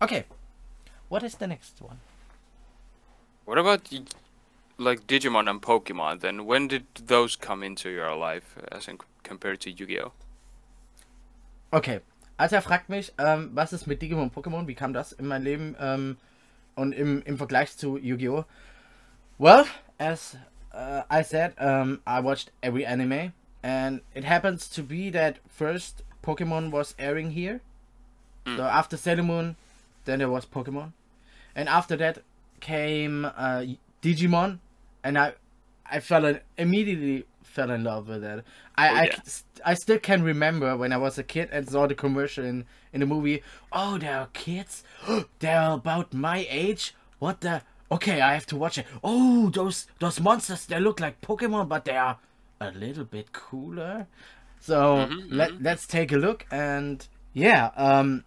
Okay. 0.00 0.24
What 1.08 1.22
is 1.22 1.36
the 1.38 1.46
next 1.46 1.82
one? 1.82 1.98
What 3.44 3.58
about 3.58 3.90
y- 3.90 4.04
like 4.78 5.06
Digimon 5.08 5.48
and 5.48 5.60
Pokemon? 5.60 6.20
Then 6.20 6.46
when 6.46 6.68
did 6.68 6.84
those 7.06 7.36
come 7.38 7.66
into 7.66 7.88
your 7.88 8.16
life, 8.16 8.56
as 8.70 8.88
in 8.88 8.98
compared 9.22 9.60
to 9.62 9.70
Yu-Gi-Oh? 9.70 10.12
Okay. 11.72 12.00
Also 12.36 12.56
er 12.56 12.62
fragt 12.62 12.88
mich, 12.88 13.12
ähm, 13.18 13.50
was 13.52 13.72
ist 13.72 13.86
mit 13.86 14.00
Digimon 14.00 14.30
und 14.30 14.34
Pokémon? 14.34 14.66
Wie 14.66 14.74
kam 14.74 14.92
das 14.94 15.12
in 15.12 15.26
mein 15.26 15.42
Leben 15.42 15.76
ähm, 15.78 16.16
und 16.80 16.92
im, 16.94 17.22
im 17.22 17.36
Vergleich 17.36 17.76
zu 17.76 17.98
Yu-Gi-Oh? 17.98 18.44
Well, 19.38 19.66
as 19.98 20.36
uh, 20.72 21.02
I 21.10 21.22
said, 21.22 21.52
um, 21.58 22.00
I 22.06 22.20
watched 22.20 22.50
every 22.62 22.86
anime, 22.86 23.32
and 23.62 24.00
it 24.14 24.24
happens 24.24 24.68
to 24.70 24.82
be 24.82 25.10
that 25.10 25.38
first 25.46 26.02
Pokemon 26.22 26.70
was 26.70 26.94
airing 26.98 27.32
here. 27.32 27.60
So 28.46 28.62
after 28.62 28.96
Sailor 28.96 29.22
Moon, 29.22 29.56
then 30.06 30.18
there 30.18 30.30
was 30.30 30.46
Pokemon, 30.46 30.92
and 31.54 31.68
after 31.68 31.96
that 31.96 32.22
came 32.60 33.26
uh, 33.26 33.64
Digimon, 34.02 34.58
and 35.04 35.18
I, 35.18 35.34
I 35.84 36.00
fell 36.00 36.24
in, 36.24 36.40
immediately 36.56 37.26
fell 37.50 37.70
in 37.70 37.84
love 37.84 38.08
with 38.08 38.24
it. 38.24 38.44
I, 38.76 38.88
Oh, 38.88 38.94
I, 38.94 39.04
yeah. 39.04 39.16
c- 39.24 39.44
I 39.64 39.74
still 39.74 39.98
can 39.98 40.22
remember 40.22 40.76
when 40.76 40.92
I 40.92 40.96
was 40.96 41.18
a 41.18 41.22
kid 41.22 41.48
and 41.52 41.68
saw 41.68 41.86
the 41.86 41.94
commercial 41.94 42.44
in, 42.44 42.64
in 42.92 43.00
the 43.00 43.06
movie. 43.06 43.42
Oh, 43.72 43.98
there 43.98 44.18
are 44.20 44.28
kids. 44.32 44.84
They're 45.40 45.70
about 45.72 46.14
my 46.14 46.46
age. 46.48 46.94
What 47.18 47.40
the? 47.40 47.62
Okay, 47.92 48.20
I 48.20 48.34
have 48.34 48.46
to 48.46 48.56
watch 48.56 48.78
it. 48.78 48.86
Oh, 49.02 49.50
those 49.50 49.86
those 49.98 50.20
monsters. 50.20 50.66
They 50.66 50.78
look 50.78 51.00
like 51.00 51.20
Pokemon, 51.20 51.68
but 51.68 51.84
they 51.84 51.96
are 51.96 52.18
a 52.60 52.70
little 52.70 53.04
bit 53.04 53.32
cooler. 53.32 54.06
So 54.60 55.08
let 55.28 55.60
let's 55.60 55.86
take 55.86 56.12
a 56.12 56.16
look. 56.16 56.46
And 56.52 57.06
yeah, 57.32 57.70
um, 57.76 58.24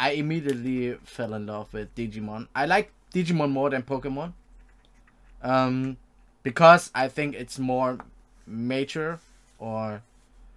I 0.00 0.10
immediately 0.12 0.98
fell 1.04 1.32
in 1.34 1.46
love 1.46 1.72
with 1.72 1.94
Digimon. 1.94 2.48
I 2.56 2.66
like 2.66 2.90
Digimon 3.14 3.50
more 3.52 3.70
than 3.70 3.82
Pokemon. 3.82 4.32
Um, 5.42 5.96
because 6.42 6.90
I 6.94 7.08
think 7.08 7.34
it's 7.34 7.58
more 7.58 7.98
mature 8.46 9.20
or 9.58 10.02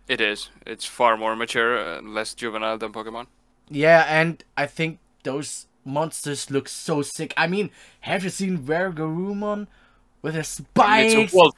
It 0.08 0.22
is. 0.22 0.50
It's 0.66 0.86
far 0.86 1.18
more 1.18 1.36
mature 1.36 1.78
and 1.78 2.14
less 2.14 2.34
juvenile 2.34 2.78
than 2.78 2.92
Pokemon. 2.94 3.28
Yeah, 3.70 4.06
and 4.08 4.44
I 4.56 4.66
think 4.66 5.00
those 5.24 5.68
monsters 5.84 6.50
look 6.50 6.68
so 6.70 7.02
sick. 7.02 7.34
I 7.38 7.48
mean, 7.48 7.70
have 8.02 8.24
you 8.24 8.30
seen 8.30 8.60
WereGarurumon 8.60 9.68
with 10.22 10.36
his 10.36 10.48
spikes? 10.48 11.14
It's 11.14 11.34
a 11.34 11.36
wolf. 11.38 11.56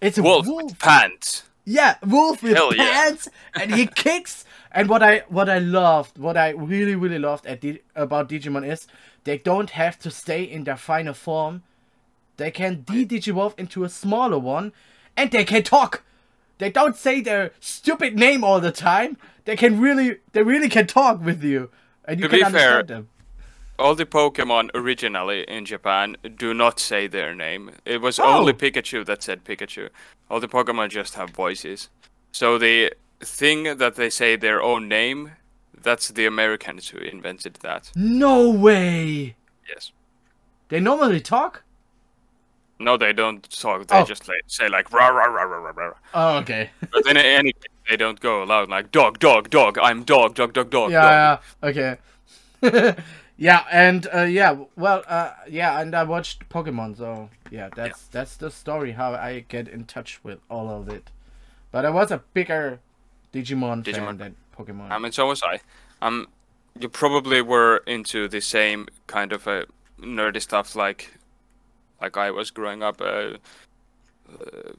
It's 0.00 0.18
a 0.18 0.22
Wolf, 0.22 0.46
wolf. 0.46 0.62
with 0.64 0.78
pants. 0.78 1.44
Yeah, 1.64 1.96
wolf 2.06 2.42
with 2.42 2.56
Hell 2.56 2.74
yeah. 2.74 2.84
pants, 3.04 3.28
and 3.54 3.74
he 3.74 3.86
kicks. 4.04 4.44
And 4.72 4.88
what 4.88 5.02
I 5.02 5.22
what 5.28 5.48
I 5.48 5.58
loved, 5.58 6.18
what 6.18 6.36
I 6.36 6.50
really 6.50 6.94
really 6.94 7.18
loved 7.18 7.46
at 7.46 7.64
about 7.96 8.28
Digimon 8.28 8.66
is 8.70 8.86
they 9.24 9.38
don't 9.38 9.70
have 9.70 9.98
to 10.00 10.10
stay 10.10 10.42
in 10.44 10.64
their 10.64 10.76
final 10.76 11.14
form. 11.14 11.62
They 12.36 12.50
can 12.52 12.82
de-digivolve 12.82 13.58
into 13.58 13.84
a 13.84 13.88
smaller 13.88 14.38
one, 14.38 14.72
and 15.18 15.30
they 15.30 15.44
can 15.44 15.62
talk. 15.62 16.02
they 16.58 16.70
don't 16.70 16.96
say 16.96 17.20
their 17.20 17.50
stupid 17.60 18.12
name 18.16 18.42
all 18.42 18.60
the 18.60 18.72
time. 18.72 19.16
They 19.44 19.56
can 19.56 19.80
really, 19.80 20.16
they 20.32 20.42
really 20.42 20.68
can 20.68 20.86
talk 20.86 21.16
with 21.24 21.42
you, 21.44 21.70
and 22.04 22.18
you 22.18 22.24
To 22.26 22.30
can 22.30 22.38
be 22.38 22.44
understand 22.44 22.88
fair, 22.88 22.96
them. 22.96 23.08
All 23.78 23.94
the 23.94 24.06
Pokemon 24.06 24.70
originally 24.74 25.40
in 25.56 25.64
Japan 25.64 26.16
do 26.36 26.52
not 26.52 26.80
say 26.80 27.06
their 27.06 27.32
name. 27.34 27.70
It 27.84 28.00
was 28.00 28.18
Oh. 28.18 28.24
only 28.38 28.52
Pikachu 28.52 29.04
that 29.06 29.22
said 29.22 29.44
Pikachu. 29.44 29.88
All 30.28 30.40
the 30.40 30.48
Pokemon 30.48 30.88
just 30.90 31.14
have 31.14 31.30
voices. 31.30 31.88
So 32.32 32.58
the 32.58 32.92
thing 33.20 33.76
that 33.78 33.94
they 33.94 34.10
say 34.10 34.36
their 34.36 34.60
own 34.60 34.88
name, 34.88 35.20
that's 35.80 36.08
the 36.08 36.26
Americans 36.26 36.88
who 36.88 36.98
invented 36.98 37.54
that. 37.62 37.92
No 37.94 38.50
way. 38.50 39.36
Yes. 39.72 39.92
They 40.70 40.80
normally 40.80 41.20
talk. 41.20 41.62
No, 42.80 42.96
they 42.96 43.12
don't 43.12 43.42
talk. 43.50 43.86
They 43.86 43.96
Oh. 43.96 44.04
just 44.04 44.28
like, 44.28 44.42
say 44.46 44.68
like 44.68 44.92
rah 44.92 45.08
rah 45.08 45.24
rah 45.26 45.42
rah 45.42 45.58
rah 45.70 45.72
rah. 45.86 45.92
Oh, 46.14 46.36
okay. 46.38 46.70
But 46.92 47.06
in 47.06 47.16
any 47.16 47.52
they 47.88 47.96
don't 47.96 48.20
go 48.20 48.44
loud 48.44 48.68
like 48.68 48.90
dog 48.92 49.18
dog 49.18 49.50
dog. 49.50 49.78
I'm 49.78 50.04
dog 50.04 50.34
dog 50.34 50.52
dog 50.52 50.70
dog. 50.70 50.90
dog. 50.90 50.92
yeah, 50.92 51.38
yeah, 51.62 51.68
okay. 51.68 51.96
yeah, 53.36 53.64
and 53.72 54.06
uh, 54.14 54.22
yeah, 54.22 54.56
well, 54.76 55.02
uh, 55.08 55.30
yeah, 55.48 55.80
and 55.80 55.94
I 55.94 56.02
watched 56.04 56.48
Pokemon, 56.48 56.96
so 56.98 57.30
yeah, 57.50 57.68
that's 57.74 58.06
that's 58.08 58.36
the 58.36 58.50
story 58.50 58.92
how 58.92 59.14
I 59.14 59.44
get 59.48 59.68
in 59.68 59.84
touch 59.84 60.20
with 60.24 60.38
all 60.50 60.68
of 60.70 60.88
it. 60.88 61.10
But 61.70 61.84
I 61.84 61.90
was 61.90 62.10
a 62.10 62.22
bigger 62.34 62.80
Digimon, 63.32 63.84
fan 63.84 63.94
Digimon. 63.94 64.18
than 64.18 64.36
Pokemon. 64.56 64.90
I 64.90 64.98
mean, 64.98 65.12
so 65.12 65.26
was 65.26 65.42
I. 65.42 65.60
Um, 66.00 66.26
you 66.78 66.88
probably 66.88 67.42
were 67.42 67.78
into 67.86 68.28
the 68.28 68.40
same 68.40 68.86
kind 69.06 69.32
of 69.32 69.46
uh, 69.48 69.64
nerdy 70.00 70.40
stuff 70.40 70.74
like, 70.76 71.12
like 72.00 72.16
I 72.16 72.30
was 72.30 72.50
growing 72.50 72.82
up. 72.82 73.00
Uh, 73.00 73.38
uh, 74.30 74.72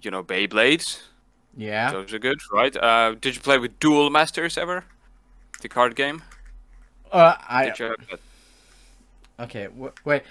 you 0.00 0.10
know, 0.10 0.22
Beyblades. 0.22 1.00
yeah. 1.56 1.92
Those 1.92 2.12
are 2.12 2.18
good, 2.18 2.40
right? 2.52 2.76
Uh, 2.76 3.14
did 3.20 3.34
you 3.36 3.40
play 3.40 3.58
with 3.58 3.78
Duel 3.78 4.10
Masters 4.10 4.56
ever? 4.58 4.84
The 5.60 5.68
card 5.68 5.94
game. 5.94 6.22
uh, 7.12 7.34
I 7.48 7.66
Did 7.66 7.78
you 7.78 7.86
have 7.86 8.20
okay. 9.40 9.64
W- 9.64 9.92
wait. 10.04 10.22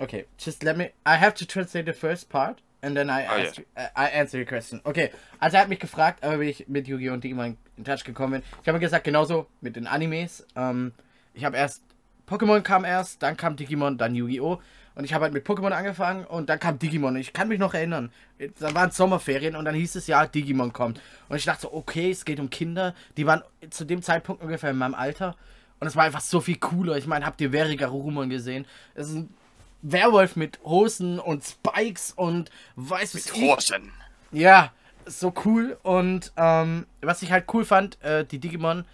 Okay, 0.00 0.24
just 0.38 0.62
let 0.62 0.76
me. 0.76 0.90
I 1.06 1.16
have 1.16 1.34
to 1.36 1.46
translate 1.46 1.86
the 1.86 1.92
first 1.92 2.28
part. 2.28 2.60
And 2.82 2.94
then 2.96 3.08
I, 3.10 3.24
Oh, 3.26 3.40
ask, 3.40 3.58
uh, 3.76 3.88
I 3.96 4.06
answer 4.08 4.36
your 4.38 4.46
question. 4.46 4.80
Okay, 4.84 5.10
also 5.40 5.56
er 5.56 5.62
hat 5.62 5.68
mich 5.68 5.80
gefragt, 5.80 6.22
äh, 6.22 6.38
wie 6.38 6.50
ich 6.50 6.68
mit 6.68 6.86
Yu-Gi-Oh! 6.86 7.14
und 7.14 7.24
Digimon 7.24 7.56
in 7.76 7.84
Touch 7.84 8.04
gekommen 8.04 8.32
bin. 8.32 8.42
Ich 8.62 8.68
habe 8.68 8.78
gesagt, 8.78 9.04
genauso 9.04 9.46
mit 9.60 9.76
den 9.76 9.86
Animes. 9.86 10.46
Ähm, 10.54 10.92
ich 11.34 11.44
habe 11.44 11.56
erst, 11.56 11.82
Pokémon 12.28 12.60
kam 12.60 12.84
erst, 12.84 13.22
dann 13.22 13.36
kam 13.36 13.56
Digimon, 13.56 13.96
dann 13.98 14.14
Yu-Gi-Oh! 14.14 14.60
Und 14.96 15.04
ich 15.04 15.12
habe 15.12 15.24
halt 15.24 15.34
mit 15.34 15.46
Pokémon 15.46 15.72
angefangen 15.72 16.24
und 16.24 16.48
dann 16.48 16.58
kam 16.58 16.78
Digimon. 16.78 17.16
Ich 17.16 17.34
kann 17.34 17.48
mich 17.48 17.58
noch 17.58 17.74
erinnern. 17.74 18.10
Da 18.58 18.74
waren 18.74 18.90
Sommerferien 18.90 19.54
und 19.54 19.66
dann 19.66 19.74
hieß 19.74 19.94
es 19.96 20.06
ja, 20.06 20.26
Digimon 20.26 20.72
kommt. 20.72 21.02
Und 21.28 21.36
ich 21.36 21.44
dachte 21.44 21.62
so, 21.62 21.74
okay, 21.74 22.10
es 22.10 22.24
geht 22.24 22.40
um 22.40 22.48
Kinder. 22.48 22.94
Die 23.18 23.26
waren 23.26 23.42
zu 23.68 23.84
dem 23.84 24.00
Zeitpunkt 24.00 24.42
ungefähr 24.42 24.70
in 24.70 24.78
meinem 24.78 24.94
Alter. 24.94 25.36
Und 25.80 25.86
es 25.86 25.96
war 25.96 26.04
einfach 26.04 26.22
so 26.22 26.40
viel 26.40 26.56
cooler. 26.56 26.96
Ich 26.96 27.06
meine, 27.06 27.26
habt 27.26 27.42
ihr 27.42 27.50
Verigarurumon 27.50 28.30
gesehen? 28.30 28.64
Es 28.94 29.10
ist 29.10 29.16
ein 29.16 29.34
Werwolf 29.82 30.34
mit 30.34 30.58
Hosen 30.64 31.18
und 31.18 31.44
Spikes 31.44 32.12
und 32.12 32.50
weiß 32.76 33.14
was 33.14 33.26
ich. 33.26 33.42
Hosen. 33.42 33.92
Ja, 34.32 34.72
so 35.04 35.34
cool. 35.44 35.76
Und 35.82 36.32
ähm, 36.38 36.86
was 37.02 37.20
ich 37.20 37.32
halt 37.32 37.44
cool 37.52 37.66
fand, 37.66 38.02
äh, 38.02 38.24
die 38.24 38.38
Digimon, 38.38 38.86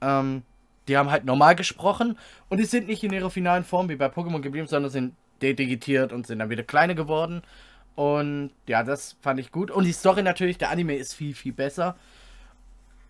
ähm, 0.00 0.42
die 0.88 0.96
haben 0.96 1.12
halt 1.12 1.24
normal 1.24 1.54
gesprochen 1.54 2.18
und 2.48 2.58
die 2.58 2.64
sind 2.64 2.88
nicht 2.88 3.04
in 3.04 3.12
ihrer 3.12 3.30
finalen 3.30 3.62
Form 3.62 3.88
wie 3.88 3.96
bei 3.96 4.06
Pokémon 4.06 4.40
geblieben, 4.40 4.66
sondern 4.66 4.90
sind 4.90 5.14
dedigitiert 5.42 6.12
und 6.12 6.26
sind 6.26 6.38
dann 6.38 6.50
wieder 6.50 6.62
kleiner 6.62 6.94
geworden. 6.94 7.42
Und 7.94 8.50
ja, 8.66 8.82
das 8.82 9.16
fand 9.22 9.40
ich 9.40 9.50
gut. 9.50 9.70
Und 9.70 9.84
die 9.84 9.92
Story 9.92 10.22
natürlich, 10.22 10.58
der 10.58 10.70
Anime 10.70 10.96
ist 10.96 11.14
viel, 11.14 11.34
viel 11.34 11.52
besser. 11.52 11.96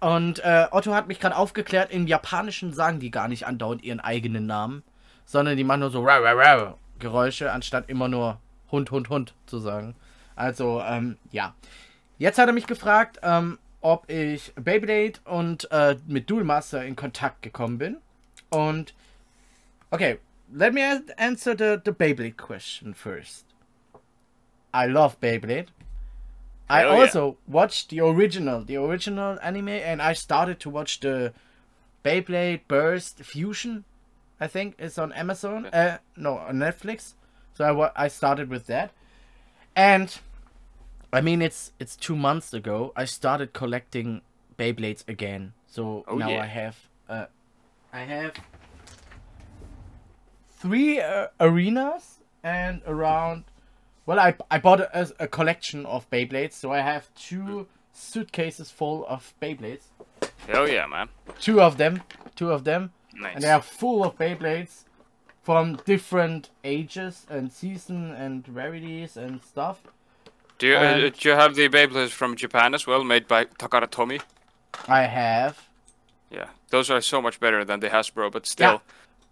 Und 0.01 0.39
äh, 0.45 0.67
Otto 0.71 0.95
hat 0.95 1.09
mich 1.09 1.21
gerade 1.21 1.37
aufgeklärt, 1.37 1.91
im 1.91 2.07
Japanischen 2.07 2.73
sagen 2.73 3.01
die 3.01 3.11
gar 3.11 3.29
nicht 3.29 3.47
andauernd 3.47 3.83
ihren 3.83 4.01
eigenen 4.01 4.47
Namen, 4.47 4.83
sondern 5.25 5.57
die 5.57 5.65
machen 5.65 5.81
nur 5.81 5.91
so 5.91 6.05
rah, 6.05 6.19
rah, 6.19 6.33
rah 6.33 6.77
Geräusche, 6.99 7.53
anstatt 7.53 7.89
immer 7.89 8.09
nur 8.09 8.39
Hund, 8.71 8.91
Hund, 8.91 9.09
Hund 9.09 9.35
zu 9.47 9.59
sagen. 9.59 9.95
Also, 10.35 10.83
ähm, 10.87 11.17
ja. 11.33 11.55
Jetzt 12.19 12.39
hat 12.39 12.47
er 12.47 12.53
mich 12.53 12.67
gefragt, 12.67 13.19
ähm, 13.23 13.59
ob 13.81 14.11
ich 14.11 14.53
Beyblade 14.55 15.21
und 15.25 15.71
äh, 15.71 15.97
mit 16.07 16.31
Duel 16.31 16.45
Master 16.45 16.85
in 16.85 16.97
Kontakt 16.97 17.43
gekommen 17.43 17.79
bin. 17.79 17.97
Und, 18.51 18.95
okay, 19.91 20.19
let 20.53 20.73
me 20.75 20.83
answer 21.19 21.55
the, 21.55 21.81
the 21.85 21.93
Beyblade 21.93 22.37
question 22.37 22.95
first. 22.95 23.45
I 24.73 24.87
love 24.87 25.21
Beyblade. 25.21 25.69
I 26.69 26.81
Hell 26.81 26.95
yeah. 26.95 27.01
also 27.01 27.37
watched 27.47 27.91
the 27.91 28.01
original, 28.01 28.63
the 28.65 28.77
original 28.77 29.39
anime, 29.43 29.69
and 29.69 30.03
I 30.03 30.13
started 30.13 30.59
to 30.61 30.71
watch 30.71 31.01
the 31.01 31.33
Beyblade 32.05 32.63
Burst 32.69 33.23
Fusion. 33.23 33.85
I 34.41 34.49
think 34.49 34.75
it's 34.79 34.99
on 34.99 35.13
Amazon. 35.13 35.67
Uh, 35.67 35.99
no, 36.17 36.39
on 36.39 36.57
Netflix. 36.57 37.15
So 37.55 37.65
I 37.97 38.05
I 38.05 38.09
started 38.09 38.51
with 38.51 38.67
that, 38.67 38.91
and 39.75 40.19
I 41.13 41.21
mean 41.23 41.41
it's 41.41 41.73
it's 41.79 41.97
two 41.97 42.17
months 42.17 42.53
ago. 42.53 42.93
I 42.97 43.07
started 43.07 43.53
collecting 43.55 44.21
Beyblades 44.59 45.09
again. 45.09 45.53
So 45.67 46.05
Oh, 46.07 46.17
now 46.17 46.31
yeah. 46.31 46.43
I 46.43 46.47
have 46.47 46.77
uh, 47.09 47.27
I 47.93 48.01
have 48.01 48.35
three 50.57 51.01
uh, 51.01 51.29
arenas 51.41 52.19
and 52.43 52.83
around. 52.87 53.45
Well, 54.07 54.19
I 54.21 54.35
I 54.51 54.59
bought 54.59 54.81
a, 54.81 55.13
a 55.19 55.27
collection 55.29 55.85
of 55.87 56.09
Beyblades, 56.11 56.53
so 56.53 56.73
I 56.73 56.79
have 56.81 57.13
two 57.15 57.67
suitcases 57.93 58.71
full 58.71 59.07
of 59.07 59.35
Beyblades. 59.43 59.85
Hell 60.47 60.69
yeah, 60.69 60.87
man. 60.87 61.09
Two 61.41 61.61
of 61.61 61.77
them, 61.77 62.03
two 62.37 62.53
of 62.53 62.65
them, 62.65 62.93
Nice. 63.15 63.35
and 63.35 63.43
they 63.45 63.51
are 63.51 63.63
full 63.63 64.05
of 64.05 64.17
Beyblades 64.17 64.85
from 65.43 65.77
different 65.85 66.51
ages 66.65 67.27
and 67.29 67.53
season 67.53 68.13
and 68.13 68.49
rarities 68.49 69.17
and 69.17 69.43
stuff. 69.43 69.81
Do 70.59 70.67
you, 70.69 70.77
uh, 70.77 71.11
do 71.11 71.29
you 71.29 71.35
have 71.35 71.55
the 71.55 71.69
Beyblades 71.69 72.11
from 72.11 72.35
Japan 72.37 72.75
as 72.75 72.87
well, 72.87 73.05
made 73.05 73.29
by 73.29 73.45
Takara 73.45 73.89
Tomy? 73.89 74.21
I 74.89 75.03
have. 75.03 75.69
Yeah, 76.31 76.49
those 76.71 76.91
are 76.91 77.01
so 77.01 77.21
much 77.21 77.41
better 77.41 77.65
than 77.65 77.81
the 77.81 77.89
Hasbro, 77.89 78.31
but 78.33 78.47
still. 78.47 78.83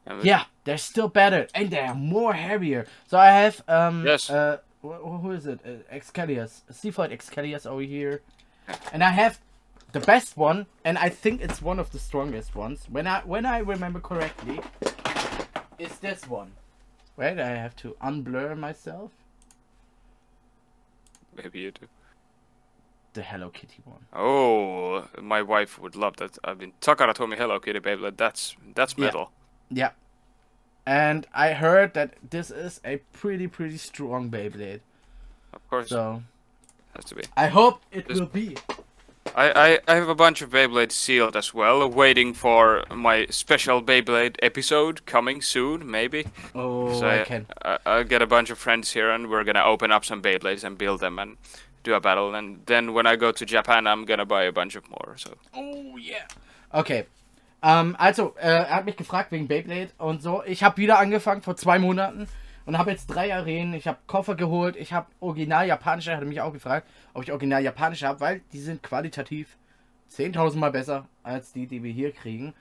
Um, 0.06 0.20
Yeah, 0.22 0.44
they're 0.64 0.78
still 0.78 1.08
better 1.08 1.46
and 1.54 1.70
they're 1.70 1.94
more 1.94 2.34
heavier. 2.34 2.86
So 3.06 3.18
I 3.18 3.30
have 3.42 3.62
um 3.68 4.04
Yes. 4.06 4.28
uh 4.30 4.58
wh- 4.82 5.00
wh- 5.02 5.20
who 5.22 5.30
is 5.32 5.46
it? 5.46 5.60
Uh, 5.64 5.94
Excalius, 5.94 6.62
Seafoid 6.70 7.10
Excalius 7.10 7.66
over 7.66 7.82
here, 7.82 8.20
and 8.92 9.02
I 9.02 9.10
have 9.10 9.40
the 9.92 10.00
best 10.00 10.36
one, 10.36 10.66
and 10.84 10.98
I 10.98 11.08
think 11.08 11.40
it's 11.40 11.62
one 11.62 11.78
of 11.78 11.90
the 11.90 11.98
strongest 11.98 12.54
ones. 12.54 12.86
When 12.90 13.06
I 13.06 13.20
when 13.24 13.46
I 13.46 13.58
remember 13.58 14.00
correctly, 14.00 14.60
is 15.78 15.98
this 16.00 16.28
one. 16.28 16.52
Wait, 17.16 17.38
I 17.38 17.54
have 17.56 17.74
to 17.76 17.96
unblur 18.02 18.56
myself. 18.58 19.12
Maybe 21.36 21.60
you 21.60 21.70
do. 21.72 21.86
The 23.12 23.22
Hello 23.22 23.48
Kitty 23.50 23.80
one. 23.84 24.06
Oh, 24.12 25.06
my 25.22 25.42
wife 25.42 25.78
would 25.80 25.94
love 25.96 26.16
that. 26.16 26.36
I 26.42 26.54
mean, 26.54 26.72
Takara 26.80 27.14
Tomy 27.14 27.36
Hello 27.36 27.60
Kitty 27.60 27.78
Beyblade. 27.80 28.16
That's 28.16 28.56
that's 28.74 28.98
metal. 28.98 29.30
Yeah. 29.30 29.43
And 30.86 31.26
I 31.32 31.52
heard 31.54 31.94
that 31.94 32.14
this 32.30 32.50
is 32.50 32.80
a 32.84 32.98
pretty 33.12 33.46
pretty 33.48 33.78
strong 33.78 34.30
Beyblade. 34.30 34.80
Of 35.52 35.68
course, 35.70 35.88
So 35.88 36.22
has 36.94 37.04
to 37.06 37.14
be. 37.14 37.22
I 37.36 37.46
hope 37.46 37.80
it 37.90 38.06
This- 38.08 38.18
will 38.20 38.26
be. 38.26 38.56
I, 39.34 39.50
I, 39.50 39.78
I 39.88 39.94
have 39.94 40.08
a 40.10 40.14
bunch 40.14 40.42
of 40.42 40.50
Beyblade 40.50 40.92
sealed 40.92 41.34
as 41.34 41.54
well, 41.54 41.88
waiting 41.88 42.34
for 42.34 42.84
my 42.94 43.24
special 43.30 43.82
Beyblade 43.82 44.36
episode 44.42 45.06
coming 45.06 45.40
soon, 45.40 45.90
maybe. 45.90 46.26
Oh, 46.54 46.92
so 47.00 47.06
I 47.06 47.22
I, 47.22 47.24
can. 47.24 47.46
I, 47.64 47.78
I'll 47.86 48.04
get 48.04 48.20
a 48.20 48.26
bunch 48.26 48.50
of 48.50 48.58
friends 48.58 48.92
here 48.92 49.10
and 49.10 49.30
we're 49.30 49.42
gonna 49.42 49.64
open 49.64 49.90
up 49.90 50.04
some 50.04 50.20
Beyblades 50.20 50.62
and 50.62 50.76
build 50.76 51.00
them 51.00 51.18
and 51.18 51.38
do 51.82 51.94
a 51.94 52.00
battle. 52.00 52.34
And 52.34 52.60
then 52.66 52.92
when 52.92 53.06
I 53.06 53.16
go 53.16 53.32
to 53.32 53.46
Japan, 53.46 53.86
I'm 53.86 54.04
gonna 54.04 54.26
buy 54.26 54.42
a 54.44 54.52
bunch 54.52 54.76
of 54.76 54.88
more. 54.90 55.14
So 55.16 55.34
Oh 55.54 55.96
yeah. 55.96 56.26
Okay. 56.74 57.06
Ähm, 57.64 57.96
also, 57.98 58.34
äh, 58.36 58.46
er 58.46 58.76
hat 58.76 58.84
mich 58.84 58.96
gefragt 58.96 59.32
wegen 59.32 59.48
Beyblade 59.48 59.90
und 59.96 60.20
so. 60.22 60.42
Ich 60.44 60.62
habe 60.62 60.76
wieder 60.76 60.98
angefangen 60.98 61.40
vor 61.40 61.56
zwei 61.56 61.78
Monaten 61.78 62.28
und 62.66 62.76
habe 62.76 62.90
jetzt 62.90 63.06
drei 63.06 63.34
Arenen. 63.34 63.72
Ich 63.72 63.88
habe 63.88 63.98
Koffer 64.06 64.34
geholt. 64.34 64.76
Ich 64.76 64.92
habe 64.92 65.06
original 65.20 65.66
japanische. 65.66 66.10
Er 66.10 66.18
hat 66.18 66.24
mich 66.24 66.42
auch 66.42 66.52
gefragt, 66.52 66.86
ob 67.14 67.22
ich 67.22 67.32
original 67.32 67.62
japanische 67.62 68.06
habe, 68.06 68.20
weil 68.20 68.42
die 68.52 68.60
sind 68.60 68.82
qualitativ 68.82 69.56
10.000 70.12 70.58
Mal 70.58 70.72
besser 70.72 71.06
als 71.22 71.52
die, 71.52 71.66
die 71.66 71.82
wir 71.82 71.90
hier 71.90 72.12
kriegen. 72.12 72.52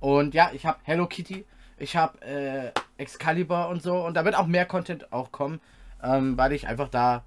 Und 0.00 0.32
ja, 0.32 0.50
ich 0.54 0.64
habe 0.64 0.78
Hello 0.84 1.06
Kitty. 1.06 1.44
Ich 1.76 1.94
habe 1.94 2.22
äh, 2.22 2.70
Excalibur 2.96 3.68
und 3.68 3.82
so. 3.82 4.06
Und 4.06 4.14
da 4.14 4.24
wird 4.24 4.36
auch 4.36 4.46
mehr 4.46 4.64
Content 4.64 5.12
auch 5.12 5.32
kommen, 5.32 5.60
ähm, 6.02 6.38
weil 6.38 6.52
ich 6.52 6.66
einfach 6.66 6.88
da 6.88 7.24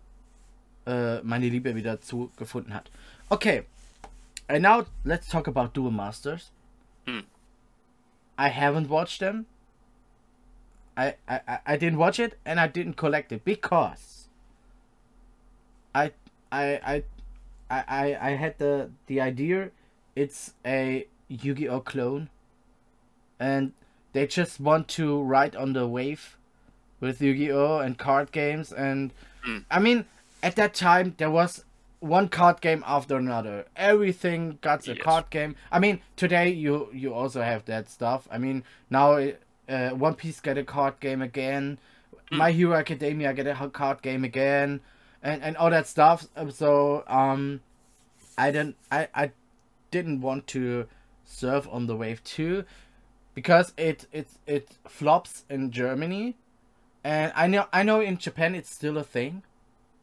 äh, 0.88 1.22
meine 1.22 1.48
Liebe 1.48 1.76
wieder 1.76 2.02
zu 2.02 2.32
gefunden 2.38 2.74
hat. 2.74 2.90
Okay. 3.30 3.66
And 4.48 4.64
now 4.64 4.84
let's 5.04 5.28
talk 5.28 5.48
about 5.48 5.68
Duel 5.74 5.92
Masters. 5.92 6.52
I 8.40 8.50
haven't 8.50 8.90
watched 8.90 9.20
them. 9.20 9.46
I, 10.98 11.16
I 11.28 11.60
I- 11.66 11.78
didn't 11.78 12.00
watch 12.00 12.20
it 12.20 12.38
and 12.46 12.60
I 12.60 12.68
didn't 12.68 12.96
collect 12.96 13.32
it 13.32 13.44
because 13.46 14.28
I 15.96 16.12
I 16.52 16.64
I 16.94 17.04
I, 17.70 17.84
I 17.88 18.18
I 18.22 18.32
had 18.36 18.58
the 18.58 18.90
the 19.08 19.22
idea 19.22 19.72
it's 20.16 20.54
a 20.66 21.08
Yu-Gi-Oh 21.30 21.82
clone 21.82 22.30
and 23.40 23.72
they 24.14 24.28
just 24.28 24.60
want 24.60 24.88
to 24.90 25.22
ride 25.22 25.56
on 25.56 25.74
the 25.74 25.88
wave 25.88 26.38
with 27.00 27.22
Yu-Gi-Oh 27.22 27.80
and 27.80 27.98
card 27.98 28.32
games 28.32 28.72
and 28.74 29.12
Mm. 29.48 29.64
I 29.72 29.80
mean 29.80 30.04
at 30.44 30.58
that 30.58 30.74
time 30.74 31.16
there 31.18 31.32
was 31.32 31.64
one 32.00 32.30
card 32.30 32.62
game 32.62 32.84
after 32.88 33.18
another. 33.18 33.66
Everything 33.76 34.58
got 34.62 34.88
a 34.88 34.94
Yes. 34.94 35.04
card 35.04 35.30
game. 35.30 35.56
I 35.72 35.80
mean 35.80 36.02
today 36.16 36.50
you 36.50 36.90
you 36.94 37.14
also 37.14 37.42
have 37.42 37.66
that 37.66 37.90
stuff. 37.90 38.28
I 38.32 38.38
mean 38.38 38.64
now 38.90 39.18
uh, 39.68 39.90
One 39.92 40.16
Piece 40.16 40.40
get 40.40 40.58
a 40.58 40.64
card 40.64 41.00
game 41.00 41.22
again. 41.22 41.78
My 42.32 42.52
Hero 42.52 42.76
Academia 42.76 43.34
get 43.34 43.48
a 43.48 43.70
card 43.70 44.02
game 44.02 44.24
again 44.24 44.82
and 45.22 45.42
and 45.44 45.58
all 45.58 45.70
that 45.70 45.88
stuff. 45.88 46.28
Um, 46.36 46.52
so 46.52 47.04
um 47.08 47.62
I 48.38 48.52
didn't 48.52 48.78
I 48.92 49.08
I 49.14 49.32
didn't 49.92 50.22
want 50.22 50.48
to 50.48 50.88
surf 51.26 51.68
on 51.72 51.88
the 51.88 51.96
wave 51.96 52.24
too 52.24 52.64
because 53.36 53.74
it 53.78 54.08
it 54.12 54.28
it 54.48 54.78
flops 54.88 55.44
in 55.50 55.72
Germany. 55.72 56.38
And 57.04 57.32
I 57.36 57.48
know 57.48 57.68
I 57.74 57.84
know 57.84 58.00
in 58.02 58.18
Japan 58.18 58.56
it's 58.56 58.70
still 58.74 58.98
a 58.98 59.04
thing. 59.04 59.44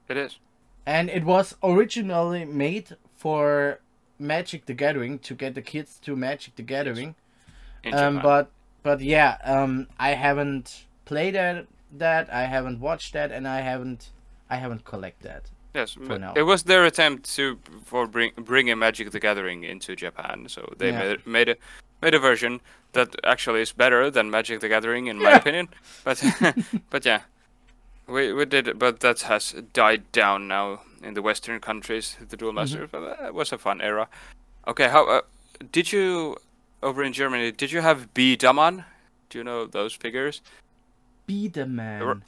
It 0.09 0.17
is. 0.17 0.39
And 0.87 1.11
it 1.11 1.25
was 1.25 1.57
originally 1.63 2.45
made 2.45 2.97
for 3.17 3.81
Magic 4.19 4.67
the 4.67 4.75
Gathering 4.75 5.19
to 5.21 5.35
get 5.35 5.55
the 5.55 5.63
kids 5.63 5.99
to 6.03 6.17
Magic 6.17 6.57
the 6.57 6.63
Gathering 6.63 7.15
um 7.93 8.21
but 8.23 8.51
but 8.83 9.01
yeah 9.01 9.37
um 9.45 9.87
I 9.99 10.11
haven't 10.15 10.85
played 11.05 11.35
that 11.35 11.67
that 11.93 12.33
I 12.33 12.45
haven't 12.47 12.81
watched 12.81 13.13
that 13.13 13.31
and 13.31 13.47
I 13.47 13.61
haven't 13.61 14.11
I 14.51 14.57
haven't 14.57 14.85
collected 14.85 15.29
that 15.29 15.51
Yes, 15.75 15.93
for 15.93 16.19
now. 16.19 16.33
it 16.35 16.43
was 16.45 16.63
their 16.63 16.87
attempt 16.87 17.35
to 17.37 17.59
for 17.85 18.07
bring 18.07 18.33
bringing 18.37 18.79
Magic 18.79 19.11
the 19.11 19.21
Gathering 19.21 19.63
into 19.63 19.95
Japan. 19.95 20.47
So 20.49 20.73
they 20.79 20.89
Yeah. 20.91 20.99
made 20.99 21.27
made 21.27 21.49
a 21.51 21.57
made 22.01 22.15
a 22.15 22.19
version 22.19 22.61
that 22.93 23.15
actually 23.25 23.61
is 23.61 23.73
better 23.73 24.11
than 24.11 24.31
Magic 24.31 24.61
the 24.61 24.69
Gathering 24.69 25.07
in 25.07 25.19
my 25.19 25.33
Yeah. 25.33 25.37
opinion. 25.37 25.69
But 26.03 26.23
but 26.91 27.05
yeah, 27.05 27.21
we 28.07 28.33
we 28.33 28.45
did, 28.45 28.69
it, 28.69 28.79
but 28.79 29.01
that 29.01 29.23
has 29.23 29.53
died 29.73 30.11
down 30.13 30.49
now 30.49 30.81
in 31.03 31.15
the 31.15 31.23
Western 31.23 31.61
countries. 31.61 32.17
The 32.29 32.37
Duel 32.37 32.53
Master, 32.53 32.87
but 32.87 33.03
uh, 33.21 33.27
it 33.29 33.35
was 33.35 33.53
a 33.53 33.59
fun 33.59 33.81
era. 33.81 34.09
Okay, 34.67 34.89
how 34.89 35.07
uh, 35.09 35.21
did 35.73 35.93
you 35.93 36.37
over 36.83 37.03
in 37.03 37.13
Germany? 37.13 37.53
Did 37.53 37.73
you 37.73 37.81
have 37.83 38.13
B 38.15 38.37
Daman? 38.37 38.85
Do 39.31 39.39
you 39.39 39.45
know 39.45 39.67
those 39.67 39.93
figures? 39.95 40.41
B-Daman 41.27 42.07
were- 42.07 42.21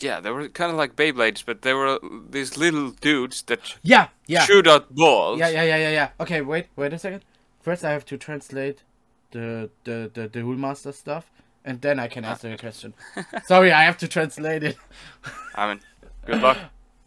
Yeah, 0.00 0.20
they 0.20 0.30
were 0.30 0.48
kind 0.48 0.70
of 0.72 0.76
like 0.76 0.96
Beyblades, 0.96 1.44
but 1.46 1.62
they 1.62 1.72
were 1.72 1.98
these 2.30 2.56
little 2.58 2.90
dudes 2.90 3.42
that 3.42 3.76
yeah 3.82 4.08
yeah 4.26 4.44
shoot 4.44 4.66
out 4.66 4.92
balls. 4.94 5.38
Yeah, 5.38 5.48
yeah, 5.48 5.62
yeah, 5.62 5.76
yeah, 5.76 5.90
yeah. 5.90 6.08
Okay, 6.20 6.40
wait, 6.40 6.66
wait 6.76 6.92
a 6.92 6.98
second. 6.98 7.22
First, 7.62 7.84
I 7.84 7.92
have 7.92 8.04
to 8.06 8.16
translate 8.18 8.82
the 9.30 9.70
the 9.84 10.10
the 10.12 10.28
the 10.28 10.40
Duel 10.40 10.56
Master 10.58 10.92
stuff, 10.92 11.30
and 11.66 11.82
then 11.82 11.98
I 11.98 12.08
can 12.08 12.24
answer 12.24 12.48
your 12.48 12.58
question. 12.58 12.94
Sorry, 13.44 13.72
I 13.72 13.82
have 13.82 13.98
to 13.98 14.08
translate 14.08 14.62
it. 14.62 14.78
I 15.54 15.68
mean, 15.68 15.80
good 16.24 16.40
luck. 16.40 16.56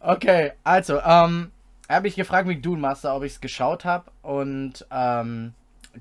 Okay, 0.02 0.52
also, 0.64 0.99
ähm, 1.02 1.52
er 1.88 1.98
hat 1.98 2.03
mich 2.03 2.15
gefragt 2.15 2.48
mit 2.48 2.64
Dune 2.64 2.80
Master, 2.80 3.15
ob 3.15 3.23
ich 3.23 3.34
es 3.34 3.41
geschaut 3.41 3.84
habe 3.84 4.11
und 4.22 4.86
ähm, 4.91 5.53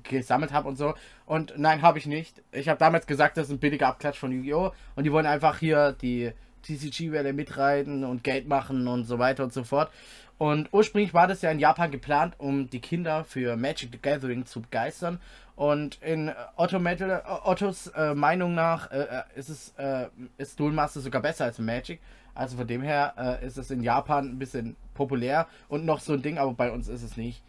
gesammelt 0.03 0.53
habe 0.53 0.67
und 0.67 0.77
so. 0.77 0.93
Und 1.25 1.53
nein, 1.57 1.81
habe 1.81 1.97
ich 1.97 2.05
nicht. 2.05 2.41
Ich 2.51 2.69
habe 2.69 2.77
damals 2.77 3.07
gesagt, 3.07 3.37
das 3.37 3.47
ist 3.47 3.53
ein 3.53 3.59
billiger 3.59 3.87
Abklatsch 3.87 4.17
von 4.17 4.31
Yu-Gi-Oh! 4.31 4.71
Und 4.95 5.03
die 5.03 5.11
wollen 5.11 5.25
einfach 5.25 5.57
hier 5.57 5.93
die 5.93 6.31
TCG-Welle 6.63 7.33
mitreiten 7.33 8.03
und 8.03 8.23
Geld 8.23 8.47
machen 8.47 8.87
und 8.87 9.05
so 9.05 9.19
weiter 9.19 9.43
und 9.43 9.53
so 9.53 9.63
fort. 9.63 9.91
Und 10.37 10.69
ursprünglich 10.71 11.13
war 11.13 11.27
das 11.27 11.41
ja 11.41 11.51
in 11.51 11.59
Japan 11.59 11.91
geplant, 11.91 12.35
um 12.37 12.69
die 12.69 12.79
Kinder 12.79 13.25
für 13.25 13.57
Magic 13.57 13.89
the 13.91 13.99
Gathering 14.01 14.45
zu 14.45 14.61
begeistern. 14.61 15.19
Und 15.59 16.01
in 16.01 16.31
Otto 16.55 16.79
Metal, 16.79 17.09
äh, 17.09 17.21
Ottos 17.43 17.87
äh, 17.87 18.13
Meinung 18.13 18.55
nach 18.55 18.91
äh, 18.91 19.01
äh, 19.01 19.23
ist 19.35 19.49
es 19.49 19.73
äh, 19.75 20.07
ist 20.37 20.57
Duel 20.57 20.71
Master 20.71 21.01
sogar 21.01 21.21
besser 21.21 21.43
als 21.43 21.59
Magic. 21.59 21.99
Also 22.33 22.55
von 22.55 22.65
dem 22.65 22.81
her 22.81 23.13
äh, 23.17 23.45
ist 23.45 23.57
es 23.57 23.69
in 23.69 23.83
Japan 23.83 24.29
ein 24.29 24.39
bisschen 24.39 24.77
populär 24.93 25.47
und 25.67 25.83
noch 25.83 25.99
so 25.99 26.13
ein 26.13 26.21
Ding, 26.21 26.37
aber 26.37 26.53
bei 26.53 26.71
uns 26.71 26.87
ist 26.87 27.03
es 27.03 27.17
nicht. 27.17 27.43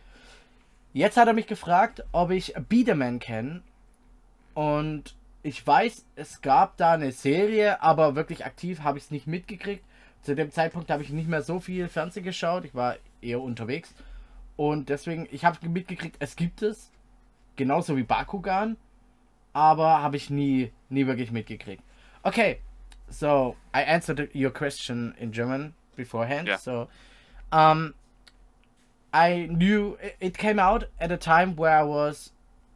Jetzt 0.93 1.17
hat 1.17 1.29
er 1.29 1.35
mich 1.35 1.47
gefragt, 1.47 2.03
ob 2.11 2.33
ich 2.33 2.53
Biederman 2.69 3.21
kenne. 3.21 3.63
Und 4.55 5.15
ich 5.45 5.65
weiß, 5.65 6.05
es 6.17 6.43
gab 6.43 6.79
da 6.79 6.95
eine 6.95 7.13
Serie, 7.13 7.81
aber 7.81 8.17
wirklich 8.17 8.45
aktiv 8.45 8.81
habe 8.81 8.99
ich 8.99 9.05
es 9.05 9.11
nicht 9.13 9.29
mitgekriegt. 9.29 9.85
Zu 10.23 10.35
dem 10.35 10.51
Zeitpunkt 10.51 10.91
habe 10.91 11.05
ich 11.05 11.11
nicht 11.11 11.29
mehr 11.29 11.43
so 11.43 11.61
viel 11.61 11.87
Fernsehen 11.87 12.25
geschaut. 12.25 12.65
Ich 12.65 12.75
war 12.75 12.97
eher 13.23 13.41
unterwegs. 13.41 13.95
Und 14.57 14.89
deswegen, 14.89 15.29
ich 15.31 15.45
habe 15.45 15.69
mitgekriegt, 15.69 16.17
es 16.19 16.35
gibt 16.35 16.63
es. 16.63 16.91
Genauso 17.61 17.95
wie 17.95 18.05
Bakugan. 18.05 18.79
Aber 19.53 20.01
habe 20.01 20.17
ich 20.17 20.31
nie, 20.31 20.71
nie 20.89 21.07
wirklich 21.07 21.31
mitgekriegt. 21.31 21.83
Okay, 22.23 22.61
so 23.11 23.55
I 23.75 23.83
answered 23.83 24.31
your 24.35 24.51
question 24.51 25.15
in 25.19 25.31
German 25.33 25.75
beforehand. 25.95 26.49
Yeah. 26.49 26.57
So, 26.57 26.89
um, 27.53 27.93
I 29.13 29.47
knew 29.51 29.99
it- 30.01 30.17
it 30.21 30.39
came 30.39 30.59
out 30.59 30.85
at 30.99 31.11
a 31.13 31.19
time 31.19 31.55
where 31.57 31.77
I 31.77 31.83
was 31.83 32.33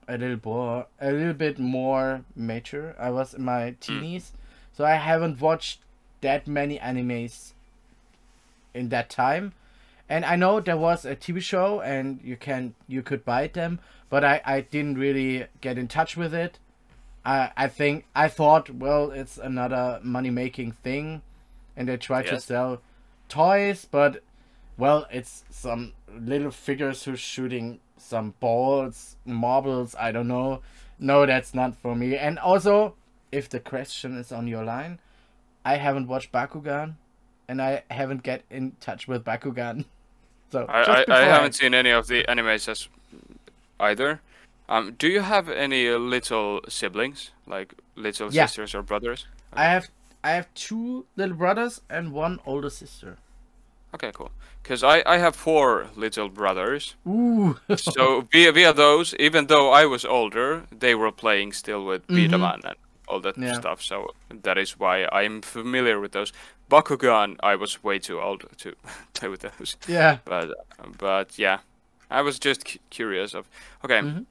a 0.07 0.17
little 0.19 0.39
more, 0.45 0.87
a 1.01 1.11
little 1.13 1.33
bit 1.33 1.59
more 1.59 2.25
mature. 2.37 2.95
I 2.99 3.11
was 3.11 3.33
in 3.35 3.43
my 3.45 3.77
teenies, 3.81 4.33
so 4.77 4.85
I 4.85 4.97
haven't 4.97 5.41
watched 5.41 5.79
that 6.21 6.47
many 6.47 6.79
animes 6.79 7.55
in 8.75 8.91
that 8.91 9.09
time. 9.09 9.53
And 10.11 10.27
I 10.27 10.37
know 10.37 10.61
there 10.61 10.77
was 10.77 11.07
a 11.07 11.17
TV 11.17 11.41
show, 11.41 11.81
and 11.81 12.21
you 12.23 12.37
can 12.37 12.75
you 12.87 13.03
could 13.03 13.25
buy 13.25 13.47
them, 13.49 13.79
but 14.15 14.23
I 14.23 14.41
I 14.45 14.61
didn't 14.61 14.97
really 14.97 15.47
get 15.61 15.77
in 15.77 15.89
touch 15.89 16.17
with 16.17 16.33
it. 16.33 16.61
I 17.25 17.51
I 17.57 17.67
think 17.67 18.07
I 18.15 18.29
thought 18.29 18.71
well 18.71 19.11
it's 19.11 19.39
another 19.39 19.99
money 20.05 20.31
making 20.31 20.71
thing, 20.71 21.23
and 21.77 21.89
they 21.89 21.97
try 21.97 22.23
to 22.23 22.41
sell 22.41 22.81
toys, 23.29 23.89
but 23.91 24.23
well 24.77 25.09
it's 25.11 25.43
some 25.51 25.95
little 26.17 26.53
figures 26.53 27.03
who's 27.03 27.19
shooting 27.19 27.81
some 27.97 28.35
balls, 28.39 29.17
marbles. 29.25 29.97
I 29.99 30.13
don't 30.13 30.29
know. 30.29 30.63
No, 30.97 31.27
that's 31.27 31.53
not 31.53 31.75
for 31.75 31.97
me. 31.97 32.17
And 32.17 32.39
also, 32.39 32.95
if 33.33 33.49
the 33.49 33.59
question 33.59 34.17
is 34.17 34.31
on 34.31 34.47
your 34.47 34.63
line, 34.63 35.01
I 35.65 35.75
haven't 35.75 36.07
watched 36.07 36.31
Bakugan, 36.31 36.95
and 37.49 37.61
I 37.61 37.83
haven't 37.91 38.23
get 38.23 38.45
in 38.49 38.77
touch 38.79 39.09
with 39.09 39.25
Bakugan. 39.25 39.87
So 40.53 40.67
I, 40.69 41.03
I, 41.03 41.05
I 41.09 41.23
haven't 41.23 41.57
seen 41.57 41.75
any 41.75 41.91
of 41.91 42.07
the 42.07 42.23
animes 42.29 42.89
either. 43.81 44.21
Um, 44.69 44.93
do 44.99 45.09
you 45.09 45.21
have 45.21 45.49
any 45.49 45.89
little 45.91 46.61
siblings, 46.69 47.31
like 47.47 47.75
little 47.97 48.33
Yeah. 48.33 48.47
sisters 48.47 48.75
or 48.75 48.83
brothers? 48.83 49.27
I 49.53 49.65
have 49.65 49.89
I 50.25 50.31
have 50.31 50.47
two 50.55 51.05
little 51.17 51.37
brothers 51.37 51.83
and 51.91 52.13
one 52.13 52.39
older 52.47 52.71
sister. 52.71 53.19
Okay, 53.95 54.11
cool. 54.15 54.31
Because 54.63 54.83
I, 54.83 55.03
I 55.07 55.19
have 55.19 55.37
four 55.37 55.91
little 55.95 56.29
brothers. 56.31 56.95
Ooh. 57.07 57.57
so 57.77 58.27
via 58.33 58.51
via 58.53 58.73
those, 58.73 59.15
even 59.21 59.47
though 59.49 59.71
I 59.71 59.85
was 59.85 60.05
older, 60.05 60.63
they 60.73 60.95
were 60.95 61.13
playing 61.13 61.53
still 61.53 61.85
with 61.85 62.07
Mhm. 62.09 62.15
B-Daman 62.17 62.61
and 62.65 62.77
all 63.07 63.21
that 63.21 63.37
Yeah. 63.37 63.53
stuff. 63.61 63.83
So 63.83 64.15
that 64.43 64.57
is 64.59 64.79
why 64.79 65.07
I'm 65.13 65.43
familiar 65.43 66.01
with 66.01 66.13
those. 66.13 66.33
Bakugan, 66.71 67.37
I 67.43 67.55
was 67.57 67.85
way 67.85 67.99
too 67.99 68.19
old 68.21 68.45
to 68.59 68.73
play 69.13 69.29
with 69.29 69.41
those. 69.43 69.77
yeah. 69.87 70.19
But 70.25 70.49
but 70.99 71.39
yeah, 71.39 71.59
I 72.11 72.23
was 72.25 72.39
just 72.43 72.65
cu- 72.65 72.79
curious 72.91 73.35
of. 73.35 73.47
Okay, 73.83 74.01
Mhm. 74.03 74.27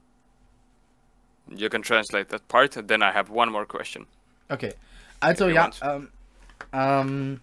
you 1.50 1.70
can 1.70 1.82
translate 1.82 2.30
that 2.30 2.48
part. 2.48 2.78
And 2.78 2.88
then 2.88 3.02
I 3.02 3.12
have 3.14 3.32
one 3.32 3.52
more 3.52 3.66
question. 3.66 4.06
Okay. 4.50 4.74
Also 5.20 5.48
ja, 5.48 5.70
ähm, 5.82 6.10
ähm, 6.74 7.41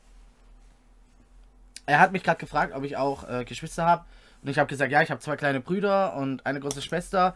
er 1.86 1.98
hat 1.98 2.12
mich 2.12 2.22
gerade 2.22 2.38
gefragt, 2.38 2.74
ob 2.74 2.84
ich 2.84 2.96
auch 2.96 3.28
äh, 3.28 3.44
Geschwister 3.44 3.84
habe. 3.86 4.04
Und 4.42 4.48
ich 4.48 4.58
habe 4.58 4.68
gesagt, 4.68 4.92
ja, 4.92 5.02
ich 5.02 5.10
habe 5.10 5.20
zwei 5.20 5.36
kleine 5.36 5.60
Brüder 5.60 6.14
und 6.14 6.46
eine 6.46 6.60
große 6.60 6.82
Schwester. 6.82 7.34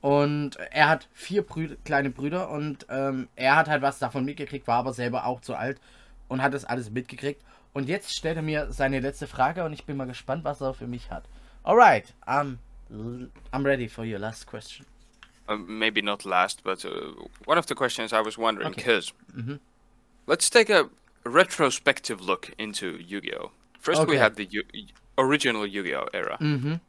Und 0.00 0.56
er 0.56 0.88
hat 0.88 1.08
vier 1.12 1.42
Brü 1.42 1.76
kleine 1.84 2.10
Brüder 2.10 2.50
und 2.50 2.86
ähm, 2.88 3.28
er 3.34 3.56
hat 3.56 3.68
halt 3.68 3.82
was 3.82 3.98
davon 3.98 4.24
mitgekriegt, 4.24 4.68
war 4.68 4.78
aber 4.78 4.92
selber 4.92 5.26
auch 5.26 5.40
zu 5.40 5.56
alt 5.56 5.80
und 6.28 6.40
hat 6.40 6.54
das 6.54 6.64
alles 6.64 6.90
mitgekriegt. 6.90 7.42
Und 7.72 7.88
jetzt 7.88 8.14
stellt 8.14 8.36
er 8.36 8.42
mir 8.42 8.70
seine 8.70 9.00
letzte 9.00 9.26
Frage 9.26 9.64
und 9.64 9.72
ich 9.72 9.84
bin 9.86 9.96
mal 9.96 10.06
gespannt, 10.06 10.44
was 10.44 10.60
er 10.60 10.72
für 10.74 10.86
mich 10.86 11.10
hat. 11.10 11.24
Alright, 11.64 12.12
um, 12.26 12.58
I'm 13.52 13.64
ready 13.64 13.86
for 13.88 14.04
your 14.04 14.18
last 14.18 14.46
question. 14.46 14.86
Uh, 15.48 15.56
maybe 15.56 16.00
not 16.02 16.24
last, 16.24 16.62
but 16.62 16.84
uh, 16.84 16.90
one 17.44 17.58
of 17.58 17.66
the 17.66 17.74
questions 17.74 18.12
I 18.12 18.20
was 18.20 18.36
wondering, 18.38 18.68
Okay. 18.68 18.76
because 18.76 19.12
Mhm. 19.36 19.60
let's 20.26 20.48
take 20.50 20.70
a 20.70 20.88
retrospective 21.24 22.20
look 22.20 22.50
into 22.58 22.96
Yu-Gi-Oh. 22.98 23.50
First, 23.80 24.06
we 24.06 24.16
had 24.16 24.36
the 24.36 24.44
Yu- 24.44 24.64
original 25.16 25.66
Yu-Gi-Oh 25.66 26.08
era. 26.14 26.36
Mhm. 26.40 26.80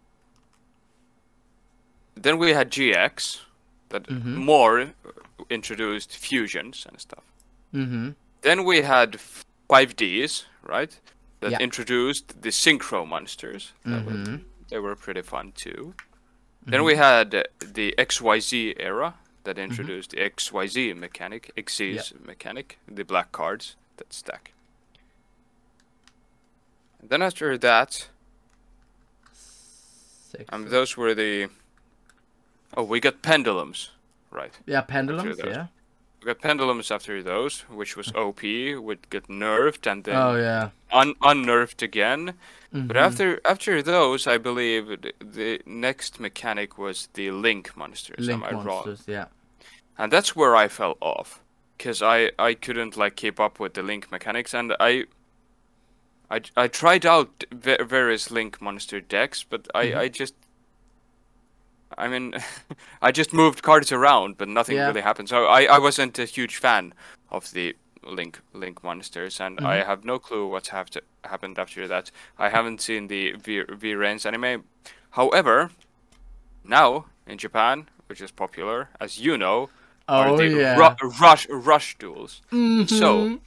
Then 2.15 2.37
we 2.37 2.53
had 2.53 2.69
GX, 2.71 3.41
that 3.89 4.03
Mhm. 4.07 4.35
more 4.35 4.79
uh, 4.81 5.11
introduced 5.49 6.15
fusions 6.17 6.85
and 6.85 6.99
stuff. 6.99 7.23
Mhm. 7.73 8.15
Then 8.41 8.63
we 8.65 8.81
had 8.81 9.19
5Ds, 9.69 10.45
right? 10.63 10.99
That 11.39 11.51
Yeah. 11.51 11.59
introduced 11.59 12.41
the 12.41 12.49
synchro 12.51 13.05
monsters. 13.07 13.71
That 13.85 14.05
were 14.05 14.11
Mhm. 14.13 14.43
They 14.69 14.79
were 14.79 14.95
pretty 14.95 15.21
fun 15.21 15.53
too. 15.53 15.93
Then 16.65 16.83
we 16.83 16.95
had 16.95 17.31
the 17.59 17.95
XYZ 17.97 18.75
era 18.79 19.15
that 19.43 19.57
introduced 19.57 20.11
the 20.11 20.17
XYZ 20.17 20.95
mechanic, 20.95 21.51
XYZ 21.57 22.23
mechanic, 22.25 22.77
the 22.87 23.03
black 23.03 23.31
cards 23.31 23.75
that 23.97 24.13
stack. 24.13 24.53
And 27.01 27.09
then 27.09 27.21
after 27.21 27.57
that, 27.57 28.09
Six. 29.33 30.45
um, 30.49 30.69
those 30.69 30.95
were 30.97 31.15
the. 31.15 31.49
Oh, 32.77 32.83
we 32.83 32.99
got 32.99 33.23
pendulums, 33.23 33.89
right? 34.29 34.53
yeah, 34.67 34.81
pendulums. 34.81 35.39
Yeah. 35.43 35.67
Got 36.21 36.41
pendulums 36.41 36.91
after 36.91 37.23
those, 37.23 37.61
which 37.69 37.95
was 37.95 38.11
OP, 38.13 38.43
would 38.75 39.09
get 39.09 39.27
nerfed 39.29 39.89
and 39.89 40.03
then 40.03 40.15
Oh 40.17 40.35
yeah. 40.35 40.69
un- 40.91 41.15
unnerfed 41.21 41.81
again. 41.81 42.33
But 42.73 42.97
Mhm. 42.97 43.01
after 43.07 43.39
after 43.45 43.81
those, 43.81 44.27
I 44.27 44.37
believe 44.37 45.01
the, 45.01 45.13
the 45.19 45.61
next 45.65 46.19
mechanic 46.19 46.77
was 46.77 47.07
the 47.13 47.31
Link 47.31 47.75
monsters. 47.77 48.27
Link 48.27 48.43
am 48.43 48.49
I 48.49 48.51
wrong? 48.51 48.65
monsters. 48.65 49.03
Yeah. 49.07 49.25
And 49.97 50.11
that's 50.11 50.35
where 50.35 50.55
I 50.57 50.67
fell 50.67 50.97
off, 50.99 51.39
because 51.77 52.01
I 52.01 52.31
I 52.37 52.53
couldn't 52.53 52.97
like 52.97 53.15
keep 53.15 53.39
up 53.39 53.59
with 53.59 53.73
the 53.73 53.83
Link 53.83 54.11
mechanics, 54.11 54.53
and 54.53 54.73
I. 54.79 55.05
I, 56.31 56.41
I 56.55 56.67
tried 56.67 57.05
out 57.07 57.43
va- 57.51 57.83
various 57.83 58.29
Link 58.29 58.61
monster 58.61 59.01
decks, 59.01 59.43
but 59.43 59.67
I, 59.73 59.85
Mhm. 59.87 59.97
I 59.97 60.07
just 60.09 60.35
I 61.97 62.07
mean 62.07 62.33
I 63.01 63.11
just 63.11 63.33
moved 63.33 63.61
cards 63.63 63.91
around, 63.91 64.37
but 64.37 64.47
nothing 64.47 64.75
Yeah. 64.77 64.87
really 64.87 65.01
happened. 65.01 65.29
So 65.29 65.45
I, 65.45 65.63
I 65.65 65.79
wasn't 65.79 66.19
a 66.19 66.25
huge 66.25 66.57
fan 66.57 66.93
of 67.29 67.51
the 67.51 67.75
Link 68.03 68.39
Link 68.53 68.83
monsters, 68.83 69.39
and 69.41 69.59
I 69.59 69.79
Mhm. 69.81 69.85
have 69.85 70.05
no 70.05 70.19
clue 70.19 70.47
what's 70.47 70.69
have 70.69 70.89
to, 70.91 71.01
happened 71.25 71.59
after 71.59 71.87
that. 71.87 72.11
I 72.37 72.49
haven't 72.49 72.81
seen 72.81 73.07
the 73.07 73.33
V 73.33 73.63
VRAINS 73.63 74.25
anime. 74.25 74.63
However, 75.11 75.69
now 76.63 77.05
in 77.27 77.37
Japan, 77.37 77.89
which 78.07 78.21
is 78.21 78.31
popular, 78.31 78.89
as 78.99 79.19
you 79.19 79.37
know, 79.37 79.69
are 80.07 80.29
Oh 80.29 80.37
the 80.37 80.47
yeah. 80.49 80.75
ru- 80.77 81.09
rush 81.21 81.47
rush 81.49 81.97
duels. 81.99 82.41
So, 82.51 82.55
Mhm. 82.55 83.39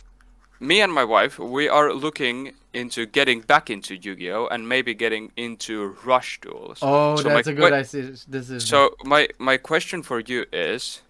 Me 0.62 0.80
and 0.80 0.92
my 0.92 1.04
wife, 1.04 1.38
we 1.38 1.68
are 1.68 1.92
looking 1.92 2.52
into 2.72 3.04
getting 3.04 3.40
back 3.40 3.68
into 3.68 3.96
Yu-Gi-Oh 3.96 4.46
and 4.46 4.68
maybe 4.68 4.94
getting 4.94 5.32
into 5.36 5.96
rush 6.04 6.40
duels. 6.40 6.78
Oh, 6.80 7.16
so 7.16 7.28
my 7.28 7.34
that's 7.34 7.48
a 7.48 7.52
good 7.52 7.72
idea. 7.72 8.12
This 8.28 8.50
is 8.50 8.64
So 8.64 8.94
my 9.04 9.28
my 9.38 9.56
question 9.56 10.02
for 10.02 10.20
you 10.20 10.46
is, 10.52 11.02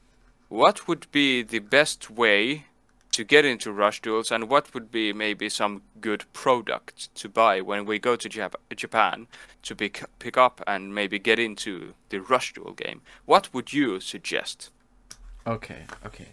what 0.49 0.89
would 0.89 1.07
be 1.13 1.43
the 1.43 1.61
best 1.61 2.11
way 2.11 2.65
to 3.13 3.25
get 3.25 3.45
into 3.45 3.71
rush 3.71 4.01
duels, 4.01 4.33
and 4.33 4.49
what 4.49 4.73
would 4.73 4.91
be 4.91 5.13
maybe 5.13 5.49
some 5.51 5.83
good 6.01 6.25
product 6.33 7.15
to 7.15 7.29
buy 7.29 7.61
when 7.61 7.85
we 7.85 7.99
go 7.99 8.17
to 8.17 8.29
Jap- 8.29 8.55
Japan 8.75 9.27
to 9.63 9.77
pick 9.77 10.03
pick 10.19 10.37
up 10.39 10.63
and 10.67 10.95
maybe 10.95 11.19
get 11.19 11.39
into 11.39 11.93
the 12.09 12.21
rush 12.21 12.55
duel 12.55 12.73
game? 12.73 13.03
What 13.27 13.53
would 13.53 13.73
you 13.73 14.01
suggest? 14.01 14.71
Okay, 15.47 15.83
okay. 16.07 16.29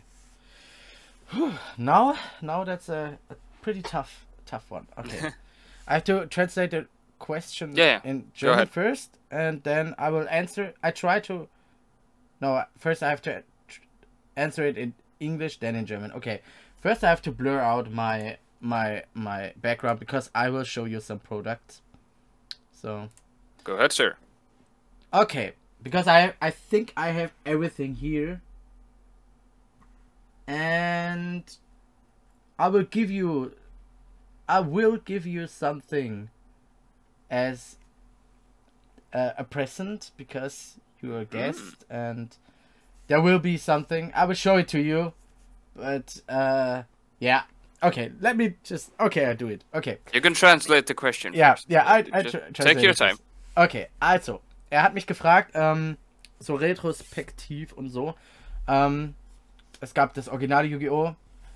Now, 1.78 2.18
now 2.42 2.64
that's 2.64 2.90
a, 2.90 3.18
a 3.30 3.36
pretty 3.62 3.82
tough, 3.82 4.26
tough 4.46 4.70
one. 4.72 4.88
Okay, 4.98 5.32
I 5.88 5.94
have 5.96 6.04
to 6.06 6.26
translate 6.28 6.72
the 6.72 6.88
question 7.20 7.76
Yeah, 7.76 7.86
yeah. 8.04 8.10
in 8.10 8.32
German 8.34 8.68
first, 8.68 9.18
and 9.30 9.64
then 9.64 9.96
I 9.98 10.10
will 10.10 10.28
answer. 10.30 10.74
I 10.84 10.92
try 10.92 11.20
to. 11.22 11.48
No, 12.42 12.64
first 12.78 13.04
I 13.04 13.10
have 13.10 13.22
to 13.24 13.44
answer 14.36 14.66
it 14.66 14.78
in 14.78 14.94
English, 15.20 15.60
then 15.60 15.76
in 15.76 15.86
German. 15.86 16.12
Okay, 16.14 16.42
first 16.82 17.04
I 17.04 17.10
have 17.10 17.22
to 17.24 17.32
blur 17.32 17.60
out 17.60 17.92
my 17.92 18.38
my 18.62 19.04
my 19.14 19.54
background 19.62 20.00
because 20.00 20.30
I 20.34 20.50
will 20.50 20.64
show 20.64 20.86
you 20.86 21.00
some 21.00 21.20
products. 21.20 21.82
So 22.72 23.10
Go 23.64 23.76
ahead, 23.76 23.92
sir. 23.92 24.16
Okay, 25.14 25.54
because 25.84 26.08
I 26.08 26.34
I 26.42 26.50
think 26.50 26.94
I 26.96 27.10
have 27.10 27.34
everything 27.46 27.96
here. 27.96 28.42
And 30.50 31.44
I 32.58 32.68
will 32.70 32.84
give 32.84 33.12
you 33.12 33.54
I 34.48 34.62
will 34.62 34.98
give 34.98 35.28
you 35.28 35.46
something 35.46 36.30
as 37.30 37.78
a, 39.14 39.34
a 39.38 39.44
present 39.44 40.12
because 40.18 40.80
you're 41.02 41.20
a 41.20 41.26
guest 41.26 41.86
and 41.88 42.36
there 43.08 43.22
will 43.22 43.38
be 43.38 43.58
something. 43.58 44.12
I 44.16 44.26
will 44.26 44.34
show 44.34 44.58
it 44.58 44.68
to 44.70 44.80
you. 44.80 45.14
But 45.76 46.20
uh 46.28 46.84
yeah. 47.20 47.44
Okay, 47.84 48.12
let 48.20 48.36
me 48.36 48.56
just 48.64 48.92
okay, 49.00 49.26
I 49.28 49.34
do 49.34 49.48
it. 49.50 49.64
Okay. 49.74 50.00
You 50.14 50.22
can 50.22 50.34
translate 50.34 50.88
the 50.88 50.96
question. 50.96 51.34
yeah 51.34 51.54
first. 51.54 51.70
ja, 51.70 51.84
I, 51.86 52.00
I 52.12 52.24
tra- 52.24 52.52
take 52.52 52.82
your 52.82 52.96
time. 52.96 53.18
Okay, 53.56 53.88
also, 54.02 54.42
er 54.72 54.82
hat 54.82 54.94
mich 54.94 55.06
gefragt, 55.06 55.52
ähm, 55.54 55.98
so 56.40 56.56
retrospektiv 56.56 57.74
und 57.74 57.90
so. 57.90 58.16
Ähm, 58.68 59.14
es 59.80 59.94
gab 59.94 60.14
das 60.14 60.30
originale 60.30 60.68
Yu-Gi-Oh! 60.68 61.16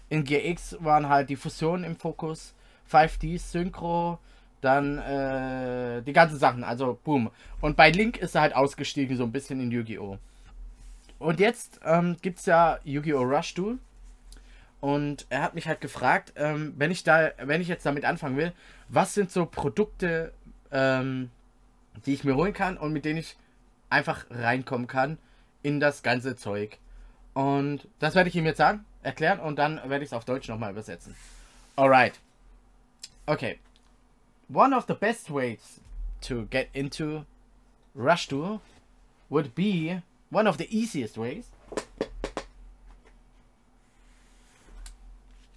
In 0.09 0.23
GX 0.23 0.77
waren 0.79 1.09
halt 1.09 1.29
die 1.29 1.35
Fusionen 1.35 1.83
im 1.83 1.95
Fokus, 1.95 2.53
5D, 2.91 3.39
Synchro, 3.39 4.19
dann 4.61 4.97
äh, 4.99 6.01
die 6.03 6.13
ganzen 6.13 6.37
Sachen, 6.37 6.63
also 6.63 6.99
boom. 7.03 7.31
Und 7.61 7.75
bei 7.75 7.89
Link 7.89 8.17
ist 8.17 8.35
er 8.35 8.41
halt 8.41 8.55
ausgestiegen, 8.55 9.17
so 9.17 9.23
ein 9.23 9.31
bisschen 9.31 9.59
in 9.59 9.71
Yu-Gi-Oh! 9.71 10.17
Und 11.19 11.39
jetzt 11.39 11.79
ähm, 11.85 12.17
gibt 12.21 12.39
es 12.39 12.45
ja 12.45 12.79
Yu-Gi-Oh! 12.83 13.21
Rush 13.21 13.53
Duel. 13.53 13.79
Und 14.79 15.25
er 15.29 15.41
hat 15.41 15.55
mich 15.55 15.67
halt 15.67 15.79
gefragt, 15.79 16.33
ähm, 16.35 16.73
wenn 16.77 16.91
ich 16.91 17.03
da, 17.03 17.31
wenn 17.41 17.61
ich 17.61 17.69
jetzt 17.69 17.85
damit 17.85 18.03
anfangen 18.03 18.35
will, 18.35 18.51
was 18.89 19.13
sind 19.13 19.31
so 19.31 19.45
Produkte, 19.45 20.33
ähm, 20.71 21.29
die 22.05 22.13
ich 22.13 22.25
mir 22.25 22.35
holen 22.35 22.53
kann 22.53 22.77
und 22.77 22.91
mit 22.91 23.05
denen 23.05 23.19
ich 23.19 23.37
einfach 23.89 24.25
reinkommen 24.29 24.87
kann 24.87 25.17
in 25.61 25.79
das 25.79 26.03
ganze 26.03 26.35
Zeug. 26.35 26.79
Und 27.33 27.87
das 27.99 28.15
werde 28.15 28.29
ich 28.29 28.35
ihm 28.35 28.45
jetzt 28.45 28.57
sagen, 28.57 28.85
erklären 29.01 29.39
und 29.39 29.57
dann 29.57 29.77
werde 29.89 30.03
ich 30.03 30.09
es 30.09 30.13
auf 30.13 30.25
Deutsch 30.25 30.47
nochmal 30.47 30.71
übersetzen. 30.71 31.15
Alright. 31.75 32.19
Okay. 33.25 33.59
One 34.49 34.75
of 34.75 34.85
the 34.87 34.93
best 34.93 35.33
ways 35.33 35.79
to 36.21 36.45
get 36.49 36.69
into 36.73 37.25
Rush 37.95 38.29
would 39.29 39.55
be 39.55 40.01
one 40.29 40.47
of 40.47 40.57
the 40.57 40.67
easiest 40.69 41.17
ways. 41.17 41.45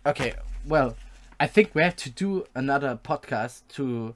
Okay, 0.07 0.35
well, 0.65 0.95
I 1.41 1.47
think 1.49 1.75
we 1.75 1.83
have 1.83 1.97
to 1.97 2.11
do 2.11 2.47
another 2.55 2.97
podcast 2.97 3.63
to 3.75 4.15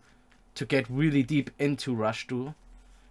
to 0.54 0.64
get 0.64 0.86
really 0.88 1.22
deep 1.22 1.50
into 1.58 1.94
Rush. 1.94 2.26
We 2.30 2.52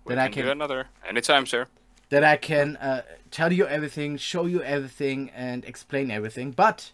Then 0.08 0.20
I 0.20 0.30
can 0.30 0.44
do 0.44 0.50
can 0.50 0.52
another 0.52 0.88
anytime, 1.08 1.46
sir. 1.46 1.68
That 2.10 2.24
I 2.24 2.38
can 2.38 2.76
uh, 2.78 3.04
tell 3.32 3.54
you 3.54 3.68
everything, 3.68 4.18
show 4.18 4.46
you 4.46 4.62
everything, 4.64 5.30
and 5.36 5.64
explain 5.66 6.12
everything. 6.12 6.52
But 6.52 6.92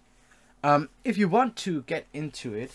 um, 0.63 0.89
if 1.03 1.17
you 1.17 1.27
want 1.27 1.55
to 1.57 1.83
get 1.83 2.05
into 2.13 2.53
it, 2.53 2.71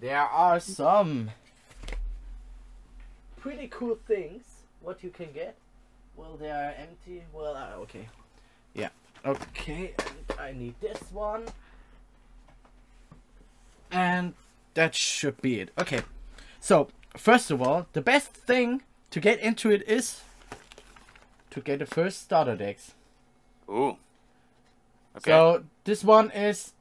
there 0.00 0.20
are 0.20 0.60
some 0.60 1.30
pretty 3.36 3.68
cool 3.68 3.98
things. 4.06 4.44
What 4.80 5.02
you 5.02 5.10
can 5.10 5.32
get? 5.32 5.56
Well, 6.16 6.36
they 6.36 6.50
are 6.50 6.74
empty. 6.78 7.22
Well, 7.32 7.54
uh, 7.54 7.80
okay, 7.82 8.08
yeah, 8.74 8.88
okay. 9.24 9.94
And 9.98 10.38
I 10.40 10.52
need 10.52 10.74
this 10.80 11.02
one, 11.12 11.44
and 13.90 14.34
that 14.74 14.94
should 14.94 15.40
be 15.42 15.60
it. 15.60 15.70
Okay. 15.78 16.02
So, 16.60 16.88
first 17.18 17.50
of 17.50 17.60
all, 17.60 17.86
the 17.92 18.00
best 18.00 18.32
thing 18.32 18.82
to 19.10 19.20
get 19.20 19.38
into 19.40 19.70
it 19.70 19.82
is 19.88 20.22
to 21.50 21.60
get 21.60 21.78
the 21.78 21.86
first 21.86 22.22
starter 22.22 22.56
decks. 22.56 22.92
Ooh. 23.68 23.96
Okay. 25.16 25.30
So, 25.30 25.64
this 25.84 26.04
one 26.04 26.30
is. 26.30 26.72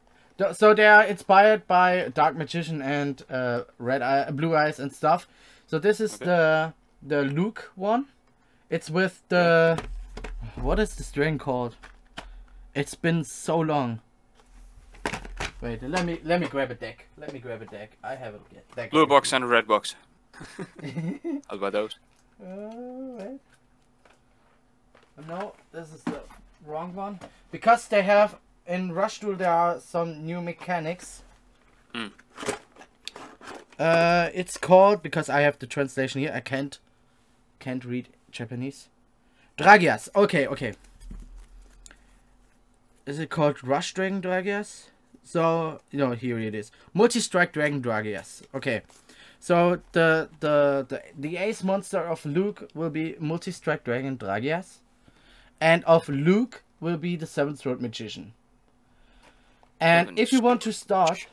So, 0.53 0.73
they 0.73 0.85
are 0.85 1.03
inspired 1.03 1.65
by 1.68 2.09
Dark 2.14 2.35
Magician 2.35 2.81
and 2.81 3.23
uh, 3.30 3.61
Red 3.80 4.01
Eye, 4.01 4.30
Blue 4.31 4.55
Eyes 4.55 4.80
and 4.80 4.93
stuff. 4.93 5.27
So, 5.65 5.80
this 5.80 5.99
is 5.99 6.15
Okay. 6.15 6.26
the 6.26 6.73
the 7.01 7.22
Luke 7.23 7.72
one. 7.76 8.05
It's 8.69 8.89
with 8.89 9.23
the. 9.30 9.80
What 10.55 10.80
is 10.80 10.95
the 10.95 11.03
string 11.03 11.38
called? 11.38 11.76
It's 12.76 12.95
been 12.95 13.23
so 13.23 13.59
long. 13.59 14.01
Wait, 15.61 15.81
let 15.81 16.05
me 16.05 16.19
let 16.23 16.39
me 16.39 16.47
grab 16.47 16.69
a 16.69 16.76
deck. 16.76 17.07
Let 17.18 17.34
me 17.34 17.39
grab 17.39 17.61
a 17.61 17.65
deck. 17.65 17.97
I 18.03 18.15
have 18.15 18.35
a 18.35 18.39
deck. 18.76 18.91
Blue 18.91 19.07
box 19.07 19.34
and 19.34 19.43
a 19.43 19.47
red 19.47 19.68
box. 19.68 19.95
How 21.49 21.55
about 21.55 21.73
those? 21.73 21.97
Alright. 22.43 23.39
No, 25.27 25.53
this 25.72 25.91
is 25.93 26.03
the 26.03 26.22
wrong 26.65 26.93
one. 26.93 27.19
Because 27.51 27.88
they 27.88 28.03
have 28.03 28.38
in 28.68 28.91
Rush 28.91 29.19
Duel 29.19 29.35
there 29.35 29.51
are 29.51 29.80
some 29.80 30.26
new 30.26 30.41
mechanics. 30.41 31.23
Hmm. 31.93 32.07
Uh, 33.80 34.30
it's 34.34 34.57
called 34.57 35.01
because 35.01 35.30
I 35.30 35.41
have 35.41 35.57
the 35.59 35.68
translation 35.68 36.22
here. 36.22 36.31
I 36.34 36.39
can't 36.39 36.77
can't 37.59 37.84
read 37.84 38.09
Japanese. 38.31 38.89
Dragias. 39.57 40.09
Okay, 40.15 40.45
okay. 40.47 40.73
Is 43.05 43.19
it 43.19 43.30
called 43.30 43.64
Rush 43.64 43.93
Dragon 43.93 44.22
Dragias? 44.22 44.89
So 45.23 45.81
you 45.91 45.99
know 45.99 46.11
here 46.11 46.39
it 46.39 46.53
is. 46.53 46.72
Multi 46.93 47.19
strike 47.19 47.53
dragon 47.53 47.81
Dragias. 47.81 48.43
Okay. 48.53 48.81
So 49.39 49.80
the 49.91 50.30
the 50.39 50.85
the 50.88 51.01
the 51.18 51.38
ace 51.38 51.64
monster 51.64 51.99
of 51.99 52.26
Luke 52.26 52.69
will 52.73 52.89
be 52.89 53.15
multi 53.19 53.51
strike 53.51 53.84
dragon 53.84 54.18
Dragias. 54.18 54.80
And 55.59 55.84
of 55.85 56.07
Luke 56.07 56.64
will 56.80 56.97
be 56.97 57.15
the 57.15 57.26
Sevens 57.26 57.65
Road 57.65 57.81
Magician. 57.81 58.34
And 59.80 60.18
if 60.19 60.31
you 60.31 60.39
want 60.41 60.61
to 60.61 60.73
start 60.73 61.27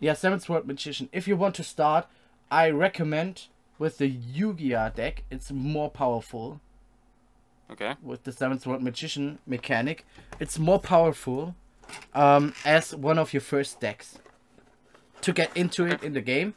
yeah, 0.00 0.14
Sevens 0.14 0.48
Road 0.48 0.66
Magician. 0.66 1.10
If 1.12 1.28
you 1.28 1.36
want 1.36 1.54
to 1.56 1.62
start, 1.62 2.06
I 2.50 2.70
recommend 2.70 3.46
with 3.78 3.98
the 3.98 4.08
Yu-Gi-Oh 4.08 4.92
deck. 4.96 5.24
It's 5.30 5.52
more 5.52 5.90
powerful 5.90 6.60
Okay. 7.70 7.94
with 8.02 8.24
the 8.24 8.32
Sevens 8.32 8.66
Road 8.66 8.82
Magician 8.82 9.38
mechanic. 9.46 10.04
It's 10.40 10.58
more 10.58 10.80
powerful 10.80 11.54
um, 12.14 12.54
as 12.64 12.96
one 12.96 13.18
of 13.18 13.32
your 13.34 13.42
first 13.42 13.78
decks 13.78 14.18
to 15.20 15.32
get 15.32 15.54
into 15.56 15.84
it 15.84 16.02
in 16.02 16.14
the 16.14 16.22
game. 16.22 16.54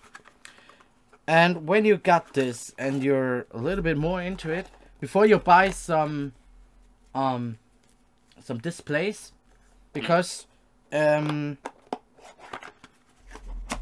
And 1.28 1.68
when 1.68 1.86
you 1.86 1.98
got 1.98 2.34
this 2.34 2.74
and 2.78 3.04
you're 3.04 3.45
a 3.52 3.58
little 3.58 3.84
bit 3.84 3.98
more 3.98 4.22
into 4.22 4.52
it, 4.52 4.68
before 5.00 5.26
you 5.26 5.38
buy 5.40 5.72
some 5.72 6.34
um 7.16 7.58
some 8.41 8.58
displays, 8.58 9.32
because 9.94 10.48
um 10.91 11.58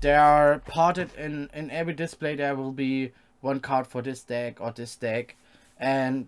there 0.01 0.19
are 0.19 0.59
parted 0.59 1.13
in 1.15 1.49
in 1.53 1.71
every 1.71 1.93
display 1.93 2.35
there 2.35 2.55
will 2.55 2.71
be 2.71 3.11
one 3.41 3.59
card 3.59 3.87
for 3.87 4.01
this 4.01 4.23
deck 4.23 4.59
or 4.59 4.71
this 4.71 4.95
deck 4.95 5.35
and 5.79 6.27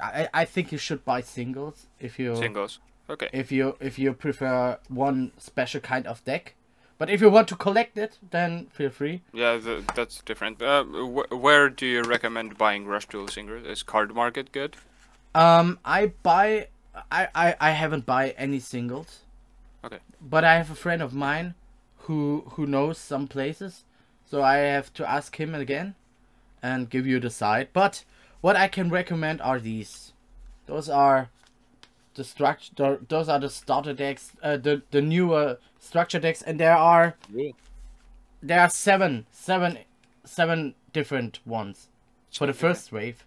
I, 0.00 0.28
I 0.34 0.44
think 0.44 0.72
you 0.72 0.78
should 0.78 1.04
buy 1.04 1.20
singles 1.20 1.86
if 2.00 2.18
you 2.18 2.36
Singles. 2.36 2.80
Okay. 3.08 3.28
if 3.32 3.52
you 3.52 3.76
if 3.80 3.98
you 3.98 4.12
prefer 4.12 4.78
one 4.88 5.32
special 5.38 5.80
kind 5.80 6.06
of 6.06 6.24
deck. 6.24 6.54
But 6.96 7.10
if 7.10 7.20
you 7.20 7.28
want 7.28 7.48
to 7.48 7.56
collect 7.56 7.98
it, 7.98 8.18
then 8.30 8.66
feel 8.66 8.90
free. 8.90 9.22
Yeah, 9.32 9.58
th- 9.58 9.84
that's 9.94 10.22
different. 10.22 10.62
Uh, 10.62 10.84
wh- 10.84 11.32
where 11.32 11.68
do 11.68 11.86
you 11.86 12.02
recommend 12.02 12.56
buying 12.56 12.86
Rush 12.86 13.06
Duel 13.08 13.28
Singers? 13.28 13.66
Is 13.66 13.82
Card 13.82 14.14
Market 14.14 14.52
good? 14.52 14.76
Um, 15.34 15.80
I 15.84 16.12
buy, 16.22 16.68
I 17.10 17.28
I, 17.34 17.56
I 17.60 17.70
haven't 17.72 18.06
buy 18.06 18.30
any 18.38 18.60
singles. 18.60 19.20
Okay. 19.84 19.98
But 20.20 20.44
I 20.44 20.54
have 20.54 20.70
a 20.70 20.76
friend 20.76 21.02
of 21.02 21.12
mine, 21.12 21.54
who 21.98 22.44
who 22.50 22.66
knows 22.66 22.98
some 22.98 23.26
places, 23.26 23.84
so 24.30 24.42
I 24.42 24.56
have 24.58 24.92
to 24.94 25.08
ask 25.08 25.38
him 25.40 25.54
again, 25.54 25.96
and 26.62 26.88
give 26.88 27.06
you 27.06 27.18
the 27.18 27.30
site. 27.30 27.72
But 27.72 28.04
what 28.40 28.56
I 28.56 28.68
can 28.68 28.88
recommend 28.88 29.40
are 29.42 29.58
these. 29.58 30.12
Those 30.66 30.88
are 30.88 31.28
the 32.14 32.24
structure. 32.24 33.00
Those 33.08 33.28
are 33.28 33.40
the 33.40 33.50
starter 33.50 33.92
decks. 33.92 34.32
Uh, 34.42 34.56
the 34.56 34.82
the 34.92 35.02
newer 35.02 35.58
structure 35.84 36.18
decks, 36.18 36.42
and 36.42 36.58
there 36.58 36.76
are 36.76 37.14
there 38.42 38.60
are 38.60 38.70
seven, 38.70 39.26
seven, 39.30 39.78
seven 40.24 40.74
different 40.92 41.40
ones 41.46 41.88
for 42.32 42.46
the 42.46 42.52
first 42.52 42.92
wave. 42.92 43.24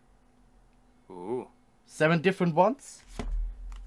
Ooh. 1.10 1.48
Seven 1.86 2.22
different 2.22 2.56
ones, 2.56 3.02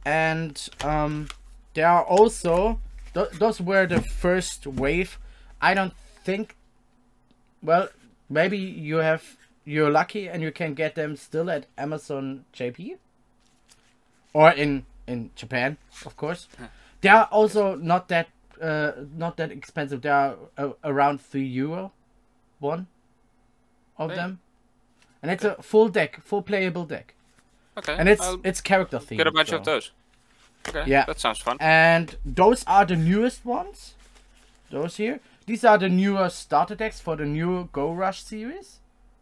and 0.04 0.68
um, 0.82 1.28
there 1.74 1.86
are 1.86 2.02
also 2.02 2.80
th- 3.12 3.30
those 3.32 3.60
were 3.60 3.86
the 3.86 4.00
first 4.00 4.66
wave. 4.66 5.18
I 5.60 5.74
don't 5.74 5.94
think. 6.24 6.56
Well, 7.62 7.88
maybe 8.30 8.56
you 8.56 8.96
have 8.96 9.36
you're 9.64 9.90
lucky 9.90 10.28
and 10.28 10.42
you 10.42 10.50
can 10.50 10.72
get 10.74 10.94
them 10.94 11.16
still 11.16 11.50
at 11.50 11.66
Amazon 11.76 12.46
JP, 12.54 12.96
or 14.32 14.50
in 14.50 14.86
in 15.06 15.30
Japan, 15.36 15.76
of 16.06 16.16
course. 16.16 16.48
They 17.02 17.08
are 17.08 17.28
also 17.30 17.74
not 17.74 18.08
that 18.08 18.28
uh, 18.60 18.92
not 19.16 19.36
that 19.36 19.50
expensive. 19.50 20.02
They 20.02 20.08
are 20.10 20.36
uh, 20.58 20.70
around 20.84 21.20
three 21.20 21.44
euro, 21.46 21.92
one 22.58 22.86
of 23.98 24.10
Hey. 24.10 24.16
them, 24.16 24.40
and 25.22 25.30
it's 25.30 25.44
a 25.44 25.60
full 25.62 25.88
deck, 25.88 26.20
full 26.22 26.42
playable 26.42 26.84
deck, 26.84 27.14
Okay. 27.76 27.94
and 27.98 28.08
it's 28.08 28.20
I'll 28.22 28.40
it's 28.44 28.60
character 28.60 28.98
themed. 28.98 29.18
get 29.18 29.26
a 29.26 29.32
bunch 29.32 29.50
so- 29.50 29.56
of 29.56 29.64
those. 29.64 29.92
Okay. 30.68 30.84
Yeah. 30.86 31.06
That 31.06 31.18
sounds 31.18 31.38
fun. 31.38 31.56
And 31.58 32.16
those 32.24 32.64
are 32.66 32.84
the 32.84 32.94
newest 32.96 33.46
ones. 33.46 33.94
Those 34.70 34.96
here. 34.98 35.20
These 35.46 35.64
are 35.64 35.78
the 35.78 35.88
newer 35.88 36.28
starter 36.28 36.74
decks 36.76 37.00
for 37.00 37.16
the 37.16 37.24
new 37.24 37.68
Go 37.72 37.92
Rush 37.92 38.22
series, 38.22 38.78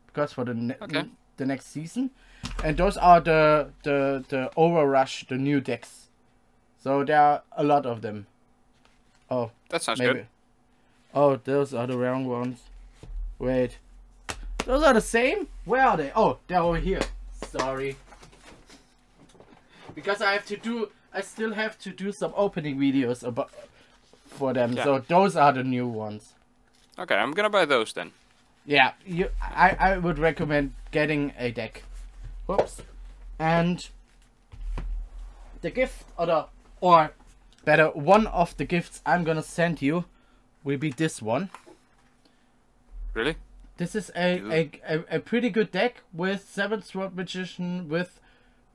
because 0.08 0.32
for 0.32 0.44
the 0.44 0.54
ne- 0.54 0.76
Okay. 0.82 1.04
the 1.36 1.46
next 1.46 1.66
season, 1.66 2.10
and 2.64 2.76
those 2.76 2.96
are 2.96 3.20
the 3.20 3.70
the 3.84 4.24
the 4.28 4.50
Over 4.56 4.84
Rush, 4.86 5.26
the 5.28 5.36
new 5.36 5.60
decks. 5.60 6.08
So 6.82 7.04
there 7.04 7.20
are 7.20 7.42
a 7.56 7.62
lot 7.64 7.86
of 7.86 8.02
them. 8.02 8.26
Oh, 9.30 9.50
That 9.70 9.82
sounds 9.82 9.98
maybe. 9.98 10.12
good. 10.14 10.26
Oh, 11.14 11.36
those 11.36 11.74
are 11.74 11.86
the 11.86 11.96
round 11.98 12.28
ones. 12.28 12.60
Wait, 13.38 13.78
those 14.64 14.82
are 14.82 14.94
the 14.94 15.00
same. 15.00 15.48
Where 15.64 15.84
are 15.86 15.96
they? 15.96 16.12
Oh, 16.14 16.38
they're 16.46 16.60
over 16.60 16.78
here. 16.78 17.00
Sorry. 17.46 17.96
Because 19.94 20.20
I 20.22 20.32
have 20.32 20.46
to 20.46 20.56
do, 20.56 20.90
I 21.12 21.20
still 21.22 21.54
have 21.54 21.78
to 21.80 21.90
do 21.90 22.12
some 22.12 22.32
opening 22.36 22.78
videos 22.78 23.22
about 23.22 23.50
for 24.26 24.52
them. 24.52 24.72
Yeah. 24.72 24.84
So 24.84 24.98
those 25.08 25.36
are 25.36 25.52
the 25.52 25.64
new 25.64 25.86
ones. 25.86 26.34
Okay, 26.98 27.14
I'm 27.14 27.32
gonna 27.32 27.50
buy 27.50 27.64
those 27.64 27.92
then. 27.92 28.12
Yeah, 28.66 28.92
you. 29.06 29.30
I 29.40 29.76
I 29.78 29.98
would 29.98 30.18
recommend 30.18 30.74
getting 30.90 31.32
a 31.38 31.50
deck. 31.50 31.82
Whoops. 32.46 32.82
And 33.38 33.88
the 35.62 35.70
gift 35.70 36.04
or 36.18 36.26
the 36.26 36.46
or 36.80 37.12
better 37.64 37.88
one 37.88 38.26
of 38.28 38.56
the 38.56 38.64
gifts 38.64 39.00
I'm 39.04 39.24
gonna 39.24 39.42
send 39.42 39.82
you 39.82 40.04
will 40.64 40.78
be 40.78 40.90
this 40.90 41.20
one. 41.22 41.50
Really? 43.14 43.36
This 43.76 43.94
is 43.94 44.10
a, 44.16 44.40
a, 44.52 44.70
a, 44.88 45.16
a 45.16 45.20
pretty 45.20 45.50
good 45.50 45.70
deck 45.70 46.02
with 46.12 46.48
Sevens 46.48 46.94
Road 46.94 47.14
Magician, 47.14 47.88
with 47.88 48.18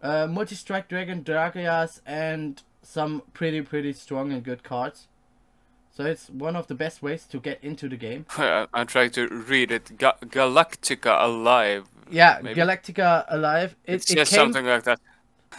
uh, 0.02 0.28
Multi 0.28 0.56
Strike 0.56 0.88
Dragon, 0.88 1.24
Dragias, 1.24 2.00
and 2.06 2.62
some 2.82 3.22
pretty, 3.34 3.62
pretty 3.62 3.94
strong 3.94 4.32
and 4.32 4.44
good 4.44 4.64
cards. 4.64 5.08
So 5.96 6.06
it's 6.06 6.30
one 6.30 6.56
of 6.56 6.68
the 6.68 6.74
best 6.74 7.04
ways 7.04 7.26
to 7.28 7.40
get 7.40 7.60
into 7.64 7.88
the 7.88 7.98
game. 7.98 8.26
I'm 8.38 8.88
trying 8.88 9.12
to 9.12 9.28
read 9.28 9.72
it. 9.72 9.98
Ga- 9.98 10.18
Galactica 10.26 11.24
Alive. 11.24 11.86
Yeah, 12.10 12.40
Maybe. 12.42 12.60
Galactica 12.60 13.26
Alive. 13.28 13.76
It, 13.86 13.94
It's 13.96 14.12
it 14.12 14.16
just 14.16 14.32
came, 14.32 14.40
something 14.40 14.66
like 14.66 14.84
that. 14.84 15.00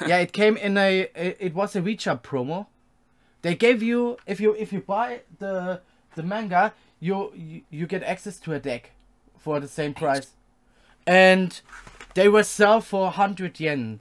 yeah, 0.06 0.18
it 0.26 0.32
came 0.32 0.56
in 0.56 0.76
a. 0.76 1.02
It, 1.14 1.36
it 1.38 1.54
was 1.54 1.76
a 1.76 1.82
reach 1.82 2.06
up 2.08 2.26
promo. 2.26 2.66
They 3.44 3.54
gave 3.54 3.82
you 3.82 4.16
if 4.26 4.40
you 4.40 4.54
if 4.54 4.72
you 4.72 4.80
buy 4.80 5.20
the 5.38 5.82
the 6.14 6.22
manga, 6.22 6.72
you 6.98 7.30
you, 7.36 7.60
you 7.70 7.86
get 7.86 8.02
access 8.02 8.40
to 8.40 8.54
a 8.54 8.58
deck 8.58 8.92
for 9.38 9.60
the 9.60 9.68
same 9.68 9.92
price, 9.92 10.28
and 11.06 11.60
they 12.14 12.26
were 12.26 12.42
sell 12.42 12.80
for 12.80 13.10
hundred 13.10 13.60
yen, 13.60 14.00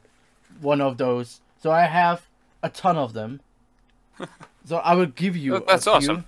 one 0.62 0.80
of 0.80 0.96
those. 0.98 1.42
So 1.62 1.72
I 1.72 1.88
have 1.88 2.20
a 2.64 2.70
ton 2.70 2.96
of 2.96 3.12
them. 3.12 3.42
so 4.66 4.78
I 4.78 4.96
will 4.96 5.08
give 5.24 5.36
you. 5.36 5.56
Oh, 5.56 5.60
that- 5.60 5.68
that's 5.68 5.88
a 5.88 6.00
few. 6.00 6.12
awesome. 6.12 6.26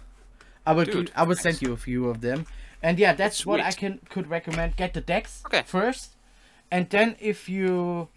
I 0.65 0.73
will. 0.73 0.83
Dude, 0.85 1.11
I 1.15 1.23
will 1.23 1.37
send 1.37 1.61
you 1.61 1.71
a 1.71 1.77
few 1.77 2.09
of 2.09 2.19
them, 2.19 2.45
and 2.83 2.99
yeah, 2.99 3.13
that's 3.13 3.45
what 3.45 3.61
I 3.61 3.71
can 3.71 3.99
could 4.09 4.27
recommend. 4.29 4.75
Get 4.75 4.93
the 4.93 4.99
decks 5.01 5.41
Okay. 5.45 5.63
first, 5.65 6.17
and 6.69 6.89
then 6.89 7.15
if 7.21 7.47
you 7.47 8.09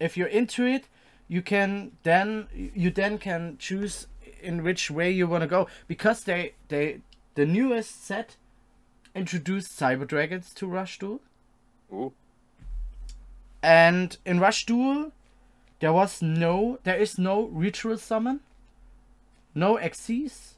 if 0.00 0.16
you're 0.16 0.32
into 0.40 0.64
it 0.64 0.84
you 1.28 1.42
can 1.42 1.92
then 2.02 2.48
you 2.52 2.90
then 2.90 3.18
can 3.18 3.56
choose 3.58 4.06
in 4.42 4.62
which 4.62 4.90
way 4.90 5.10
you 5.10 5.26
want 5.26 5.42
to 5.42 5.46
go. 5.46 5.68
Because 5.86 6.24
they 6.24 6.54
they 6.68 7.00
the 7.34 7.46
newest 7.46 8.04
set 8.04 8.36
introduced 9.14 9.78
cyber 9.78 10.06
dragons 10.06 10.52
to 10.54 10.66
rush 10.66 10.98
duel. 10.98 11.20
Ooh. 11.92 12.12
and 13.62 14.18
in 14.26 14.38
rush 14.38 14.66
duel 14.66 15.10
there 15.80 15.92
was 15.92 16.20
no 16.20 16.78
there 16.84 16.98
is 16.98 17.18
no 17.18 17.44
ritual 17.46 17.98
summon. 17.98 18.40
No 19.54 19.76
xyz 19.76 20.54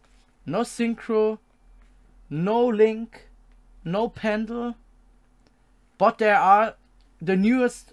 no 0.47 0.60
synchro. 0.60 1.38
No 2.28 2.66
link. 2.66 3.28
No 3.84 4.09
pendle. 4.09 4.74
But 5.98 6.18
there 6.18 6.38
are 6.38 6.74
the 7.20 7.36
newest 7.36 7.92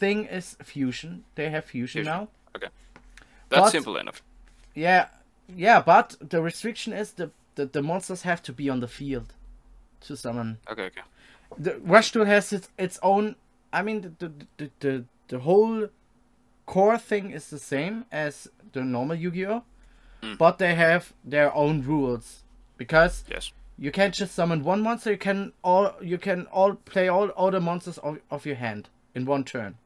thing 0.00 0.24
is 0.38 0.56
fusion 0.62 1.24
they 1.34 1.50
have 1.50 1.64
fusion, 1.64 2.02
Fusion. 2.02 2.12
now 2.12 2.28
Okay, 2.56 2.68
That's 3.48 3.62
But- 3.62 3.70
simple 3.72 3.96
enough. 3.96 4.22
yeah 4.74 5.06
yeah 5.56 5.80
but 5.82 6.16
the 6.30 6.40
restriction 6.42 6.92
is 6.92 7.12
the, 7.12 7.30
the 7.56 7.64
the 7.66 7.82
monsters 7.82 8.22
have 8.22 8.40
to 8.42 8.52
be 8.52 8.70
on 8.70 8.80
the 8.80 8.88
field 8.88 9.32
to 10.06 10.16
summon 10.16 10.58
Okay, 10.70 10.84
okay. 10.90 11.02
the 11.58 11.72
rush 11.94 12.12
duel 12.12 12.26
has 12.26 12.52
its 12.52 12.68
its 12.78 12.98
own 13.02 13.34
i 13.72 13.82
mean 13.82 14.00
the 14.02 14.10
the, 14.18 14.30
the, 14.58 14.70
the, 14.80 15.04
the 15.28 15.38
whole 15.38 15.88
core 16.66 16.98
thing 16.98 17.30
is 17.32 17.48
the 17.50 17.58
same 17.58 18.04
as 18.12 18.48
the 18.72 18.80
normal 18.82 19.16
yu-gi-oh 19.16 19.62
Mm. 20.22 20.36
but 20.36 20.58
they 20.58 20.74
have 20.74 21.12
their 21.24 21.54
own 21.54 21.80
rules 21.86 22.42
because 22.76 23.22
Yes. 23.30 23.52
you 23.78 23.92
can't 23.92 24.12
just 24.20 24.34
summon 24.34 24.64
one 24.64 24.82
monster 24.82 25.12
you 25.12 25.18
can 25.18 25.52
all 25.62 25.92
you 26.02 26.18
can 26.18 26.46
all 26.52 26.74
play 26.74 27.06
all, 27.08 27.28
all 27.36 27.50
the 27.52 27.60
monsters 27.60 27.98
of, 27.98 28.18
of 28.28 28.44
your 28.44 28.56
hand 28.56 28.88
in 29.14 29.26
one 29.26 29.44
turn 29.44 29.76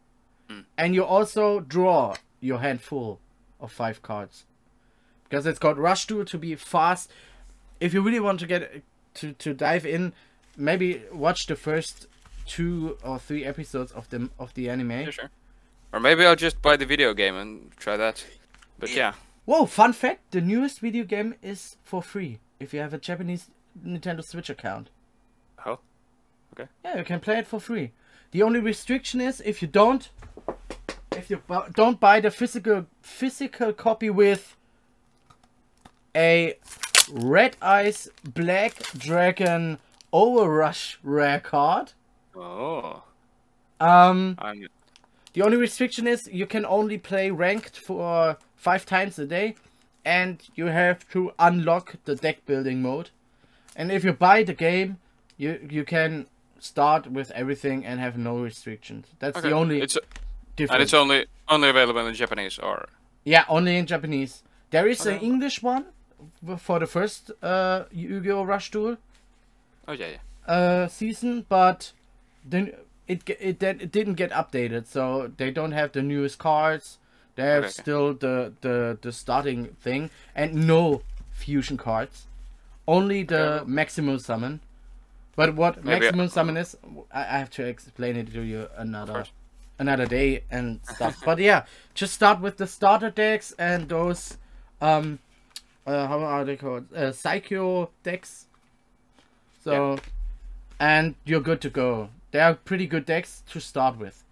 Mm. 0.49 0.65
and 0.77 0.95
you 0.95 1.05
also 1.05 1.61
draw 1.61 2.17
your 2.41 2.59
handful 2.59 3.21
of 3.61 3.73
five 3.73 4.03
cards 4.03 4.45
because 5.25 5.47
it's 5.47 5.59
called 5.59 5.79
Rush 5.79 6.07
Duel 6.07 6.25
to 6.27 6.39
be 6.39 6.55
fast. 6.57 7.11
If 7.81 7.95
you 7.95 8.03
really 8.03 8.21
want 8.21 8.41
to 8.41 8.47
get 8.47 8.83
to 9.15 9.33
to 9.33 9.55
dive 9.55 9.87
in, 9.87 10.13
maybe 10.57 11.03
watch 11.13 11.47
the 11.47 11.57
first 11.57 12.07
two 12.47 12.99
or 13.03 13.19
three 13.19 13.45
episodes 13.45 13.93
of 13.93 14.09
the 14.11 14.29
of 14.39 14.53
the 14.55 14.69
anime. 14.69 14.91
Yeah, 14.91 15.11
sure. 15.11 15.31
Or 15.93 16.01
maybe 16.01 16.25
I'll 16.27 16.37
just 16.37 16.61
buy 16.61 16.77
the 16.77 16.87
video 16.87 17.15
game 17.15 17.35
and 17.37 17.71
try 17.77 17.97
that. 17.97 18.25
But 18.79 18.95
yeah. 18.95 19.15
Whoa! 19.45 19.67
Fun 19.67 19.93
fact: 19.93 20.31
the 20.31 20.41
newest 20.41 20.81
video 20.81 21.05
game 21.05 21.35
is 21.43 21.77
for 21.83 22.03
free 22.03 22.39
if 22.61 22.73
you 22.73 22.81
have 22.81 22.95
a 22.95 22.99
Japanese 22.99 23.51
Nintendo 23.85 24.25
Switch 24.25 24.51
account. 24.51 24.91
Oh. 25.67 25.79
Okay. 26.53 26.69
Yeah, 26.85 26.99
you 26.99 27.05
can 27.05 27.21
play 27.21 27.39
it 27.39 27.47
for 27.47 27.59
free. 27.59 27.93
The 28.33 28.43
only 28.43 28.61
restriction 28.61 29.21
is 29.21 29.43
if 29.45 29.63
you 29.63 29.69
don't, 29.69 30.11
if 31.13 31.31
you 31.31 31.37
bu- 31.47 31.71
don't 31.75 32.01
buy 32.01 32.19
the 32.19 32.31
physical 32.31 32.87
physical 33.03 33.73
copy 33.75 34.09
with 34.09 34.57
a 36.17 36.57
Red 37.11 37.57
Eyes 37.61 38.09
Black 38.35 38.75
Dragon 38.97 39.79
Overrush 40.13 40.97
rare 41.03 41.41
card. 41.41 41.93
Oh. 42.35 43.03
Um, 43.81 44.37
I'm 44.39 44.67
the 45.35 45.43
only 45.43 45.57
restriction 45.57 46.07
is 46.07 46.29
you 46.33 46.47
can 46.47 46.65
only 46.65 46.99
play 46.99 47.31
ranked 47.31 47.79
for 47.79 48.39
five 48.57 48.87
times 48.87 49.19
a 49.19 49.27
day, 49.27 49.57
and 50.05 50.43
you 50.55 50.67
have 50.67 51.09
to 51.11 51.33
unlock 51.39 51.97
the 52.05 52.15
deck 52.15 52.47
building 52.47 52.81
mode. 52.81 53.11
And 53.77 53.93
if 53.93 54.05
you 54.05 54.13
buy 54.13 54.43
the 54.43 54.55
game, 54.55 54.99
you 55.37 55.67
you 55.71 55.85
can 55.85 56.27
start 56.65 57.07
with 57.07 57.31
everything 57.33 57.85
and 57.87 58.01
have 58.01 58.17
no 58.19 58.39
restrictions. 58.39 59.07
That's 59.19 59.37
okay. 59.39 59.49
the 59.51 59.55
only 59.55 59.81
It's 59.81 59.99
difference. 60.57 60.75
and 60.75 60.83
it's 60.83 60.95
only 60.95 61.27
only 61.49 61.69
available 61.69 62.07
in 62.07 62.15
Japanese 62.15 62.59
or 62.59 62.87
yeah, 63.25 63.45
only 63.49 63.77
in 63.77 63.87
Japanese. 63.87 64.43
There 64.71 64.89
is 64.89 65.07
an 65.07 65.19
English 65.21 65.63
one 65.63 65.85
for 66.59 66.79
the 66.79 66.87
first 66.87 67.31
uh, 67.43 67.85
Yu-Gi-Oh! 67.93 68.45
Rush 68.45 68.71
Duel 68.71 68.97
Oh 69.89 69.93
yeah, 69.93 70.07
yeah. 70.17 70.55
uh, 70.55 70.89
season, 70.89 71.45
but 71.49 71.93
then 72.45 72.73
it 73.09 73.29
it 73.41 73.63
it 73.63 73.93
didn't 73.93 74.15
get 74.15 74.31
updated, 74.31 74.87
so 74.87 75.31
they 75.37 75.51
don't 75.51 75.73
have 75.73 75.93
the 75.93 76.03
newest 76.03 76.39
cards. 76.39 76.99
They 77.35 77.43
have 77.43 77.65
Okay, 77.65 77.67
okay. 77.69 77.83
still 77.83 78.15
the, 78.15 78.53
the 78.61 78.99
the 79.01 79.13
starting 79.13 79.77
thing 79.81 80.11
and 80.35 80.67
no 80.67 81.03
fusion 81.33 81.77
cards, 81.77 82.27
only 82.87 83.25
the 83.25 83.61
Okay. 83.63 83.65
maximum 83.71 84.19
summon. 84.19 84.61
But 85.37 85.55
what 85.55 85.83
Maybe- 85.85 86.01
maximum 86.01 86.29
summon 86.29 86.57
is, 86.57 86.77
I, 87.13 87.21
I 87.21 87.39
have 87.39 87.51
to 87.51 87.65
explain 87.65 88.17
it 88.17 88.33
to 88.33 88.43
you 88.43 88.69
another 88.77 89.25
another 89.79 90.07
day 90.07 90.45
and 90.51 90.81
stuff. 90.95 91.21
but 91.25 91.39
yeah, 91.39 91.65
just 91.95 92.13
start 92.15 92.41
with 92.41 92.57
the 92.59 92.67
starter 92.67 93.11
decks 93.11 93.53
and 93.59 93.89
those 93.89 94.37
um 94.81 95.19
uh, 95.87 96.07
how 96.07 96.21
are 96.21 96.45
they 96.45 96.57
called? 96.57 96.93
Uh, 96.95 97.11
Psycho 97.11 97.91
decks. 98.05 98.47
So, 99.65 99.99
and 100.79 101.15
you're 101.25 101.41
good 101.41 101.61
to 101.63 101.71
go. 101.71 102.11
They 102.31 102.39
are 102.41 102.55
pretty 102.55 102.87
good 102.87 103.05
decks 103.05 103.43
to 103.51 103.61
start 103.61 103.99
with. 103.99 104.23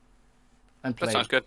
And 0.84 0.96
play. 0.96 1.06
That 1.06 1.12
sounds 1.12 1.26
good. 1.28 1.44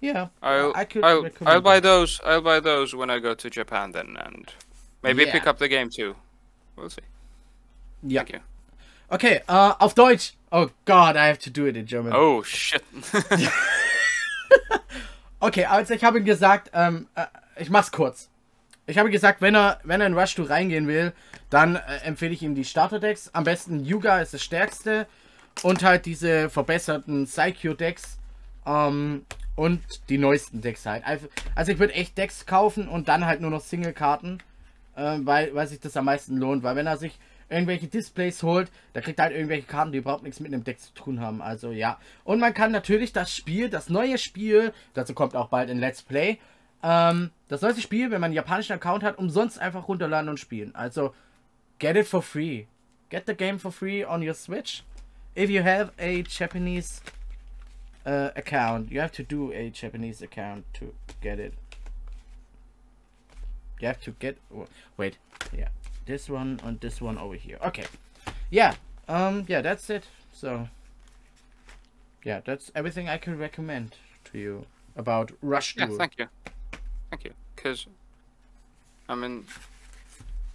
Yeah, 0.00 0.28
I'll 0.42 0.72
I 0.74 0.84
could 0.84 1.02
I'll, 1.04 1.26
I'll 1.46 1.60
buy 1.62 1.80
those. 1.80 2.20
I'll 2.24 2.42
buy 2.42 2.60
those 2.60 2.94
when 2.94 3.08
I 3.08 3.18
go 3.18 3.32
to 3.34 3.48
Japan 3.48 3.92
then, 3.92 4.16
and 4.20 4.52
maybe 5.02 5.24
Yeah. 5.24 5.32
pick 5.32 5.46
up 5.46 5.58
the 5.58 5.68
game 5.68 5.88
too. 5.88 6.14
We'll 6.76 6.90
see. 6.90 7.00
Yeah. 8.02 8.20
Thank 8.20 8.32
you. 8.34 8.40
Okay, 9.08 9.40
uh, 9.48 9.74
auf 9.78 9.94
Deutsch. 9.94 10.34
Oh 10.50 10.68
God, 10.84 11.16
I 11.16 11.28
have 11.28 11.38
to 11.38 11.50
do 11.50 11.66
it 11.66 11.76
in 11.76 11.86
German. 11.86 12.12
Oh 12.14 12.42
shit. 12.42 12.82
Okay, 15.38 15.66
also 15.66 15.92
ich 15.92 16.02
habe 16.02 16.18
ihm 16.18 16.24
gesagt, 16.24 16.70
ähm, 16.72 17.08
äh, 17.14 17.26
ich 17.56 17.68
mach's 17.68 17.92
kurz. 17.92 18.30
Ich 18.86 18.98
habe 18.98 19.10
gesagt, 19.10 19.42
wenn 19.42 19.54
er, 19.54 19.80
wenn 19.84 20.00
er 20.00 20.06
in 20.06 20.18
Rush 20.18 20.34
2 20.34 20.44
reingehen 20.44 20.86
will, 20.86 21.12
dann 21.50 21.76
äh, 21.76 21.98
empfehle 22.04 22.32
ich 22.32 22.42
ihm 22.42 22.54
die 22.54 22.64
Starter-Decks. 22.64 23.30
Am 23.34 23.44
besten 23.44 23.84
Yuga 23.84 24.20
ist 24.20 24.32
das 24.32 24.42
stärkste. 24.42 25.06
Und 25.62 25.82
halt 25.82 26.06
diese 26.06 26.48
verbesserten 26.50 27.26
Psycho-Decks. 27.26 28.18
Ähm, 28.66 29.26
und 29.56 29.82
die 30.08 30.18
neuesten 30.18 30.60
Decks 30.60 30.84
halt. 30.86 31.06
Also 31.06 31.28
also 31.54 31.72
ich 31.72 31.78
würde 31.78 31.94
echt 31.94 32.18
Decks 32.18 32.44
kaufen 32.46 32.88
und 32.88 33.08
dann 33.08 33.24
halt 33.26 33.40
nur 33.40 33.50
noch 33.50 33.60
Single-Karten. 33.60 34.42
Äh, 34.96 35.18
weil, 35.20 35.54
weil 35.54 35.66
sich 35.66 35.80
das 35.80 35.96
am 35.96 36.06
meisten 36.06 36.38
lohnt. 36.38 36.62
Weil 36.62 36.76
wenn 36.76 36.86
er 36.86 36.96
sich 36.96 37.18
irgendwelche 37.48 37.86
Displays 37.86 38.42
holt, 38.42 38.70
da 38.92 39.00
kriegt 39.00 39.18
er 39.18 39.26
halt 39.26 39.34
irgendwelche 39.34 39.66
Karten, 39.66 39.92
die 39.92 39.98
überhaupt 39.98 40.22
nichts 40.22 40.40
mit 40.40 40.52
dem 40.52 40.64
Deck 40.64 40.80
zu 40.80 40.92
tun 40.94 41.20
haben. 41.20 41.40
Also 41.40 41.70
ja. 41.70 41.98
Und 42.24 42.40
man 42.40 42.54
kann 42.54 42.72
natürlich 42.72 43.12
das 43.12 43.34
Spiel, 43.34 43.70
das 43.70 43.88
neue 43.88 44.18
Spiel, 44.18 44.72
dazu 44.94 45.14
kommt 45.14 45.36
auch 45.36 45.48
bald 45.48 45.70
ein 45.70 45.78
Let's 45.78 46.02
Play, 46.02 46.38
ähm, 46.82 47.30
das 47.48 47.62
neueste 47.62 47.82
Spiel, 47.82 48.10
wenn 48.10 48.20
man 48.20 48.28
einen 48.28 48.34
japanischen 48.34 48.72
Account 48.72 49.02
hat, 49.02 49.18
umsonst 49.18 49.58
einfach 49.58 49.88
runterladen 49.88 50.28
und 50.28 50.38
spielen. 50.38 50.74
Also 50.74 51.14
get 51.78 51.96
it 51.96 52.06
for 52.06 52.22
free. 52.22 52.66
Get 53.08 53.24
the 53.26 53.34
game 53.34 53.58
for 53.58 53.72
free 53.72 54.04
on 54.04 54.26
your 54.26 54.34
Switch. 54.34 54.84
If 55.36 55.50
you 55.50 55.62
have 55.62 55.92
a 55.98 56.22
Japanese 56.22 57.00
uh, 58.06 58.30
account, 58.34 58.90
you 58.90 59.00
have 59.00 59.12
to 59.12 59.22
do 59.22 59.52
a 59.52 59.70
Japanese 59.70 60.22
account 60.22 60.64
to 60.74 60.92
get 61.20 61.38
it. 61.38 61.52
You 63.80 63.88
have 63.88 64.00
to 64.00 64.12
get. 64.12 64.38
Wait, 64.96 65.18
yeah, 65.52 65.68
this 66.06 66.28
one 66.30 66.60
and 66.64 66.80
this 66.80 67.00
one 67.00 67.18
over 67.18 67.34
here. 67.34 67.58
Okay, 67.64 67.84
yeah, 68.50 68.74
um, 69.08 69.44
yeah, 69.48 69.60
that's 69.60 69.90
it. 69.90 70.04
So, 70.32 70.68
yeah, 72.24 72.40
that's 72.44 72.72
everything 72.74 73.08
I 73.08 73.18
can 73.18 73.38
recommend 73.38 73.96
to 74.32 74.38
you 74.38 74.66
about 74.96 75.32
Rush 75.42 75.76
yeah, 75.76 75.88
thank 75.88 76.18
you. 76.18 76.26
Thank 77.10 77.24
you. 77.24 77.32
Because 77.54 77.86
I 79.08 79.14
mean, 79.14 79.44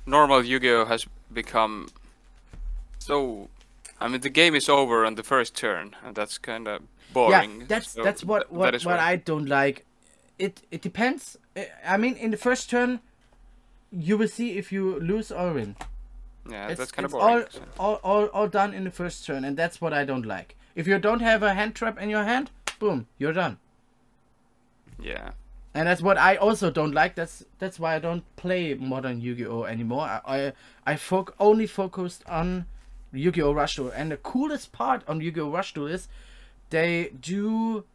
normal 0.05 0.43
Yu-Gi-Oh 0.43 0.85
has 0.85 1.05
become 1.31 1.87
so. 2.99 3.49
I 3.99 4.07
mean, 4.07 4.21
the 4.21 4.29
game 4.29 4.55
is 4.55 4.67
over 4.67 5.05
on 5.05 5.15
the 5.15 5.23
first 5.23 5.55
turn, 5.55 5.95
and 6.03 6.15
that's 6.15 6.37
kind 6.37 6.67
of 6.67 6.81
boring. 7.13 7.61
Yeah, 7.61 7.65
that's 7.67 7.91
so 7.91 8.03
that's 8.03 8.23
what 8.23 8.51
what, 8.51 8.71
that 8.71 8.83
what 8.83 8.97
why- 8.97 9.11
I 9.11 9.15
don't 9.15 9.47
like. 9.47 9.85
It 10.39 10.61
it 10.71 10.81
depends. 10.81 11.37
I 11.85 11.97
mean, 11.97 12.15
in 12.15 12.31
the 12.31 12.37
first 12.37 12.69
turn, 12.69 12.99
you 13.91 14.17
will 14.17 14.27
see 14.27 14.57
if 14.57 14.71
you 14.71 14.99
lose 14.99 15.31
or 15.31 15.53
win. 15.53 15.75
Yeah, 16.49 16.69
It's, 16.69 16.79
that's 16.79 16.91
kind 16.91 17.05
of 17.05 17.11
boring. 17.11 17.27
all, 17.27 17.43
so- 17.49 17.61
all 17.79 17.95
all 18.03 18.25
all 18.27 18.47
done 18.47 18.73
in 18.73 18.83
the 18.83 18.91
first 18.91 19.25
turn, 19.25 19.45
and 19.45 19.55
that's 19.57 19.79
what 19.81 19.93
I 19.93 20.05
don't 20.05 20.25
like. 20.25 20.55
If 20.75 20.87
you 20.87 20.97
don't 20.99 21.19
have 21.21 21.43
a 21.43 21.53
hand 21.53 21.75
trap 21.75 21.99
in 21.99 22.09
your 22.09 22.23
hand, 22.23 22.49
boom, 22.79 23.07
you're 23.19 23.33
done. 23.33 23.57
Yeah. 24.99 25.31
And 25.73 25.87
that's 25.87 26.01
what 26.01 26.17
I 26.17 26.35
also 26.35 26.69
don't 26.69 26.93
like. 26.93 27.15
That's 27.15 27.43
that's 27.59 27.79
why 27.79 27.95
I 27.95 27.99
don't 27.99 28.23
play 28.35 28.73
modern 28.73 29.21
Yu-Gi-Oh 29.21 29.63
anymore. 29.63 30.01
I 30.01 30.21
I, 30.25 30.53
I 30.85 30.93
foc- 30.95 31.33
only 31.39 31.65
focused 31.67 32.23
on 32.27 32.65
Yu-Gi-Oh 33.13 33.53
Rush 33.53 33.75
Duel. 33.77 33.91
And 33.95 34.11
the 34.11 34.17
coolest 34.17 34.71
part 34.73 35.03
on 35.07 35.21
Yu-Gi-Oh 35.21 35.49
Rush 35.49 35.73
Duel 35.73 35.87
is 35.87 36.07
they 36.71 37.11
do 37.21 37.85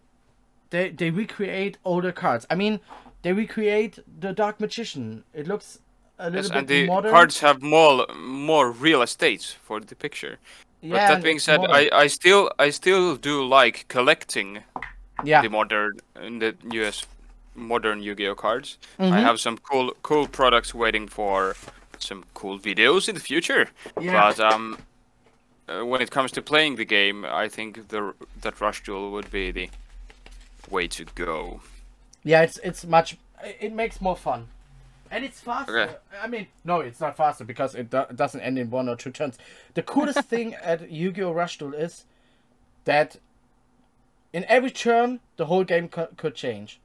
they 0.71 0.89
they 0.91 1.11
recreate 1.11 1.77
older 1.85 2.13
cards. 2.13 2.47
I 2.49 2.55
mean, 2.55 2.81
they 3.23 3.33
recreate 3.35 3.99
the 4.21 4.33
Dark 4.33 4.59
Magician. 4.59 5.25
It 5.35 5.47
looks 5.47 5.81
a 6.19 6.31
little 6.31 6.37
Yes, 6.43 6.49
bit 6.49 6.59
and 6.59 6.69
the 6.69 6.87
modern. 6.87 7.11
cards 7.11 7.41
have 7.41 7.63
more 7.63 8.07
more 8.17 8.71
real 8.71 9.03
estates 9.03 9.53
for 9.67 9.81
the 9.81 9.95
picture. 9.95 10.39
Yeah, 10.83 10.91
But 10.93 11.09
that 11.15 11.23
being 11.23 11.39
said, 11.41 11.61
modern. 11.61 11.75
I, 11.77 12.05
I 12.05 12.07
still 12.09 12.51
I 12.59 12.71
still 12.71 13.17
do 13.17 13.45
like 13.45 13.85
collecting 13.89 14.63
yeah 15.25 15.43
the 15.43 15.49
modern 15.49 15.93
in 16.23 16.39
the 16.39 16.55
US 16.73 17.07
modern 17.55 18.03
Yu-Gi-Oh 18.03 18.35
cards. 18.35 18.79
I 18.99 19.03
Mhm. 19.05 19.23
have 19.23 19.39
some 19.41 19.59
cool 19.59 19.93
cool 20.03 20.27
products 20.29 20.75
waiting 20.75 21.09
for 21.09 21.55
some 21.99 22.25
cool 22.35 22.59
videos 22.59 23.09
in 23.09 23.15
the 23.15 23.21
future. 23.21 23.69
Yeah. 24.01 24.13
But 24.13 24.41
um, 24.41 24.77
uh, 25.69 25.85
when 25.87 26.03
it 26.03 26.11
comes 26.11 26.33
to 26.33 26.43
playing 26.43 26.77
the 26.77 26.85
game, 26.85 27.25
I 27.25 27.49
think 27.49 27.89
the 27.89 28.13
that 28.43 28.61
Rush 28.61 28.83
Duel 28.85 29.11
would 29.11 29.31
be 29.31 29.51
the 29.53 29.69
way 30.71 30.87
to 30.89 31.05
go. 31.15 31.61
Yeah, 32.25 32.43
it's 32.45 32.59
it's 32.63 32.85
much. 32.85 33.17
It 33.61 33.73
makes 33.73 34.01
more 34.01 34.17
fun, 34.17 34.49
and 35.11 35.25
it's 35.25 35.41
faster. 35.41 35.79
Okay. 35.81 35.95
I 36.23 36.27
mean, 36.27 36.47
no, 36.65 36.81
it's 36.81 37.01
not 37.01 37.17
faster 37.17 37.45
because 37.45 37.75
it 37.75 37.91
do- 37.91 38.07
doesn't 38.15 38.41
end 38.41 38.59
in 38.59 38.71
one 38.71 38.89
or 38.89 38.97
two 38.97 39.11
turns. 39.11 39.39
The 39.75 39.83
coolest 39.83 40.21
thing 40.29 40.55
at 40.55 40.91
Yu-Gi-Oh! 40.91 41.33
Rush 41.33 41.59
Duel 41.59 41.75
is 41.75 42.05
that 42.85 43.17
in 44.33 44.45
every 44.49 44.71
turn 44.71 45.21
the 45.37 45.47
whole 45.47 45.65
game 45.65 45.89
co- 45.89 46.09
could 46.17 46.35
change. 46.35 46.81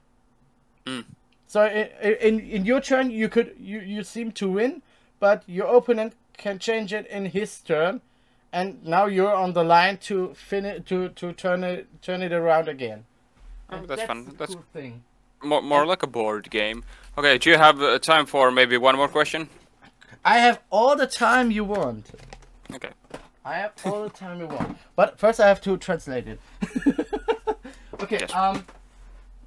Mm. 0.85 1.06
So 1.48 1.65
in, 1.65 1.89
in 2.22 2.39
in 2.39 2.65
your 2.65 2.80
turn 2.81 3.11
you 3.11 3.27
could 3.30 3.56
you 3.60 3.80
you 3.80 4.03
seem 4.03 4.31
to 4.34 4.49
win, 4.49 4.81
but 5.19 5.43
your 5.48 5.68
opponent 5.76 6.14
can 6.38 6.60
change 6.60 6.93
it 6.93 7.06
in 7.07 7.26
his 7.26 7.60
turn, 7.60 8.02
and 8.53 8.84
now 8.85 9.06
you're 9.06 9.34
on 9.35 9.53
the 9.53 9.64
line 9.64 9.98
to 9.98 10.34
finish 10.34 10.85
to 10.85 11.10
to 11.10 11.34
turn 11.34 11.64
it 11.64 11.88
turn 12.02 12.22
it 12.22 12.31
around 12.31 12.68
again. 12.69 13.06
Oh, 13.69 13.77
And 13.77 13.88
that's 13.88 14.03
fun. 14.03 14.34
That's 14.38 14.56
cool 14.56 14.65
thing. 14.73 15.03
More 15.43 15.61
more 15.61 15.85
like 15.85 16.03
a 16.03 16.07
board 16.07 16.49
game. 16.49 16.84
Okay, 17.18 17.38
do 17.38 17.49
you 17.49 17.57
have 17.57 17.81
uh, 17.81 17.99
time 17.99 18.26
for 18.26 18.51
maybe 18.51 18.77
one 18.77 18.95
more 18.95 19.07
question? 19.09 19.47
I 20.23 20.38
have 20.39 20.59
all 20.69 20.95
the 20.95 21.07
time 21.07 21.51
you 21.51 21.65
want. 21.65 22.05
Okay. 22.73 22.91
I 23.43 23.55
have 23.55 23.72
all 23.85 24.03
the 24.03 24.09
time 24.11 24.39
you 24.39 24.47
want. 24.47 24.77
But 24.95 25.19
first 25.19 25.39
I 25.39 25.47
have 25.47 25.61
to 25.61 25.77
translate 25.77 26.27
it. 26.27 26.39
okay, 28.01 28.19
Yes. 28.22 28.31
ähm, 28.35 28.63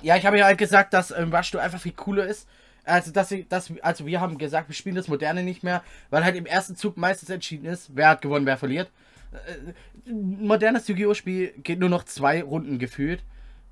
ja, 0.03 0.17
ich 0.17 0.27
habe 0.27 0.39
ja 0.39 0.45
halt 0.47 0.59
gesagt, 0.59 0.93
dass 0.93 1.11
ähm, 1.11 1.33
Rush 1.35 1.53
Duel 1.53 1.63
einfach 1.65 1.81
viel 1.81 1.93
cooler 1.93 2.27
ist. 2.27 2.49
Also, 2.85 3.13
dass 3.13 3.31
sie, 3.31 3.49
dass, 3.49 3.73
also 3.83 4.05
wir 4.05 4.21
haben 4.21 4.37
gesagt, 4.37 4.69
wir 4.69 4.75
spielen 4.75 4.97
das 4.97 5.09
Moderne 5.09 5.43
nicht 5.43 5.63
mehr, 5.63 5.83
weil 6.11 6.23
halt 6.25 6.37
im 6.37 6.45
ersten 6.45 6.77
Zug 6.77 6.97
meistens 6.99 7.31
entschieden 7.31 7.65
ist, 7.67 7.91
wer 7.95 8.09
hat 8.09 8.21
gewonnen, 8.21 8.45
wer 8.45 8.59
verliert. 8.59 8.91
Äh, 9.33 9.73
ein 10.11 10.47
modernes 10.47 10.87
Yu-Gi-Oh! 10.89 11.15
Spiel 11.15 11.55
geht 11.63 11.79
nur 11.79 11.89
noch 11.89 12.05
zwei 12.05 12.43
Runden 12.43 12.79
gefühlt. 12.79 13.23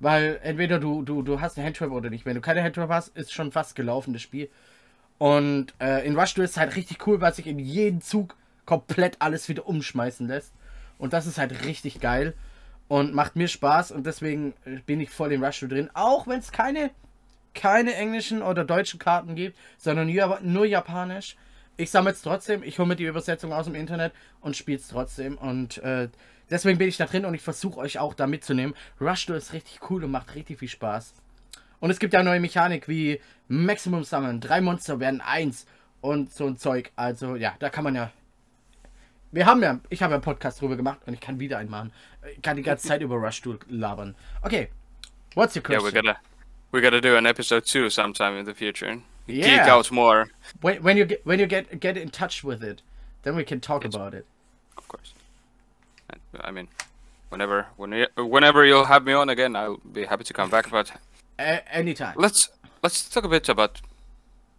Weil 0.03 0.39
entweder 0.43 0.79
du, 0.79 1.01
du, 1.01 1.21
du 1.21 1.39
hast 1.39 1.57
eine 1.57 1.65
Handtrap 1.65 1.89
oder 1.91 2.09
nicht. 2.09 2.25
Wenn 2.25 2.35
du 2.35 2.41
keine 2.41 2.61
Handtrap 2.61 2.89
hast, 2.89 3.15
ist 3.15 3.31
schon 3.31 3.53
fast 3.53 3.73
gelaufen, 3.73 4.11
das 4.11 4.21
Spiel. 4.21 4.49
Und 5.17 5.73
äh, 5.79 6.05
in 6.05 6.19
Rush 6.19 6.33
Duel 6.33 6.43
ist 6.43 6.51
es 6.51 6.57
halt 6.57 6.75
richtig 6.75 7.07
cool, 7.07 7.21
weil 7.21 7.33
sich 7.33 7.47
in 7.47 7.57
jedem 7.57 8.01
Zug 8.01 8.35
komplett 8.65 9.15
alles 9.19 9.47
wieder 9.47 9.65
umschmeißen 9.65 10.27
lässt. 10.27 10.53
Und 10.97 11.13
das 11.13 11.25
ist 11.25 11.37
halt 11.37 11.63
richtig 11.63 12.01
geil. 12.01 12.33
Und 12.89 13.13
macht 13.13 13.37
mir 13.37 13.47
Spaß 13.47 13.91
und 13.91 14.05
deswegen 14.05 14.53
äh, 14.65 14.79
bin 14.85 14.99
ich 14.99 15.09
voll 15.09 15.31
in 15.31 15.41
Rush 15.41 15.61
Duel 15.61 15.69
drin. 15.69 15.89
Auch 15.93 16.27
wenn 16.27 16.39
es 16.39 16.51
keine 16.51 16.91
keine 17.53 17.95
englischen 17.95 18.41
oder 18.41 18.65
deutschen 18.65 18.99
Karten 18.99 19.35
gibt, 19.35 19.57
sondern 19.77 20.11
nur, 20.11 20.39
nur 20.41 20.65
japanisch. 20.65 21.37
Ich 21.75 21.89
sammle 21.89 22.11
es 22.11 22.21
trotzdem, 22.21 22.61
ich 22.63 22.77
hole 22.77 22.87
mir 22.87 22.95
die 22.95 23.05
Übersetzung 23.05 23.51
aus 23.51 23.65
dem 23.65 23.75
Internet 23.75 24.13
und 24.41 24.55
spiele 24.55 24.77
es 24.77 24.87
trotzdem. 24.87 25.37
Und 25.37 25.79
äh, 25.79 26.09
deswegen 26.49 26.77
bin 26.77 26.87
ich 26.87 26.97
da 26.97 27.05
drin 27.05 27.25
und 27.25 27.33
ich 27.33 27.41
versuche 27.41 27.79
euch 27.79 27.97
auch 27.99 28.13
da 28.13 28.27
mitzunehmen. 28.27 28.75
Rush 29.01 29.25
Duel 29.25 29.39
ist 29.39 29.53
richtig 29.53 29.89
cool 29.89 30.03
und 30.03 30.11
macht 30.11 30.35
richtig 30.35 30.59
viel 30.59 30.67
Spaß. 30.67 31.13
Und 31.79 31.89
es 31.89 31.99
gibt 31.99 32.13
ja 32.13 32.23
neue 32.23 32.39
Mechanik 32.39 32.87
wie 32.87 33.19
Maximum 33.47 34.03
Summon, 34.03 34.39
drei 34.39 34.61
Monster 34.61 34.99
werden 34.99 35.19
eins 35.19 35.65
und 35.99 36.33
so 36.33 36.45
ein 36.45 36.57
Zeug. 36.57 36.91
Also 36.95 37.35
ja, 37.35 37.55
da 37.59 37.69
kann 37.69 37.83
man 37.83 37.95
ja. 37.95 38.11
Wir 39.31 39.47
haben 39.47 39.63
ja, 39.63 39.79
ich 39.89 40.03
habe 40.03 40.11
ja 40.11 40.15
einen 40.17 40.23
Podcast 40.23 40.61
drüber 40.61 40.75
gemacht 40.75 40.99
und 41.07 41.13
ich 41.13 41.19
kann 41.19 41.39
wieder 41.39 41.57
einen 41.57 41.69
machen. 41.69 41.91
Ich 42.35 42.41
kann 42.41 42.55
die 42.55 42.63
ganze 42.63 42.87
Zeit 42.87 43.01
über 43.01 43.15
Rush 43.15 43.41
Duel 43.41 43.59
labern. 43.67 44.15
Okay, 44.43 44.69
what's 45.33 45.55
your 45.55 45.63
question? 45.63 45.83
Yeah, 45.83 45.91
we're 45.91 46.01
gonna 46.01 46.19
we're 46.71 46.81
gonna 46.81 47.01
do 47.01 47.17
an 47.17 47.25
episode 47.25 47.65
two 47.65 47.89
sometime 47.89 48.37
in 48.37 48.45
the 48.45 48.53
future. 48.53 49.01
Yeah. 49.27 49.45
Geek 49.45 49.67
out 49.67 49.91
more, 49.91 50.27
When, 50.61 50.83
when 50.83 50.97
you 50.97 51.05
get 51.05 51.25
when 51.25 51.39
you 51.39 51.45
get 51.45 51.79
get 51.79 51.97
in 51.97 52.09
touch 52.09 52.43
with 52.43 52.63
it, 52.63 52.81
then 53.23 53.35
we 53.35 53.43
can 53.43 53.59
talk 53.59 53.83
Yes. 53.83 53.95
about 53.95 54.13
it. 54.13 54.25
of 54.77 54.87
course. 54.87 55.13
I 56.41 56.51
mean, 56.51 56.67
whenever 57.29 57.67
when, 57.77 58.07
whenever 58.17 58.65
you'll 58.65 58.85
have 58.85 59.05
me 59.05 59.13
on 59.13 59.29
again, 59.29 59.55
I'll 59.55 59.79
be 59.91 60.05
happy 60.05 60.23
to 60.23 60.33
come 60.33 60.49
back. 60.49 60.69
But 60.69 60.91
A- 61.39 61.63
anytime. 61.73 62.15
let's 62.17 62.49
let's 62.81 63.09
talk 63.09 63.23
a 63.23 63.29
bit 63.29 63.49
about 63.49 63.81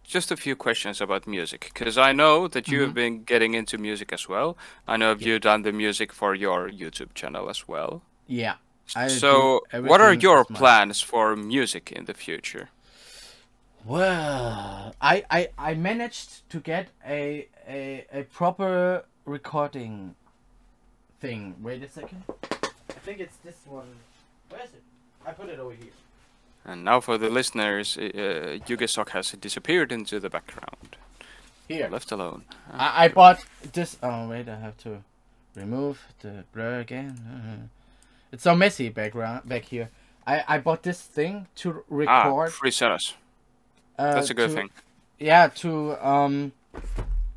just 0.03 0.31
a 0.31 0.37
few 0.37 0.55
questions 0.55 1.01
about 1.01 1.27
music 1.27 1.71
because 1.73 1.97
I 1.97 2.11
know 2.13 2.47
that 2.47 2.67
you 2.67 2.81
have 2.81 2.89
mm-hmm. 2.89 2.95
been 2.95 3.23
getting 3.23 3.53
into 3.55 3.77
music 3.77 4.13
as 4.13 4.29
well. 4.29 4.57
I 4.87 4.97
know 4.97 5.15
you've 5.17 5.41
done 5.41 5.63
the 5.63 5.71
music 5.71 6.13
for 6.13 6.35
your 6.35 6.69
YouTube 6.69 7.13
channel 7.13 7.49
as 7.49 7.67
well. 7.67 8.01
Yeah. 8.27 8.55
I 8.95 9.07
so, 9.07 9.61
what 9.73 9.99
are 10.01 10.13
your 10.13 10.45
plans 10.45 11.01
for 11.01 11.35
music 11.35 11.91
in 11.91 12.05
the 12.05 12.13
future? 12.13 12.69
Well, 13.85 14.95
I, 14.99 15.23
I 15.29 15.49
I 15.59 15.73
managed 15.75 16.49
to 16.49 16.59
get 16.59 16.87
a 17.07 17.47
a 17.67 18.05
a 18.11 18.23
proper 18.23 19.05
recording 19.25 20.15
thing. 21.21 21.55
Wait 21.61 21.83
a 21.83 21.87
second. 21.89 22.23
I 22.29 22.99
think 23.05 23.19
it's 23.19 23.37
this 23.43 23.57
one. 23.67 23.85
Where 24.49 24.61
is 24.63 24.71
it? 24.71 24.81
I 25.25 25.31
put 25.33 25.49
it 25.49 25.59
over 25.59 25.71
here. 25.75 25.93
And 26.65 26.83
now 26.83 26.99
for 26.99 27.19
the 27.19 27.29
listeners, 27.29 27.95
uh, 27.95 28.57
Yugasok 28.67 29.09
has 29.09 29.31
disappeared 29.33 29.91
into 29.91 30.19
the 30.19 30.31
background, 30.31 30.97
Here. 31.67 31.87
left 31.87 32.11
alone. 32.11 32.43
I, 32.73 33.05
I 33.05 33.07
bought 33.09 33.45
this. 33.73 33.97
Oh 34.01 34.27
wait, 34.29 34.49
I 34.49 34.55
have 34.55 34.77
to 34.77 35.03
remove 35.55 35.99
the 36.21 36.43
blur 36.53 36.79
again. 36.79 37.19
Uh, 37.29 37.67
It's 38.31 38.43
so 38.43 38.55
messy 38.55 38.89
background 38.89 39.47
back 39.47 39.65
here. 39.65 39.89
I 40.25 40.43
I 40.55 40.57
bought 40.57 40.81
this 40.81 41.01
thing 41.01 41.45
to 41.61 41.69
Ah, 41.69 41.83
record. 41.89 42.51
free 42.51 42.71
Ceres. 42.71 43.13
Uh, 43.97 44.13
That's 44.15 44.29
a 44.29 44.33
good 44.33 44.49
to- 44.49 44.55
thing. 44.55 44.69
yeah 45.19 45.47
to 45.47 45.95
um 46.05 46.51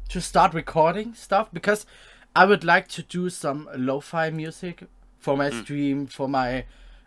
to 0.09 0.21
start 0.21 0.55
recording 0.55 1.15
stuff 1.15 1.49
because 1.53 1.87
I 2.35 2.45
would 2.45 2.65
like 2.65 2.89
to 2.89 3.03
do 3.03 3.31
some 3.31 3.69
lo-fi 3.77 4.31
music 4.31 4.85
for 5.19 5.37
my 5.37 5.51
stream 5.51 6.07
for 6.07 6.29
my 6.29 6.65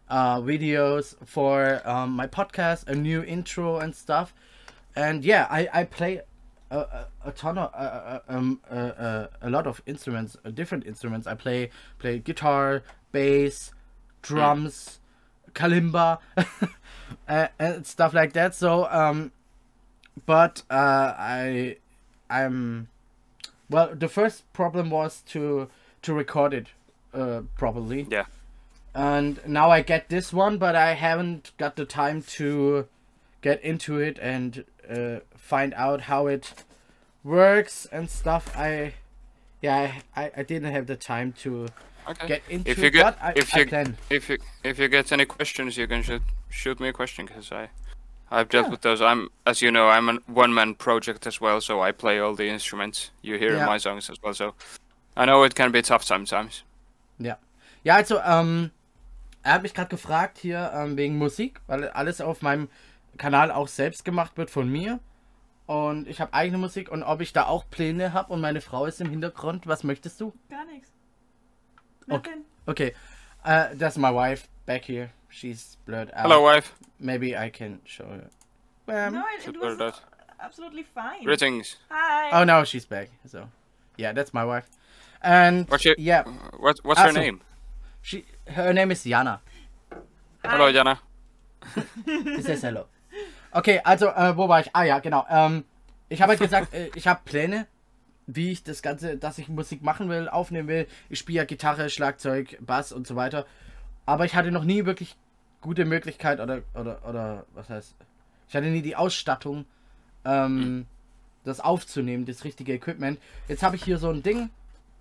uh 0.10 0.40
videos 0.42 1.16
for 1.26 1.82
um 1.86 2.12
my 2.12 2.28
podcast 2.28 2.88
a 2.88 2.96
new 2.96 3.24
intro 3.24 3.80
and 3.80 3.96
stuff. 3.96 4.34
And 4.96 5.24
yeah 5.26 5.48
I 5.50 5.68
I 5.74 5.84
play 5.86 6.22
a, 6.70 6.78
a, 6.80 7.08
a 7.26 7.32
ton 7.32 7.58
of 7.58 7.70
uh, 7.74 7.78
uh, 7.78 8.20
um 8.30 8.60
uh, 8.70 8.74
uh, 8.76 9.28
a 9.42 9.50
lot 9.50 9.68
of 9.68 9.82
instruments 9.86 10.38
uh, 10.46 10.50
different 10.52 10.86
instruments. 10.86 11.28
I 11.28 11.36
play 11.36 11.70
play 12.00 12.20
guitar 12.20 12.84
bass 13.12 13.72
drums 14.22 15.00
kalimba 15.54 16.20
uh, 17.28 17.48
and 17.60 17.86
stuff 17.86 18.14
like 18.14 18.34
that. 18.34 18.54
So 18.56 18.88
um 18.90 19.32
but 20.26 20.64
uh, 20.70 21.14
I 21.18 21.78
I'm 22.30 22.88
well 23.70 23.96
the 23.96 24.08
first 24.08 24.52
problem 24.54 24.90
was 24.90 25.22
to 25.30 25.70
to 26.02 26.14
record 26.14 26.54
it 26.54 26.68
uh, 27.14 27.42
properly 27.58 28.08
Yeah. 28.10 28.26
and 28.94 29.40
now 29.48 29.70
I 29.70 29.82
get 29.82 30.10
this 30.10 30.34
one 30.34 30.58
but 30.58 30.76
I 30.76 30.94
haven't 30.94 31.52
got 31.58 31.76
the 31.76 31.86
time 31.86 32.22
to 32.38 32.88
get 33.42 33.62
into 33.64 34.00
it 34.00 34.20
and 34.22 34.66
uh, 34.90 35.20
find 35.36 35.74
out 35.76 36.02
how 36.02 36.28
it 36.28 36.64
works 37.24 37.88
and 37.92 38.10
stuff 38.10 38.56
I 38.58 38.94
yeah 39.62 40.02
I, 40.16 40.32
I, 40.38 40.44
didn't 40.44 40.72
have 40.72 40.88
the 40.88 40.96
time 40.96 41.34
to 41.44 41.68
Okay. 42.10 42.28
get 42.28 42.42
into 42.50 42.72
if 42.72 42.78
you 42.80 42.86
it 42.86 42.92
get 42.92 43.18
I, 43.22 43.34
if 43.36 43.56
you 43.56 43.68
if 44.10 44.30
you 44.30 44.38
if 44.64 44.80
you 44.80 44.88
get 44.88 45.12
any 45.12 45.26
questions, 45.26 45.78
you 45.78 45.88
can 45.88 46.02
shoot 46.02 46.24
shoot 46.50 46.80
me 46.80 46.88
a 46.88 46.94
question 46.94 47.26
because 47.28 47.52
I 47.52 47.70
I've 48.32 48.48
dealt 48.50 48.66
Yeah. 48.66 48.72
with 48.72 48.82
those. 48.82 49.02
I'm 49.02 49.30
as 49.46 49.62
you 49.62 49.72
know 49.72 49.90
I'm 49.90 50.10
a 50.10 50.20
one 50.28 50.54
man 50.54 50.76
project 50.76 51.28
as 51.28 51.42
well, 51.42 51.60
so 51.62 51.82
I 51.86 51.92
play 51.92 52.20
all 52.22 52.36
the 52.36 52.48
instruments 52.48 53.12
you 53.22 53.38
hear 53.38 53.52
Yeah. 53.54 53.64
in 53.64 53.66
my 53.70 53.78
songs 53.80 54.10
as 54.10 54.18
well. 54.24 54.34
So 54.34 54.54
I 55.18 55.26
know 55.26 55.44
it 55.46 55.54
can 55.56 55.72
be 55.72 55.82
tough 55.82 56.04
sometimes. 56.04 56.64
Ja. 57.20 57.38
Ja, 57.84 57.96
also, 57.96 58.20
ähm, 58.20 58.72
er 59.44 59.54
hat 59.56 59.64
mich 59.64 59.74
gerade 59.74 59.90
gefragt 59.90 60.38
hier 60.38 60.72
ähm, 60.74 60.96
wegen 60.98 61.18
Musik, 61.18 61.60
weil 61.68 61.90
alles 61.90 62.22
auf 62.22 62.42
meinem 62.42 62.70
Kanal 63.18 63.52
auch 63.52 63.68
selbst 63.68 64.06
gemacht 64.06 64.38
wird 64.38 64.50
von 64.50 64.70
mir. 64.70 65.00
Und 65.66 66.08
ich 66.08 66.20
habe 66.22 66.34
eigene 66.34 66.58
Musik 66.58 66.90
und 66.90 67.04
ob 67.04 67.22
ich 67.22 67.34
da 67.34 67.46
auch 67.46 67.66
Pläne 67.70 68.14
habe 68.14 68.32
und 68.34 68.42
meine 68.42 68.62
Frau 68.62 68.86
ist 68.86 69.02
im 69.02 69.10
Hintergrund. 69.10 69.68
Was 69.68 69.84
möchtest 69.84 70.20
du? 70.22 70.34
Gar 70.50 70.66
nichts. 70.66 70.92
Okay. 72.10 72.36
Okay. 72.66 72.94
Uh, 73.46 73.76
that's 73.78 73.98
my 73.98 74.14
wife 74.14 74.48
back 74.66 74.86
here. 74.88 75.10
She's 75.32 75.78
blurred 75.86 76.12
out. 76.14 76.22
Hello, 76.24 76.42
wife. 76.44 76.74
Maybe 77.00 77.36
I 77.38 77.50
can 77.50 77.80
show 77.86 78.06
her. 78.06 78.30
Um, 78.88 79.14
no, 79.14 79.24
it, 79.40 79.48
it 79.48 79.60
was 79.60 79.78
that. 79.78 80.00
absolutely 80.40 80.84
fine. 80.84 81.24
Greetings. 81.24 81.78
Hi. 81.90 82.30
Oh, 82.40 82.44
no, 82.44 82.64
she's 82.66 82.86
back. 82.86 83.10
So, 83.26 83.48
yeah, 83.98 84.12
that's 84.12 84.34
my 84.34 84.44
wife. 84.44 84.68
And 85.22 85.68
What's 85.70 85.86
your 85.86 85.96
yeah, 85.98 86.24
what 86.60 86.80
What's 86.84 87.00
Ah, 87.00 87.06
her 87.06 87.12
so- 87.14 87.20
name? 87.20 87.42
she 88.02 88.26
her 88.48 88.74
name 88.74 88.92
is 88.92 89.04
Jana. 89.04 89.40
Hi. 89.92 89.98
Hello, 90.52 90.72
Jana. 90.72 91.00
Says 92.42 92.62
hello. 92.64 92.88
Okay, 93.54 93.80
also, 93.86 94.08
äh, 94.10 94.36
wo 94.36 94.48
war 94.50 94.60
ich? 94.62 94.70
Ah 94.74 94.84
ja, 94.84 95.00
genau. 95.00 95.26
Ähm, 95.30 95.64
ich 96.10 96.22
habe 96.22 96.32
halt 96.32 96.40
gesagt, 96.40 96.74
äh, 96.74 96.90
ich 96.96 97.08
habe 97.08 97.22
Pläne, 97.24 97.68
wie 98.28 98.52
ich 98.52 98.64
das 98.64 98.82
Ganze, 98.82 99.18
dass 99.18 99.38
ich 99.38 99.48
Musik 99.48 99.84
machen 99.84 100.10
will, 100.10 100.28
aufnehmen 100.28 100.68
will. 100.68 100.88
Ich 101.10 101.20
spiele 101.20 101.38
ja 101.38 101.46
Gitarre, 101.46 101.90
Schlagzeug, 101.90 102.58
Bass 102.60 102.92
und 102.92 103.06
so 103.08 103.16
weiter. 103.16 103.46
Aber 104.08 104.26
ich 104.26 104.34
hatte 104.36 104.52
noch 104.52 104.64
nie 104.64 104.86
wirklich 104.86 105.16
gute 105.62 105.86
Möglichkeit 105.86 106.40
oder, 106.40 106.62
oder, 106.74 107.08
oder, 107.08 107.46
was 107.54 107.70
heißt, 107.70 107.96
ich 108.50 108.56
hatte 108.56 108.68
nie 108.68 108.82
die 108.82 108.96
Ausstattung, 108.96 109.66
ähm, 110.26 110.86
das 111.44 111.60
aufzunehmen, 111.60 112.26
das 112.26 112.44
richtige 112.44 112.74
Equipment. 112.74 113.20
Jetzt 113.48 113.64
habe 113.64 113.76
ich 113.76 113.84
hier 113.84 113.98
so 113.98 114.10
ein 114.10 114.24
Ding, 114.24 114.50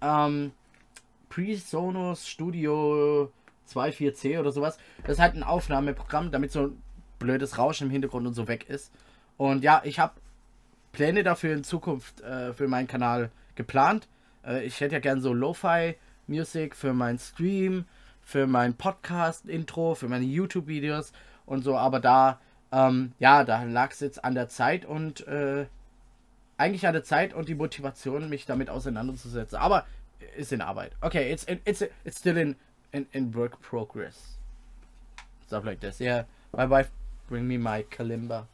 ähm, 0.01 0.53
PreSonus 1.29 2.29
Studio 2.29 3.31
24C 3.73 4.39
oder 4.39 4.53
sowas. 4.53 4.79
Das 5.03 5.13
ist 5.13 5.21
halt 5.21 5.35
ein 5.35 5.43
Aufnahmeprogramm, 5.43 6.31
damit 6.31 6.53
so 6.53 6.69
ein 6.69 6.83
blödes 7.19 7.59
Rauschen 7.59 7.87
im 7.87 7.91
Hintergrund 7.91 8.27
und 8.27 8.35
so 8.35 8.49
weg 8.49 8.69
ist. 8.69 8.93
Und 9.37 9.63
ja, 9.63 9.83
ich 9.85 9.99
habe 9.99 10.15
Pläne 10.93 11.23
dafür 11.23 11.55
in 11.55 11.65
Zukunft 11.65 12.21
äh, 12.21 12.53
für 12.53 12.69
meinen 12.69 12.89
Kanal 12.89 13.31
geplant. 13.55 14.09
Äh, 14.45 14.65
ich 14.65 14.81
hätte 14.81 14.95
ja 14.95 15.01
gern 15.01 15.21
so 15.21 15.33
Lo-Fi-Music 15.33 16.75
für 16.75 16.93
meinen 16.93 17.19
Stream, 17.19 17.85
für 18.31 18.47
mein 18.47 18.75
Podcast-Intro, 18.75 19.97
für 19.97 20.07
meine 20.07 20.25
YouTube-Videos 20.25 21.13
und 21.47 21.65
so. 21.65 21.77
Aber 21.77 21.99
da, 21.99 22.41
ähm, 22.71 23.13
ja, 23.19 23.43
da 23.43 23.65
lag 23.65 23.91
es 23.91 23.99
jetzt 23.99 24.25
an 24.25 24.37
der 24.37 24.49
Zeit 24.49 24.85
und 24.85 25.27
äh, 25.27 25.67
eigentlich 26.57 26.87
an 26.87 26.93
der 26.93 27.03
Zeit 27.03 27.35
und 27.35 27.49
die 27.49 27.57
Motivation, 27.57 28.29
mich 28.29 28.47
damit 28.47 28.71
auseinanderzusetzen. 28.71 29.59
Aber 29.59 29.85
ist 30.37 30.53
in 30.53 30.61
Arbeit. 30.61 30.93
Okay, 31.01 31.33
it's 31.33 31.45
it's 31.65 31.83
it's 32.05 32.19
still 32.19 32.37
in 32.37 32.55
in, 32.93 33.09
in 33.11 33.35
work 33.35 33.61
progress. 33.61 34.39
Stuff 35.45 35.65
like 35.65 35.81
this. 35.81 35.99
Yeah, 35.99 36.27
my 36.53 36.71
wife 36.71 36.91
bring 37.29 37.49
me 37.49 37.59
my 37.59 37.83
kalimba. 37.91 38.47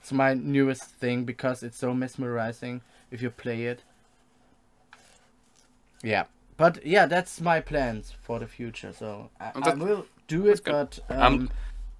It's 0.00 0.10
my 0.10 0.34
newest 0.34 0.90
thing 0.98 1.24
because 1.24 1.62
it's 1.62 1.78
so 1.78 1.94
mesmerizing 1.94 2.80
if 3.12 3.22
you 3.22 3.30
play 3.30 3.66
it. 3.66 3.84
Yeah, 6.02 6.24
but 6.56 6.84
yeah, 6.86 7.06
that's 7.06 7.40
my 7.40 7.60
plans 7.60 8.12
for 8.22 8.38
the 8.38 8.46
future. 8.46 8.92
So 8.92 9.30
I, 9.40 9.52
I 9.54 9.60
that- 9.60 9.78
will 9.78 10.06
do 10.28 10.46
it, 10.46 10.62
good. 10.64 10.72
but 10.72 10.98
Um, 11.10 11.22
um, 11.22 11.50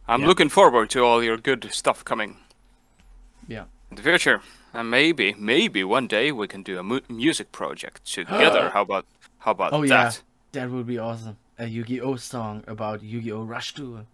I'm 0.08 0.20
Yeah. 0.22 0.26
looking 0.28 0.48
forward 0.50 0.90
to 0.90 1.00
all 1.04 1.22
your 1.22 1.36
good 1.38 1.68
stuff 1.72 2.04
coming 2.04 2.36
yeah. 3.48 3.64
in 3.90 3.96
the 3.96 4.02
future. 4.02 4.40
And 4.72 4.90
maybe, 4.90 5.34
maybe 5.38 5.84
one 5.84 6.06
day 6.08 6.32
we 6.32 6.48
can 6.48 6.62
do 6.62 6.78
a 6.78 6.82
mu- 6.82 7.00
music 7.08 7.52
project 7.52 8.04
together. 8.14 8.70
how 8.70 8.82
about, 8.82 9.06
how 9.38 9.50
about 9.52 9.72
Oh 9.72 9.82
yeah, 9.82 10.04
that? 10.04 10.22
that 10.52 10.70
would 10.70 10.86
be 10.86 10.98
awesome. 10.98 11.36
A 11.58 11.66
Yu-Gi-Oh 11.66 12.16
song 12.16 12.64
about 12.66 13.02
Yu-Gi-Oh 13.02 13.44
Rush 13.44 13.74
Duel. 13.74 14.06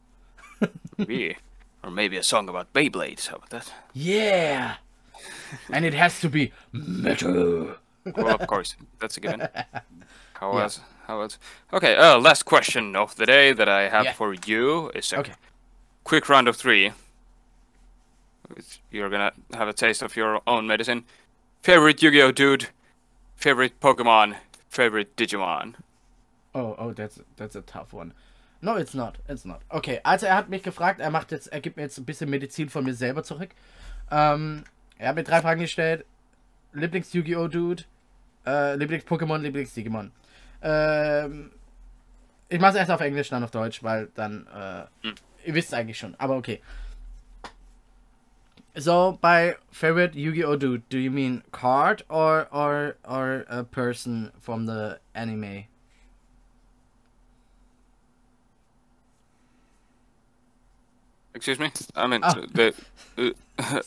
Maybe. 0.98 1.36
Or 1.82 1.90
maybe 1.90 2.18
a 2.18 2.22
song 2.22 2.48
about 2.50 2.70
Beyblades. 2.74 3.28
How 3.28 3.36
about 3.36 3.48
that? 3.50 3.72
Yeah, 3.94 4.74
and 5.72 5.86
it 5.86 5.94
has 5.94 6.20
to 6.20 6.28
be 6.28 6.52
metal. 6.72 7.76
Well, 8.04 8.34
of 8.38 8.46
course, 8.46 8.76
that's 8.98 9.16
a 9.16 9.20
given. 9.20 9.48
How 10.40 10.52
Yeah. 10.54 10.62
else? 10.62 10.80
How 11.06 11.20
else? 11.20 11.38
Okay. 11.72 11.96
Uh, 11.96 12.18
last 12.18 12.44
question 12.44 12.96
of 12.96 13.14
the 13.16 13.26
day 13.26 13.52
that 13.52 13.68
I 13.68 13.88
have 13.88 14.04
Yeah. 14.04 14.12
for 14.14 14.34
you 14.34 14.90
is 14.94 15.12
a 15.12 15.18
Okay. 15.20 15.34
quick 16.04 16.28
round 16.28 16.48
of 16.48 16.56
three. 16.56 16.92
You're 18.90 19.10
gonna 19.10 19.32
have 19.54 19.68
a 19.68 19.72
taste 19.72 20.02
of 20.02 20.16
your 20.16 20.40
own 20.46 20.66
medicine. 20.66 21.04
Favorite 21.62 22.02
Yu-Gi-Oh 22.02 22.32
dude. 22.32 22.68
Favorite 23.36 23.78
Pokemon. 23.80 24.36
Favorite 24.68 25.14
Digimon. 25.16 25.74
Oh, 26.54 26.74
oh, 26.78 26.92
that's 26.92 27.20
that's 27.36 27.54
a 27.56 27.62
tough 27.62 27.92
one. 27.92 28.12
No, 28.62 28.76
it's 28.76 28.94
not. 28.94 29.18
It's 29.28 29.44
not. 29.44 29.60
Okay, 29.70 30.00
also 30.04 30.26
er 30.26 30.34
hat 30.36 30.48
mich 30.48 30.62
gefragt, 30.62 31.00
er 31.00 31.10
macht 31.10 31.30
jetzt, 31.32 31.46
er 31.52 31.60
gibt 31.60 31.76
mir 31.76 31.84
jetzt 31.84 31.98
ein 31.98 32.04
bisschen 32.04 32.28
Medizin 32.28 32.68
von 32.68 32.84
mir 32.84 32.94
selber 32.94 33.22
zurück. 33.22 33.50
Ähm, 34.10 34.64
er 34.98 35.08
hat 35.08 35.14
mir 35.16 35.22
drei 35.24 35.40
Fragen 35.40 35.60
gestellt. 35.60 36.04
Lieblings-Yu-Gi-Oh! 36.74 37.48
Dude, 37.48 37.84
äh, 38.46 38.74
Lieblings-Pokémon, 38.76 39.40
Lieblings-Digimon. 39.42 40.10
Ähm, 40.62 41.53
ich 42.49 42.61
mach's 42.61 42.77
erst 42.77 42.91
auf 42.91 43.01
Englisch, 43.01 43.28
dann 43.31 43.45
auf 43.45 43.51
Deutsch, 43.51 43.82
weil 43.82 44.09
dann, 44.15 44.47
äh, 44.49 45.09
ihr 45.47 45.55
wisst 45.55 45.73
eigentlich 45.74 45.99
schon, 45.99 46.15
aber 46.19 46.37
okay. 46.37 46.61
So, 48.77 49.19
by 49.20 49.55
favorite 49.73 50.16
Yu-Gi-Oh! 50.16 50.57
Dude, 50.57 50.82
do 50.91 50.97
you 50.99 51.11
mean 51.11 51.43
card 51.51 52.05
or, 52.09 52.47
or, 52.53 52.95
or 53.05 53.45
a 53.49 53.65
person 53.65 54.31
from 54.41 54.66
the 54.66 55.01
anime? 55.12 55.66
Excuse 61.35 61.59
me. 61.59 61.70
I 61.95 62.07
mean 62.07 62.20
Ah. 62.24 62.35
the. 62.53 62.74
Uh, 63.16 63.31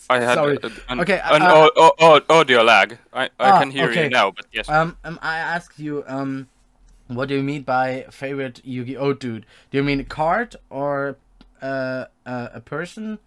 I 0.10 0.20
had 0.20 0.36
Sorry. 0.36 0.58
an, 0.88 1.00
Okay, 1.02 1.20
an 1.24 1.42
uh, 1.42 1.54
au- 1.54 1.72
au- 1.76 1.96
au- 2.00 2.26
audio 2.40 2.62
lag. 2.64 2.98
I, 3.14 3.26
I 3.26 3.30
Ah, 3.40 3.60
can 3.60 3.72
hear 3.72 3.90
okay. 3.90 4.04
you 4.06 4.10
now, 4.10 4.32
but 4.32 4.46
yes. 4.54 4.70
Um, 4.70 4.98
um, 5.04 5.20
I 5.22 5.38
asked 5.40 5.80
you, 5.80 6.04
um, 6.08 6.48
what 7.08 7.28
do 7.30 7.36
you 7.36 7.44
mean 7.44 7.64
by 7.64 8.06
favorite 8.12 8.62
Yu-Gi-Oh 8.64 9.14
dude? 9.14 9.46
Do 9.72 9.78
you 9.78 9.84
mean 9.84 10.00
a 10.00 10.04
card 10.04 10.56
or 10.70 11.18
uh, 11.62 12.06
uh, 12.26 12.50
a 12.54 12.62
person? 12.62 13.20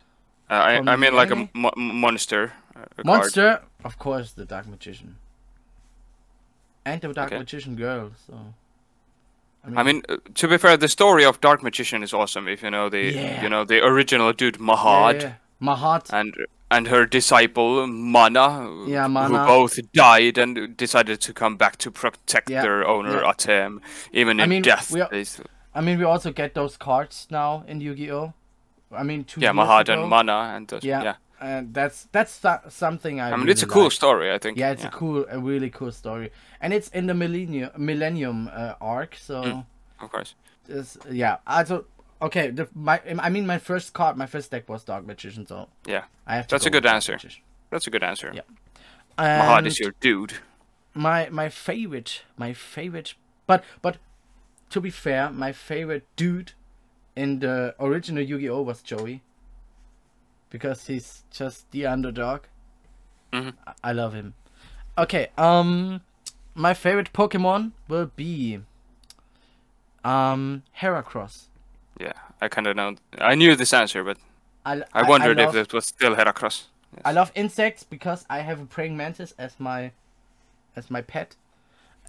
Uh, 0.50 0.54
I, 0.54 0.92
I 0.92 0.96
mean 0.96 1.14
like 1.14 1.30
a 1.30 1.48
mo- 1.54 1.72
monster. 1.76 2.52
uh, 2.74 2.80
a 2.98 3.02
card. 3.02 3.06
Monster? 3.06 3.62
Of 3.84 3.98
course, 3.98 4.32
the 4.32 4.44
Dark 4.44 4.66
Magician. 4.66 5.16
And 6.84 7.00
the 7.00 7.12
Dark 7.12 7.28
Okay. 7.32 7.38
Magician 7.38 7.74
girl, 7.76 8.12
so. 8.26 8.54
I 9.76 9.82
mean, 9.82 10.02
uh, 10.08 10.18
to 10.34 10.46
be 10.46 10.58
fair, 10.58 10.76
the 10.76 10.86
story 10.88 11.24
of 11.24 11.40
Dark 11.40 11.60
Magician 11.62 12.04
is 12.04 12.14
awesome. 12.14 12.46
If 12.46 12.62
you 12.62 12.70
know 12.70 12.88
the, 12.88 13.00
Yeah. 13.12 13.42
you 13.42 13.48
know 13.48 13.64
the 13.64 13.84
original 13.84 14.32
dude 14.32 14.56
yeah, 14.60 14.66
Mahad 14.66 15.22
yeah. 15.22 15.32
Mahad. 15.60 16.12
and 16.12 16.34
and 16.70 16.88
her 16.88 17.06
disciple 17.06 17.86
Mana, 17.86 18.68
Yeah, 18.88 19.06
who 19.08 19.36
both 19.46 19.78
died 19.92 20.36
and 20.38 20.76
decided 20.76 21.20
to 21.20 21.32
come 21.32 21.56
back 21.56 21.76
to 21.78 21.90
protect 21.90 22.50
Yeah, 22.50 22.62
their 22.62 22.86
owner 22.86 23.20
yeah. 23.22 23.32
Atem, 23.32 23.80
even 24.12 24.40
I 24.40 24.44
in 24.44 24.50
mean, 24.50 24.62
death. 24.62 24.90
we 24.90 25.00
are- 25.00 25.08
they 25.10 25.20
s- 25.20 25.40
I 25.74 25.80
mean, 25.80 25.98
we 25.98 26.04
also 26.04 26.32
get 26.32 26.54
those 26.54 26.76
cards 26.76 27.28
now 27.30 27.62
in 27.68 27.80
Yu-Gi-Oh. 27.80 28.32
I 28.90 29.02
mean, 29.04 29.24
two 29.24 29.40
yeah, 29.40 29.52
Mahad 29.52 29.82
ago. 29.88 29.92
and 30.00 30.10
Mana, 30.10 30.54
and 30.56 30.66
those, 30.68 30.82
Yeah, 30.84 31.02
yeah. 31.02 31.14
and 31.40 31.72
that's 31.74 32.08
that's 32.12 32.32
so- 32.32 32.60
something 32.68 33.20
I. 33.20 33.28
I 33.28 33.30
mean, 33.30 33.40
really 33.40 33.52
it's 33.52 33.62
a 33.62 33.66
cool 33.66 33.82
like. 33.84 33.92
story. 33.92 34.32
I 34.32 34.38
think. 34.38 34.58
Yeah, 34.58 34.70
it's 34.72 34.84
a 34.84 34.88
cool, 34.90 35.24
a 35.30 35.38
really 35.38 35.70
cool 35.70 35.92
story, 35.92 36.30
and 36.60 36.72
it's 36.72 36.88
in 36.88 37.06
the 37.06 37.14
millennium 37.14 37.70
millennium 37.76 38.48
uh, 38.52 38.74
arc. 38.80 39.16
So, 39.16 39.42
Mm. 39.42 39.66
of 40.00 40.10
course. 40.10 40.34
it's, 40.68 40.98
yeah. 41.10 41.36
Also, 41.46 41.84
okay. 42.22 42.50
The, 42.50 42.68
my, 42.74 43.00
I 43.18 43.28
mean, 43.30 43.46
my 43.46 43.58
first 43.58 43.92
card, 43.92 44.16
my 44.16 44.26
first 44.26 44.50
deck 44.50 44.68
was 44.68 44.84
Dark 44.84 45.06
Magician. 45.06 45.46
So 45.46 45.68
Yeah, 45.86 46.04
I 46.26 46.36
have 46.36 46.46
to. 46.48 46.54
That's 46.54 46.66
a 46.66 46.70
good 46.70 46.86
answer. 46.86 47.18
That's 47.70 47.86
a 47.86 47.90
good 47.90 48.02
answer. 48.02 48.32
Yeah. 48.34 48.42
Mahad 49.18 49.66
is 49.66 49.78
your 49.80 49.92
dude. 50.00 50.34
my 50.94 51.28
my 51.30 51.48
favorite, 51.48 52.22
my 52.36 52.52
favorite, 52.52 53.14
but 53.46 53.64
but 53.82 53.96
to 54.70 54.80
be 54.80 54.90
fair, 54.90 55.30
my 55.30 55.52
favorite 55.52 56.04
dude 56.16 56.52
in 57.14 57.38
the 57.40 57.74
original 57.80 58.22
Yu-Gi-Oh 58.22 58.60
was 58.62 58.82
Joey, 58.82 59.22
because 60.50 60.86
he's 60.86 61.24
just 61.30 61.70
the 61.70 61.86
underdog. 61.86 62.42
Mhm. 63.32 63.54
I- 63.66 63.74
I 63.84 63.92
love 63.92 64.12
him. 64.14 64.34
Okay, 64.98 65.28
um, 65.38 66.00
my 66.54 66.74
favorite 66.74 67.12
Pokemon 67.12 67.72
will 67.88 68.10
be 68.16 68.60
um 70.04 70.62
Heracross. 70.80 71.48
Yeah, 71.98 72.12
I 72.40 72.48
kind 72.48 72.66
of 72.66 72.76
know. 72.76 72.96
I 73.18 73.34
knew 73.34 73.56
this 73.56 73.72
answer, 73.72 74.04
but 74.04 74.18
I 74.64 74.82
I 74.92 75.02
wondered 75.08 75.38
love, 75.38 75.56
if 75.56 75.66
it 75.68 75.72
was 75.72 75.86
still 75.86 76.14
Heracross. 76.14 76.64
Yes. 76.92 77.02
I 77.04 77.12
love 77.12 77.32
insects 77.34 77.84
because 77.84 78.24
I 78.28 78.40
have 78.40 78.60
a 78.60 78.66
praying 78.66 78.96
mantis 78.96 79.34
as 79.38 79.58
my 79.58 79.92
as 80.74 80.90
my 80.90 81.00
pet, 81.02 81.36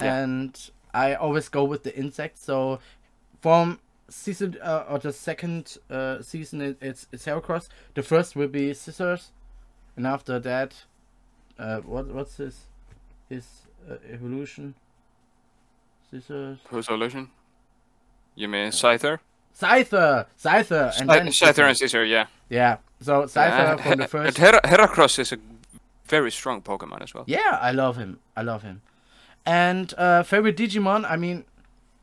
Yeah. 0.01 0.15
and 0.23 0.69
I 0.93 1.13
always 1.15 1.49
go 1.49 1.63
with 1.63 1.83
the 1.83 1.95
insects. 1.97 2.43
So 2.43 2.79
from 3.41 3.79
season 4.09 4.57
uh, 4.61 4.85
or 4.89 4.99
the 4.99 5.13
second 5.13 5.77
uh, 5.89 6.21
season, 6.21 6.61
it, 6.61 6.77
it's 6.81 7.07
it's 7.11 7.25
Heracross. 7.25 7.69
The 7.93 8.03
first 8.03 8.35
will 8.35 8.49
be 8.49 8.73
Scissors, 8.73 9.31
and 9.95 10.05
after 10.05 10.39
that, 10.39 10.85
uh, 11.59 11.77
what 11.79 12.07
what's 12.07 12.37
his 12.37 12.67
his 13.29 13.45
uh, 13.89 13.95
evolution? 14.11 14.75
Scizor. 16.11 16.57
Whose 16.69 16.87
evolution? 16.87 17.29
You 18.35 18.47
mean 18.47 18.71
Scyther? 18.71 19.19
Scyther, 19.59 20.27
Scyther, 20.37 20.99
and 20.99 21.09
then 21.09 21.27
Scyther 21.27 21.67
and. 21.67 21.75
Scizor, 21.77 22.07
yeah. 22.07 22.27
yeah. 22.49 22.77
So 23.01 23.23
Scyther 23.23 23.49
Yeah, 23.49 23.75
from 23.77 23.97
the 23.97 24.03
and 24.03 24.11
first. 24.11 24.37
Her- 24.37 24.61
Heracross 24.63 25.17
is 25.19 25.31
a 25.31 25.37
very 26.05 26.31
strong 26.31 26.61
Pokemon 26.61 27.01
as 27.01 27.13
well. 27.13 27.23
Yeah, 27.27 27.57
I 27.61 27.71
love 27.71 27.97
him. 27.97 28.19
I 28.35 28.43
love 28.43 28.61
him. 28.63 28.81
And 29.45 29.93
uh, 29.97 30.23
favorite 30.23 30.57
Digimon? 30.57 31.09
I 31.09 31.15
mean, 31.15 31.45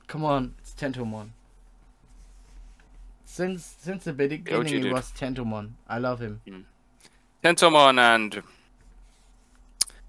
come 0.08 0.24
on, 0.24 0.54
it's 0.58 0.72
Tentomon. 0.72 1.28
Since 3.24 3.74
since 3.80 4.04
the 4.04 4.12
beginning, 4.12 4.86
it 4.86 4.92
was 4.92 5.10
Tentomon. 5.12 5.72
I 5.88 5.98
love 5.98 6.20
him. 6.20 6.40
Tentomon 7.42 7.98
and 7.98 8.42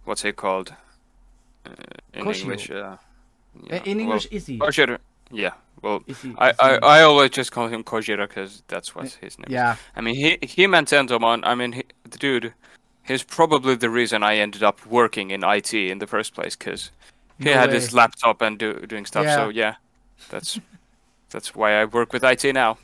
what's 0.04 0.22
he 0.22 0.32
called 0.32 0.74
uh, 1.66 1.72
in. 2.14 2.28
English? 2.32 2.70
Uh, 2.72 2.98
Uh, 3.72 3.80
in 3.86 4.00
English, 4.02 4.28
well, 4.32 4.70
Kojiro. 4.70 4.98
Yeah, 5.32 5.54
well, 5.82 6.04
Izzy. 6.08 6.36
I, 6.38 6.50
Izzy. 6.50 6.60
I, 6.60 6.76
I 6.78 7.02
always 7.04 7.32
just 7.32 7.52
call 7.52 7.68
him 7.68 7.84
Kojira 7.84 8.28
because 8.28 8.64
that's 8.68 8.96
what 8.96 9.10
his 9.22 9.38
name. 9.40 9.46
is. 9.48 9.54
yeah, 9.54 9.76
I 9.96 10.02
mean, 10.02 10.16
he 10.16 10.38
him 10.42 10.74
and 10.74 10.88
Tentomon. 10.88 11.42
I 11.44 11.56
mean, 11.56 11.74
he, 11.74 11.84
the 12.10 12.18
dude, 12.18 12.54
he's 13.04 13.24
probably 13.24 13.76
the 13.76 13.90
reason 13.90 14.24
I 14.24 14.38
ended 14.38 14.64
up 14.64 14.86
working 14.86 15.32
in 15.32 15.44
IT 15.44 15.74
in 15.74 16.00
the 16.00 16.08
first 16.08 16.34
place 16.34 16.56
because 16.56 16.92
he 17.40 17.46
No 17.46 17.54
had 17.58 17.70
way. 17.70 17.76
his 17.76 17.94
laptop 17.94 18.42
and 18.42 18.58
do, 18.58 18.74
doing 18.86 19.06
stuff. 19.06 19.30
So 19.32 19.50
yeah, 19.50 19.76
that's 20.30 20.60
that's 21.30 21.56
why 21.56 21.74
I 21.82 21.86
work 21.86 22.14
with 22.14 22.24
IT 22.24 22.54
now. 22.54 22.78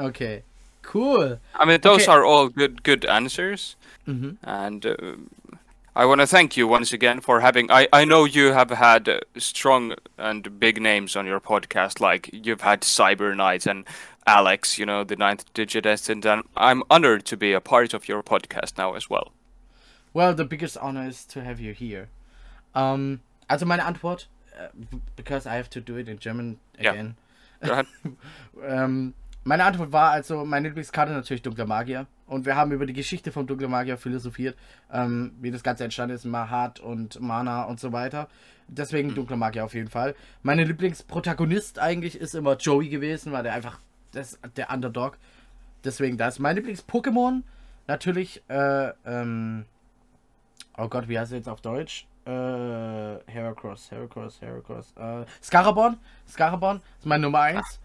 okay, 0.00 0.42
cool. 0.82 1.38
I 1.54 1.64
mean, 1.64 1.80
those 1.80 2.02
Okay. 2.02 2.12
are 2.12 2.24
all 2.24 2.48
good 2.48 2.82
good 2.82 3.04
answers, 3.04 3.76
hmm 4.06 4.30
and 4.44 4.86
uh, 4.86 4.94
I 5.98 6.04
want 6.04 6.20
to 6.20 6.28
thank 6.28 6.56
you 6.56 6.68
once 6.68 6.92
again 6.92 7.20
for 7.20 7.40
having. 7.40 7.72
I 7.72 7.88
I 7.92 8.04
know 8.04 8.24
you 8.24 8.52
have 8.52 8.70
had 8.70 9.08
uh, 9.08 9.18
strong 9.36 9.94
and 10.16 10.60
big 10.60 10.80
names 10.80 11.16
on 11.16 11.26
your 11.26 11.40
podcast, 11.40 11.98
like 12.00 12.30
you've 12.32 12.60
had 12.60 12.82
Cyber 12.82 13.34
Knight 13.36 13.66
and 13.66 13.84
Alex, 14.24 14.78
you 14.78 14.86
know, 14.86 15.02
the 15.02 15.16
ninth 15.16 15.52
digit 15.54 15.86
and 16.08 16.24
and 16.24 16.44
I'm 16.56 16.84
honored 16.88 17.24
to 17.24 17.36
be 17.36 17.52
a 17.52 17.60
part 17.60 17.94
of 17.94 18.06
your 18.06 18.22
podcast 18.22 18.78
now 18.78 18.94
as 18.94 19.10
well. 19.10 19.32
Well, 20.14 20.34
the 20.34 20.44
biggest 20.44 20.76
honor 20.76 21.08
is 21.08 21.24
to 21.24 21.42
have 21.42 21.58
you 21.58 21.72
here. 21.74 22.06
Um, 22.76 23.20
also 23.50 23.66
meine 23.66 23.80
Antwort, 23.80 24.28
uh, 24.56 24.68
because 25.16 25.48
I 25.48 25.56
have 25.56 25.68
to 25.70 25.80
do 25.80 25.96
it 25.96 26.08
in 26.08 26.20
German 26.20 26.60
again. 26.78 27.16
Go 27.64 27.72
ahead. 27.72 27.86
Ähm, 28.62 29.14
meine 29.48 29.64
Antwort 29.64 29.92
war 29.92 30.10
also, 30.10 30.44
meine 30.44 30.68
Lieblingskarte 30.68 31.10
natürlich 31.10 31.40
Dunkler 31.40 31.64
Magier. 31.64 32.06
Und 32.26 32.44
wir 32.44 32.54
haben 32.54 32.70
über 32.70 32.84
die 32.84 32.92
Geschichte 32.92 33.32
vom 33.32 33.46
Dunkler 33.46 33.68
Magier 33.68 33.96
philosophiert, 33.96 34.58
ähm, 34.92 35.32
wie 35.40 35.50
das 35.50 35.62
Ganze 35.62 35.84
entstanden 35.84 36.14
ist, 36.14 36.26
Mahat 36.26 36.80
und 36.80 37.18
Mana 37.18 37.62
und 37.62 37.80
so 37.80 37.90
weiter. 37.90 38.28
Deswegen 38.68 39.14
Dunkler 39.14 39.38
Magier 39.38 39.64
auf 39.64 39.72
jeden 39.72 39.88
Fall. 39.88 40.14
Meine 40.42 40.64
Lieblingsprotagonist 40.64 41.78
eigentlich 41.78 42.20
ist 42.20 42.34
immer 42.34 42.58
Joey 42.58 42.90
gewesen, 42.90 43.32
weil 43.32 43.42
der 43.42 43.54
einfach 43.54 43.80
das, 44.12 44.38
der 44.54 44.70
Underdog. 44.70 45.16
Deswegen 45.82 46.18
das. 46.18 46.38
Mein 46.38 46.54
Lieblings-Pokémon 46.56 47.42
natürlich, 47.86 48.42
äh, 48.48 48.92
ähm, 49.06 49.64
oh 50.76 50.88
Gott, 50.88 51.08
wie 51.08 51.18
heißt 51.18 51.32
er 51.32 51.38
jetzt 51.38 51.48
auf 51.48 51.62
Deutsch? 51.62 52.06
Äh, 52.26 52.30
Heracross, 52.30 53.90
Heracross, 53.90 54.42
Heracross. 54.42 54.92
Äh, 54.98 55.24
Scarabon, 55.42 55.96
Scarabon 56.28 56.82
ist 56.98 57.06
mein 57.06 57.22
Nummer 57.22 57.40
1. 57.40 57.80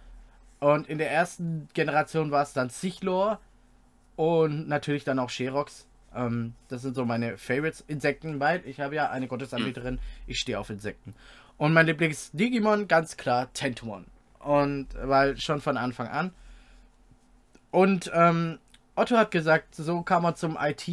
Und 0.64 0.88
in 0.88 0.98
der 0.98 1.12
ersten 1.12 1.68
Generation 1.74 2.32
war 2.32 2.44
es 2.44 2.54
dann 2.54 2.70
Sichlor 2.70 3.42
und 4.16 4.70
natürlich 4.70 5.04
dann 5.04 5.20
auch 5.20 5.30
Sherox. 5.30 5.86
Ähm, 6.16 6.54
das 6.70 6.84
sind 6.84 6.96
so 6.96 7.04
meine 7.04 7.38
Favorites. 7.38 7.84
Insekten, 7.86 8.40
weil 8.40 8.66
ich 8.66 8.80
habe 8.80 8.96
ja 8.96 9.10
eine 9.10 9.28
Gottesanbeterin. 9.28 10.00
Ich 10.26 10.40
stehe 10.40 10.58
auf 10.58 10.70
Insekten. 10.70 11.16
Und 11.58 11.74
mein 11.74 11.86
Lieblings-Digimon, 11.86 12.88
ganz 12.88 13.18
klar, 13.18 13.52
Tentomon. 13.52 14.06
Und 14.40 14.88
weil 15.02 15.36
schon 15.36 15.60
von 15.60 15.76
Anfang 15.76 16.08
an. 16.08 16.32
Und 17.70 18.10
ähm, 18.14 18.58
Otto 18.96 19.18
hat 19.18 19.32
gesagt, 19.32 19.76
so 19.76 20.02
kam 20.02 20.24
er 20.24 20.36
zum 20.36 20.58
IT, 20.58 20.88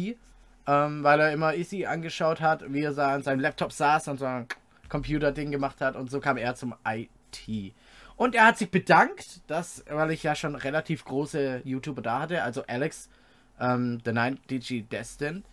ähm, 0.67 1.01
weil 1.01 1.21
er 1.21 1.31
immer 1.31 1.55
Easy 1.55 1.85
angeschaut 1.85 2.41
hat, 2.41 2.73
wie 2.73 2.81
er 2.81 2.97
an 2.97 3.23
seinem 3.23 3.39
Laptop 3.39 3.71
saß 3.71 4.09
und 4.09 4.17
so 4.19 4.25
ein 4.25 4.47
Computer-Ding 4.89 5.49
gemacht 5.49 5.79
hat. 5.79 5.95
Und 5.95 6.11
so 6.11 6.19
kam 6.19 6.35
er 6.35 6.55
zum 6.55 6.75
IT. 6.85 7.73
Und 8.15 8.35
er 8.35 8.45
hat 8.45 8.57
sich 8.57 8.69
bedankt, 8.69 9.41
dass, 9.47 9.83
weil 9.89 10.11
ich 10.11 10.23
ja 10.23 10.35
schon 10.35 10.55
relativ 10.55 11.05
große 11.05 11.61
YouTuber 11.63 12.01
da 12.01 12.19
hatte, 12.19 12.43
also 12.43 12.63
Alex, 12.67 13.09
ähm, 13.59 13.99
The 14.03 14.11
Night 14.11 14.37
DG 14.49 14.83
Destin 14.83 15.43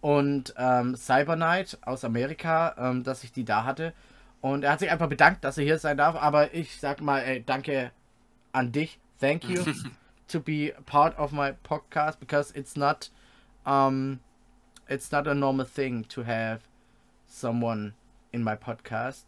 und 0.00 0.54
ähm, 0.56 0.96
Cyber 0.96 1.36
Knight 1.36 1.78
aus 1.82 2.04
Amerika, 2.04 2.74
ähm, 2.78 3.04
dass 3.04 3.24
ich 3.24 3.32
die 3.32 3.44
da 3.44 3.64
hatte. 3.64 3.92
Und 4.40 4.64
er 4.64 4.72
hat 4.72 4.80
sich 4.80 4.90
einfach 4.90 5.08
bedankt, 5.08 5.44
dass 5.44 5.56
er 5.56 5.64
hier 5.64 5.78
sein 5.78 5.96
darf. 5.96 6.16
Aber 6.16 6.52
ich 6.52 6.78
sag 6.78 7.00
mal, 7.00 7.20
ey, 7.20 7.42
danke 7.42 7.90
an 8.52 8.72
dich. 8.72 8.98
Thank 9.18 9.44
you 9.44 9.64
to 10.28 10.40
be 10.40 10.74
part 10.84 11.18
of 11.18 11.32
my 11.32 11.52
podcast 11.62 12.20
because 12.20 12.52
it's 12.54 12.76
not 12.76 13.10
um 13.64 14.20
it's 14.88 15.10
not 15.12 15.26
a 15.26 15.34
normal 15.34 15.64
thing 15.64 16.06
to 16.08 16.24
have 16.24 16.60
someone 17.26 17.94
in 18.32 18.42
my 18.42 18.54
podcast 18.54 19.24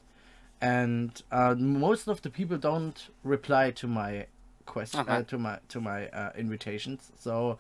and 0.61 1.23
uh, 1.31 1.55
most 1.59 2.09
of 2.09 2.23
the 2.23 2.31
people 2.31 2.57
don't 2.59 3.09
reply 3.25 3.71
to 3.73 3.87
my 3.87 4.27
question 4.67 5.09
uh, 5.09 5.23
to 5.23 5.39
my 5.39 5.59
to 5.69 5.81
my 5.81 6.09
uh, 6.09 6.33
invitations 6.37 7.13
so 7.19 7.59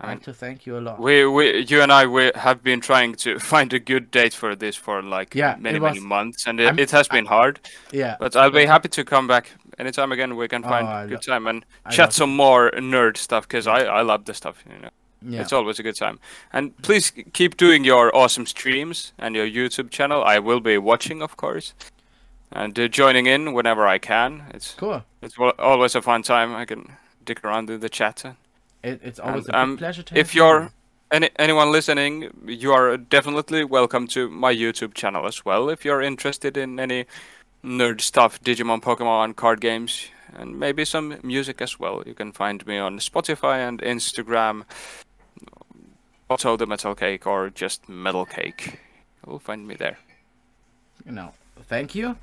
I 0.00 0.06
i 0.06 0.12
like 0.12 0.22
to 0.22 0.32
thank 0.32 0.66
you 0.66 0.78
a 0.78 0.80
lot 0.80 0.98
We, 1.00 1.26
we, 1.26 1.64
you 1.64 1.80
and 1.82 1.92
I, 1.92 2.06
we 2.06 2.30
have 2.34 2.62
been 2.62 2.80
trying 2.80 3.14
to 3.16 3.38
find 3.52 3.72
a 3.72 3.78
good 3.78 4.10
date 4.10 4.34
for 4.34 4.54
this 4.56 4.76
for 4.76 5.02
like 5.02 5.34
Yeah, 5.34 5.56
many, 5.56 5.76
it 5.76 5.80
many 5.80 6.00
months, 6.00 6.46
and 6.46 6.60
it, 6.60 6.78
it 6.78 6.90
has 6.90 7.08
been 7.08 7.26
hard. 7.26 7.60
yeah 7.92 8.16
But 8.18 8.36
I'll 8.36 8.50
be 8.50 8.66
happy 8.66 8.88
to 8.88 9.04
come 9.04 9.26
back 9.26 9.50
anytime 9.78 10.12
again. 10.12 10.36
We 10.36 10.48
can 10.48 10.64
Oh, 10.64 10.68
find 10.68 10.86
I 10.86 11.02
a 11.04 11.06
lo- 11.06 11.08
good 11.08 11.22
time 11.22 11.46
and 11.46 11.64
I 11.84 11.90
chat 11.94 12.12
some 12.12 12.34
more 12.36 12.70
nerd 12.72 13.16
stuff 13.16 13.46
because 13.48 13.66
I, 13.66 13.84
I 13.84 14.02
love 14.02 14.24
the 14.24 14.34
stuff. 14.34 14.64
You 14.70 14.78
know, 14.80 14.90
yeah 15.22 15.42
it's 15.42 15.52
always 15.52 15.78
a 15.78 15.82
good 15.82 15.96
time. 15.96 16.18
And 16.52 16.80
please 16.82 17.12
keep 17.32 17.56
doing 17.56 17.84
your 17.84 18.14
awesome 18.14 18.46
streams 18.46 19.12
and 19.18 19.34
your 19.36 19.46
YouTube 19.46 19.90
channel. 19.90 20.22
I 20.24 20.38
will 20.38 20.60
be 20.60 20.78
watching, 20.78 21.22
of 21.22 21.36
course, 21.36 21.74
and 22.52 22.78
uh, 22.78 22.88
joining 22.88 23.26
in 23.26 23.52
whenever 23.52 23.86
I 23.86 23.98
can. 23.98 24.44
It's 24.54 24.74
cool 24.74 25.04
it's 25.22 25.36
always 25.58 25.94
a 25.94 26.02
fun 26.02 26.22
time. 26.22 26.54
I 26.54 26.64
can 26.64 26.96
dick 27.24 27.44
around 27.44 27.70
in 27.70 27.80
the 27.80 27.88
chat. 27.88 28.24
it, 28.82 29.00
it's 29.02 29.18
always 29.18 29.46
And, 29.46 29.54
a 29.54 29.58
um, 29.58 29.76
pleasure 29.76 30.02
to 30.02 30.18
if 30.18 30.34
you 30.34 30.42
you're 30.42 30.70
any 31.10 31.30
anyone 31.38 31.72
listening, 31.72 32.30
you 32.46 32.72
are 32.72 32.96
definitely 32.96 33.64
welcome 33.64 34.06
to 34.08 34.28
my 34.30 34.54
YouTube 34.54 34.94
channel 34.94 35.26
as 35.26 35.44
well. 35.44 35.68
If 35.70 35.84
you're 35.84 36.02
interested 36.02 36.56
in 36.56 36.78
any 36.80 37.06
nerd 37.64 38.00
stuff, 38.00 38.40
Digimon, 38.42 38.80
Pokemon, 38.80 39.34
card 39.36 39.60
games, 39.60 40.08
and 40.34 40.58
maybe 40.58 40.84
some 40.84 41.16
music 41.22 41.60
as 41.62 41.80
well, 41.80 42.02
you 42.06 42.14
can 42.14 42.32
find 42.32 42.66
me 42.66 42.78
on 42.78 42.98
Spotify 42.98 43.66
and 43.68 43.80
Instagram. 43.82 44.64
Also, 46.30 46.56
the 46.56 46.66
Metal 46.66 46.94
Cake 46.94 47.26
or 47.26 47.50
just 47.50 47.88
Metal 47.88 48.26
Cake. 48.26 48.78
You'll 49.26 49.38
find 49.40 49.66
me 49.66 49.74
there. 49.74 49.98
you 51.06 51.12
know 51.12 51.32
thank 51.68 51.94
you 51.94 52.16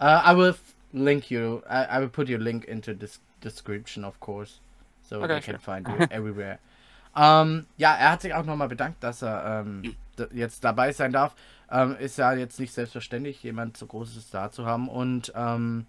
uh, 0.00 0.22
i 0.24 0.34
will 0.34 0.54
link 0.92 1.30
you. 1.30 1.62
I, 1.68 1.84
I 1.84 2.00
will 2.00 2.08
put 2.08 2.28
your 2.28 2.38
link 2.38 2.64
into 2.64 2.94
this 2.94 3.20
description 3.40 4.04
of 4.04 4.18
course 4.20 4.60
so 5.02 5.18
Okay, 5.18 5.34
they 5.34 5.40
can 5.40 5.54
sure. 5.54 5.58
find 5.58 5.88
you 5.88 6.06
everywhere. 6.10 6.58
Ähm, 7.16 7.66
ja 7.76 7.94
er 7.94 8.12
hat 8.12 8.22
sich 8.22 8.34
auch 8.34 8.44
nochmal 8.44 8.68
bedankt 8.68 9.02
dass 9.02 9.22
er 9.22 9.64
ähm, 9.64 9.96
jetzt 10.32 10.64
dabei 10.64 10.92
sein 10.92 11.12
darf. 11.12 11.34
Ähm, 11.70 11.96
ist 11.98 12.18
ja 12.18 12.32
jetzt 12.32 12.58
nicht 12.58 12.72
selbstverständlich 12.72 13.42
jemand 13.42 13.76
so 13.76 13.86
großes 13.86 14.30
da 14.30 14.50
zu 14.50 14.66
haben. 14.66 14.88
Und 14.88 15.32
ähm, 15.34 15.86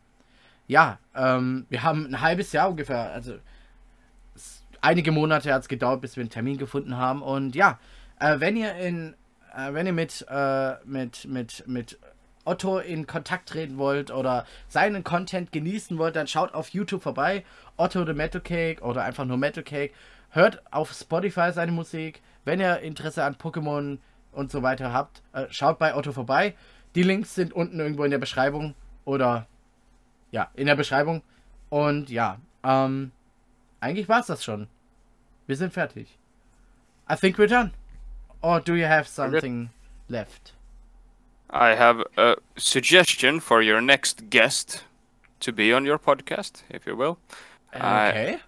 ja 0.68 1.00
ähm, 1.16 1.66
wir 1.70 1.84
haben 1.84 2.06
ein 2.08 2.22
halbes 2.22 2.52
Jahr 2.52 2.70
ungefähr 2.70 3.12
also 3.12 3.36
einige 4.82 5.12
Monate 5.12 5.54
hat 5.54 5.64
es 5.64 5.68
gedauert 5.68 6.02
bis 6.02 6.16
wir 6.16 6.22
einen 6.22 6.30
Termin 6.30 6.58
gefunden 6.58 6.98
haben. 6.98 7.22
Und 7.22 7.56
ja 7.56 7.80
äh, 8.20 8.40
wenn 8.40 8.56
ihr 8.56 8.76
in 8.76 9.16
äh, 9.56 9.74
wenn 9.74 9.86
ihr 9.86 9.94
mit, 9.94 10.26
äh, 10.30 10.76
mit, 10.86 11.26
mit, 11.26 11.64
mit 11.68 12.00
Otto 12.45 12.80
in 12.80 13.07
Kontakt 13.07 13.49
treten 13.49 13.77
wollt 13.77 14.11
oder 14.11 14.45
seinen 14.68 15.03
Content 15.03 15.51
genießen 15.51 15.97
wollt, 15.97 16.15
dann 16.15 16.27
schaut 16.27 16.53
auf 16.53 16.69
YouTube 16.69 17.03
vorbei. 17.03 17.43
Otto 17.77 18.05
the 18.05 18.13
Metal 18.13 18.41
Cake 18.41 18.81
oder 18.81 19.03
einfach 19.03 19.26
nur 19.26 19.38
Metal 19.38 19.63
Cake. 19.63 19.93
Hört 20.30 20.61
auf 20.72 20.91
Spotify 20.93 21.51
seine 21.53 21.72
Musik. 21.72 22.22
Wenn 22.45 22.59
ihr 22.59 22.80
Interesse 22.80 23.23
an 23.23 23.35
Pokémon 23.35 23.99
und 24.31 24.51
so 24.51 24.63
weiter 24.63 24.93
habt, 24.93 25.22
äh, 25.34 25.45
schaut 25.49 25.77
bei 25.77 25.95
Otto 25.95 26.11
vorbei. 26.11 26.55
Die 26.95 27.03
Links 27.03 27.35
sind 27.35 27.53
unten 27.53 27.80
irgendwo 27.80 28.03
in 28.03 28.11
der 28.11 28.18
Beschreibung 28.18 28.76
oder 29.05 29.47
ja, 30.31 30.49
in 30.55 30.68
der 30.68 30.76
Beschreibung. 30.76 31.22
Und 31.69 32.09
ja, 32.09 32.39
ähm, 32.63 33.11
eigentlich 33.80 34.09
war's 34.09 34.27
das 34.27 34.43
schon. 34.43 34.68
Wir 35.47 35.55
sind 35.55 35.73
fertig. 35.73 36.18
I 37.09 37.15
think 37.15 37.38
we're 37.38 37.47
done. 37.47 37.72
Or 38.41 38.59
do 38.59 38.76
you 38.76 38.88
have 38.88 39.07
something 39.07 39.69
left? 40.07 40.53
I 41.52 41.76
have 41.76 42.03
a 42.18 42.36
suggestion 42.57 43.40
for 43.40 43.61
your 43.61 43.82
next 43.82 44.30
guest 44.30 44.84
to 45.41 45.52
be 45.52 45.73
on 45.73 45.86
your 45.86 45.99
podcast, 45.99 46.64
if 46.69 46.86
you 46.88 46.95
will. 46.95 47.18
I- 47.73 48.10
Okay. 48.10 48.40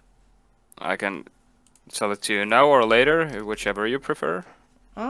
I 0.78 0.96
can 0.96 1.24
tell 1.92 2.10
it 2.12 2.22
to 2.22 2.32
you 2.34 2.44
now 2.46 2.66
or 2.66 2.84
later, 2.84 3.26
whichever 3.44 3.86
you 3.86 3.98
prefer. 4.00 4.44
Uh, 4.96 5.02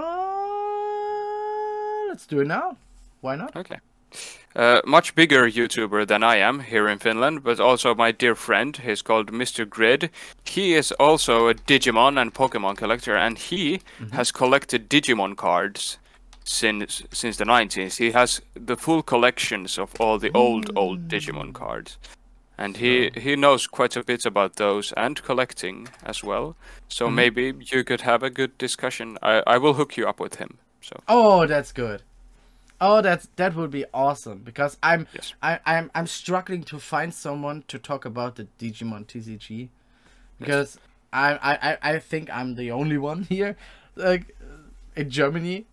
let's 2.08 2.26
do 2.26 2.40
it 2.40 2.46
now. 2.46 2.76
Why 3.20 3.36
not? 3.36 3.56
Okay. 3.56 3.78
Uh, 4.54 4.80
much 4.86 5.14
bigger 5.16 5.48
YouTuber 5.50 6.06
than 6.06 6.22
I 6.22 6.36
am 6.36 6.60
here 6.60 6.86
in 6.88 6.98
Finland, 7.00 7.42
but 7.42 7.58
also 7.58 7.92
my 7.94 8.12
dear 8.12 8.34
friend. 8.36 8.76
He's 8.76 9.02
called 9.02 9.32
Mr. 9.32 9.68
Grid. 9.68 10.10
He 10.44 10.74
is 10.74 10.92
also 10.92 11.48
a 11.48 11.54
Digimon 11.54 12.20
and 12.20 12.32
Pokemon 12.34 12.76
collector, 12.76 13.16
and 13.16 13.36
he 13.38 13.80
has 14.12 14.30
collected 14.30 14.88
Digimon 14.88 15.34
cards 15.36 15.98
since 16.44 17.02
since 17.10 17.38
the 17.38 17.44
90s. 17.44 17.96
He 17.96 18.12
has 18.12 18.42
the 18.54 18.76
full 18.76 19.02
collections 19.02 19.78
of 19.78 19.98
all 20.00 20.18
the 20.18 20.30
old 20.34 20.70
old 20.76 21.08
Digimon 21.08 21.52
cards, 21.52 21.98
and 22.56 22.76
he 22.76 23.10
he 23.16 23.34
knows 23.34 23.66
quite 23.66 23.96
a 23.96 24.04
bit 24.04 24.26
about 24.26 24.56
those 24.56 24.92
and 24.92 25.22
collecting 25.22 25.88
as 26.04 26.22
well. 26.22 26.56
So 26.88 27.06
mm-hmm. 27.06 27.14
maybe 27.16 27.54
you 27.72 27.82
could 27.82 28.02
have 28.02 28.22
a 28.22 28.30
good 28.30 28.56
discussion. 28.58 29.18
I 29.22 29.42
I 29.46 29.58
will 29.58 29.74
hook 29.74 29.96
you 29.96 30.06
up 30.06 30.20
with 30.20 30.36
him. 30.36 30.58
So 30.80 31.00
Oh, 31.08 31.46
that's 31.46 31.72
good. 31.72 32.02
Oh, 32.80 33.00
that's 33.00 33.28
that 33.36 33.54
would 33.56 33.70
be 33.70 33.86
awesome 33.94 34.38
because 34.44 34.76
I'm 34.82 35.06
Yes. 35.14 35.32
I, 35.42 35.58
I'm 35.64 35.90
I'm 35.94 36.06
struggling 36.06 36.62
to 36.64 36.78
find 36.78 37.14
someone 37.14 37.64
to 37.68 37.78
talk 37.78 38.04
about 38.04 38.36
the 38.36 38.46
Digimon 38.58 39.06
TCG 39.06 39.68
because 40.38 40.78
I, 41.12 41.34
I 41.36 41.70
I 41.70 41.78
I 41.94 41.98
think 41.98 42.28
I'm 42.30 42.56
the 42.56 42.70
only 42.72 42.98
one 42.98 43.22
here, 43.30 43.56
like 43.96 44.36
in 44.96 45.08
Germany, 45.08 45.66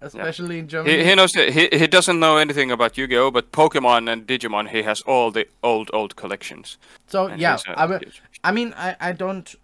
especially 0.00 0.58
in 0.58 0.68
Germany. 0.68 0.98
He, 0.98 1.04
he 1.04 1.14
knows 1.14 1.32
he, 1.34 1.68
he 1.72 1.86
doesn't 1.86 2.18
know 2.20 2.36
anything 2.36 2.70
about 2.70 2.96
Yu-Gi-Oh, 2.98 3.30
but 3.30 3.52
Pokemon 3.52 4.08
and 4.12 4.26
Digimon 4.26 4.68
he 4.68 4.82
has 4.82 5.00
all 5.02 5.30
the 5.30 5.46
old 5.62 5.90
old 5.92 6.14
collections. 6.16 6.78
So 7.06 7.26
And 7.26 7.40
yeah, 7.40 7.58
will, 7.86 8.00
I 8.44 8.52
mean 8.52 8.74
I, 8.76 8.96
I 9.00 9.12
don't 9.12 9.54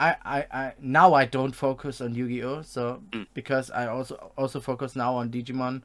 I, 0.00 0.14
I, 0.24 0.46
I 0.52 0.72
now 0.80 1.12
I 1.14 1.24
don't 1.26 1.54
focus 1.54 2.00
on 2.00 2.14
Yu-Gi-Oh 2.14 2.62
so 2.62 3.02
Mm. 3.12 3.26
because 3.34 3.70
I 3.70 3.86
also 3.88 4.14
also 4.36 4.60
focus 4.60 4.94
now 4.96 5.16
on 5.16 5.30
Digimon 5.30 5.82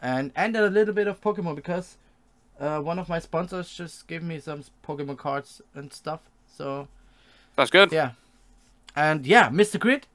and 0.00 0.32
and 0.34 0.56
a 0.56 0.68
little 0.68 0.94
bit 0.94 1.06
of 1.06 1.20
Pokemon 1.20 1.54
because 1.56 1.96
uh, 2.60 2.80
one 2.80 2.98
of 2.98 3.08
my 3.08 3.18
sponsors 3.20 3.72
just 3.72 4.06
gave 4.08 4.22
me 4.22 4.40
some 4.40 4.64
Pokemon 4.86 5.16
cards 5.18 5.62
and 5.74 5.92
stuff 5.92 6.20
so 6.46 6.88
That's 7.56 7.70
good. 7.70 7.92
yeah 7.92 8.10
and 8.96 9.26
yeah 9.26 9.48
Mr. 9.50 9.78
Grid 9.78 10.06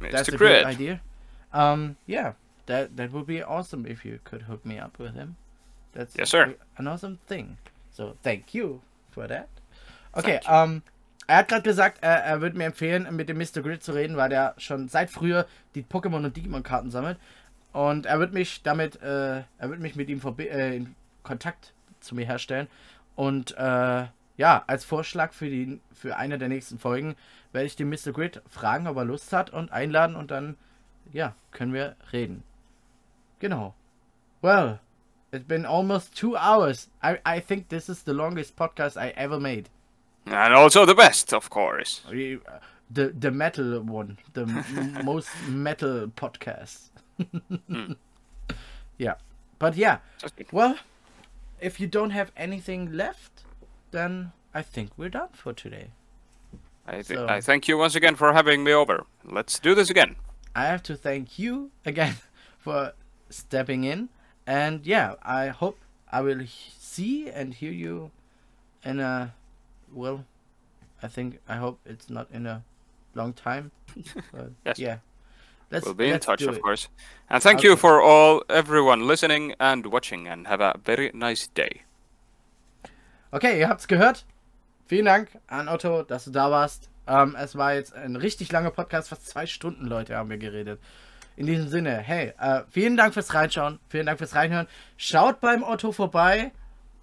Mr. 0.00 0.10
that's 0.12 0.28
a 0.28 0.36
Grid. 0.36 0.64
good 0.64 0.66
idea 0.66 1.00
um 1.52 1.96
yeah 2.06 2.34
that 2.66 2.96
that 2.96 3.12
would 3.12 3.26
be 3.26 3.42
awesome 3.44 3.86
if 3.86 4.04
you 4.04 4.18
could 4.24 4.42
hook 4.48 4.64
me 4.64 4.80
up 4.80 4.98
with 4.98 5.14
him 5.14 5.36
that's 5.92 6.14
Yes, 6.16 6.30
sir. 6.30 6.54
an 6.76 6.86
awesome 6.86 7.18
thing 7.26 7.56
so 7.90 8.14
thank 8.22 8.54
you 8.54 8.80
for 9.10 9.26
that 9.28 9.48
okay 10.16 10.40
ähm 10.48 10.82
er 11.30 11.36
hat 11.36 11.48
gerade 11.48 11.62
gesagt, 11.62 11.98
er, 12.00 12.24
er 12.24 12.40
würde 12.40 12.56
mir 12.56 12.64
empfehlen, 12.64 13.06
mit 13.14 13.28
dem 13.28 13.36
Mr. 13.36 13.60
Grid 13.60 13.82
zu 13.82 13.92
reden, 13.92 14.16
weil 14.16 14.32
er 14.32 14.54
schon 14.56 14.88
seit 14.88 15.10
früher 15.10 15.44
die 15.74 15.82
Pokémon 15.82 16.24
und 16.24 16.34
Digimon-Karten 16.34 16.90
sammelt. 16.90 17.18
Und 17.74 18.06
er 18.06 18.18
wird 18.18 18.32
mich 18.32 18.62
damit, 18.62 19.02
äh, 19.02 19.40
er 19.58 19.68
wird 19.68 19.78
mich 19.80 19.94
mit 19.94 20.08
ihm 20.08 20.20
verbi- 20.20 20.48
äh, 20.48 20.76
in 20.76 20.94
Kontakt 21.24 21.74
zu 22.00 22.14
mir 22.14 22.24
herstellen. 22.24 22.66
Und 23.14 23.54
äh, 23.58 24.06
ja, 24.38 24.64
als 24.66 24.86
Vorschlag 24.86 25.34
für 25.34 25.50
die 25.50 25.80
für 25.92 26.16
eine 26.16 26.38
der 26.38 26.48
nächsten 26.48 26.78
Folgen 26.78 27.14
werde 27.52 27.66
ich 27.66 27.76
den 27.76 27.90
Mr. 27.90 28.12
Grid 28.14 28.40
fragen, 28.48 28.86
ob 28.86 28.96
er 28.96 29.04
Lust 29.04 29.30
hat 29.34 29.50
und 29.50 29.70
einladen 29.70 30.16
und 30.16 30.30
dann, 30.30 30.56
ja, 31.12 31.32
können 31.52 31.72
wir 31.72 31.96
reden. 32.12 32.42
Genau. 33.40 33.74
Well, 34.42 34.78
it's 35.32 35.44
been 35.46 35.64
almost 35.66 36.14
two 36.16 36.36
hours. 36.36 36.88
I, 37.02 37.18
I 37.24 37.40
think 37.40 37.68
this 37.68 37.88
is 37.88 38.02
the 38.04 38.12
longest 38.12 38.56
podcast 38.56 38.96
I 38.96 39.12
ever 39.16 39.38
made. 39.40 39.68
And 40.26 40.52
also 40.54 40.84
the 40.84 40.94
best, 40.94 41.32
of 41.32 41.48
course. 41.50 42.02
You- 42.10 42.42
uh, 42.46 42.58
the 42.90 43.12
the 43.20 43.30
metal 43.30 43.80
one, 43.82 44.16
the 44.32 44.46
most 45.04 45.28
metal 45.48 46.08
podcast. 46.08 46.90
Hmm. 47.68 47.92
Yeah, 48.98 49.14
but 49.58 49.76
yeah. 49.76 49.98
Well, 50.52 50.76
if 51.60 51.78
you 51.78 51.86
don't 51.86 52.10
have 52.10 52.32
anything 52.36 52.92
left, 52.96 53.44
then 53.92 54.32
I 54.52 54.62
think 54.62 54.90
we're 54.96 55.08
done 55.10 55.28
for 55.32 55.52
today. 55.52 55.90
I, 56.86 57.02
th- 57.02 57.06
So- 57.18 57.28
I 57.28 57.40
thank 57.40 57.68
you 57.68 57.78
once 57.78 57.94
again 57.94 58.16
for 58.16 58.32
having 58.32 58.64
me 58.64 58.72
over. 58.72 59.04
Let's 59.24 59.60
do 59.60 59.74
this 59.74 59.88
again. 59.90 60.16
I 60.54 60.66
have 60.66 60.82
to 60.84 60.96
thank 60.96 61.38
you 61.38 61.70
again 61.84 62.16
for 62.58 62.92
stepping 63.30 63.84
in, 63.84 64.08
and 64.46 64.84
yeah, 64.86 65.14
I 65.22 65.48
hope 65.48 65.78
I 66.10 66.20
will 66.20 66.46
see 66.78 67.28
and 67.30 67.54
hear 67.54 67.72
you 67.72 68.10
in 68.84 69.00
a 69.00 69.34
well. 69.92 70.24
I 71.02 71.08
think 71.08 71.38
I 71.48 71.56
hope 71.56 71.78
it's 71.86 72.10
not 72.10 72.28
in 72.32 72.46
a 72.46 72.62
long 73.14 73.32
time. 73.32 73.70
Yes. 74.64 74.78
Yeah. 74.78 74.98
Let's, 75.70 75.84
We'll 75.84 75.94
be 75.94 76.08
in 76.08 76.18
touch, 76.18 76.42
of 76.42 76.56
it. 76.56 76.62
course. 76.62 76.88
And 77.28 77.42
thank 77.42 77.62
you 77.62 77.76
for 77.76 78.00
all 78.00 78.42
everyone 78.48 79.06
listening 79.06 79.54
and 79.60 79.84
watching, 79.86 80.26
and 80.26 80.46
have 80.46 80.62
a 80.62 80.74
very 80.82 81.10
nice 81.12 81.46
day. 81.48 81.82
Okay, 83.34 83.60
ihr 83.60 83.68
habt's 83.68 83.86
gehört. 83.86 84.24
Vielen 84.86 85.04
Dank 85.04 85.28
an 85.50 85.68
Otto, 85.68 86.02
dass 86.04 86.24
du 86.24 86.30
da 86.30 86.50
warst. 86.50 86.88
Ähm, 87.08 87.34
es 87.40 87.56
war 87.56 87.74
jetzt 87.74 87.94
ein 87.94 88.16
richtig 88.16 88.52
langer 88.52 88.70
Podcast, 88.70 89.08
fast 89.08 89.26
zwei 89.26 89.46
Stunden, 89.46 89.86
Leute, 89.86 90.16
haben 90.16 90.28
wir 90.28 90.36
geredet. 90.36 90.78
In 91.36 91.46
diesem 91.46 91.68
Sinne, 91.68 91.98
hey, 91.98 92.34
äh, 92.38 92.62
vielen 92.68 92.96
Dank 92.96 93.14
fürs 93.14 93.32
Reinschauen, 93.32 93.78
vielen 93.88 94.06
Dank 94.06 94.18
fürs 94.18 94.34
Reinhören. 94.34 94.66
Schaut 94.96 95.40
beim 95.40 95.62
Otto 95.62 95.92
vorbei 95.92 96.52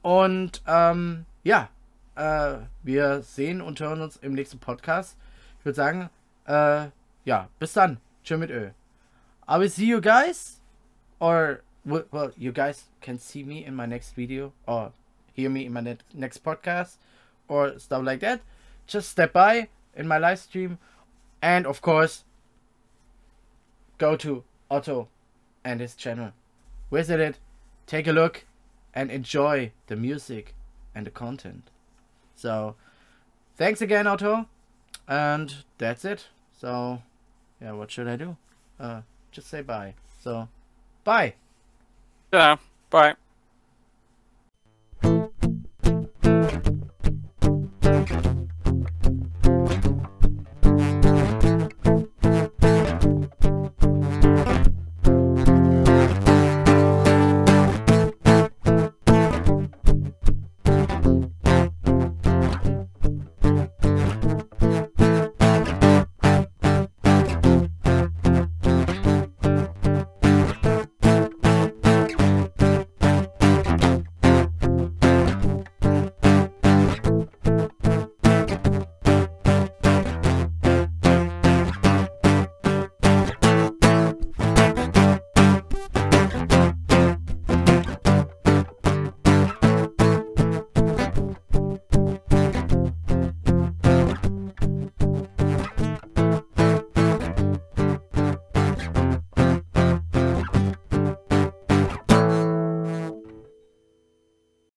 und 0.02 0.61
ähm, 0.68 1.26
ja, 1.44 1.69
äh, 2.15 2.57
wir 2.84 3.23
sehen 3.23 3.61
und 3.61 3.80
hören 3.80 4.02
uns 4.02 4.18
im 4.18 4.34
nächsten 4.34 4.60
Podcast. 4.60 5.18
Ich 5.60 5.65
würde 5.65 5.76
sagen, 5.76 6.10
äh, 6.45 6.90
ja, 7.23 7.49
bis 7.57 7.73
dann. 7.73 7.98
Tschö 8.23 8.38
mit 8.38 8.52
Ö. 8.52 8.69
I 9.48 9.60
will 9.60 9.69
see 9.69 9.86
you 9.86 10.02
guys, 10.02 10.60
or 11.19 11.61
well, 11.84 12.32
you 12.38 12.52
guys 12.52 12.86
can 13.02 13.18
see 13.18 13.44
me 13.44 13.65
in 13.65 13.76
my 13.76 13.88
next 13.88 14.15
video, 14.15 14.52
or 14.68 14.91
hear 15.34 15.49
me 15.49 15.64
in 15.65 15.73
my 15.73 15.82
ne- 15.82 15.98
next 16.14 16.44
podcast 16.44 16.98
or 17.48 17.77
stuff 17.80 18.03
like 18.03 18.22
that, 18.22 18.41
just 18.88 19.10
step 19.10 19.34
by 19.34 19.68
in 19.95 20.07
my 20.07 20.17
live 20.17 20.39
stream. 20.39 20.77
And 21.41 21.65
of 21.65 21.81
course, 21.81 22.23
go 23.97 24.15
to 24.17 24.43
Otto 24.69 25.07
and 25.63 25.80
his 25.80 25.95
channel. 25.95 26.31
Visit 26.91 27.19
it, 27.19 27.39
take 27.88 28.07
a 28.07 28.11
look, 28.11 28.45
and 28.93 29.11
enjoy 29.11 29.72
the 29.88 29.95
music 29.95 30.55
and 30.93 31.05
the 31.05 31.11
content. 31.11 31.69
So, 32.35 32.76
thanks 33.55 33.81
again, 33.81 34.07
Otto. 34.07 34.47
And 35.07 35.53
that's 35.77 36.05
it. 36.05 36.27
So, 36.57 37.01
yeah, 37.61 37.73
what 37.73 37.91
should 37.91 38.07
I 38.07 38.15
do? 38.15 38.38
Uh, 38.80 39.01
just 39.31 39.47
say 39.47 39.61
bye. 39.61 39.93
So, 40.19 40.47
bye. 41.03 41.35
Yeah, 42.34 42.57
bye. 42.89 43.15